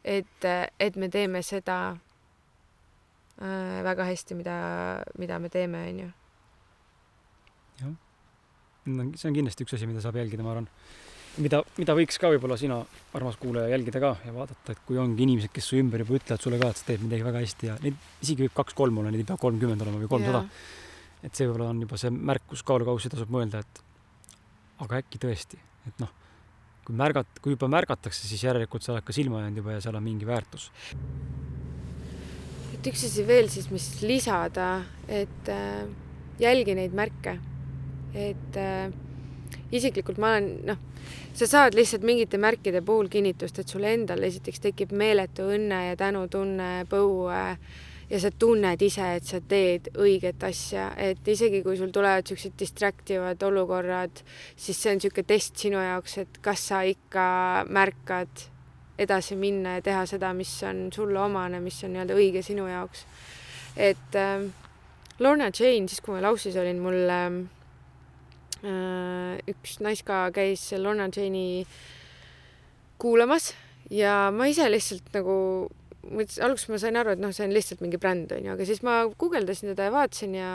et, 0.04 0.48
et 0.80 0.96
me 0.96 1.08
teeme 1.08 1.42
seda 1.42 1.96
äh, 3.42 3.82
väga 3.84 4.04
hästi, 4.12 4.38
mida, 4.38 4.56
mida 5.18 5.38
me 5.38 5.48
teeme, 5.48 5.86
onju. 5.88 6.10
No 7.86 9.06
see 9.16 9.30
on 9.30 9.36
kindlasti 9.36 9.66
üks 9.66 9.76
asi, 9.76 9.88
mida 9.90 10.02
saab 10.04 10.18
jälgida, 10.20 10.44
ma 10.46 10.54
arvan. 10.54 10.68
mida, 11.40 11.62
mida 11.78 11.94
võiks 11.96 12.18
ka 12.20 12.30
võib-olla 12.32 12.56
sina, 12.60 12.80
armas 13.16 13.38
kuulaja, 13.40 13.70
jälgida 13.74 14.02
ka 14.02 14.14
ja 14.26 14.32
vaadata, 14.34 14.74
et 14.74 14.84
kui 14.86 14.98
ongi 14.98 15.24
inimesed, 15.26 15.52
kes 15.54 15.70
su 15.72 15.78
ümber 15.80 16.02
juba 16.04 16.18
ütlevad 16.18 16.44
sulle 16.44 16.60
ka, 16.60 16.70
et 16.72 16.80
sa 16.80 16.88
teed 16.88 17.04
midagi 17.04 17.26
väga 17.26 17.44
hästi 17.44 17.70
ja 17.70 17.76
neid 17.84 17.98
isegi 18.24 18.46
võib 18.46 18.56
kaks-kolm 18.56 19.02
olla, 19.02 19.12
neid 19.12 19.24
ei 19.24 19.28
pea 19.28 19.38
kolmkümmend 19.40 19.84
olema 19.86 20.02
või 20.02 20.10
kolmsada. 20.10 20.42
et 21.22 21.36
see 21.36 21.46
võib-olla 21.46 21.70
on 21.74 21.84
juba 21.84 22.00
see 22.00 22.10
märkus 22.14 22.64
kaalukausi, 22.66 23.12
tasub 23.12 23.30
mõelda, 23.32 23.60
et 23.60 23.84
aga 24.80 25.02
äkki 25.02 25.20
tõesti, 25.22 25.60
et 25.86 26.02
noh, 26.02 26.10
kui 26.86 26.96
märgat-, 26.96 27.40
kui 27.44 27.54
juba 27.54 27.68
märgatakse, 27.70 28.26
siis 28.26 28.42
järelikult 28.44 28.84
sa 28.84 28.94
oled 28.96 29.06
ka 29.06 29.14
silma 29.14 29.44
jäänud 29.44 29.62
juba 29.62 29.76
ja 29.76 29.84
seal 29.84 29.98
on 30.00 30.04
mingi 30.04 30.26
väärtus. 30.26 30.70
et 32.74 32.86
üks 32.88 33.04
asi 33.06 33.26
veel 33.28 33.50
siis, 33.52 33.68
mis 33.70 33.86
lisada, 34.02 34.70
et 35.06 35.52
äh, 35.52 35.84
jälgi 36.40 36.74
neid 36.78 36.96
märke. 36.96 37.38
Et 38.14 38.56
äh, 38.58 38.90
isiklikult 39.72 40.18
ma 40.18 40.34
olen, 40.34 40.50
noh, 40.66 40.80
sa 41.34 41.46
saad 41.46 41.76
lihtsalt 41.78 42.04
mingite 42.06 42.40
märkide 42.40 42.82
puhul 42.86 43.08
kinnitust, 43.12 43.60
et 43.62 43.70
sul 43.70 43.86
endal 43.88 44.22
esiteks 44.26 44.62
tekib 44.66 44.92
meeletu 44.96 45.46
õnne 45.54 45.84
ja 45.90 45.96
tänutunne, 45.98 46.72
põue 46.90 47.44
ja 48.10 48.18
sa 48.18 48.30
tunned 48.34 48.82
ise, 48.82 49.06
et 49.16 49.26
sa 49.26 49.38
teed 49.40 49.92
õiget 49.94 50.42
asja, 50.46 50.90
et 50.98 51.26
isegi 51.30 51.62
kui 51.62 51.76
sul 51.78 51.92
tulevad 51.94 52.26
siuksed 52.26 52.56
distractivad 52.58 53.42
olukorrad, 53.46 54.22
siis 54.58 54.80
see 54.80 54.94
on 54.94 54.98
niisugune 54.98 55.28
test 55.28 55.60
sinu 55.62 55.78
jaoks, 55.82 56.16
et 56.24 56.40
kas 56.42 56.66
sa 56.72 56.82
ikka 56.86 57.26
märkad 57.70 58.48
edasi 59.00 59.38
minna 59.38 59.78
ja 59.78 59.84
teha 59.84 60.02
seda, 60.10 60.32
mis 60.36 60.50
on 60.66 60.88
sulle 60.92 61.22
omane, 61.22 61.62
mis 61.62 61.78
on 61.86 61.94
nii-öelda 61.94 62.18
õige 62.18 62.42
sinu 62.44 62.66
jaoks. 62.68 63.06
et 63.76 64.18
äh, 64.18 64.42
Lorna 65.20 65.50
Jane, 65.54 65.86
siis 65.88 66.00
kui 66.00 66.16
ma 66.16 66.22
Laussis 66.24 66.56
olin, 66.58 66.82
mul 66.82 67.06
äh, 67.06 67.30
üks 68.62 69.78
naiska 69.80 70.26
käis 70.36 70.66
Lorna 70.76 71.08
Jane'i 71.08 71.64
kuulamas 73.00 73.54
ja 73.90 74.30
ma 74.34 74.48
ise 74.50 74.66
lihtsalt 74.70 75.08
nagu 75.16 75.36
mõtlesin, 76.06 76.44
alguses 76.46 76.70
ma 76.70 76.80
sain 76.80 76.98
aru, 77.00 77.14
et 77.14 77.22
noh, 77.22 77.32
see 77.34 77.46
on 77.46 77.54
lihtsalt 77.54 77.82
mingi 77.84 78.00
bränd 78.00 78.32
onju, 78.36 78.54
aga 78.54 78.66
siis 78.68 78.82
ma 78.86 79.02
guugeldasin 79.20 79.72
teda 79.72 79.88
ja 79.88 79.94
vaatasin 79.94 80.36
ja, 80.38 80.52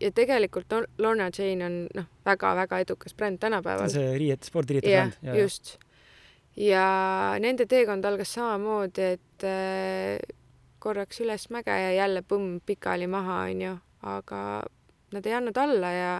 ja 0.00 0.10
tegelikult 0.14 0.72
Lor- 0.72 0.88
Lorna 1.00 1.30
Jane 1.32 1.66
on 1.66 1.78
noh, 1.96 2.08
väga-väga 2.26 2.82
edukas 2.84 3.16
bränd 3.16 3.40
tänapäeval. 3.42 3.90
see 3.92 4.14
riiet, 4.20 4.44
spordiriiete 4.48 4.92
jah 4.92 5.12
bränd. 5.20 5.40
just. 5.40 5.76
ja 6.56 6.86
nende 7.42 7.66
teekond 7.70 8.04
algas 8.04 8.34
samamoodi, 8.36 9.10
et 9.18 9.48
äh, 9.48 10.36
korraks 10.84 11.20
üles 11.24 11.48
mäge 11.54 11.72
ja 11.72 11.92
jälle 11.96 12.24
põmm 12.28 12.58
pikali 12.66 13.08
maha 13.08 13.44
onju, 13.48 13.76
aga 14.04 14.40
nad 15.14 15.26
ei 15.26 15.36
andnud 15.38 15.58
alla 15.60 15.92
ja, 15.94 16.10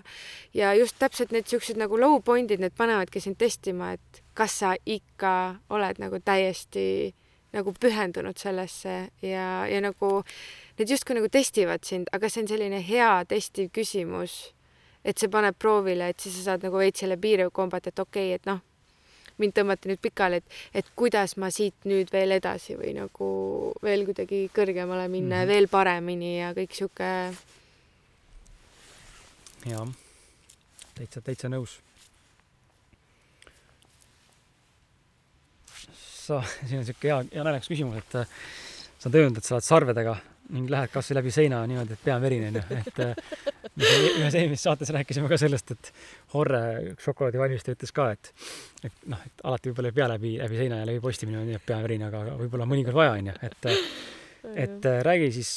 ja 0.55 0.73
just 0.79 0.99
täpselt 0.99 1.35
need 1.35 1.51
siuksed 1.51 1.81
nagu 1.81 1.99
low 2.01 2.21
point'id, 2.25 2.63
need 2.63 2.77
panevadki 2.79 3.21
sind 3.21 3.39
testima, 3.41 3.93
et 3.99 4.23
kas 4.35 4.59
sa 4.63 4.75
ikka 4.87 5.35
oled 5.75 6.01
nagu 6.03 6.21
täiesti 6.25 7.15
nagu 7.55 7.75
pühendunud 7.79 8.39
sellesse 8.39 8.95
ja, 9.23 9.49
ja 9.71 9.81
nagu 9.83 10.11
need 10.79 10.91
justkui 10.91 11.19
nagu 11.19 11.31
testivad 11.31 11.87
sind, 11.87 12.11
aga 12.13 12.31
see 12.31 12.43
on 12.45 12.51
selline 12.51 12.83
hea 12.83 13.15
testiv 13.31 13.71
küsimus. 13.75 14.53
et 15.05 15.21
see 15.21 15.29
paneb 15.29 15.53
proovile, 15.61 16.07
et 16.09 16.21
siis 16.21 16.39
sa 16.39 16.45
saad 16.47 16.63
nagu 16.65 16.79
veits 16.81 17.03
selle 17.03 17.19
piire 17.21 17.51
kombata, 17.53 17.91
et 17.93 18.01
okei 18.01 18.31
okay,, 18.31 18.39
et 18.39 18.47
noh, 18.49 18.63
mind 19.37 19.53
tõmmati 19.53 19.91
nüüd 19.91 20.01
pikali, 20.01 20.39
et, 20.41 20.55
et 20.81 20.87
kuidas 20.97 21.37
ma 21.41 21.51
siit 21.53 21.85
nüüd 21.89 22.09
veel 22.15 22.33
edasi 22.39 22.79
või 22.79 22.95
nagu 22.97 23.29
veel 23.85 24.07
kuidagi 24.09 24.47
kõrgemale 24.55 25.09
minna 25.09 25.27
mm 25.27 25.41
-hmm. 25.41 25.45
ja 25.45 25.53
veel 25.53 25.69
paremini 25.69 26.33
ja 26.39 26.55
kõik 26.57 26.73
sihuke 26.73 27.11
jah, 29.69 29.89
täitsa, 30.95 31.25
täitsa 31.25 31.51
nõus. 31.53 31.81
sa, 36.25 36.41
siin 36.67 36.81
on 36.81 36.87
siuke 36.89 37.11
hea, 37.11 37.19
hea 37.35 37.45
naljakas 37.45 37.71
küsimus, 37.73 37.99
et 38.01 38.21
äh, 38.23 38.39
sa 38.99 39.11
oled 39.11 39.21
öelnud, 39.21 39.41
et 39.41 39.49
sa 39.49 39.59
oled 39.59 39.67
sarvedega 39.67 40.15
ning 40.55 40.69
lähed 40.69 40.93
kasvõi 40.93 41.17
läbi 41.19 41.33
seina 41.33 41.63
niimoodi, 41.69 41.97
et 41.97 42.03
pea 42.05 42.17
on 42.19 42.25
verine 42.25 42.51
onju, 42.51 42.63
et 42.77 42.99
äh, 43.01 43.13
ühes 44.21 44.35
eelmises 44.37 44.65
saates 44.67 44.93
rääkisime 44.93 45.29
ka 45.31 45.39
sellest, 45.41 45.73
et 45.73 45.91
Horre, 46.35 46.61
üks 46.93 47.09
šokolaadivalmistaja 47.09 47.79
ütles 47.79 47.95
ka, 47.97 48.11
et 48.13 48.33
et 48.85 49.07
noh, 49.09 49.23
et 49.25 49.45
alati 49.49 49.71
võib-olla 49.71 49.93
ei 49.93 49.97
pea 49.97 50.09
läbi, 50.13 50.35
läbi 50.43 50.61
seina 50.61 50.83
ja 50.83 50.89
läbi 50.89 51.01
posti 51.05 51.29
minema, 51.29 51.47
nii 51.49 51.57
et 51.57 51.65
pea 51.65 51.79
on 51.79 51.87
verine, 51.87 52.11
aga 52.11 52.37
võib-olla 52.43 52.69
mõnikord 52.69 53.01
vaja 53.01 53.17
onju, 53.21 53.37
et 53.49 53.71
äh, 53.71 53.87
et 54.65 54.85
räägi 55.09 55.31
siis 55.33 55.55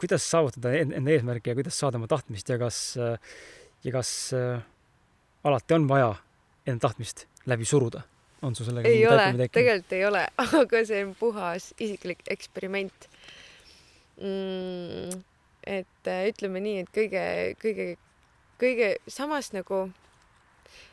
kuidas 0.00 0.24
saavutada 0.30 0.72
en- 0.80 0.92
enda 0.96 1.12
eesmärki 1.14 1.52
ja 1.52 1.58
kuidas 1.58 1.78
saada 1.78 2.00
oma 2.00 2.08
tahtmist 2.10 2.48
ja 2.48 2.58
kas 2.58 2.80
ja 3.84 3.92
kas 3.92 4.32
äh, 4.36 4.62
alati 5.44 5.74
on 5.74 5.88
vaja 5.88 6.14
enda 6.66 6.88
tahtmist 6.88 7.26
läbi 7.46 7.64
suruda? 7.64 8.02
on 8.42 8.54
sul 8.56 8.64
sellega 8.70 8.88
ei 8.88 9.06
ole, 9.06 9.48
tegelikult 9.52 9.92
ei 9.92 10.04
ole, 10.08 10.22
aga 10.62 10.80
see 10.88 11.02
on 11.04 11.10
puhas 11.18 11.74
isiklik 11.76 12.22
eksperiment 12.32 13.08
mm,. 14.16 15.18
et 15.66 16.08
äh, 16.08 16.22
ütleme 16.30 16.62
nii, 16.64 16.86
et 16.86 16.92
kõige, 16.94 17.24
kõige, 17.60 17.88
kõige 18.62 18.88
samas 19.12 19.52
nagu, 19.52 19.82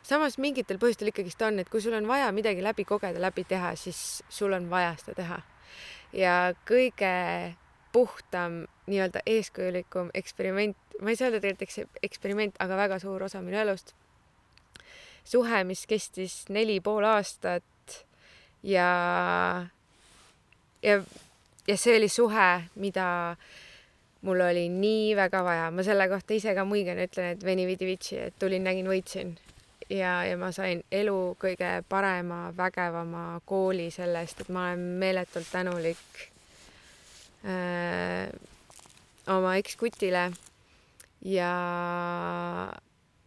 samas 0.04 0.36
mingitel 0.44 0.80
põhjustel 0.82 1.14
ikkagist 1.14 1.48
on, 1.48 1.62
et 1.64 1.72
kui 1.72 1.80
sul 1.84 1.96
on 1.96 2.10
vaja 2.10 2.34
midagi 2.36 2.66
läbi 2.66 2.84
kogeda, 2.88 3.22
läbi 3.24 3.48
teha, 3.48 3.72
siis 3.80 4.22
sul 4.28 4.52
on 4.58 4.68
vaja 4.72 4.92
seda 5.00 5.16
teha. 5.22 5.40
ja 6.12 6.36
kõige 6.68 7.14
puhtam 7.92 8.66
nii-öelda 8.88 9.24
eeskujulikum 9.26 10.10
eksperiment, 10.14 10.78
ma 11.02 11.10
ei 11.10 11.16
saa 11.16 11.30
öelda 11.30 11.42
tegelikult 11.42 11.70
eks- 11.70 12.04
eksperiment, 12.04 12.56
aga 12.60 12.78
väga 12.78 13.00
suur 13.00 13.24
osa 13.24 13.42
minu 13.42 13.60
elust. 13.60 13.94
Suhe, 15.28 15.64
mis 15.68 15.86
kestis 15.88 16.46
neli 16.50 16.80
pool 16.80 17.04
aastat 17.04 17.98
ja, 18.64 18.90
ja, 20.84 21.02
ja 21.68 21.78
see 21.78 21.98
oli 21.98 22.10
suhe, 22.10 22.52
mida 22.76 23.08
mul 24.22 24.42
oli 24.42 24.70
nii 24.70 25.16
väga 25.16 25.44
vaja, 25.44 25.68
ma 25.72 25.84
selle 25.84 26.08
kohta 26.10 26.34
ise 26.34 26.56
ka 26.56 26.66
muigan 26.66 27.00
ütlen, 27.04 27.36
et 27.36 27.44
veni 27.44 27.68
vidi 27.68 27.90
vitsi, 27.90 28.18
et 28.30 28.40
tulin, 28.40 28.64
nägin, 28.64 28.88
võitsin. 28.88 29.36
ja, 29.90 30.24
ja 30.28 30.38
ma 30.38 30.52
sain 30.52 30.82
elu 30.92 31.36
kõige 31.40 31.84
parema, 31.90 32.54
vägevama 32.58 33.42
kooli 33.46 33.92
selle 33.92 34.24
eest, 34.24 34.42
et 34.42 34.50
ma 34.50 34.70
olen 34.70 34.90
meeletult 35.04 35.52
tänulik 35.52 36.32
äh, 37.48 38.28
oma 39.28 39.56
ekskutile 39.60 40.30
ja 41.26 41.52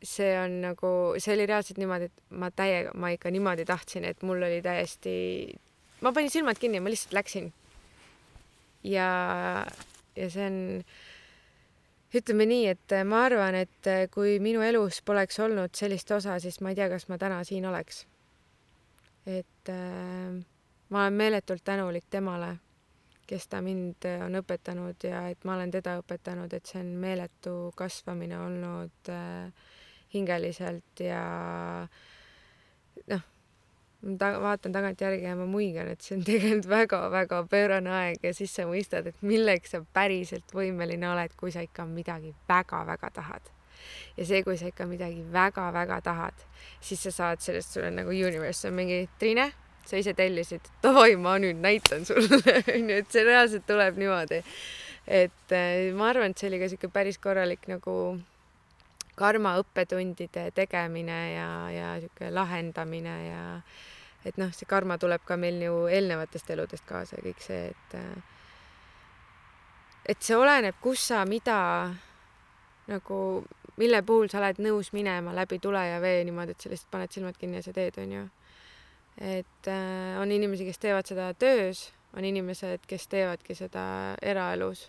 see 0.03 0.33
on 0.41 0.61
nagu, 0.65 0.91
see 1.21 1.35
oli 1.35 1.47
reaalselt 1.49 1.81
niimoodi, 1.81 2.09
et 2.09 2.37
ma 2.41 2.51
täiega, 2.55 2.93
ma 2.97 3.13
ikka 3.15 3.33
niimoodi 3.33 3.67
tahtsin, 3.69 4.07
et 4.09 4.23
mul 4.27 4.43
oli 4.43 4.61
täiesti, 4.65 5.13
ma 6.01 6.13
panin 6.17 6.33
silmad 6.33 6.61
kinni 6.61 6.81
ma 6.81 6.93
lihtsalt 6.93 7.17
läksin. 7.19 7.51
ja, 8.85 9.09
ja 10.17 10.31
see 10.33 10.47
on, 10.47 10.61
ütleme 12.17 12.47
nii, 12.49 12.71
et 12.73 12.97
ma 13.07 13.25
arvan, 13.27 13.59
et 13.61 13.91
kui 14.15 14.39
minu 14.43 14.65
elus 14.65 15.03
poleks 15.05 15.39
olnud 15.45 15.77
sellist 15.77 16.11
osa, 16.17 16.39
siis 16.41 16.61
ma 16.65 16.73
ei 16.73 16.81
tea, 16.81 16.89
kas 16.93 17.07
ma 17.13 17.21
täna 17.21 17.43
siin 17.45 17.69
oleks. 17.69 18.07
et 19.27 19.69
äh, 19.69 20.41
ma 20.89 21.05
olen 21.05 21.21
meeletult 21.21 21.65
tänulik 21.65 22.09
temale, 22.11 22.57
kes 23.31 23.47
ta 23.51 23.61
mind 23.63 24.07
on 24.27 24.39
õpetanud 24.41 25.05
ja 25.07 25.27
et 25.31 25.45
ma 25.47 25.55
olen 25.55 25.71
teda 25.71 26.01
õpetanud, 26.01 26.55
et 26.55 26.67
see 26.67 26.81
on 26.83 26.95
meeletu 27.03 27.53
kasvamine 27.79 28.39
olnud 28.43 29.11
äh, 29.15 29.69
hingeliselt 30.15 31.05
ja 31.05 31.21
noh, 33.13 33.23
ma 34.03 34.17
ta 34.19 34.33
vaatan 34.43 34.75
tagantjärgi 34.75 35.29
ja 35.29 35.37
ma 35.39 35.47
muigan, 35.47 35.93
et 35.93 36.03
see 36.03 36.17
on 36.19 36.25
tegelikult 36.29 36.69
väga-väga 36.73 37.41
pöörane 37.53 37.95
aeg 38.01 38.27
ja 38.27 38.35
siis 38.37 38.55
sa 38.57 38.67
mõistad, 38.69 39.07
et 39.07 39.23
milleks 39.23 39.77
sa 39.77 39.83
päriselt 39.95 40.55
võimeline 40.57 41.09
oled, 41.13 41.35
kui 41.39 41.55
sa 41.55 41.65
ikka 41.67 41.87
midagi 41.89 42.35
väga-väga 42.49 43.15
tahad. 43.21 43.57
ja 44.17 44.27
see, 44.27 44.43
kui 44.45 44.59
sa 44.61 44.69
ikka 44.69 44.85
midagi 44.91 45.23
väga-väga 45.33 46.01
tahad, 46.05 46.47
siis 46.85 47.07
sa 47.07 47.15
saad 47.15 47.41
sellest, 47.41 47.73
sul 47.73 47.87
on 47.87 48.03
nagu 48.03 48.11
universe 48.11 48.69
on 48.69 48.75
mingi 48.77 49.07
Triine, 49.19 49.53
sa 49.91 50.01
ise 50.01 50.15
tellisid, 50.17 50.71
davai, 50.85 51.15
ma 51.21 51.37
nüüd 51.43 51.61
näitan 51.63 52.07
sulle 52.09 52.57
onju, 52.77 53.01
et 53.03 53.13
see 53.13 53.25
reaalselt 53.27 53.67
tuleb 53.69 54.01
niimoodi. 54.01 54.43
et 55.07 55.55
äh, 55.57 55.91
ma 55.97 56.11
arvan, 56.13 56.31
et 56.33 56.39
see 56.39 56.51
oli 56.51 56.61
ka 56.63 56.71
siuke 56.71 56.91
päris 56.93 57.19
korralik 57.19 57.67
nagu 57.71 57.95
karma 59.21 59.57
õppetundide 59.61 60.51
tegemine 60.57 61.21
ja, 61.35 61.49
ja 61.75 61.95
sihuke 62.01 62.31
lahendamine 62.33 63.17
ja 63.27 63.45
et 64.25 64.37
noh, 64.41 64.53
see 64.57 64.69
karma 64.69 64.99
tuleb 65.01 65.25
ka 65.27 65.37
meil 65.41 65.61
ju 65.65 65.87
eelnevatest 65.91 66.53
eludest 66.55 66.87
kaasa 66.89 67.19
ja 67.19 67.25
kõik 67.25 67.43
see, 67.45 67.71
et 67.73 67.97
et 70.11 70.23
see 70.25 70.37
oleneb, 70.37 70.77
kus 70.83 71.09
sa 71.11 71.25
mida 71.29 71.59
nagu, 72.91 73.19
mille 73.79 74.03
puhul 74.03 74.29
sa 74.31 74.41
oled 74.41 74.61
nõus 74.65 74.93
minema 74.97 75.35
läbi 75.37 75.61
tule 75.63 75.83
ja 75.87 76.01
vee 76.03 76.25
niimoodi, 76.27 76.57
et 76.57 76.65
sa 76.65 76.73
lihtsalt 76.73 76.91
paned 76.93 77.15
silmad 77.15 77.39
kinni 77.39 77.61
ja 77.61 77.67
sa 77.67 77.75
teed, 77.77 77.99
onju. 78.03 78.25
Et 79.19 79.69
äh, 79.69 80.21
on 80.21 80.33
inimesi, 80.33 80.65
kes 80.69 80.79
teevad 80.79 81.07
seda 81.07 81.33
töös, 81.35 81.91
on 82.17 82.25
inimesed, 82.25 82.87
kes 82.87 83.07
teevadki 83.09 83.55
seda 83.55 83.83
eraelus 84.23 84.89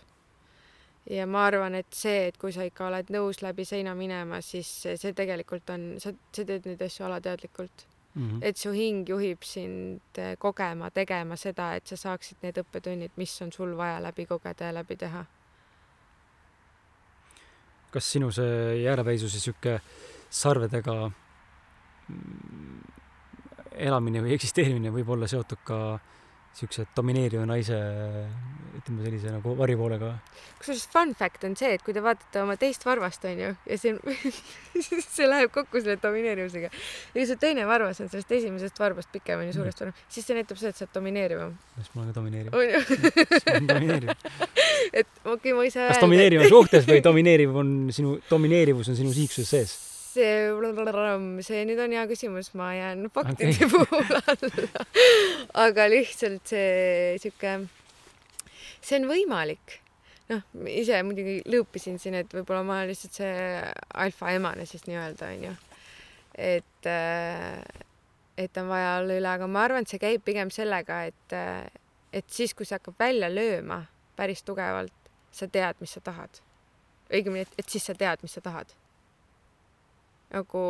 ja 1.10 1.26
ma 1.26 1.46
arvan, 1.48 1.74
et 1.74 1.90
see, 1.96 2.28
et 2.30 2.38
kui 2.38 2.52
sa 2.54 2.66
ikka 2.66 2.86
oled 2.86 3.10
nõus 3.12 3.42
läbi 3.42 3.64
seina 3.66 3.94
minema, 3.98 4.40
siis 4.44 4.68
see 4.84 5.14
tegelikult 5.16 5.70
on, 5.74 5.88
sa, 6.02 6.12
sa 6.34 6.44
teed 6.46 6.68
neid 6.68 6.82
asju 6.86 7.06
alateadlikult 7.08 7.86
mm. 8.14 8.28
-hmm. 8.28 8.38
et 8.42 8.56
su 8.56 8.72
hing 8.72 9.08
juhib 9.08 9.42
sind 9.42 10.18
eh, 10.18 10.36
kogema, 10.38 10.90
tegema 10.90 11.36
seda, 11.36 11.74
et 11.74 11.86
sa 11.86 11.96
saaksid 11.96 12.36
need 12.42 12.58
õppetunnid, 12.58 13.16
mis 13.16 13.42
on 13.42 13.52
sul 13.52 13.76
vaja 13.76 14.02
läbi 14.02 14.26
kogeda 14.26 14.64
ja 14.64 14.74
läbi 14.74 14.96
teha. 14.96 15.24
kas 17.90 18.12
sinu 18.12 18.30
see 18.32 18.82
jäärapäisuse 18.82 19.40
sihuke 19.40 19.80
sarvedega 20.30 21.10
mm, 22.08 22.81
elamine 23.76 24.22
või 24.24 24.34
eksisteerimine 24.36 24.92
võib 24.94 25.14
olla 25.14 25.28
seotud 25.30 25.62
ka 25.66 25.78
siukse 26.56 26.84
domineeriva 26.96 27.44
naise, 27.48 27.76
ütleme 28.76 29.04
sellise 29.06 29.30
nagu 29.32 29.54
varipoolega. 29.56 30.10
kusjuures 30.58 30.84
fun 30.92 31.14
fact 31.16 31.44
on 31.48 31.54
see, 31.56 31.70
et 31.76 31.84
kui 31.84 31.94
te 31.96 32.02
vaatate 32.04 32.42
oma 32.42 32.58
teist 32.60 32.84
varvast, 32.84 33.24
onju, 33.28 33.54
ja 33.56 33.78
see 33.80 33.94
see 35.16 35.28
läheb 35.28 35.52
kokku 35.54 35.80
selle 35.80 35.96
domineerimisega. 36.02 36.68
ja 36.68 37.14
kui 37.14 37.24
see 37.28 37.40
teine 37.40 37.64
varvas 37.68 38.02
on 38.04 38.10
sellest 38.12 38.34
esimesest 38.36 38.80
varbast 38.82 39.12
pikem, 39.14 39.40
onju, 39.44 39.54
suurest 39.56 39.80
mm. 39.80 39.92
varvast, 39.92 40.12
siis 40.12 40.28
see 40.28 40.36
näitab 40.36 40.60
seda, 40.60 40.74
et 40.74 40.80
sa 40.80 40.84
oled 40.86 40.96
domineerivam. 40.98 41.54
siis 41.78 41.94
ma 41.94 42.02
olen 42.02 42.12
ka 42.12 42.18
domineeriv. 42.20 42.50
onju. 42.60 44.18
et 45.00 45.08
okei 45.24 45.32
okay,, 45.32 45.56
ma 45.56 45.64
ei 45.64 45.72
saa 45.72 45.88
kas 45.94 46.04
domineeriv 46.04 46.44
on 46.44 46.52
suhtes 46.52 46.84
või 46.90 47.00
domineeriv 47.04 47.56
on 47.64 47.72
sinu, 47.94 48.18
domineerivus 48.28 48.92
on 48.92 49.00
sinu 49.00 49.16
siiksuses 49.16 49.56
sees? 49.56 49.91
See, 50.12 51.42
see 51.46 51.62
nüüd 51.68 51.80
on 51.82 51.94
hea 51.96 52.02
küsimus, 52.10 52.52
ma 52.58 52.72
jään 52.76 53.08
faktide 53.14 53.52
okay. 53.54 53.68
puhul 53.72 54.18
alla. 54.20 54.84
aga 55.64 55.86
lihtsalt 55.90 56.52
see 56.52 57.16
sihuke, 57.22 57.54
see 58.80 58.98
on 59.00 59.08
võimalik. 59.10 59.78
noh, 60.32 60.44
ise 60.70 61.00
muidugi 61.04 61.40
lõõpisin 61.50 61.98
siin, 62.00 62.16
et 62.20 62.34
võib-olla 62.34 62.62
ma 62.66 62.80
olen 62.80 62.92
lihtsalt 62.92 63.20
see 63.20 63.32
alfaemane 64.04 64.66
siis 64.68 64.86
nii-öelda 64.88 65.30
onju. 65.36 65.54
et, 66.50 66.90
et 68.44 68.62
on 68.62 68.70
vaja 68.72 68.98
olla 69.00 69.18
üle, 69.20 69.32
aga 69.32 69.48
ma 69.50 69.66
arvan, 69.66 69.86
et 69.86 69.92
see 69.92 70.02
käib 70.02 70.24
pigem 70.24 70.52
sellega, 70.54 71.02
et, 71.10 71.38
et 72.12 72.28
siis, 72.32 72.54
kui 72.54 72.68
see 72.68 72.78
hakkab 72.78 73.00
välja 73.00 73.32
lööma 73.32 73.84
päris 74.16 74.44
tugevalt, 74.46 74.94
sa 75.32 75.48
tead, 75.48 75.80
mis 75.80 75.96
sa 75.96 76.04
tahad. 76.04 76.44
õigemini, 77.12 77.48
et, 77.48 77.58
et 77.60 77.68
siis 77.68 77.84
sa 77.88 77.96
tead, 77.96 78.20
mis 78.24 78.32
sa 78.36 78.44
tahad 78.44 78.72
nagu 80.32 80.64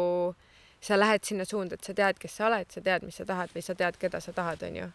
sa 0.82 0.98
lähed 0.98 1.24
sinna 1.24 1.46
suunda, 1.46 1.78
et 1.78 1.86
sa 1.86 1.94
tead, 1.94 2.18
kes 2.18 2.36
sa 2.36 2.48
oled, 2.48 2.68
sa 2.74 2.82
tead, 2.82 3.06
mis 3.06 3.16
sa 3.20 3.26
tahad 3.26 3.52
või 3.54 3.62
sa 3.62 3.74
tead, 3.78 3.98
keda 4.02 4.20
sa 4.22 4.34
tahad, 4.34 4.62
onju. 4.66 4.90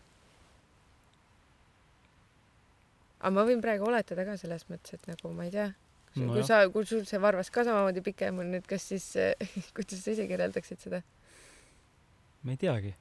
aga 3.17 3.33
ma 3.33 3.43
võin 3.47 3.61
praegu 3.63 3.87
oletada 3.87 4.25
ka 4.27 4.35
selles 4.37 4.67
mõttes, 4.69 4.93
et 4.93 5.07
nagu 5.09 5.31
ma 5.33 5.47
ei 5.47 5.53
tea, 5.53 5.71
no, 6.19 6.33
kui 6.35 6.43
sa, 6.45 6.59
kui 6.73 6.85
sul 6.85 7.05
see 7.09 7.21
varvas 7.21 7.49
ka 7.53 7.63
samamoodi 7.65 8.03
pikem 8.05 8.43
on 8.43 8.51
nüüd, 8.53 8.67
kas 8.69 8.89
siis 8.91 9.07
kuidas 9.77 10.03
sa 10.03 10.13
ise 10.13 10.27
kirjeldaksid 10.29 10.83
seda? 10.83 11.01
ma 12.43 12.53
ei 12.53 12.59
teagi. 12.61 12.93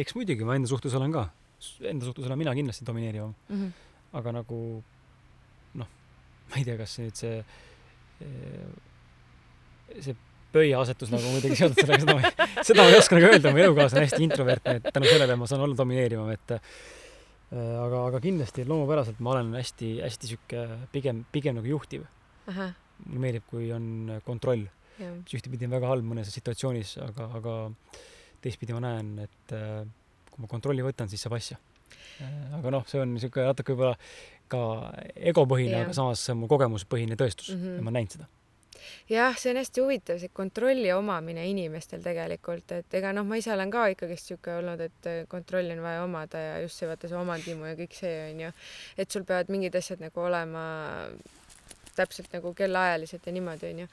eks 0.00 0.16
muidugi 0.16 0.48
ma 0.48 0.56
enda 0.58 0.70
suhtes 0.70 0.96
olen 0.98 1.12
ka, 1.14 1.26
enda 1.92 2.08
suhtes 2.08 2.26
olen 2.26 2.40
mina 2.40 2.56
kindlasti 2.56 2.88
domineerivam 2.88 3.34
mm. 3.48 3.60
-hmm. 3.60 4.16
aga 4.18 4.32
nagu 4.40 4.58
noh, 5.74 5.92
ma 6.48 6.56
ei 6.56 6.64
tea, 6.64 6.76
kas 6.80 6.98
nüüd 6.98 7.20
see 7.20 7.36
see 8.18 8.90
pöiasetus 10.52 11.12
nagu 11.12 11.30
muidugi 11.32 11.56
seotud 11.58 11.80
sellega, 11.80 12.02
seda 12.02 12.16
ma, 12.18 12.48
seda 12.60 12.84
ma 12.84 12.90
ei 12.92 12.98
oska 12.98 13.16
nagu 13.16 13.30
öelda, 13.30 13.52
mu 13.52 13.62
elukaaslane 13.62 14.02
on 14.02 14.08
hästi 14.08 14.26
introvertne, 14.26 14.74
et 14.78 14.88
tänu 14.94 15.08
sellele 15.08 15.36
ma 15.40 15.48
saan 15.48 15.64
olla 15.64 15.78
domineerivam, 15.78 16.28
et 16.34 16.54
äh, 16.56 16.60
aga, 17.52 18.04
aga 18.10 18.20
kindlasti 18.24 18.66
loomupäraselt 18.68 19.22
ma 19.24 19.34
olen 19.36 19.54
hästi-hästi 19.58 20.30
sihuke 20.32 20.66
pigem, 20.92 21.24
pigem 21.32 21.58
nagu 21.60 21.72
juhtiv. 21.72 22.06
mulle 22.46 23.20
meeldib, 23.24 23.44
kui 23.50 23.72
on 23.74 24.18
kontroll, 24.26 24.66
mis 24.98 25.34
ühtepidi 25.34 25.66
on 25.66 25.74
väga 25.74 25.88
halb 25.90 26.06
mõnes 26.06 26.30
situatsioonis, 26.34 26.96
aga, 27.02 27.28
aga 27.38 27.56
teistpidi 28.44 28.76
ma 28.76 28.84
näen, 28.84 29.14
et 29.24 29.56
äh, 29.56 29.80
kui 30.30 30.44
ma 30.44 30.50
kontrolli 30.50 30.84
võtan, 30.84 31.10
siis 31.10 31.24
saab 31.24 31.38
asja. 31.38 31.58
Äh, 32.20 32.58
aga 32.58 32.76
noh, 32.76 32.86
see 32.90 33.00
on 33.02 33.16
niisugune 33.16 33.48
natuke 33.48 33.74
võib-olla 33.74 33.96
ka 34.52 34.62
egopõhine, 35.32 35.86
aga 35.86 35.96
samas 35.96 36.22
see 36.28 36.36
mu 36.36 36.50
kogemuspõhine 36.50 37.16
tõestus 37.16 37.54
mm 37.54 37.60
-hmm. 37.62 37.76
ja 37.80 37.82
ma 37.82 37.88
olen 37.88 38.00
näinud 38.02 38.16
seda 38.18 38.28
jah, 39.10 39.36
see 39.38 39.52
on 39.52 39.60
hästi 39.60 39.84
huvitav, 39.84 40.20
see 40.22 40.32
kontrolli 40.34 40.90
omamine 40.94 41.44
inimestel 41.50 42.02
tegelikult, 42.04 42.74
et 42.78 42.98
ega 42.98 43.12
noh, 43.16 43.26
ma 43.28 43.38
ise 43.40 43.52
olen 43.54 43.70
ka 43.72 43.86
ikkagist 43.94 44.32
sihuke 44.32 44.56
olnud, 44.58 44.82
et 44.88 45.10
äh, 45.10 45.22
kontrolli 45.30 45.76
on 45.76 45.84
vaja 45.84 46.02
omada 46.06 46.42
ja 46.42 46.58
just 46.64 46.80
see 46.80 46.90
vaata 46.90 47.10
see 47.10 47.20
omandimu 47.20 47.70
ja 47.70 47.78
kõik 47.78 47.96
see 47.98 48.18
onju, 48.30 48.52
et 48.98 49.14
sul 49.14 49.26
peavad 49.28 49.52
mingid 49.52 49.78
asjad 49.78 50.02
nagu 50.02 50.26
olema 50.26 50.66
täpselt 51.96 52.32
nagu 52.32 52.54
kellaajaliselt 52.56 53.26
ja 53.26 53.32
niimoodi 53.32 53.70
onju. 53.70 53.88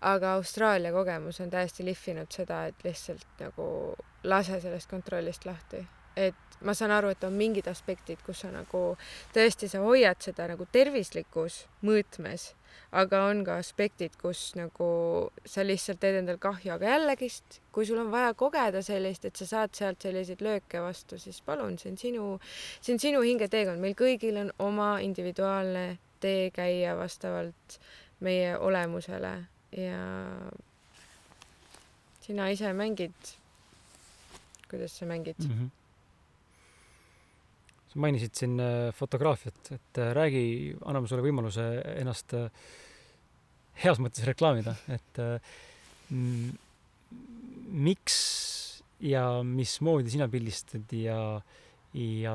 aga 0.00 0.32
Austraalia 0.38 0.92
kogemus 0.94 1.40
on 1.40 1.50
täiesti 1.50 1.84
lihvinud 1.84 2.30
seda, 2.30 2.66
et 2.70 2.84
lihtsalt 2.84 3.40
nagu 3.40 3.96
lase 4.22 4.60
sellest 4.60 4.90
kontrollist 4.90 5.46
lahti 5.48 5.80
et 6.18 6.60
ma 6.66 6.74
saan 6.74 6.90
aru, 6.90 7.12
et 7.14 7.24
on 7.24 7.34
mingid 7.38 7.68
aspektid, 7.70 8.22
kus 8.26 8.42
sa 8.42 8.50
nagu 8.50 8.82
tõesti, 9.34 9.70
sa 9.70 9.82
hoiad 9.84 10.18
seda 10.24 10.48
nagu 10.50 10.66
tervislikus 10.74 11.64
mõõtmes 11.86 12.50
aga 12.92 13.20
on 13.28 13.42
ka 13.44 13.58
aspektid, 13.60 14.16
kus 14.20 14.54
nagu 14.56 14.88
sa 15.48 15.64
lihtsalt 15.66 16.00
teed 16.00 16.22
endal 16.22 16.38
kahju, 16.40 16.72
aga 16.74 16.94
jällegist, 16.94 17.60
kui 17.72 17.86
sul 17.88 18.00
on 18.00 18.12
vaja 18.12 18.32
kogeda 18.38 18.82
sellist, 18.84 19.26
et 19.28 19.36
sa 19.36 19.48
saad 19.48 19.74
sealt 19.76 20.04
selliseid 20.04 20.42
lööke 20.44 20.80
vastu, 20.82 21.18
siis 21.20 21.40
palun, 21.44 21.76
see 21.80 21.92
on 21.92 21.98
sinu, 22.00 22.28
see 22.80 22.96
on 22.96 23.02
sinu 23.02 23.22
hingeteekond, 23.26 23.82
meil 23.82 23.96
kõigil 23.98 24.40
on 24.40 24.52
oma 24.70 24.94
individuaalne 25.04 25.98
tee 26.22 26.48
käia 26.54 26.96
vastavalt 26.98 27.78
meie 28.24 28.56
olemusele 28.56 29.34
ja 29.76 30.00
sina 32.24 32.48
ise 32.52 32.72
mängid, 32.76 33.34
kuidas 34.70 34.96
sa 34.96 35.06
mängid? 35.06 35.36
Mm? 35.44 35.52
-hmm 35.52 35.77
sa 37.88 38.00
mainisid 38.02 38.36
siin 38.36 38.58
äh, 38.60 38.90
fotograafiat, 38.96 39.72
et 39.76 40.00
äh, 40.00 40.12
räägi, 40.16 40.44
anname 40.84 41.08
sulle 41.08 41.24
võimaluse 41.24 41.64
ennast 41.96 42.34
äh, 42.36 42.48
heas 43.84 44.00
mõttes 44.02 44.26
reklaamida, 44.26 44.74
et 44.90 45.20
miks 47.68 48.16
ja 49.04 49.42
mismoodi 49.46 50.10
sina 50.10 50.26
pildistad 50.32 50.90
ja, 50.98 51.18
ja 51.94 52.34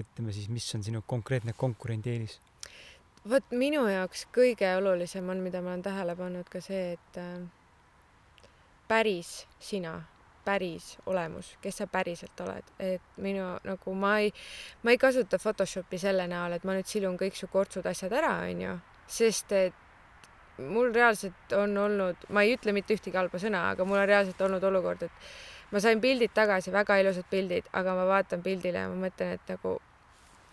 ütleme 0.00 0.32
siis, 0.32 0.48
mis 0.48 0.68
on 0.78 0.86
sinu 0.86 1.02
konkreetne 1.06 1.52
konkurendieelis? 1.58 2.38
vot 3.28 3.52
minu 3.54 3.84
jaoks 3.90 4.24
kõige 4.34 4.70
olulisem 4.78 5.28
on, 5.30 5.42
mida 5.44 5.60
ma 5.62 5.74
olen 5.74 5.84
tähele 5.84 6.16
pannud 6.18 6.48
ka 6.50 6.62
see, 6.64 6.96
et 6.96 7.20
päris 8.88 9.42
sina 9.62 9.98
päris 10.44 10.96
olemus, 11.06 11.54
kes 11.62 11.82
sa 11.82 11.86
päriselt 11.86 12.40
oled, 12.44 12.72
et 12.78 13.22
minu 13.22 13.44
nagu 13.64 13.94
ma 13.94 14.16
ei, 14.22 14.32
ma 14.82 14.94
ei 14.94 14.98
kasuta 14.98 15.38
Photoshopi 15.38 15.98
selle 15.98 16.26
näol, 16.30 16.56
et 16.56 16.66
ma 16.68 16.76
nüüd 16.76 16.88
silun 16.88 17.18
kõik 17.20 17.38
su 17.38 17.48
kortsud, 17.52 17.86
asjad 17.86 18.12
ära, 18.18 18.34
onju, 18.50 18.76
sest 19.06 19.52
et 19.56 19.80
mul 20.58 20.92
reaalselt 20.94 21.54
on 21.56 21.76
olnud, 21.78 22.28
ma 22.28 22.44
ei 22.44 22.56
ütle 22.56 22.74
mitte 22.76 22.94
ühtegi 22.96 23.16
halba 23.16 23.40
sõna, 23.40 23.68
aga 23.72 23.86
mul 23.88 24.02
on 24.02 24.08
reaalselt 24.08 24.40
olnud 24.44 24.64
olukord, 24.68 25.06
et 25.08 25.72
ma 25.72 25.80
sain 25.80 26.00
pildid 26.00 26.34
tagasi, 26.36 26.72
väga 26.72 26.98
ilusad 27.00 27.28
pildid, 27.30 27.68
aga 27.72 27.96
ma 27.96 28.06
vaatan 28.10 28.42
pildile 28.44 28.84
ja 28.84 28.90
ma 28.92 29.06
mõtlen, 29.06 29.36
et 29.38 29.54
nagu 29.54 29.78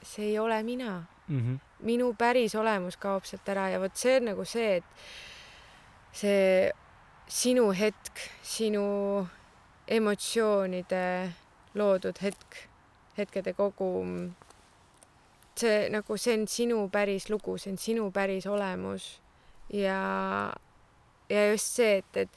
see 0.05 0.31
ei 0.31 0.37
ole 0.39 0.61
mina 0.63 1.03
mm. 1.27 1.39
-hmm. 1.39 1.59
minu 1.79 2.13
päris 2.13 2.55
olemus 2.55 2.97
kaob 2.97 3.25
sealt 3.25 3.49
ära 3.49 3.69
ja 3.69 3.79
vot 3.79 3.95
see 3.95 4.17
on 4.17 4.25
nagu 4.31 4.45
see, 4.45 4.75
et 4.77 4.83
see 6.11 6.71
sinu 7.27 7.71
hetk, 7.71 8.23
sinu 8.43 9.27
emotsioonide 9.89 11.03
loodud 11.73 12.21
hetk, 12.21 12.63
hetkede 13.17 13.53
kogum. 13.53 14.35
see 15.59 15.89
nagu, 15.91 16.15
see 16.17 16.37
on 16.37 16.45
sinu 16.47 16.77
päris 16.87 17.27
lugu, 17.29 17.57
see 17.59 17.73
on 17.73 17.77
sinu 17.77 18.11
päris 18.15 18.45
olemus 18.47 19.19
ja, 19.73 20.53
ja 21.29 21.49
just 21.51 21.75
see, 21.75 21.97
et, 21.97 22.17
et, 22.17 22.29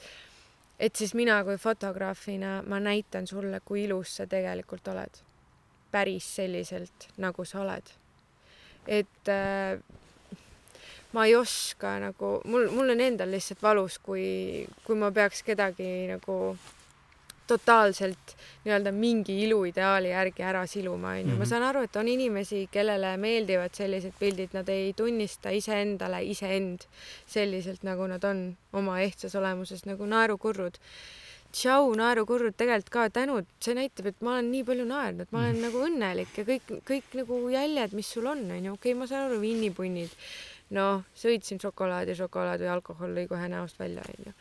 et 0.79 0.95
siis 0.95 1.13
mina 1.15 1.37
kui 1.47 1.55
fotograafina, 1.57 2.57
ma 2.67 2.81
näitan 2.83 3.27
sulle, 3.27 3.61
kui 3.63 3.85
ilus 3.85 4.17
sa 4.17 4.27
tegelikult 4.27 4.87
oled. 4.91 5.23
päris 5.91 6.25
selliselt, 6.35 7.07
nagu 7.17 7.45
sa 7.45 7.61
oled. 7.61 7.95
et 8.87 9.29
äh, 9.31 9.79
ma 11.13 11.25
ei 11.25 11.35
oska 11.35 11.99
nagu, 11.99 12.41
mul, 12.45 12.67
mul 12.75 12.91
on 12.91 13.01
endal 13.01 13.31
lihtsalt 13.31 13.61
valus, 13.63 13.99
kui, 14.03 14.67
kui 14.83 14.99
ma 14.99 15.11
peaks 15.11 15.43
kedagi 15.47 16.09
nagu 16.11 16.57
totaalselt 17.47 18.35
nii-öelda 18.63 18.91
mingi 18.95 19.35
iluideaali 19.43 20.13
järgi 20.13 20.43
ära 20.43 20.63
siluma, 20.67 21.15
onju. 21.17 21.33
ma 21.33 21.41
mhm. 21.41 21.49
saan 21.49 21.65
aru, 21.67 21.83
et 21.87 21.95
on 21.99 22.07
inimesi, 22.07 22.67
kellele 22.71 23.15
meeldivad 23.19 23.75
sellised 23.75 24.15
pildid, 24.19 24.53
nad 24.55 24.69
ei 24.71 24.93
tunnista 24.97 25.51
iseendale 25.51 26.23
iseend 26.23 26.87
selliselt, 27.27 27.83
nagu 27.83 28.07
nad 28.07 28.23
on 28.23 28.45
oma 28.73 29.01
ehtsas 29.03 29.35
olemuses 29.39 29.85
nagu 29.89 30.07
naerukurrud. 30.07 30.79
tšau, 31.53 31.91
naerukurrud, 31.93 32.55
tegelikult 32.57 32.89
ka 32.89 33.09
tänud, 33.13 33.49
see 33.61 33.75
näitab, 33.77 34.07
et 34.09 34.23
ma 34.25 34.31
olen 34.33 34.47
nii 34.49 34.63
palju 34.65 34.87
naernud, 34.89 35.27
ma 35.29 35.43
olen 35.43 35.59
mm. 35.59 35.65
nagu 35.67 35.83
õnnelik 35.85 36.39
ja 36.39 36.47
kõik, 36.47 36.71
kõik 36.87 37.13
nagu 37.19 37.37
jäljed, 37.53 37.93
mis 37.93 38.09
sul 38.09 38.25
on, 38.25 38.41
onju, 38.47 38.73
okei 38.73 38.95
okay,, 38.95 38.97
ma 38.97 39.05
saan 39.11 39.27
aru, 39.27 39.37
vinnipunnid, 39.43 40.15
noh, 40.73 41.03
sõitsin 41.13 41.61
šokolaadi, 41.61 42.15
šokolaad 42.17 42.63
või 42.63 42.71
alkohol 42.73 43.13
lõi 43.13 43.27
kohe 43.29 43.51
näost 43.53 43.77
välja, 43.77 44.01
onju 44.15 44.33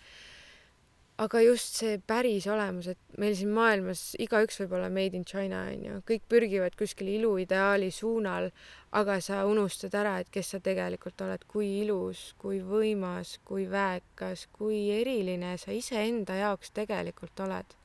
aga 1.21 1.43
just 1.45 1.77
see 1.81 1.99
päris 2.09 2.47
olemus, 2.51 2.89
et 2.95 3.19
meil 3.21 3.35
siin 3.37 3.53
maailmas 3.55 4.13
igaüks 4.23 4.63
võib 4.63 4.77
olla 4.79 4.89
made 4.93 5.19
in 5.19 5.27
China 5.29 5.65
onju, 5.69 5.99
kõik 6.09 6.25
pürgivad 6.31 6.77
kuskil 6.79 7.11
iluideaali 7.19 7.91
suunal, 7.93 8.49
aga 8.97 9.19
sa 9.25 9.43
unustad 9.49 9.95
ära, 9.99 10.19
et 10.23 10.33
kes 10.33 10.55
sa 10.55 10.63
tegelikult 10.65 11.21
oled, 11.25 11.45
kui 11.51 11.69
ilus, 11.83 12.33
kui 12.41 12.63
võimas, 12.65 13.37
kui 13.45 13.69
väekas, 13.71 14.49
kui 14.57 14.89
eriline 14.97 15.55
sa 15.61 15.75
iseenda 15.77 16.39
jaoks 16.41 16.73
tegelikult 16.77 17.45
oled. 17.45 17.77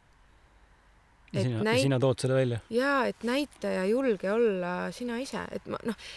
ja 1.34 1.44
sina 1.44 1.64
näit..., 1.68 1.84
sina 1.84 2.00
tood 2.00 2.24
selle 2.24 2.40
välja? 2.40 2.64
jaa, 2.72 3.06
et 3.12 3.28
näita 3.28 3.76
ja 3.76 3.86
julge 3.86 4.32
olla 4.32 4.92
sina 4.96 5.20
ise, 5.20 5.44
et 5.52 5.68
ma 5.68 5.80
noh, 5.84 6.08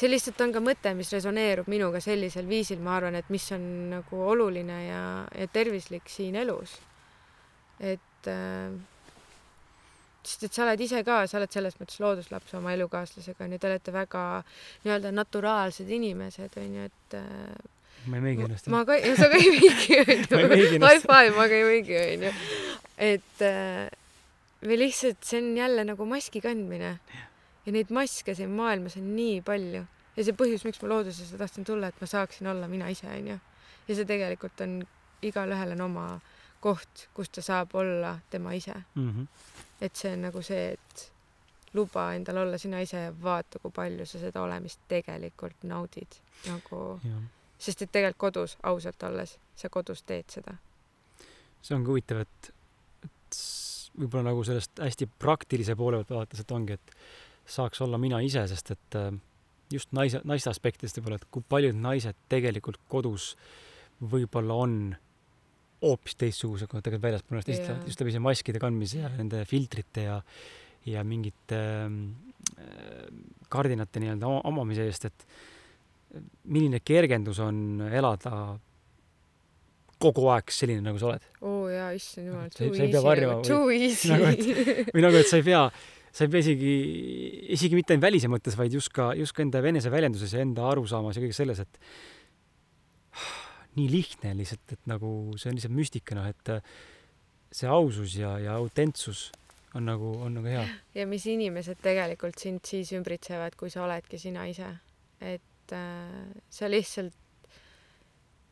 see 0.00 0.08
lihtsalt 0.08 0.40
on 0.44 0.54
ka 0.54 0.62
mõte, 0.64 0.92
mis 0.96 1.10
resoneerub 1.12 1.68
minuga 1.70 2.00
sellisel 2.02 2.46
viisil, 2.48 2.80
ma 2.84 2.96
arvan, 2.96 3.18
et 3.20 3.28
mis 3.32 3.46
on 3.56 3.64
nagu 3.92 4.22
oluline 4.32 4.78
ja, 4.86 5.02
ja 5.36 5.48
tervislik 5.52 6.08
siin 6.08 6.38
elus. 6.40 6.78
et 7.80 8.28
äh, 8.28 8.72
sest 10.24 10.46
et 10.48 10.56
sa 10.56 10.64
oled 10.66 10.80
ise 10.84 11.02
ka, 11.04 11.22
sa 11.28 11.38
oled 11.40 11.52
selles 11.52 11.76
mõttes 11.80 12.00
looduslaps 12.02 12.56
oma 12.58 12.74
elukaaslasega 12.76 13.46
onju, 13.46 13.60
te 13.60 13.70
olete 13.70 13.94
väga 13.94 14.24
nii-öelda 14.84 15.12
naturaalsed 15.16 15.88
inimesed 15.96 16.58
onju, 16.60 16.88
et 16.90 17.16
äh, 17.20 17.70
ma 18.08 18.20
ei 18.20 18.26
meigi 18.28 18.44
ennast. 18.48 18.68
ma 18.72 18.84
ka, 18.88 18.98
sa 19.16 19.30
ka 19.32 19.40
ei 19.40 19.54
meigi 19.56 20.02
onju. 20.04 20.42
High 20.84 21.00
five, 21.04 21.32
ma 21.36 21.48
ka 21.48 21.56
ei 21.56 21.66
meigi 21.68 21.96
onju. 22.02 22.34
et 23.10 23.48
äh, 23.48 23.88
või 24.60 24.82
lihtsalt 24.84 25.24
see 25.24 25.40
on 25.40 25.56
jälle 25.56 25.88
nagu 25.88 26.08
maski 26.08 26.44
kandmine 26.44 26.98
ja 27.66 27.72
neid 27.72 27.90
maske 27.94 28.34
siin 28.34 28.50
maailmas 28.56 28.96
on 28.96 29.14
nii 29.16 29.40
palju 29.46 29.84
ja 30.16 30.26
see 30.26 30.36
põhjus, 30.36 30.64
miks 30.66 30.80
ma 30.82 30.90
loodusesse 30.94 31.38
tahtsin 31.40 31.66
tulla, 31.68 31.90
et 31.90 32.00
ma 32.00 32.08
saaksin 32.10 32.50
olla 32.50 32.68
mina 32.68 32.88
ise, 32.92 33.08
onju. 33.08 33.38
ja 33.88 33.96
see 33.96 34.08
tegelikult 34.08 34.60
on, 34.64 34.80
igalühel 35.22 35.76
on 35.76 35.86
oma 35.86 36.06
koht, 36.60 37.06
kus 37.16 37.30
ta 37.32 37.44
saab 37.44 37.74
olla 37.74 38.18
tema 38.30 38.52
ise 38.52 38.74
mm. 38.94 39.10
-hmm. 39.10 39.26
et 39.80 39.96
see 39.96 40.12
on 40.12 40.22
nagu 40.28 40.42
see, 40.42 40.72
et 40.72 41.12
luba 41.74 42.12
endal 42.14 42.36
olla 42.36 42.58
sina 42.58 42.80
ise 42.80 42.96
ja 42.96 43.12
vaata, 43.22 43.58
kui 43.58 43.70
palju 43.70 44.06
sa 44.06 44.18
seda 44.18 44.42
olemist 44.42 44.80
tegelikult 44.88 45.62
naudid 45.62 46.20
nagu, 46.46 47.00
sest 47.58 47.82
et 47.82 47.92
tegelikult 47.92 48.18
kodus 48.18 48.56
ausalt 48.62 49.02
olles, 49.02 49.38
sa 49.56 49.68
kodus 49.68 50.02
teed 50.02 50.28
seda. 50.28 50.56
see 51.62 51.76
ongi 51.76 51.92
huvitav, 51.92 52.24
et, 52.24 52.52
et 53.04 53.40
võib-olla 54.00 54.30
nagu 54.30 54.44
sellest 54.44 54.80
hästi 54.80 55.08
praktilise 55.18 55.76
poole 55.76 56.00
pealt 56.00 56.10
vaadates, 56.16 56.40
et 56.40 56.50
ongi, 56.56 56.72
et 56.72 56.94
saaks 57.50 57.82
olla 57.84 57.98
mina 58.00 58.20
ise, 58.24 58.46
sest 58.50 58.74
et 58.76 58.98
äh, 58.98 59.10
just 59.72 59.92
naise, 59.96 60.22
naiste 60.26 60.50
aspektist 60.50 60.98
võib-olla, 60.98 61.20
et 61.20 61.28
kui 61.32 61.44
paljud 61.48 61.78
naised 61.78 62.18
tegelikult 62.32 62.80
kodus 62.90 63.34
võib-olla 64.00 64.56
on 64.64 64.80
hoopis 65.80 66.16
teistsugused, 66.20 66.68
kui 66.68 66.78
nad 66.78 66.84
tegelikult 66.84 67.08
väljaspool 67.08 67.38
ennast 67.38 67.52
istuvad, 67.54 67.84
just 67.88 68.02
läbi 68.02 68.14
see 68.14 68.24
maskide 68.24 68.62
kandmise 68.62 69.00
ja 69.00 69.12
nende 69.16 69.44
filtrite 69.48 70.08
ja 70.08 70.18
ja 70.88 71.02
mingite 71.04 71.60
äh, 71.60 73.06
kardinate 73.52 74.00
nii-öelda 74.00 74.30
omamise 74.48 74.86
eest, 74.88 75.10
et 75.10 76.20
milline 76.50 76.80
kergendus 76.80 77.38
on 77.44 77.82
elada 77.90 78.58
kogu 80.00 80.30
aeg 80.32 80.52
selline, 80.54 80.80
nagu 80.84 80.98
sa 81.00 81.10
oled. 81.10 81.26
oo 81.44 81.66
oh, 81.66 81.68
jaa, 81.68 81.90
issand 81.96 82.30
jumal, 82.30 82.48
too 82.56 82.70
easy. 82.72 83.48
Too 83.48 83.64
easy. 83.76 84.12
Nagu, 84.14 84.30
et, 84.32 84.92
või 84.94 85.04
nagu, 85.04 85.20
et 85.20 85.28
sa 85.28 85.40
ei 85.40 85.46
pea 85.50 85.66
sa 86.10 86.26
ei 86.26 86.32
pea 86.32 86.44
isegi, 86.44 86.74
isegi 87.56 87.78
mitte 87.78 87.94
ainult 87.94 88.06
välise 88.08 88.30
mõttes, 88.32 88.56
vaid 88.58 88.74
just 88.74 88.92
ka, 88.94 89.12
just 89.18 89.36
ka 89.36 89.44
enda 89.44 89.62
eneseväljenduses 89.70 90.34
ja 90.34 90.44
enda 90.44 90.66
arusaamas 90.70 91.18
ja 91.18 91.24
kõiges 91.24 91.42
selles, 91.42 91.62
et 91.62 91.80
nii 93.78 93.90
lihtne 93.92 94.34
lihtsalt, 94.38 94.76
et 94.76 94.90
nagu 94.90 95.12
see 95.38 95.52
on 95.52 95.58
lihtsalt 95.58 95.76
müstika, 95.76 96.18
noh, 96.18 96.30
et 96.30 96.54
see 97.54 97.70
ausus 97.70 98.16
ja, 98.18 98.36
ja 98.42 98.56
autentsus 98.58 99.28
on 99.74 99.86
nagu, 99.86 100.12
on 100.22 100.34
nagu 100.38 100.50
hea. 100.50 100.64
ja 100.94 101.06
mis 101.06 101.26
inimesed 101.30 101.78
tegelikult 101.82 102.38
sind 102.42 102.66
siis 102.66 102.90
ümbritsevad, 102.96 103.56
kui 103.58 103.70
sa 103.70 103.84
oledki 103.86 104.18
sina 104.18 104.46
ise. 104.50 104.70
et 105.20 105.74
äh, 105.74 106.30
sa 106.50 106.70
lihtsalt 106.70 107.14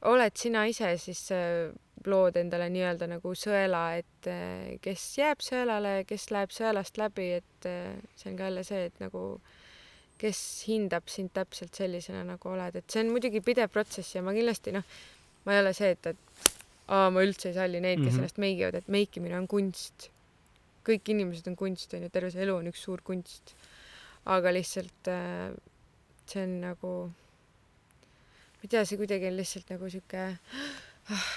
oled 0.07 0.37
sina 0.39 0.65
ise, 0.71 0.93
siis 1.03 1.25
äh, 1.35 1.73
lood 2.07 2.37
endale 2.41 2.69
nii-öelda 2.73 3.09
nagu 3.11 3.33
sõela, 3.39 3.83
et 3.99 4.29
äh, 4.31 4.77
kes 4.85 5.05
jääb 5.19 5.43
sõelale, 5.45 6.03
kes 6.09 6.29
läheb 6.35 6.53
sõelast 6.55 7.01
läbi, 7.01 7.31
et 7.41 7.69
äh, 7.69 7.97
see 8.19 8.33
on 8.33 8.39
ka 8.39 8.51
jälle 8.51 8.65
see, 8.67 8.85
et 8.91 9.01
nagu 9.03 9.23
kes 10.19 10.41
hindab 10.69 11.11
sind 11.11 11.33
täpselt 11.35 11.79
sellisena, 11.79 12.25
nagu 12.27 12.51
oled, 12.51 12.79
et 12.79 12.91
see 12.91 13.05
on 13.05 13.13
muidugi 13.15 13.43
pidev 13.45 13.71
protsess 13.75 14.17
ja 14.17 14.23
ma 14.27 14.35
kindlasti 14.37 14.75
noh, 14.75 14.87
ma 15.47 15.55
ei 15.55 15.63
ole 15.63 15.75
see, 15.77 15.93
et, 15.95 16.11
et 16.11 16.49
aa, 16.89 17.09
ma 17.15 17.23
üldse 17.23 17.53
ei 17.53 17.59
salli 17.59 17.83
neid, 17.83 18.01
kes 18.01 18.07
mm 18.07 18.15
-hmm. 18.15 18.25
ennast 18.25 18.43
meigivad, 18.43 18.75
et 18.75 18.89
meikimine 18.89 19.39
on 19.39 19.49
kunst. 19.49 20.11
kõik 20.89 21.11
inimesed 21.13 21.47
on 21.51 21.57
kunst, 21.57 21.93
onju, 21.95 22.09
terve 22.09 22.31
see 22.33 22.43
elu 22.43 22.55
on 22.57 22.69
üks 22.71 22.83
suur 22.83 23.03
kunst. 23.05 23.55
aga 24.25 24.53
lihtsalt 24.53 25.11
see 26.27 26.43
on 26.43 26.61
nagu 26.61 26.93
ma 28.59 28.65
ei 28.67 28.69
tea, 28.69 28.85
see 28.85 28.99
kuidagi 28.99 29.29
on 29.31 29.37
lihtsalt 29.39 29.71
nagu 29.71 29.91
sihuke 29.91 30.23
ah, 31.15 31.29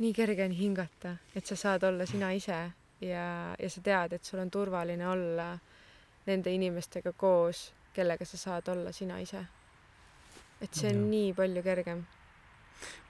nii 0.00 0.12
kerge 0.16 0.44
on 0.44 0.54
hingata, 0.56 1.16
et 1.36 1.46
sa 1.46 1.56
saad 1.56 1.84
olla 1.84 2.06
sina 2.08 2.30
ise 2.32 2.56
ja, 3.04 3.26
ja 3.58 3.70
sa 3.70 3.82
tead, 3.84 4.16
et 4.16 4.24
sul 4.24 4.40
on 4.40 4.50
turvaline 4.50 5.08
olla 5.08 5.50
nende 6.26 6.52
inimestega 6.54 7.12
koos, 7.16 7.70
kellega 7.96 8.24
sa 8.28 8.40
saad 8.40 8.68
olla 8.72 8.92
sina 8.92 9.18
ise. 9.20 9.44
et 10.60 10.74
see 10.76 10.90
on 10.92 10.98
ja. 10.98 11.10
nii 11.10 11.30
palju 11.36 11.62
kergem. 11.64 12.02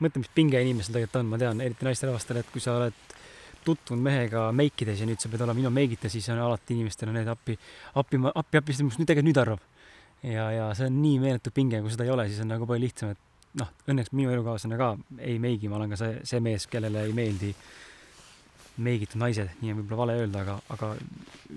mõtle, 0.00 0.22
mis 0.22 0.34
pinge 0.34 0.60
inimesel 0.62 0.98
tegelikult 0.98 1.22
on, 1.22 1.30
ma 1.30 1.38
tean, 1.38 1.62
eriti 1.62 1.86
naisterahvastel, 1.86 2.42
et 2.42 2.52
kui 2.52 2.62
sa 2.62 2.76
oled 2.78 3.16
tutvunud 3.64 4.02
mehega 4.02 4.46
meikides 4.56 5.02
ja 5.02 5.06
nüüd 5.06 5.20
sa 5.20 5.28
pead 5.28 5.42
olema 5.44 5.58
minu 5.58 5.72
meigita, 5.74 6.08
siis 6.10 6.28
on 6.32 6.40
alati 6.40 6.74
inimestel 6.74 7.10
on 7.10 7.18
need 7.20 7.28
appi, 7.28 7.58
appi, 8.00 8.22
appi, 8.34 8.62
appi, 8.62 8.78
mis 8.82 8.98
nüüd 8.98 9.10
tegelikult 9.10 9.28
nüüd 9.30 9.42
arvab. 9.42 9.66
ja, 10.22 10.50
ja 10.54 10.70
see 10.74 10.90
on 10.90 11.02
nii 11.02 11.18
meeletu 11.22 11.52
pinge, 11.54 11.82
kui 11.82 11.92
seda 11.92 12.06
ei 12.06 12.14
ole, 12.14 12.26
siis 12.30 12.42
on 12.42 12.50
nagu 12.54 12.66
palju 12.66 12.86
lihtsam, 12.86 13.14
et 13.14 13.29
noh, 13.58 13.70
õnneks 13.90 14.12
minu 14.14 14.32
elukaaslane 14.34 14.78
ka 14.78 14.94
ei 15.26 15.38
meigi, 15.42 15.70
ma 15.70 15.78
olen 15.80 15.94
ka 15.94 15.98
see, 16.00 16.18
see 16.28 16.42
mees, 16.44 16.66
kellele 16.70 17.06
ei 17.08 17.14
meeldi 17.16 17.50
meigitud 18.80 19.20
naised, 19.20 19.50
nii 19.60 19.74
on 19.74 19.80
võib-olla 19.80 20.04
vale 20.04 20.14
öelda, 20.22 20.44
aga, 20.44 20.54
aga 20.72 20.90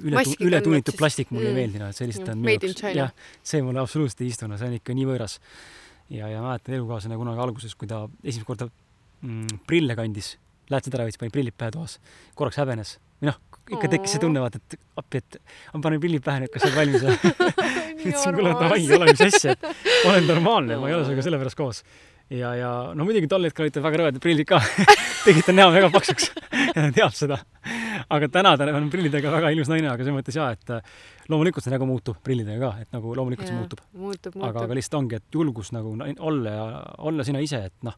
üle, 0.01 0.23
ületunnitud 0.43 0.97
plastik 0.99 1.31
mulle 1.31 1.45
mm. 1.45 1.53
ei 1.53 1.59
meeldi, 1.61 1.79
noh, 1.79 1.91
et 1.93 1.99
see 1.99 2.09
lihtsalt 2.09 2.33
on 2.33 2.41
minu 2.43 2.67
jaoks, 2.67 2.83
jah, 2.97 3.13
see 3.45 3.63
mulle 3.63 3.83
absoluutselt 3.83 4.25
ei 4.25 4.33
istu, 4.33 4.49
no 4.49 4.57
see 4.59 4.71
on 4.71 4.75
ikka 4.79 4.95
nii 4.97 5.07
võõras. 5.07 5.37
ja, 6.11 6.27
ja 6.31 6.41
mäletan 6.43 6.75
elukaaslane 6.79 7.19
kunagi 7.21 7.45
alguses, 7.45 7.77
kui 7.79 7.87
ta 7.87 8.03
esimest 8.23 8.49
korda 8.49 8.67
mm, 9.21 9.63
prille 9.69 9.95
kandis, 9.99 10.33
läätsed 10.73 10.97
ära 10.97 11.07
võttis, 11.07 11.21
pani 11.21 11.33
prillid 11.33 11.55
pähe 11.55 11.71
toas, 11.75 11.99
korraks 12.35 12.59
häbenes. 12.59 12.97
Või 13.21 13.31
noh, 13.31 13.39
ikka 13.77 13.93
tekkis 13.93 14.17
see 14.17 14.25
tunne, 14.25 14.43
vaata, 14.43 14.59
et 14.59 14.77
appi, 14.99 15.23
et 15.23 15.39
ma 15.71 15.85
panen 15.85 16.03
prillid 16.03 16.25
pähe 16.25 16.43
nüüd, 16.43 16.51
kas 16.51 16.65
sa 16.65 16.73
oled 16.73 16.81
valmis 16.81 17.07
ütlesin, 18.09 18.35
kuule 18.37 18.55
davai, 18.59 18.81
ole 18.97 19.11
mis 19.11 19.23
asja, 19.27 19.55
et 19.55 20.09
olen 20.09 20.27
normaalne, 20.29 20.79
ma 20.81 20.89
ei 20.89 20.97
ole 20.97 21.05
sinuga 21.07 21.25
sellepärast 21.25 21.59
koos. 21.59 21.83
ja, 22.33 22.53
ja 22.57 22.69
no 22.95 23.05
muidugi 23.07 23.29
tol 23.29 23.45
hetkel 23.47 23.65
olid 23.65 23.75
tal 23.75 23.85
väga 23.85 24.01
rõvedad 24.01 24.23
prillid 24.23 24.47
ka 24.49 24.61
tegid 25.25 25.45
ta 25.47 25.55
näo 25.55 25.71
väga 25.75 25.89
paksuks 25.93 26.31
ja 26.33 26.77
ta 26.79 26.89
teab 26.95 27.15
seda. 27.17 27.39
aga 28.09 28.29
täna 28.31 28.55
ta 28.59 28.67
on 28.73 28.89
prillidega 28.93 29.31
väga 29.33 29.53
ilus 29.55 29.71
naine, 29.71 29.91
aga 29.91 30.03
selles 30.03 30.17
mõttes 30.17 30.39
jaa, 30.39 30.51
et 30.55 30.75
äh, 30.75 30.93
loomulikult 31.31 31.65
see 31.65 31.73
nägu 31.73 31.87
muutub 31.87 32.19
prillidega 32.23 32.59
ka, 32.67 32.85
et 32.85 32.95
nagu 32.95 33.15
loomulikult 33.15 33.47
ja, 33.47 33.53
see 33.53 33.59
muutub. 33.59 33.83
muutub, 33.93 34.35
muutub. 34.35 34.49
aga, 34.49 34.67
aga 34.67 34.77
lihtsalt 34.79 34.99
ongi, 35.01 35.19
et 35.21 35.39
julgus 35.39 35.73
nagu 35.75 35.95
olla 36.31 36.55
ja 36.57 36.69
olla 37.09 37.27
sina 37.27 37.43
ise, 37.43 37.65
et 37.69 37.87
noh, 37.87 37.97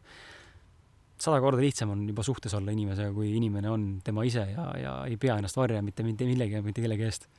sada 1.22 1.40
korda 1.44 1.62
lihtsam 1.64 1.94
on 1.94 2.04
juba 2.10 2.24
suhtes 2.26 2.54
olla 2.58 2.74
inimesega, 2.76 3.14
kui 3.16 3.32
inimene 3.38 3.72
on 3.72 3.88
tema 4.04 4.26
ise 4.28 4.44
ja, 4.52 4.68
ja 4.80 4.96
ei 5.10 5.18
pea 5.22 5.38
ennast 5.40 5.58
varjama 5.58 5.90
mitte 5.90 6.04
mitte 6.04 6.28
millegi, 6.28 6.62
mitte 6.66 6.84
kellegi 6.84 7.08
eest. 7.08 7.30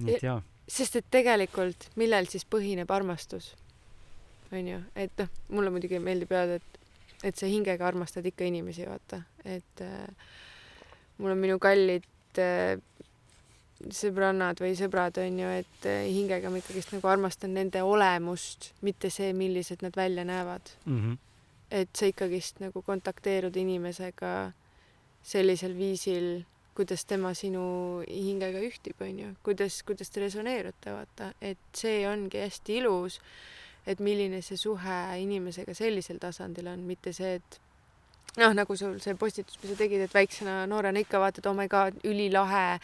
nii 0.00 0.16
et 0.16 0.26
jaa. 0.26 0.40
Sest 0.68 0.96
et 0.96 1.10
tegelikult, 1.10 1.88
millel 1.96 2.28
siis 2.30 2.44
põhineb 2.44 2.90
armastus? 2.90 3.54
on 4.52 4.68
ju, 4.68 4.78
et 5.00 5.12
noh, 5.16 5.28
mulle 5.56 5.70
muidugi 5.72 5.96
meeldib 6.02 6.32
öelda, 6.36 6.58
et, 6.60 6.80
et 7.24 7.38
sa 7.38 7.48
hingega 7.48 7.86
armastad 7.88 8.26
ikka 8.28 8.44
inimesi, 8.44 8.84
vaata, 8.84 9.22
et 9.48 9.80
äh, 9.80 10.26
mul 11.16 11.32
on 11.32 11.40
minu 11.40 11.56
kallid 11.62 12.04
äh, 12.42 12.76
sõbrannad 13.90 14.60
või 14.62 14.74
sõbrad 14.78 15.18
on 15.22 15.40
ju, 15.42 15.50
et 15.62 15.88
äh, 15.88 16.04
hingega 16.12 16.52
ma 16.52 16.60
ikkagist 16.60 16.92
nagu 16.94 17.08
armastan 17.10 17.54
nende 17.56 17.82
olemust, 17.86 18.72
mitte 18.86 19.10
see, 19.10 19.32
millised 19.36 19.82
nad 19.82 19.96
välja 19.96 20.24
näevad 20.28 20.74
mm. 20.84 20.98
-hmm. 21.00 21.18
et 21.70 21.96
sa 21.96 22.06
ikkagist 22.06 22.60
nagu 22.60 22.82
kontakteerud 22.82 23.56
inimesega 23.56 24.52
sellisel 25.22 25.76
viisil, 25.78 26.44
kuidas 26.76 27.04
tema 27.04 27.34
sinu 27.36 27.64
hingega 28.06 28.60
ühtib, 28.64 29.00
on 29.04 29.18
ju, 29.18 29.32
kuidas, 29.44 29.80
kuidas 29.86 30.12
te 30.12 30.22
resoneerute, 30.24 30.94
vaata, 30.94 31.32
et 31.44 31.60
see 31.76 32.06
ongi 32.08 32.40
hästi 32.40 32.78
ilus, 32.80 33.18
et 33.86 34.00
milline 34.00 34.40
see 34.44 34.60
suhe 34.60 35.00
inimesega 35.20 35.74
sellisel 35.76 36.20
tasandil 36.22 36.70
on, 36.72 36.86
mitte 36.88 37.12
see, 37.16 37.34
et 37.40 37.58
noh, 38.40 38.54
nagu 38.56 38.76
sul 38.78 38.96
see 39.04 39.16
postitus, 39.20 39.58
mis 39.60 39.74
sa 39.74 39.78
tegid, 39.82 40.06
et 40.06 40.14
väiksena 40.14 40.62
noorena 40.70 41.02
ikka 41.02 41.20
vaatad, 41.20 41.50
oh 41.50 41.56
my 41.58 41.68
god, 41.72 41.98
ülilahe, 42.08 42.78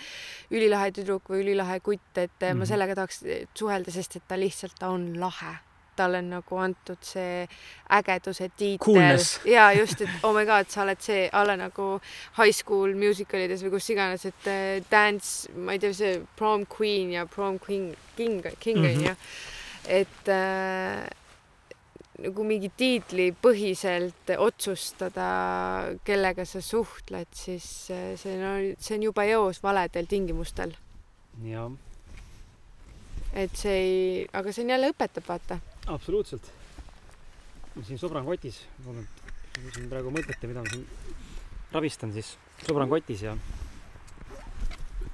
ülilahe 0.53 0.93
tüdruk 0.99 1.33
või 1.33 1.47
ülilahe 1.47 1.81
kutt, 1.81 2.11
et 2.17 2.29
mm 2.29 2.45
-hmm. 2.45 2.61
ma 2.61 2.65
mhm. 2.65 2.69
sellega 2.75 2.99
tahaks 2.99 3.25
suhelda, 3.55 3.95
sest 3.95 4.21
et 4.21 4.29
ta 4.29 4.37
lihtsalt, 4.37 4.77
ta 4.79 4.93
on 4.93 5.15
lahe 5.21 5.57
talle 5.99 6.23
on 6.23 6.31
nagu 6.37 6.63
antud 6.63 7.03
see 7.05 7.45
ägeduse 7.99 8.51
tiitel 8.57 9.19
ja 9.51 9.69
just, 9.77 10.03
et 10.05 10.25
oh 10.27 10.35
my 10.37 10.47
god, 10.49 10.71
sa 10.73 10.85
oled 10.87 11.03
see 11.05 11.29
a 11.33 11.45
la 11.47 11.59
nagu 11.59 11.91
high 12.39 12.55
school 12.55 12.95
musicalides 12.99 13.67
või 13.67 13.77
kus 13.77 13.93
iganes, 13.95 14.27
et 14.31 14.51
uh, 14.51 14.81
dance, 14.91 15.53
ma 15.57 15.77
ei 15.77 15.83
tea, 15.83 15.95
see 15.97 16.19
prom 16.39 16.67
queen 16.71 17.15
ja 17.19 17.27
prom 17.29 17.61
king, 17.63 17.95
king, 18.17 18.45
king 18.63 18.85
on 18.85 19.09
ju. 19.11 19.17
et 19.99 20.35
uh, 20.35 21.07
nagu 22.19 22.45
mingi 22.47 22.71
tiitlipõhiselt 22.75 24.33
otsustada, 24.43 25.29
kellega 26.07 26.47
sa 26.49 26.63
suhtled, 26.65 27.31
siis 27.35 27.67
eh, 27.95 28.13
see 28.19 28.39
on, 28.43 28.73
see 28.83 28.97
on 28.99 29.07
juba 29.09 29.27
eos 29.31 29.63
valedel 29.63 30.09
tingimustel. 30.11 30.75
jah. 31.47 31.71
et 33.33 33.55
see 33.55 33.77
ei, 33.79 34.29
aga 34.33 34.53
see 34.53 34.65
on 34.67 34.75
jälle 34.75 34.91
õpetab, 34.95 35.29
vaata. 35.29 35.61
Absoluutselt. 35.89 36.51
siin 37.87 37.99
sõbran 38.01 38.27
kotis, 38.27 38.61
mul 38.85 39.01
on 39.01 39.09
siin 39.75 39.89
praegu 39.91 40.13
mõtete, 40.15 40.51
mida 40.51 40.63
ma 40.65 40.71
siin 40.73 40.85
ravistan, 41.73 42.13
siis 42.15 42.35
sõbran 42.67 42.91
kotis 42.91 43.23
ja 43.27 43.37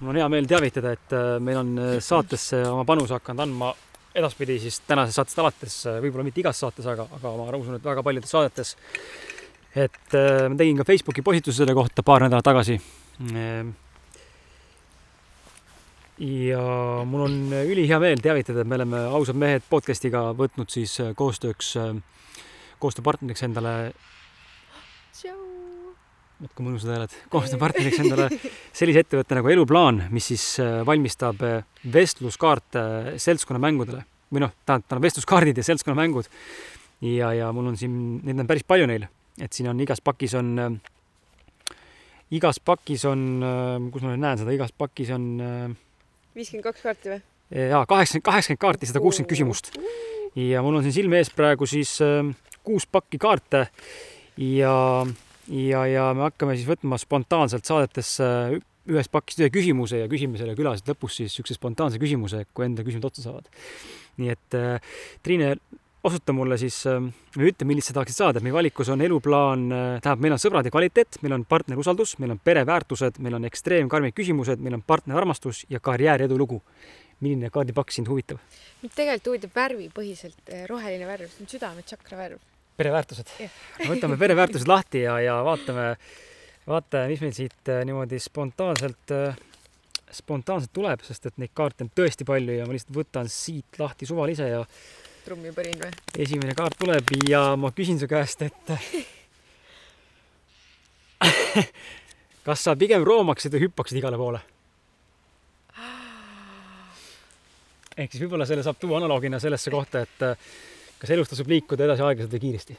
mul 0.01 0.13
on 0.13 0.21
hea 0.21 0.29
meel 0.33 0.49
teavitada, 0.49 0.95
et 0.97 1.17
eh, 1.17 1.35
meil 1.45 1.61
on 1.61 1.75
eh, 1.79 1.97
saatesse 2.05 2.63
oma 2.71 2.87
panuse 2.89 3.17
hakanud 3.17 3.45
andma 3.47 3.75
edaspidi 4.15 4.59
siis 4.63 4.81
tänasest 4.87 5.19
saatest 5.19 5.41
alates, 5.43 5.79
võib-olla 6.03 6.27
mitte 6.27 6.43
igas 6.43 6.61
saates, 6.63 6.87
aga, 6.91 7.07
aga 7.19 7.33
ma 7.39 7.49
usun, 7.59 7.79
et 7.79 7.87
väga 7.87 8.05
paljudes 8.07 8.31
saadetes. 8.31 8.77
et 9.75 10.15
äh, 10.15 10.49
ma 10.49 10.57
tegin 10.57 10.79
ka 10.79 10.87
Facebooki 10.87 11.23
postituse 11.23 11.63
selle 11.63 11.75
kohta 11.75 12.03
paar 12.07 12.23
nädalat 12.23 12.47
tagasi. 12.47 12.79
Ja 16.19 16.63
mul 17.11 17.25
on 17.27 17.37
ülihea 17.53 17.99
meel 17.99 18.21
teavitada, 18.23 18.63
et 18.63 18.71
me 18.71 18.77
oleme 18.79 19.01
Ausad 19.19 19.39
mehed 19.39 19.65
podcast'iga 19.71 20.29
võtnud 20.39 20.71
siis 20.71 20.95
äh, 21.03 21.11
koostööks, 21.19 21.73
äh, 21.81 21.95
koostööpartneriks 22.79 23.43
endale 23.49 23.75
vot 26.45 26.55
kui 26.55 26.67
mõnusad 26.67 26.93
hääled, 26.93 27.15
koostööpartneriks 27.33 28.01
endale 28.05 28.29
sellise 28.75 29.05
ettevõtte 29.05 29.39
nagu 29.39 29.51
Eluplaan, 29.53 30.05
mis 30.15 30.31
siis 30.33 30.47
äh, 30.63 30.81
valmistab 30.87 31.43
äh, 31.47 31.61
vestluskaarte 31.95 32.81
äh, 32.81 33.13
seltskonnamängudele. 33.23 34.05
Või 34.35 34.43
noh, 34.43 34.55
tähendab, 34.67 34.89
tal 34.89 34.99
on 35.01 35.05
vestluskaardid 35.05 35.61
ja 35.61 35.67
seltskonnamängud. 35.67 36.29
ja, 37.05 37.33
ja 37.37 37.53
mul 37.53 37.71
on 37.73 37.79
siin, 37.79 37.95
neid 38.25 38.41
on 38.43 38.51
päris 38.51 38.67
palju 38.67 38.89
neil, 38.91 39.07
et 39.41 39.53
siin 39.53 39.69
on 39.71 39.81
igas 39.81 40.01
pakis 40.05 40.35
on 40.39 40.53
äh,, 40.59 41.77
igas 42.35 42.61
pakis 42.61 43.05
on 43.11 43.25
äh,, 43.45 43.91
kus 43.93 44.03
ma 44.03 44.15
nüüd 44.15 44.25
näen 44.25 44.41
seda, 44.41 44.55
igas 44.57 44.73
pakis 44.73 45.13
on 45.15 45.29
viiskümmend 46.35 46.67
kaks 46.69 46.85
kaarti 46.85 47.13
või? 47.13 47.21
jaa, 47.55 47.85
kaheksakümmend, 47.87 48.27
kaheksakümmend 48.31 48.63
kaarti, 48.67 48.91
sada 48.91 49.03
kuuskümmend 49.05 49.31
küsimust. 49.31 49.73
ja 50.39 50.63
mul 50.65 50.81
on 50.81 50.87
siin 50.87 50.99
silme 51.03 51.21
ees 51.23 51.31
praegu 51.35 51.69
siis 51.71 51.97
äh, 52.05 52.23
kuus 52.65 52.87
pakki 52.91 53.21
kaarte 53.23 53.67
ja 54.41 54.75
ja, 55.49 55.87
ja 55.87 56.07
me 56.17 56.29
hakkame 56.29 56.57
siis 56.57 56.69
võtma 56.69 56.99
spontaanselt 57.01 57.69
saadetesse 57.69 58.27
ühest 58.91 59.13
pakist 59.13 59.41
ühe 59.41 59.51
küsimuse 59.53 60.03
ja 60.03 60.09
küsime 60.11 60.41
selle 60.41 60.57
külalised 60.59 60.89
lõpus 60.91 61.19
siis 61.19 61.33
niisuguse 61.33 61.57
spontaanse 61.57 62.01
küsimuse, 62.01 62.45
kui 62.53 62.67
enda 62.67 62.85
küsimused 62.85 63.09
otsa 63.09 63.25
saavad. 63.29 63.49
nii 64.21 64.33
et 64.35 64.57
äh, 64.59 64.93
Triine, 65.25 65.55
osuta 66.05 66.35
mulle 66.37 66.59
siis 66.61 66.81
äh, 66.91 67.01
või 67.37 67.51
ütle, 67.53 67.69
millist 67.69 67.91
sa 67.91 67.99
tahaksid 67.99 68.19
saada, 68.21 68.41
et 68.41 68.47
meie 68.47 68.57
valikus 68.57 68.91
on 68.93 69.05
eluplaan 69.05 69.67
äh,, 69.69 69.85
tähendab, 70.05 70.25
meil 70.25 70.37
on 70.37 70.43
sõbrad 70.43 70.69
ja 70.69 70.75
kvaliteet, 70.75 71.21
meil 71.25 71.39
on 71.39 71.47
partnerusaldus, 71.49 72.17
meil 72.23 72.37
on 72.37 72.43
pereväärtused, 72.45 73.21
meil 73.25 73.39
on 73.41 73.49
ekstreemkarmid 73.51 74.17
küsimused, 74.17 74.63
meil 74.65 74.79
on 74.79 74.85
partnerarmastus 74.87 75.65
ja 75.73 75.81
karjääri 75.81 76.29
edulugu. 76.31 76.63
milline 77.25 77.49
kaardipakk 77.51 77.93
sind 77.95 78.09
huvitab? 78.11 78.41
mind 78.83 78.93
tegelikult 78.93 79.31
huvitab 79.31 79.55
värvipõhiselt 79.57 80.51
roheline 80.69 81.07
värv, 81.07 81.31
see 81.31 81.47
on 81.47 81.53
südametšakra 81.55 82.19
värv 82.19 82.43
pereväärtused. 82.77 83.33
võtame 83.89 84.19
pereväärtused 84.21 84.69
lahti 84.69 85.05
ja, 85.05 85.19
ja 85.23 85.39
vaatame, 85.47 85.95
vaatame, 86.67 87.09
mis 87.13 87.23
meil 87.25 87.35
siit 87.37 87.71
äh, 87.71 87.83
niimoodi 87.87 88.19
spontaanselt, 88.23 89.15
äh, 89.15 89.39
spontaanselt 90.15 90.73
tuleb, 90.75 91.05
sest 91.07 91.31
et 91.31 91.41
neid 91.43 91.55
kaarte 91.57 91.87
on 91.87 91.93
tõesti 91.95 92.27
palju 92.29 92.59
ja 92.59 92.67
ma 92.67 92.77
lihtsalt 92.77 92.97
võtan 92.97 93.31
siit 93.31 93.79
lahti 93.81 94.09
suvalise 94.11 94.51
ja 94.51 94.63
trummipõrin 95.25 95.79
või? 95.81 95.91
esimene 96.27 96.55
kaart 96.57 96.79
tuleb 96.81 97.13
ja 97.29 97.43
ma 97.61 97.73
küsin 97.77 97.99
su 98.01 98.09
käest, 98.11 98.43
et 98.45 98.73
kas 102.47 102.65
sa 102.65 102.77
pigem 102.79 103.05
roomaksid 103.07 103.53
või 103.55 103.65
hüppaksid 103.69 104.01
igale 104.01 104.21
poole? 104.21 104.41
ehk 107.97 108.11
siis 108.11 108.25
võib-olla 108.25 108.47
selle 108.49 108.65
saab 108.67 108.79
tuua 108.81 108.99
analoogina 108.99 109.39
sellesse 109.41 109.71
kohta, 109.71 110.03
et 110.03 110.19
kas 110.99 111.11
elus 111.15 111.31
tasub 111.31 111.49
liikuda 111.51 111.87
edasi 111.87 112.03
aeglaselt 112.03 112.35
või 112.35 112.45
kiiresti? 112.49 112.75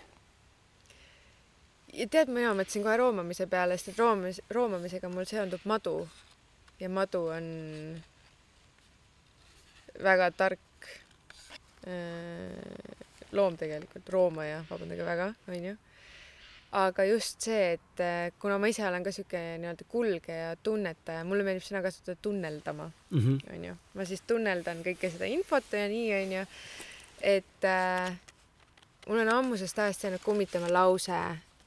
ja 1.96 2.08
tead, 2.12 2.32
mina 2.32 2.52
mõtlesin 2.58 2.84
kohe 2.84 2.98
roomamise 3.00 3.48
peale, 3.48 3.78
sest 3.78 3.94
et 3.94 4.00
roomamis, 4.04 4.42
roomamisega 4.52 5.10
mul 5.12 5.28
seondub 5.30 5.64
madu 5.70 5.96
ja 6.80 6.90
madu 6.92 7.22
on 7.32 7.46
väga 10.04 10.32
tark 10.36 10.60
loom 13.36 13.58
tegelikult, 13.60 14.08
roomaja, 14.10 14.64
vabandage 14.70 15.06
väga, 15.06 15.28
onju. 15.52 15.76
aga 16.76 17.06
just 17.08 17.46
see, 17.46 17.76
et 17.76 18.02
äh, 18.04 18.32
kuna 18.42 18.58
ma 18.60 18.68
ise 18.68 18.84
olen 18.88 19.04
ka 19.06 19.12
sihuke 19.14 19.44
nii-öelda 19.62 19.86
kulgeja, 19.92 20.56
tunnetaja, 20.66 21.22
mulle 21.28 21.46
meeldib 21.48 21.64
sõna 21.64 21.84
kasutada 21.86 22.18
tunneldama, 22.22 22.90
mhm. 23.14 23.38
onju. 23.54 23.78
ma 23.94 24.08
siis 24.10 24.26
tunneldan 24.28 24.82
kõike 24.84 25.14
seda 25.14 25.30
infot 25.30 25.72
ja 25.78 25.88
nii, 25.92 26.12
onju 26.24 26.44
et 27.26 27.64
äh, 27.64 28.18
mul 29.08 29.20
on 29.20 29.30
ammusest 29.30 29.80
ajast 29.80 30.04
jäänud 30.04 30.22
kummitama 30.24 30.70
lause, 30.74 31.20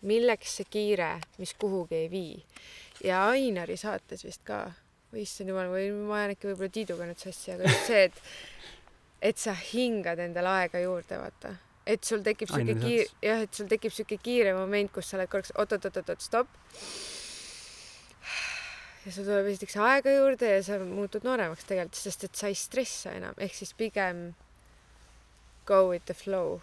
milleks 0.03 0.59
see 0.59 0.69
kiire, 0.70 1.16
mis 1.39 1.55
kuhugi 1.59 1.95
ei 1.95 2.11
vii. 2.11 2.45
ja 3.05 3.27
Ainari 3.28 3.77
saates 3.77 4.24
vist 4.24 4.45
ka, 4.45 4.70
issand 5.15 5.51
jumal, 5.51 5.70
või 5.73 5.90
ma 6.07 6.20
ajan 6.20 6.35
äkki 6.36 6.51
võib-olla 6.51 6.74
Tiiduga 6.74 7.09
nüüd 7.09 7.23
sassi, 7.23 7.53
aga 7.55 7.66
just 7.66 7.90
see, 7.90 8.05
et 8.11 8.23
et 9.23 9.39
sa 9.39 9.55
hingad 9.55 10.20
endale 10.23 10.55
aega 10.62 10.82
juurde, 10.82 11.19
vaata. 11.19 11.55
et 11.86 12.05
sul 12.05 12.23
tekib 12.23 12.51
siuke 12.53 12.74
kiire, 12.78 13.07
jah, 13.24 13.45
et 13.47 13.55
sul 13.55 13.69
tekib 13.70 13.95
siuke 13.95 14.19
kiire 14.23 14.55
moment, 14.55 14.93
kus 14.93 15.09
sa 15.09 15.19
oled 15.19 15.31
korraks 15.32 15.55
oot-oot-oot-oot, 15.57 16.20
stopp. 16.20 16.49
ja 19.05 19.12
sul 19.12 19.24
tuleb 19.24 19.49
esiteks 19.53 19.78
aega 19.82 20.16
juurde 20.19 20.55
ja 20.57 20.62
sa 20.62 20.81
muutud 20.82 21.24
nooremaks 21.27 21.65
tegelikult, 21.69 22.01
sest 22.01 22.28
et 22.28 22.35
sa 22.35 22.53
ei 22.53 22.59
stressa 22.59 23.15
enam, 23.16 23.36
ehk 23.39 23.55
siis 23.57 23.74
pigem 23.78 24.32
go 25.66 25.89
with 25.90 26.05
the 26.07 26.16
flow 26.16 26.59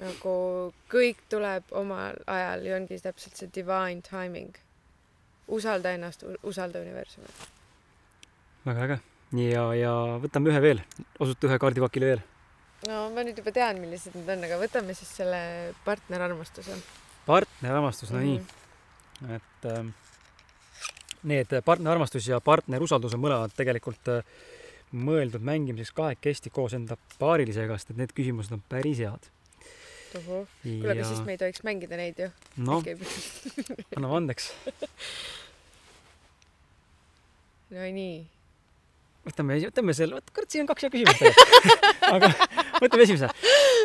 nagu 0.00 0.34
kõik 0.92 1.22
tuleb 1.30 1.72
omal 1.76 2.18
ajal 2.30 2.66
ja 2.66 2.76
ongi 2.78 2.98
täpselt 3.02 3.38
see 3.38 3.50
divine 3.54 4.02
timing. 4.06 4.54
usalda 5.52 5.90
ennast, 5.92 6.24
usalda 6.42 6.80
universumit. 6.80 7.48
väga 8.64 8.84
äge. 8.84 9.00
Ja, 9.40 9.64
ja 9.78 9.94
võtame 10.22 10.52
ühe 10.52 10.62
veel, 10.64 10.82
osuta 11.18 11.48
ühe 11.48 11.58
kaardipakile 11.62 12.12
veel. 12.12 12.22
no 12.88 13.06
ma 13.14 13.24
nüüd 13.26 13.40
juba 13.40 13.54
tean, 13.54 13.80
millised 13.82 14.16
need 14.18 14.30
on, 14.36 14.46
aga 14.48 14.60
võtame 14.60 14.96
siis 14.98 15.10
selle 15.22 15.40
partnerarmastuse. 15.86 16.78
partnerarmastus, 17.26 18.12
no 18.12 18.22
nii 18.22 18.38
mm. 18.38 18.46
-hmm. 19.22 19.36
et 19.36 19.70
äh, 19.72 19.84
need 21.22 21.54
partnerarmastus 21.64 22.28
ja 22.28 22.40
partnerusaldus 22.40 23.14
on 23.14 23.24
mõlemad 23.24 23.54
tegelikult 23.56 24.08
äh, 24.08 24.24
mõeldud 24.92 25.44
mängimiseks 25.44 25.94
kahekesti 25.96 26.50
koos 26.52 26.74
enda 26.76 26.98
paarilisega, 27.18 27.78
sest 27.78 27.94
et 27.94 28.02
need 28.02 28.12
küsimused 28.16 28.52
on 28.52 28.62
päris 28.68 29.00
head. 29.00 29.30
tohoh, 30.12 30.48
kuule, 30.62 30.92
aga 30.92 31.06
siis 31.08 31.22
me 31.24 31.32
ei 31.32 31.40
tohiks 31.40 31.62
mängida 31.64 31.96
neid 31.96 32.18
ju. 32.20 32.28
noh, 32.66 32.84
anname 33.96 34.16
andeks. 34.20 34.52
no 37.72 37.88
nii. 37.96 38.16
võtame, 39.26 39.58
võtame 39.68 39.94
selle, 39.96 40.20
kurat, 40.34 40.50
siin 40.50 40.64
on 40.64 40.70
kaks 40.72 40.86
head 40.86 40.94
küsimust 40.94 41.22
aga 42.16 42.32
võtame 42.82 43.06
esimese. 43.06 43.30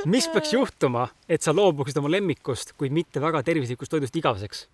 mis 0.10 0.28
peaks 0.34 0.54
juhtuma, 0.56 1.08
et 1.30 1.46
sa 1.46 1.56
loobuksid 1.56 2.00
oma 2.02 2.12
lemmikust, 2.12 2.76
kuid 2.80 2.96
mitte 2.96 3.24
väga 3.24 3.44
tervislikust 3.48 3.94
toidust 3.94 4.18
igaveseks? 4.18 4.68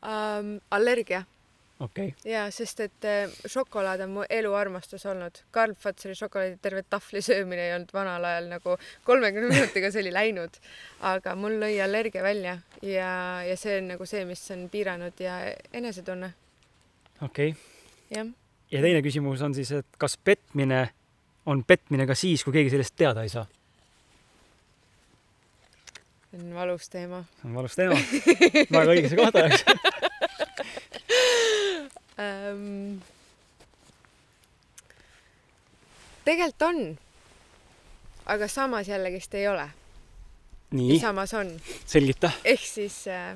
Um, 0.00 0.56
allergia 0.72 1.26
okei 1.80 2.08
okay., 2.08 2.32
ja 2.32 2.46
sest, 2.52 2.80
et 2.84 3.06
äh, 3.08 3.32
šokolaad 3.46 4.04
on 4.04 4.14
mu 4.14 4.24
eluarmastus 4.30 5.06
olnud. 5.08 5.42
Karl 5.50 5.74
Fatseri 5.78 6.14
šokolaadi 6.18 6.58
terve 6.62 6.82
tahvli 6.82 7.22
söömine 7.24 7.66
ei 7.66 7.74
olnud 7.76 7.92
vanal 7.96 8.24
ajal 8.24 8.50
nagu 8.52 8.76
kolmekümne 9.04 9.48
minutiga 9.56 9.90
see 9.92 10.04
oli 10.04 10.12
läinud, 10.14 10.60
aga 11.12 11.34
mul 11.36 11.58
lõi 11.62 11.78
allergia 11.84 12.24
välja 12.24 12.58
ja, 12.82 13.12
ja 13.46 13.56
see 13.60 13.80
on 13.80 13.92
nagu 13.94 14.08
see, 14.08 14.24
mis 14.28 14.44
on 14.54 14.68
piiranud 14.72 15.24
ja 15.24 15.40
enesetunne, 15.72 16.32
okei 17.22 17.54
okay.. 17.54 17.66
jah. 18.16 18.28
Ja 18.70 18.82
teine 18.82 19.02
küsimus 19.02 19.42
on 19.42 19.54
siis, 19.54 19.72
et 19.72 19.98
kas 19.98 20.16
petmine 20.16 20.88
on 21.46 21.64
petmine 21.64 22.06
ka 22.06 22.14
siis, 22.14 22.44
kui 22.44 22.54
keegi 22.54 22.70
sellest 22.74 22.96
teada 22.96 23.24
ei 23.26 23.32
saa? 23.32 23.46
see 26.30 26.38
on 26.38 26.54
valus 26.54 26.88
teema 26.88 27.24
see 27.40 27.48
on 27.48 27.54
valus 27.58 27.74
teema. 27.74 27.96
väga 28.70 28.94
õigesse 28.94 29.18
kohta 29.18 29.42
läks. 29.46 29.64
ähm,. 32.22 33.00
tegelikult 36.24 36.66
on, 36.68 36.80
aga 38.30 38.48
samas 38.48 38.88
jällegist 38.88 39.34
ei 39.34 39.48
ole. 39.50 39.66
nii, 40.70 41.00
samas 41.02 41.34
on, 41.34 41.56
selgita. 41.86 42.30
ehk 42.44 42.62
siis 42.62 43.02
äh, 43.10 43.34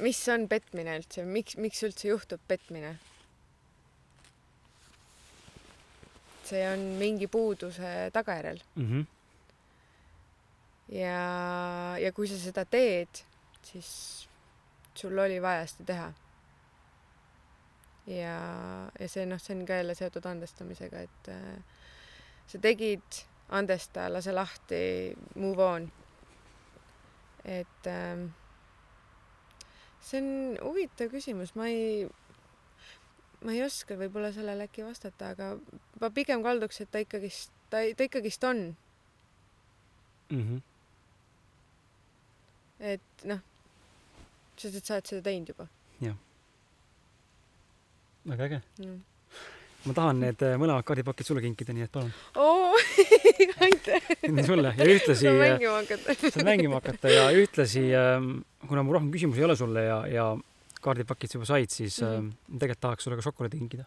mis 0.00 0.20
on 0.32 0.48
petmine 0.48 0.98
üldse, 1.00 1.24
miks, 1.24 1.56
miks 1.60 1.82
üldse 1.86 2.08
juhtub 2.08 2.42
petmine? 2.48 2.96
see 6.50 6.64
on 6.66 6.80
mingi 6.98 7.28
puuduse 7.30 8.10
tagajärjel 8.12 8.58
Mm 8.74 8.86
-hmm. 8.86 9.04
ja, 10.96 11.98
ja 11.98 12.12
kui 12.12 12.26
sa 12.26 12.38
seda 12.38 12.64
teed, 12.64 13.22
siis 13.62 14.28
sul 14.94 15.18
oli 15.18 15.42
vaja 15.42 15.66
seda 15.66 15.84
teha. 15.84 16.12
ja, 18.06 18.36
ja 19.00 19.08
see 19.08 19.26
noh, 19.26 19.40
see 19.40 19.56
on 19.56 19.66
ka 19.66 19.72
jälle 19.72 19.94
seotud 19.94 20.26
andestamisega, 20.26 21.00
et 21.00 21.28
äh, 21.28 21.62
sa 22.46 22.58
tegid, 22.58 23.22
andesta, 23.48 24.12
lase 24.12 24.32
lahti, 24.32 25.16
move 25.34 25.64
on. 25.64 25.92
et 27.44 27.86
ähm, 27.86 28.26
see 30.02 30.20
on 30.22 30.58
huvitav 30.64 31.10
küsimus, 31.12 31.54
ma 31.58 31.68
ei, 31.68 32.06
ma 33.44 33.52
ei 33.52 33.64
oska 33.64 33.96
võib-olla 34.00 34.32
sellele 34.32 34.68
äkki 34.68 34.84
vastata, 34.86 35.32
aga 35.34 35.54
ma 36.00 36.10
pigem 36.14 36.44
kalduks, 36.46 36.80
et 36.80 36.90
ta 36.90 37.02
ikkagist, 37.04 37.52
ta, 37.72 37.84
ta 37.96 38.08
ikkagist 38.08 38.44
on 38.44 38.70
Mm 40.30 40.42
-hmm. 40.46 40.60
et 42.80 43.24
noh, 43.24 43.38
sest 44.56 44.76
et 44.76 44.86
sa 44.86 44.94
oled 44.94 45.06
seda 45.06 45.22
teinud 45.22 45.48
juba 45.48 45.66
väga 48.24 48.44
äge. 48.44 48.60
mm.. 48.78 49.00
Ma 49.86 49.94
tahan 49.96 50.18
need 50.20 50.42
äh, 50.44 50.56
mõlemad 50.60 50.84
kaardipakid 50.88 51.26
sulle 51.26 51.40
kinkida, 51.44 51.72
nii 51.76 51.86
et 51.86 51.92
palun. 51.94 52.10
oo, 52.36 52.74
aitäh. 53.64 54.10
sulle 54.46 54.74
ja 54.76 54.84
ühtlasi 54.92 55.24
saab 55.26 55.38
äh, 55.38 55.46
mängima 55.46 55.78
hakata. 55.80 56.16
saad 56.26 56.44
mängima 56.48 56.80
hakata 56.80 57.12
ja 57.14 57.28
ühtlasi, 57.32 57.86
kuna 58.68 58.82
mul 58.84 58.98
rohkem 58.98 59.10
küsimusi 59.14 59.40
ei 59.40 59.48
ole 59.48 59.56
sulle 59.56 59.84
ja, 59.86 60.00
ja 60.10 60.26
kaardipakid 60.84 61.32
sa 61.32 61.38
juba 61.38 61.48
said, 61.48 61.72
siis 61.72 62.00
Mhm. 62.02 62.20
mm. 62.20 62.28
äh, 62.54 62.60
tegelikult 62.60 62.80
tahaks 62.86 63.04
sulle 63.08 63.16
ka 63.20 63.24
šokolaadi 63.28 63.58
kinkida. 63.62 63.84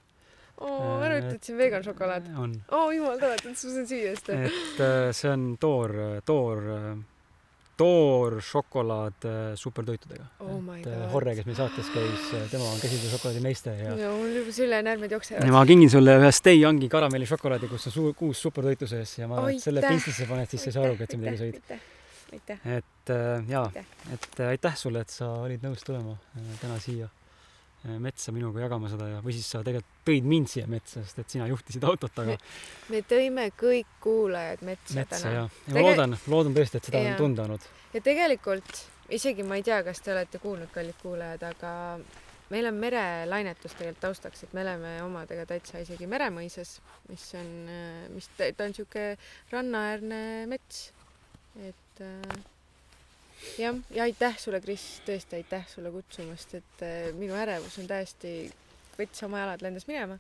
oo, 0.64 1.00
ära 1.04 1.18
ütle, 1.22 1.36
et 1.38 1.44
see 1.44 1.54
on 1.56 1.60
vegan 1.62 1.84
šokolaad. 1.86 2.28
oo, 2.72 2.90
jumal 2.94 3.18
tänatud, 3.22 3.50
ma 3.54 3.62
saan 3.62 3.88
süüa 3.90 4.14
seda. 4.20 4.38
et 4.50 4.82
äh, 4.86 5.08
see 5.18 5.30
on 5.34 5.48
toor, 5.62 5.94
toor, 6.26 6.62
toor 7.84 8.38
šokolaad 8.44 9.28
äh, 9.28 9.40
supertoitudega. 9.60 10.28
Oh 10.44 10.60
et 10.78 10.88
äh. 10.90 11.06
Horre, 11.14 11.36
kes 11.38 11.48
meil 11.50 11.58
saates 11.60 11.90
käis, 11.94 12.28
tema 12.52 12.68
on 12.70 12.80
käsitööšokolaadi 12.82 13.44
meister 13.44 13.80
ja 13.80 13.96
no 13.98 14.14
mul 14.20 14.38
juba 14.40 14.56
sülenäärmed 14.56 15.12
ja 15.12 15.20
jooksevad. 15.20 15.50
ma 15.56 15.66
kingin 15.70 15.92
sulle 15.92 16.18
ühe 16.22 16.32
Stay 16.36 16.62
Youngi 16.62 16.90
karamellišokolaadi, 16.94 17.72
kus 17.72 17.90
on 17.90 17.98
suur 17.98 18.14
kuus 18.18 18.44
supertoitu 18.48 18.90
sees 18.90 19.18
ja 19.20 19.28
ma 19.32 19.42
Aitäh! 19.48 19.66
selle 19.68 19.84
pintslisse 19.86 20.30
paned, 20.30 20.52
siis 20.52 20.64
sa 20.66 20.72
ei 20.72 20.78
saa 20.78 20.86
aru, 20.88 21.00
et 21.00 21.12
sa 21.16 21.20
midagi 21.20 21.42
sõid. 21.44 21.76
et 22.78 23.14
äh, 23.14 23.50
jaa 23.50 23.68
et 24.14 24.40
äh, 24.40 24.54
aitäh 24.54 24.80
sulle, 24.80 25.04
et 25.04 25.14
sa 25.14 25.30
olid 25.44 25.66
nõus 25.66 25.84
tulema 25.86 26.16
äh, 26.16 26.56
täna 26.62 26.80
siia 26.82 27.10
äh, 27.10 27.23
metsa 27.84 28.32
minuga 28.32 28.64
jagama 28.64 28.90
seda 28.92 29.10
ja, 29.10 29.20
või 29.24 29.36
siis 29.36 29.50
sa 29.52 29.60
tegelikult 29.66 30.08
tõid 30.08 30.28
mind 30.28 30.52
siia 30.52 30.68
metsa, 30.72 31.04
sest 31.04 31.20
et 31.20 31.36
sina 31.36 31.48
juhtisid 31.52 31.84
autot, 31.88 32.16
aga 32.24 32.38
me 32.94 33.02
tõime 33.08 33.50
kõik 33.60 33.98
kuulajad 34.04 34.64
metsa, 34.68 34.96
metsa 35.00 35.18
täna 35.18 35.34
ja, 35.34 35.44
ja 35.44 35.48
ma 35.50 35.74
Tege- 35.74 35.86
loodan, 35.88 36.18
loodan 36.32 36.58
tõesti, 36.58 36.80
et 36.80 36.90
seda 36.90 37.04
Jaa. 37.04 37.14
on 37.14 37.20
tunda 37.20 37.48
olnud. 37.48 37.70
ja 37.94 38.04
tegelikult 38.06 38.84
isegi 39.14 39.44
ma 39.48 39.60
ei 39.60 39.66
tea, 39.68 39.82
kas 39.84 40.00
te 40.04 40.14
olete 40.16 40.40
kuulnud, 40.44 40.72
kallid 40.74 41.00
kuulajad, 41.02 41.44
aga 41.50 41.74
meil 42.54 42.70
on 42.70 42.80
merelainetus 42.80 43.76
tegelikult 43.76 44.02
taustaks, 44.08 44.46
et 44.46 44.56
me 44.56 44.64
oleme 44.64 44.96
omadega 45.04 45.46
täitsa 45.50 45.84
isegi 45.84 46.08
meremõisas, 46.10 46.78
mis 47.10 47.28
on, 47.40 47.52
mis 48.16 48.32
ta, 48.38 48.48
ta 48.56 48.70
on 48.70 48.76
sihuke 48.78 49.06
rannaäärne 49.52 50.24
mets. 50.52 50.92
et 51.60 52.02
äh, 52.02 52.44
jah, 53.58 53.80
ja 53.94 54.04
aitäh 54.08 54.38
sulle, 54.40 54.62
Kris, 54.64 54.84
tõesti 55.08 55.40
aitäh 55.40 55.66
sulle 55.72 55.92
kutsumast, 55.94 56.56
et 56.60 56.86
äh, 56.86 57.10
minu 57.18 57.38
ärevus 57.38 57.78
on 57.82 57.90
täiesti, 57.90 58.34
võttis 58.98 59.26
oma 59.28 59.44
jalad, 59.44 59.66
lendas 59.66 59.88
minema. 59.90 60.18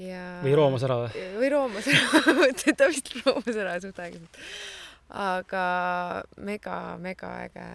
ja. 0.00 0.24
või 0.44 0.56
roomas 0.58 0.86
ära 0.86 0.98
või? 1.04 1.24
või 1.38 1.52
roomas 1.54 1.88
ära, 1.92 2.34
ta 2.78 2.90
vist 2.90 3.14
roomas 3.22 3.62
ära 3.64 3.78
suht 3.84 4.02
aeglaselt. 4.04 4.42
aga 5.24 5.64
mega-mega 6.36 7.32
äge 7.46 7.66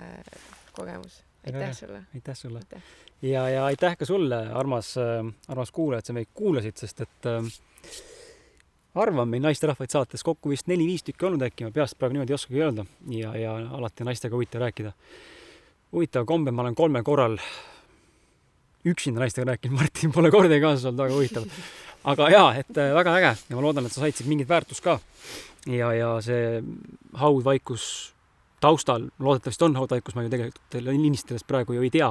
kogemus. 0.75 1.23
Aitäh 1.47 1.71
sulle. 1.73 2.03
aitäh 2.13 2.35
sulle 2.35 2.61
ja, 3.21 3.49
ja 3.49 3.65
aitäh 3.65 3.95
ka 3.97 4.05
sulle, 4.05 4.41
armas, 4.53 4.95
armas 5.47 5.71
kuulaja, 5.71 6.03
et 6.03 6.09
sa 6.09 6.15
meid 6.15 6.31
kuulasid, 6.35 6.77
sest 6.79 7.05
et 7.05 7.29
äh, 7.29 7.47
harva 8.97 9.21
on 9.21 9.29
meil 9.29 9.43
naisterahvaid 9.43 9.91
saates 9.93 10.23
kokku 10.25 10.49
vist 10.49 10.69
neli-viis 10.71 11.03
tükki 11.05 11.27
olnud 11.29 11.43
äkki, 11.45 11.67
ma 11.67 11.73
peast 11.75 11.97
praegu 11.99 12.17
niimoodi 12.17 12.33
ei 12.33 12.39
oskagi 12.39 12.63
öelda 12.63 12.85
ja, 13.13 13.33
ja 13.37 13.55
alati 13.77 14.07
naistega 14.07 14.35
huvitav 14.35 14.65
rääkida. 14.65 14.93
huvitav 15.91 16.25
kombel 16.25 16.53
ma 16.53 16.65
olen 16.65 16.75
kolmel 16.75 17.03
korral 17.03 17.37
üksinda 18.85 19.19
naistega 19.19 19.51
rääkinud, 19.51 19.77
Martin 19.77 20.11
pole 20.11 20.31
kordagi 20.31 20.61
kaasas 20.61 20.85
olnud, 20.89 21.03
väga 21.03 21.15
huvitav. 21.15 21.49
aga 22.03 22.29
jaa, 22.29 22.53
et 22.55 22.77
äh, 22.77 22.93
väga 22.95 23.17
äge 23.17 23.33
ja 23.49 23.55
ma 23.55 23.65
loodan, 23.65 23.85
et 23.85 23.93
sa 23.93 24.01
said 24.01 24.15
siit 24.15 24.29
mingit 24.29 24.49
väärtust 24.49 24.83
ka. 24.83 24.99
ja, 25.67 25.93
ja 25.93 26.13
see 26.25 26.63
haudvaikus 27.19 28.13
taustal, 28.59 29.09
loodetavasti 29.19 29.67
on 29.67 29.75
haudvaikus, 29.79 30.15
ma 30.15 30.25
ju 30.25 30.31
tegelikult 30.33 30.79
lindistades 30.87 31.45
praegu 31.47 31.77
ju 31.77 31.85
ei 31.85 31.93
tea 31.93 32.09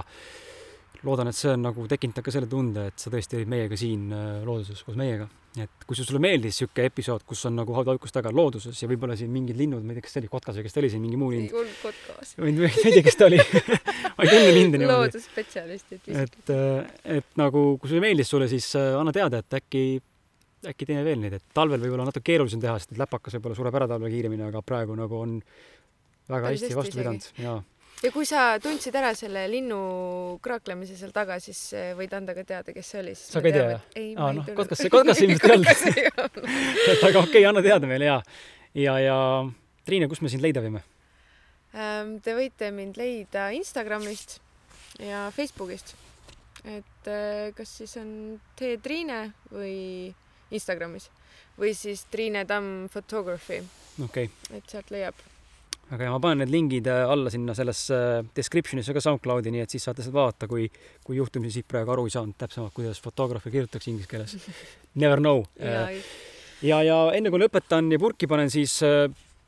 loodan, 1.02 1.30
et 1.30 1.36
see 1.36 1.52
on 1.52 1.62
nagu 1.62 1.86
tekitanud 1.88 2.24
ka 2.24 2.34
selle 2.34 2.48
tunde, 2.50 2.88
et 2.90 2.98
sa 2.98 3.10
tõesti 3.12 3.38
olid 3.38 3.50
meiega 3.50 3.78
siin 3.78 4.08
äh, 4.12 4.40
looduses 4.46 4.82
koos 4.84 4.98
meiega. 4.98 5.28
Et 5.64 5.86
kui 5.88 5.96
sulle 5.98 6.20
meeldis 6.22 6.60
sihuke 6.60 6.84
episood, 6.88 7.24
kus 7.28 7.44
on 7.48 7.56
nagu 7.58 7.74
haudaukus 7.76 8.14
taga 8.14 8.32
looduses 8.34 8.82
ja 8.82 8.88
võib-olla 8.90 9.16
siin 9.18 9.30
mingid 9.32 9.58
linnud, 9.58 9.84
ma 9.84 9.94
ei 9.94 9.98
tea, 9.98 10.06
kas 10.06 10.16
see 10.16 10.22
oli 10.22 10.30
kotkas 10.32 10.58
või 10.58 10.66
kas 10.66 10.76
ta 10.76 10.82
oli 10.82 10.90
siin 10.92 11.04
mingi 11.04 11.20
muu 11.20 11.30
ei 11.32 11.40
lind, 11.42 11.54
kuulnud 11.54 11.78
kotkas. 11.82 12.34
ma 12.38 12.50
ei 12.50 12.82
tea, 12.82 13.04
kes 13.06 13.18
ta 13.18 13.28
oli. 13.30 13.40
Ma 14.18 14.26
ei 14.26 14.30
tunne 14.32 14.52
linde 14.54 14.78
niimoodi. 14.82 15.12
loodusspetsialistid 15.14 16.08
et, 16.10 16.52
et 17.18 17.28
nagu, 17.38 17.64
kui 17.78 17.90
see 17.92 18.02
meeldis 18.02 18.32
sulle, 18.32 18.48
siis 18.50 18.66
äh, 18.78 18.96
anna 18.98 19.12
teada, 19.14 19.38
et 19.44 19.58
äkki, 19.60 19.82
äkki 20.72 20.88
teeme 20.88 21.04
veel 21.06 21.20
neid, 21.22 21.36
et 21.38 21.44
talvel 21.54 21.84
võib-olla 21.84 22.08
natuke 22.08 22.26
keerulisem 22.32 22.62
teha, 22.62 22.74
sest 22.82 22.96
et 22.96 23.02
läpakas 23.02 23.38
võib-olla 23.38 23.58
sureb 23.60 23.78
ära 23.78 23.86
talvel 23.92 24.10
kiiremini, 24.10 24.48
aga 24.48 24.64
praegu 24.66 24.98
nagu 24.98 25.20
on 25.22 25.36
väga 26.28 26.50
hästi 26.50 26.74
vastu 26.76 26.98
pidanud 26.98 27.30
ja 27.38 27.60
ja 28.02 28.10
kui 28.14 28.26
sa 28.28 28.42
tundsid 28.62 28.94
ära 28.98 29.12
selle 29.18 29.44
linnu 29.50 29.78
kraaklemise 30.44 30.96
seal 30.98 31.12
taga, 31.14 31.38
siis 31.42 31.60
eh, 31.76 31.90
võid 31.98 32.14
anda 32.16 32.34
ka 32.36 32.44
teada, 32.46 32.74
kes 32.74 32.92
see 32.92 33.00
oli. 33.02 33.14
Sa 33.18 33.42
ka 33.42 33.50
ei 33.50 33.56
tea, 33.56 33.70
jah? 33.74 33.86
ei, 33.98 34.12
Aa, 34.16 34.34
noh, 34.36 34.50
kotkas- 34.58 34.84
kotkas 34.92 35.22
ilmselt 35.24 35.48
ei 35.92 36.06
olnud. 36.10 36.44
Aga 37.08 37.24
okei 37.24 37.24
okay,, 37.24 37.46
anna 37.48 37.64
teada 37.64 37.90
meile 37.90 38.10
ja, 38.10 38.20
ja, 38.78 38.98
ja 39.02 39.18
Triine, 39.88 40.08
kus 40.10 40.22
me 40.24 40.30
sind 40.32 40.44
leida 40.44 40.62
võime? 40.64 40.84
Ähm, 41.74 42.18
Te 42.24 42.36
võite 42.36 42.70
mind 42.74 43.00
leida 43.00 43.48
Instagramist 43.56 44.38
ja 45.02 45.28
Facebookist. 45.34 45.94
et 46.64 47.06
äh, 47.10 47.50
kas 47.56 47.76
siis 47.80 47.96
on 48.00 48.10
Tee 48.58 48.78
Triine 48.82 49.32
või 49.52 50.12
Instagramis 50.50 51.10
või 51.58 51.74
siis 51.74 52.04
Triine 52.10 52.44
Tamm 52.46 52.88
Photography, 52.92 53.62
okei 54.02 54.30
okay., 54.30 54.56
et 54.58 54.70
sealt 54.70 54.90
leiab. 54.94 55.14
Aga 55.88 56.04
ja 56.04 56.12
ma 56.12 56.20
panen 56.22 56.42
need 56.42 56.52
lingid 56.52 56.88
äh, 56.90 57.04
alla 57.08 57.30
sinna 57.32 57.54
sellesse 57.56 57.98
description'isse 58.36 58.94
ka 58.96 59.02
SoundCloudi, 59.04 59.52
nii 59.54 59.64
et 59.64 59.72
siis 59.74 59.86
saate 59.88 60.04
seda 60.04 60.18
vaadata, 60.18 60.48
kui, 60.50 60.68
kui 61.04 61.16
juhtumisi 61.16 61.60
siit 61.60 61.70
praegu 61.70 61.94
aru 61.94 62.08
ei 62.08 62.14
saanud 62.16 62.36
täpsemalt, 62.40 62.74
kuidas 62.76 63.00
fotograafia 63.04 63.54
kirjutatakse 63.54 63.92
inglise 63.92 64.10
keeles. 64.10 64.36
Never 65.02 65.22
know. 65.22 65.44
ja, 65.62 65.88
ja, 66.62 66.82
ja 66.84 67.00
enne 67.16 67.32
kui 67.32 67.40
lõpetan 67.40 67.92
ja 67.94 68.00
purki 68.02 68.28
panen, 68.30 68.52
siis 68.52 68.80
äh, 68.86 69.06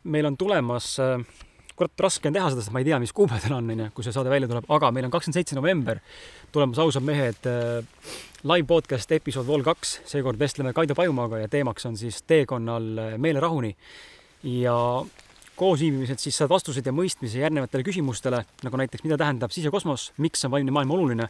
meil 0.09 0.29
on 0.31 0.39
tulemas 0.41 0.95
äh, 1.03 1.21
kurat, 1.81 2.03
raske 2.05 2.29
on 2.29 2.37
teha 2.37 2.51
seda, 2.53 2.65
sest 2.65 2.75
ma 2.75 2.83
ei 2.83 2.89
tea, 2.89 2.99
mis 3.01 3.13
kuupäev 3.17 3.45
täna 3.45 3.57
on, 3.61 3.71
onju, 3.73 3.89
kui 3.97 4.05
see 4.05 4.13
saade 4.15 4.33
välja 4.33 4.49
tuleb, 4.51 4.67
aga 4.77 4.91
meil 4.93 5.09
on 5.09 5.15
kakskümmend 5.15 5.39
seitse 5.41 5.57
november 5.57 6.01
tulemas 6.53 6.81
Ausad 6.83 7.07
mehed 7.07 7.49
äh, 7.49 7.81
live 8.45 8.69
podcast 8.69 9.13
episood 9.17 9.49
Vol 9.49 9.65
kaks. 9.65 10.01
seekord 10.11 10.39
vestleme 10.41 10.75
Kaido 10.77 10.97
Pajumaaga 10.99 11.41
ja 11.41 11.49
teemaks 11.49 11.87
on 11.89 11.97
siis 12.01 12.21
teekonnal 12.29 12.91
äh, 12.99 13.17
meelerahuni. 13.19 13.77
ja 14.43 14.77
koosviibimised 15.61 16.23
siis 16.23 16.39
saad 16.41 16.51
vastused 16.51 16.87
ja 16.87 16.93
mõistmise 16.97 17.43
järgnevatele 17.43 17.85
küsimustele, 17.85 18.45
nagu 18.65 18.81
näiteks, 18.81 19.05
mida 19.05 19.19
tähendab 19.21 19.53
sisekosmos, 19.53 20.11
miks 20.17 20.47
on 20.49 20.55
vaimne 20.55 20.73
maailm 20.73 20.97
oluline 20.97 21.29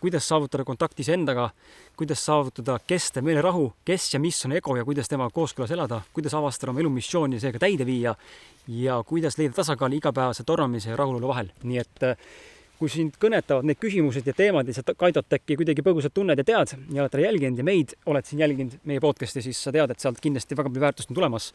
kuidas 0.00 0.28
saavutada 0.28 0.64
kontakti 0.64 1.02
iseendaga, 1.04 1.50
kuidas 1.96 2.24
saavutada 2.24 2.78
kestev 2.86 3.24
meelerahu, 3.24 3.66
kes 3.84 4.14
ja 4.14 4.20
mis 4.20 4.38
on 4.46 4.54
ego 4.56 4.76
ja 4.76 4.84
kuidas 4.84 5.10
temaga 5.12 5.34
kooskõlas 5.36 5.74
elada, 5.76 6.00
kuidas 6.16 6.34
avastada 6.34 6.72
oma 6.72 6.80
elu 6.80 6.92
missiooni 6.94 7.36
ja 7.36 7.44
seega 7.44 7.60
täide 7.60 7.86
viia 7.86 8.14
ja 8.68 8.96
kuidas 9.06 9.36
leida 9.38 9.58
tasakaal 9.60 9.92
igapäevase 9.92 10.46
tormamise 10.48 10.94
ja 10.94 10.96
rahulolu 10.96 11.28
vahel. 11.28 11.52
nii 11.62 11.78
et 11.84 12.08
äh, 12.08 12.16
kui 12.80 12.88
sind 12.88 13.18
kõnetavad 13.20 13.68
need 13.68 13.80
küsimused 13.80 14.26
ja 14.26 14.32
teemad 14.32 14.68
ja 14.68 14.78
sa 14.78 14.96
Kaidot 14.96 15.36
äkki 15.36 15.58
kuidagi 15.60 15.84
põgusalt 15.84 16.16
tunned 16.16 16.40
ja 16.40 16.44
tead 16.44 16.72
ja 16.94 17.02
oled 17.02 17.12
talle 17.12 17.26
jälginud 17.26 17.60
ja 17.60 17.64
meid 17.64 17.92
oled 18.06 18.24
siin 18.24 18.40
jälginud, 18.40 18.78
meie 18.88 19.04
podcast'i, 19.04 19.44
siis 19.44 19.60
sa 19.60 19.72
tead, 19.72 19.92
et 19.92 20.00
sealt 20.00 20.20
kindlasti 20.24 20.56
väga 20.56 20.72
palju 20.72 20.86
väärtust 20.86 21.12
on 21.12 21.20
tulemas 21.20 21.52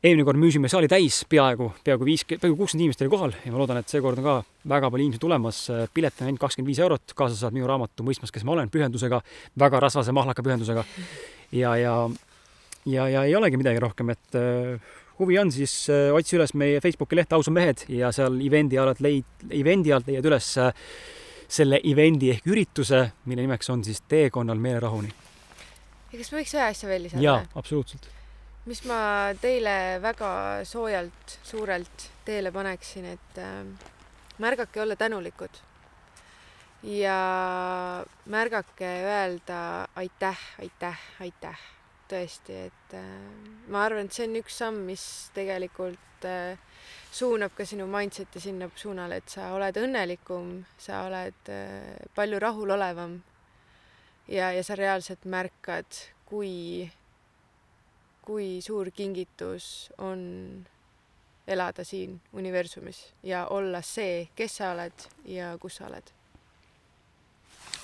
eelmine 0.00 0.24
kord 0.24 0.40
müüsime 0.40 0.68
saali 0.72 0.88
täis 0.88 1.20
peaaegu, 1.28 1.70
peaaegu 1.84 2.06
viis, 2.08 2.22
peaaegu 2.24 2.54
kuuskümmend 2.56 2.86
inimest 2.86 3.02
oli 3.04 3.12
kohal 3.12 3.34
ja 3.44 3.52
ma 3.52 3.60
loodan, 3.60 3.80
et 3.82 3.92
seekord 3.92 4.20
on 4.22 4.24
ka 4.24 4.36
väga 4.72 4.88
palju 4.92 5.04
inimesi 5.04 5.20
tulemas. 5.20 5.58
pilet 5.94 6.22
on 6.22 6.30
ainult 6.30 6.40
kakskümmend 6.40 6.70
viis 6.70 6.80
eurot, 6.80 7.12
kaasa 7.16 7.36
saad 7.36 7.56
minu 7.56 7.68
raamatu 7.68 8.06
Mõistmas, 8.06 8.32
kes 8.32 8.46
ma 8.48 8.54
olen, 8.54 8.70
pühendusega, 8.72 9.20
väga 9.60 9.80
rasvase 9.84 10.14
mahlaka 10.16 10.42
pühendusega. 10.46 10.84
ja, 11.52 11.74
ja, 11.76 11.94
ja, 12.86 13.08
ja 13.08 13.24
ei 13.28 13.36
olegi 13.36 13.60
midagi 13.60 13.82
rohkem, 13.84 14.14
et 14.16 14.38
äh, 14.40 14.94
huvi 15.18 15.36
on, 15.38 15.52
siis 15.52 15.74
äh, 15.92 16.08
otsi 16.16 16.38
üles 16.38 16.54
meie 16.56 16.80
Facebooki 16.80 17.18
leht 17.18 17.32
Ausad 17.36 17.52
mehed 17.52 17.84
ja 17.92 18.12
seal 18.12 18.40
event'i 18.40 18.80
alt 18.80 19.02
leid, 19.04 19.28
event'i 19.50 19.92
alt 19.92 20.08
leiad 20.08 20.30
üles 20.30 20.54
äh, 20.64 20.72
selle 21.50 21.82
event'i 21.84 22.30
ehk 22.32 22.48
ürituse, 22.48 23.02
mille 23.28 23.44
nimeks 23.44 23.68
on 23.68 23.84
siis 23.84 24.00
Teekonnal 24.08 24.56
meelerahuni. 24.56 25.12
ja 26.12 26.22
kas 26.22 26.32
ma 26.32 26.40
võiks 26.40 26.56
ühe 26.56 26.64
asja 26.70 26.88
veel 26.88 27.06
lisada? 27.08 27.26
jaa, 27.26 27.44
absoluutselt 27.52 28.08
mis 28.70 28.84
ma 28.86 29.32
teile 29.42 29.98
väga 29.98 30.62
soojalt, 30.68 31.32
suurelt 31.42 32.04
teele 32.22 32.52
paneksin, 32.54 33.08
et 33.16 33.38
äh, 33.42 33.64
märgake 34.38 34.82
olla 34.82 34.96
tänulikud. 34.96 35.50
ja 36.82 38.04
märgake 38.24 38.90
öelda 39.04 39.88
aitäh, 39.96 40.38
aitäh, 40.62 41.00
aitäh. 41.20 41.58
tõesti, 42.10 42.54
et 42.66 42.94
äh, 42.94 43.02
ma 43.68 43.82
arvan, 43.84 44.06
et 44.06 44.14
see 44.14 44.28
on 44.28 44.38
üks 44.38 44.60
samm, 44.62 44.78
mis 44.86 45.02
tegelikult 45.34 46.28
äh, 46.30 46.54
suunab 47.10 47.54
ka 47.58 47.66
sinu 47.66 47.88
mindset'i 47.90 48.42
sinna 48.42 48.70
suunale, 48.76 49.18
et 49.18 49.34
sa 49.34 49.50
oled 49.54 49.82
õnnelikum, 49.82 50.54
sa 50.78 51.04
oled 51.08 51.50
äh, 51.50 51.98
palju 52.14 52.38
rahulolevam. 52.38 53.18
ja, 54.28 54.54
ja 54.54 54.62
sa 54.62 54.78
reaalselt 54.78 55.26
märkad, 55.26 56.02
kui 56.30 56.86
kui 58.24 58.60
suur 58.62 58.90
kingitus 58.90 59.92
on 59.98 60.20
elada 61.46 61.84
siin 61.84 62.20
universumis 62.32 63.12
ja 63.22 63.46
olla 63.46 63.82
see, 63.82 64.28
kes 64.36 64.56
sa 64.56 64.72
oled 64.74 65.06
ja 65.24 65.54
kus 65.58 65.76
sa 65.80 65.86
oled. 65.86 66.12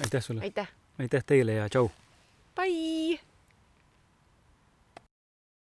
aitäh 0.01 0.23
sulle! 0.23 0.41
aitäh! 0.41 0.69
aitäh 0.99 1.25
teile 1.25 1.53
ja 1.53 1.69
tšau! 1.69 1.91
Bye! 2.57 3.36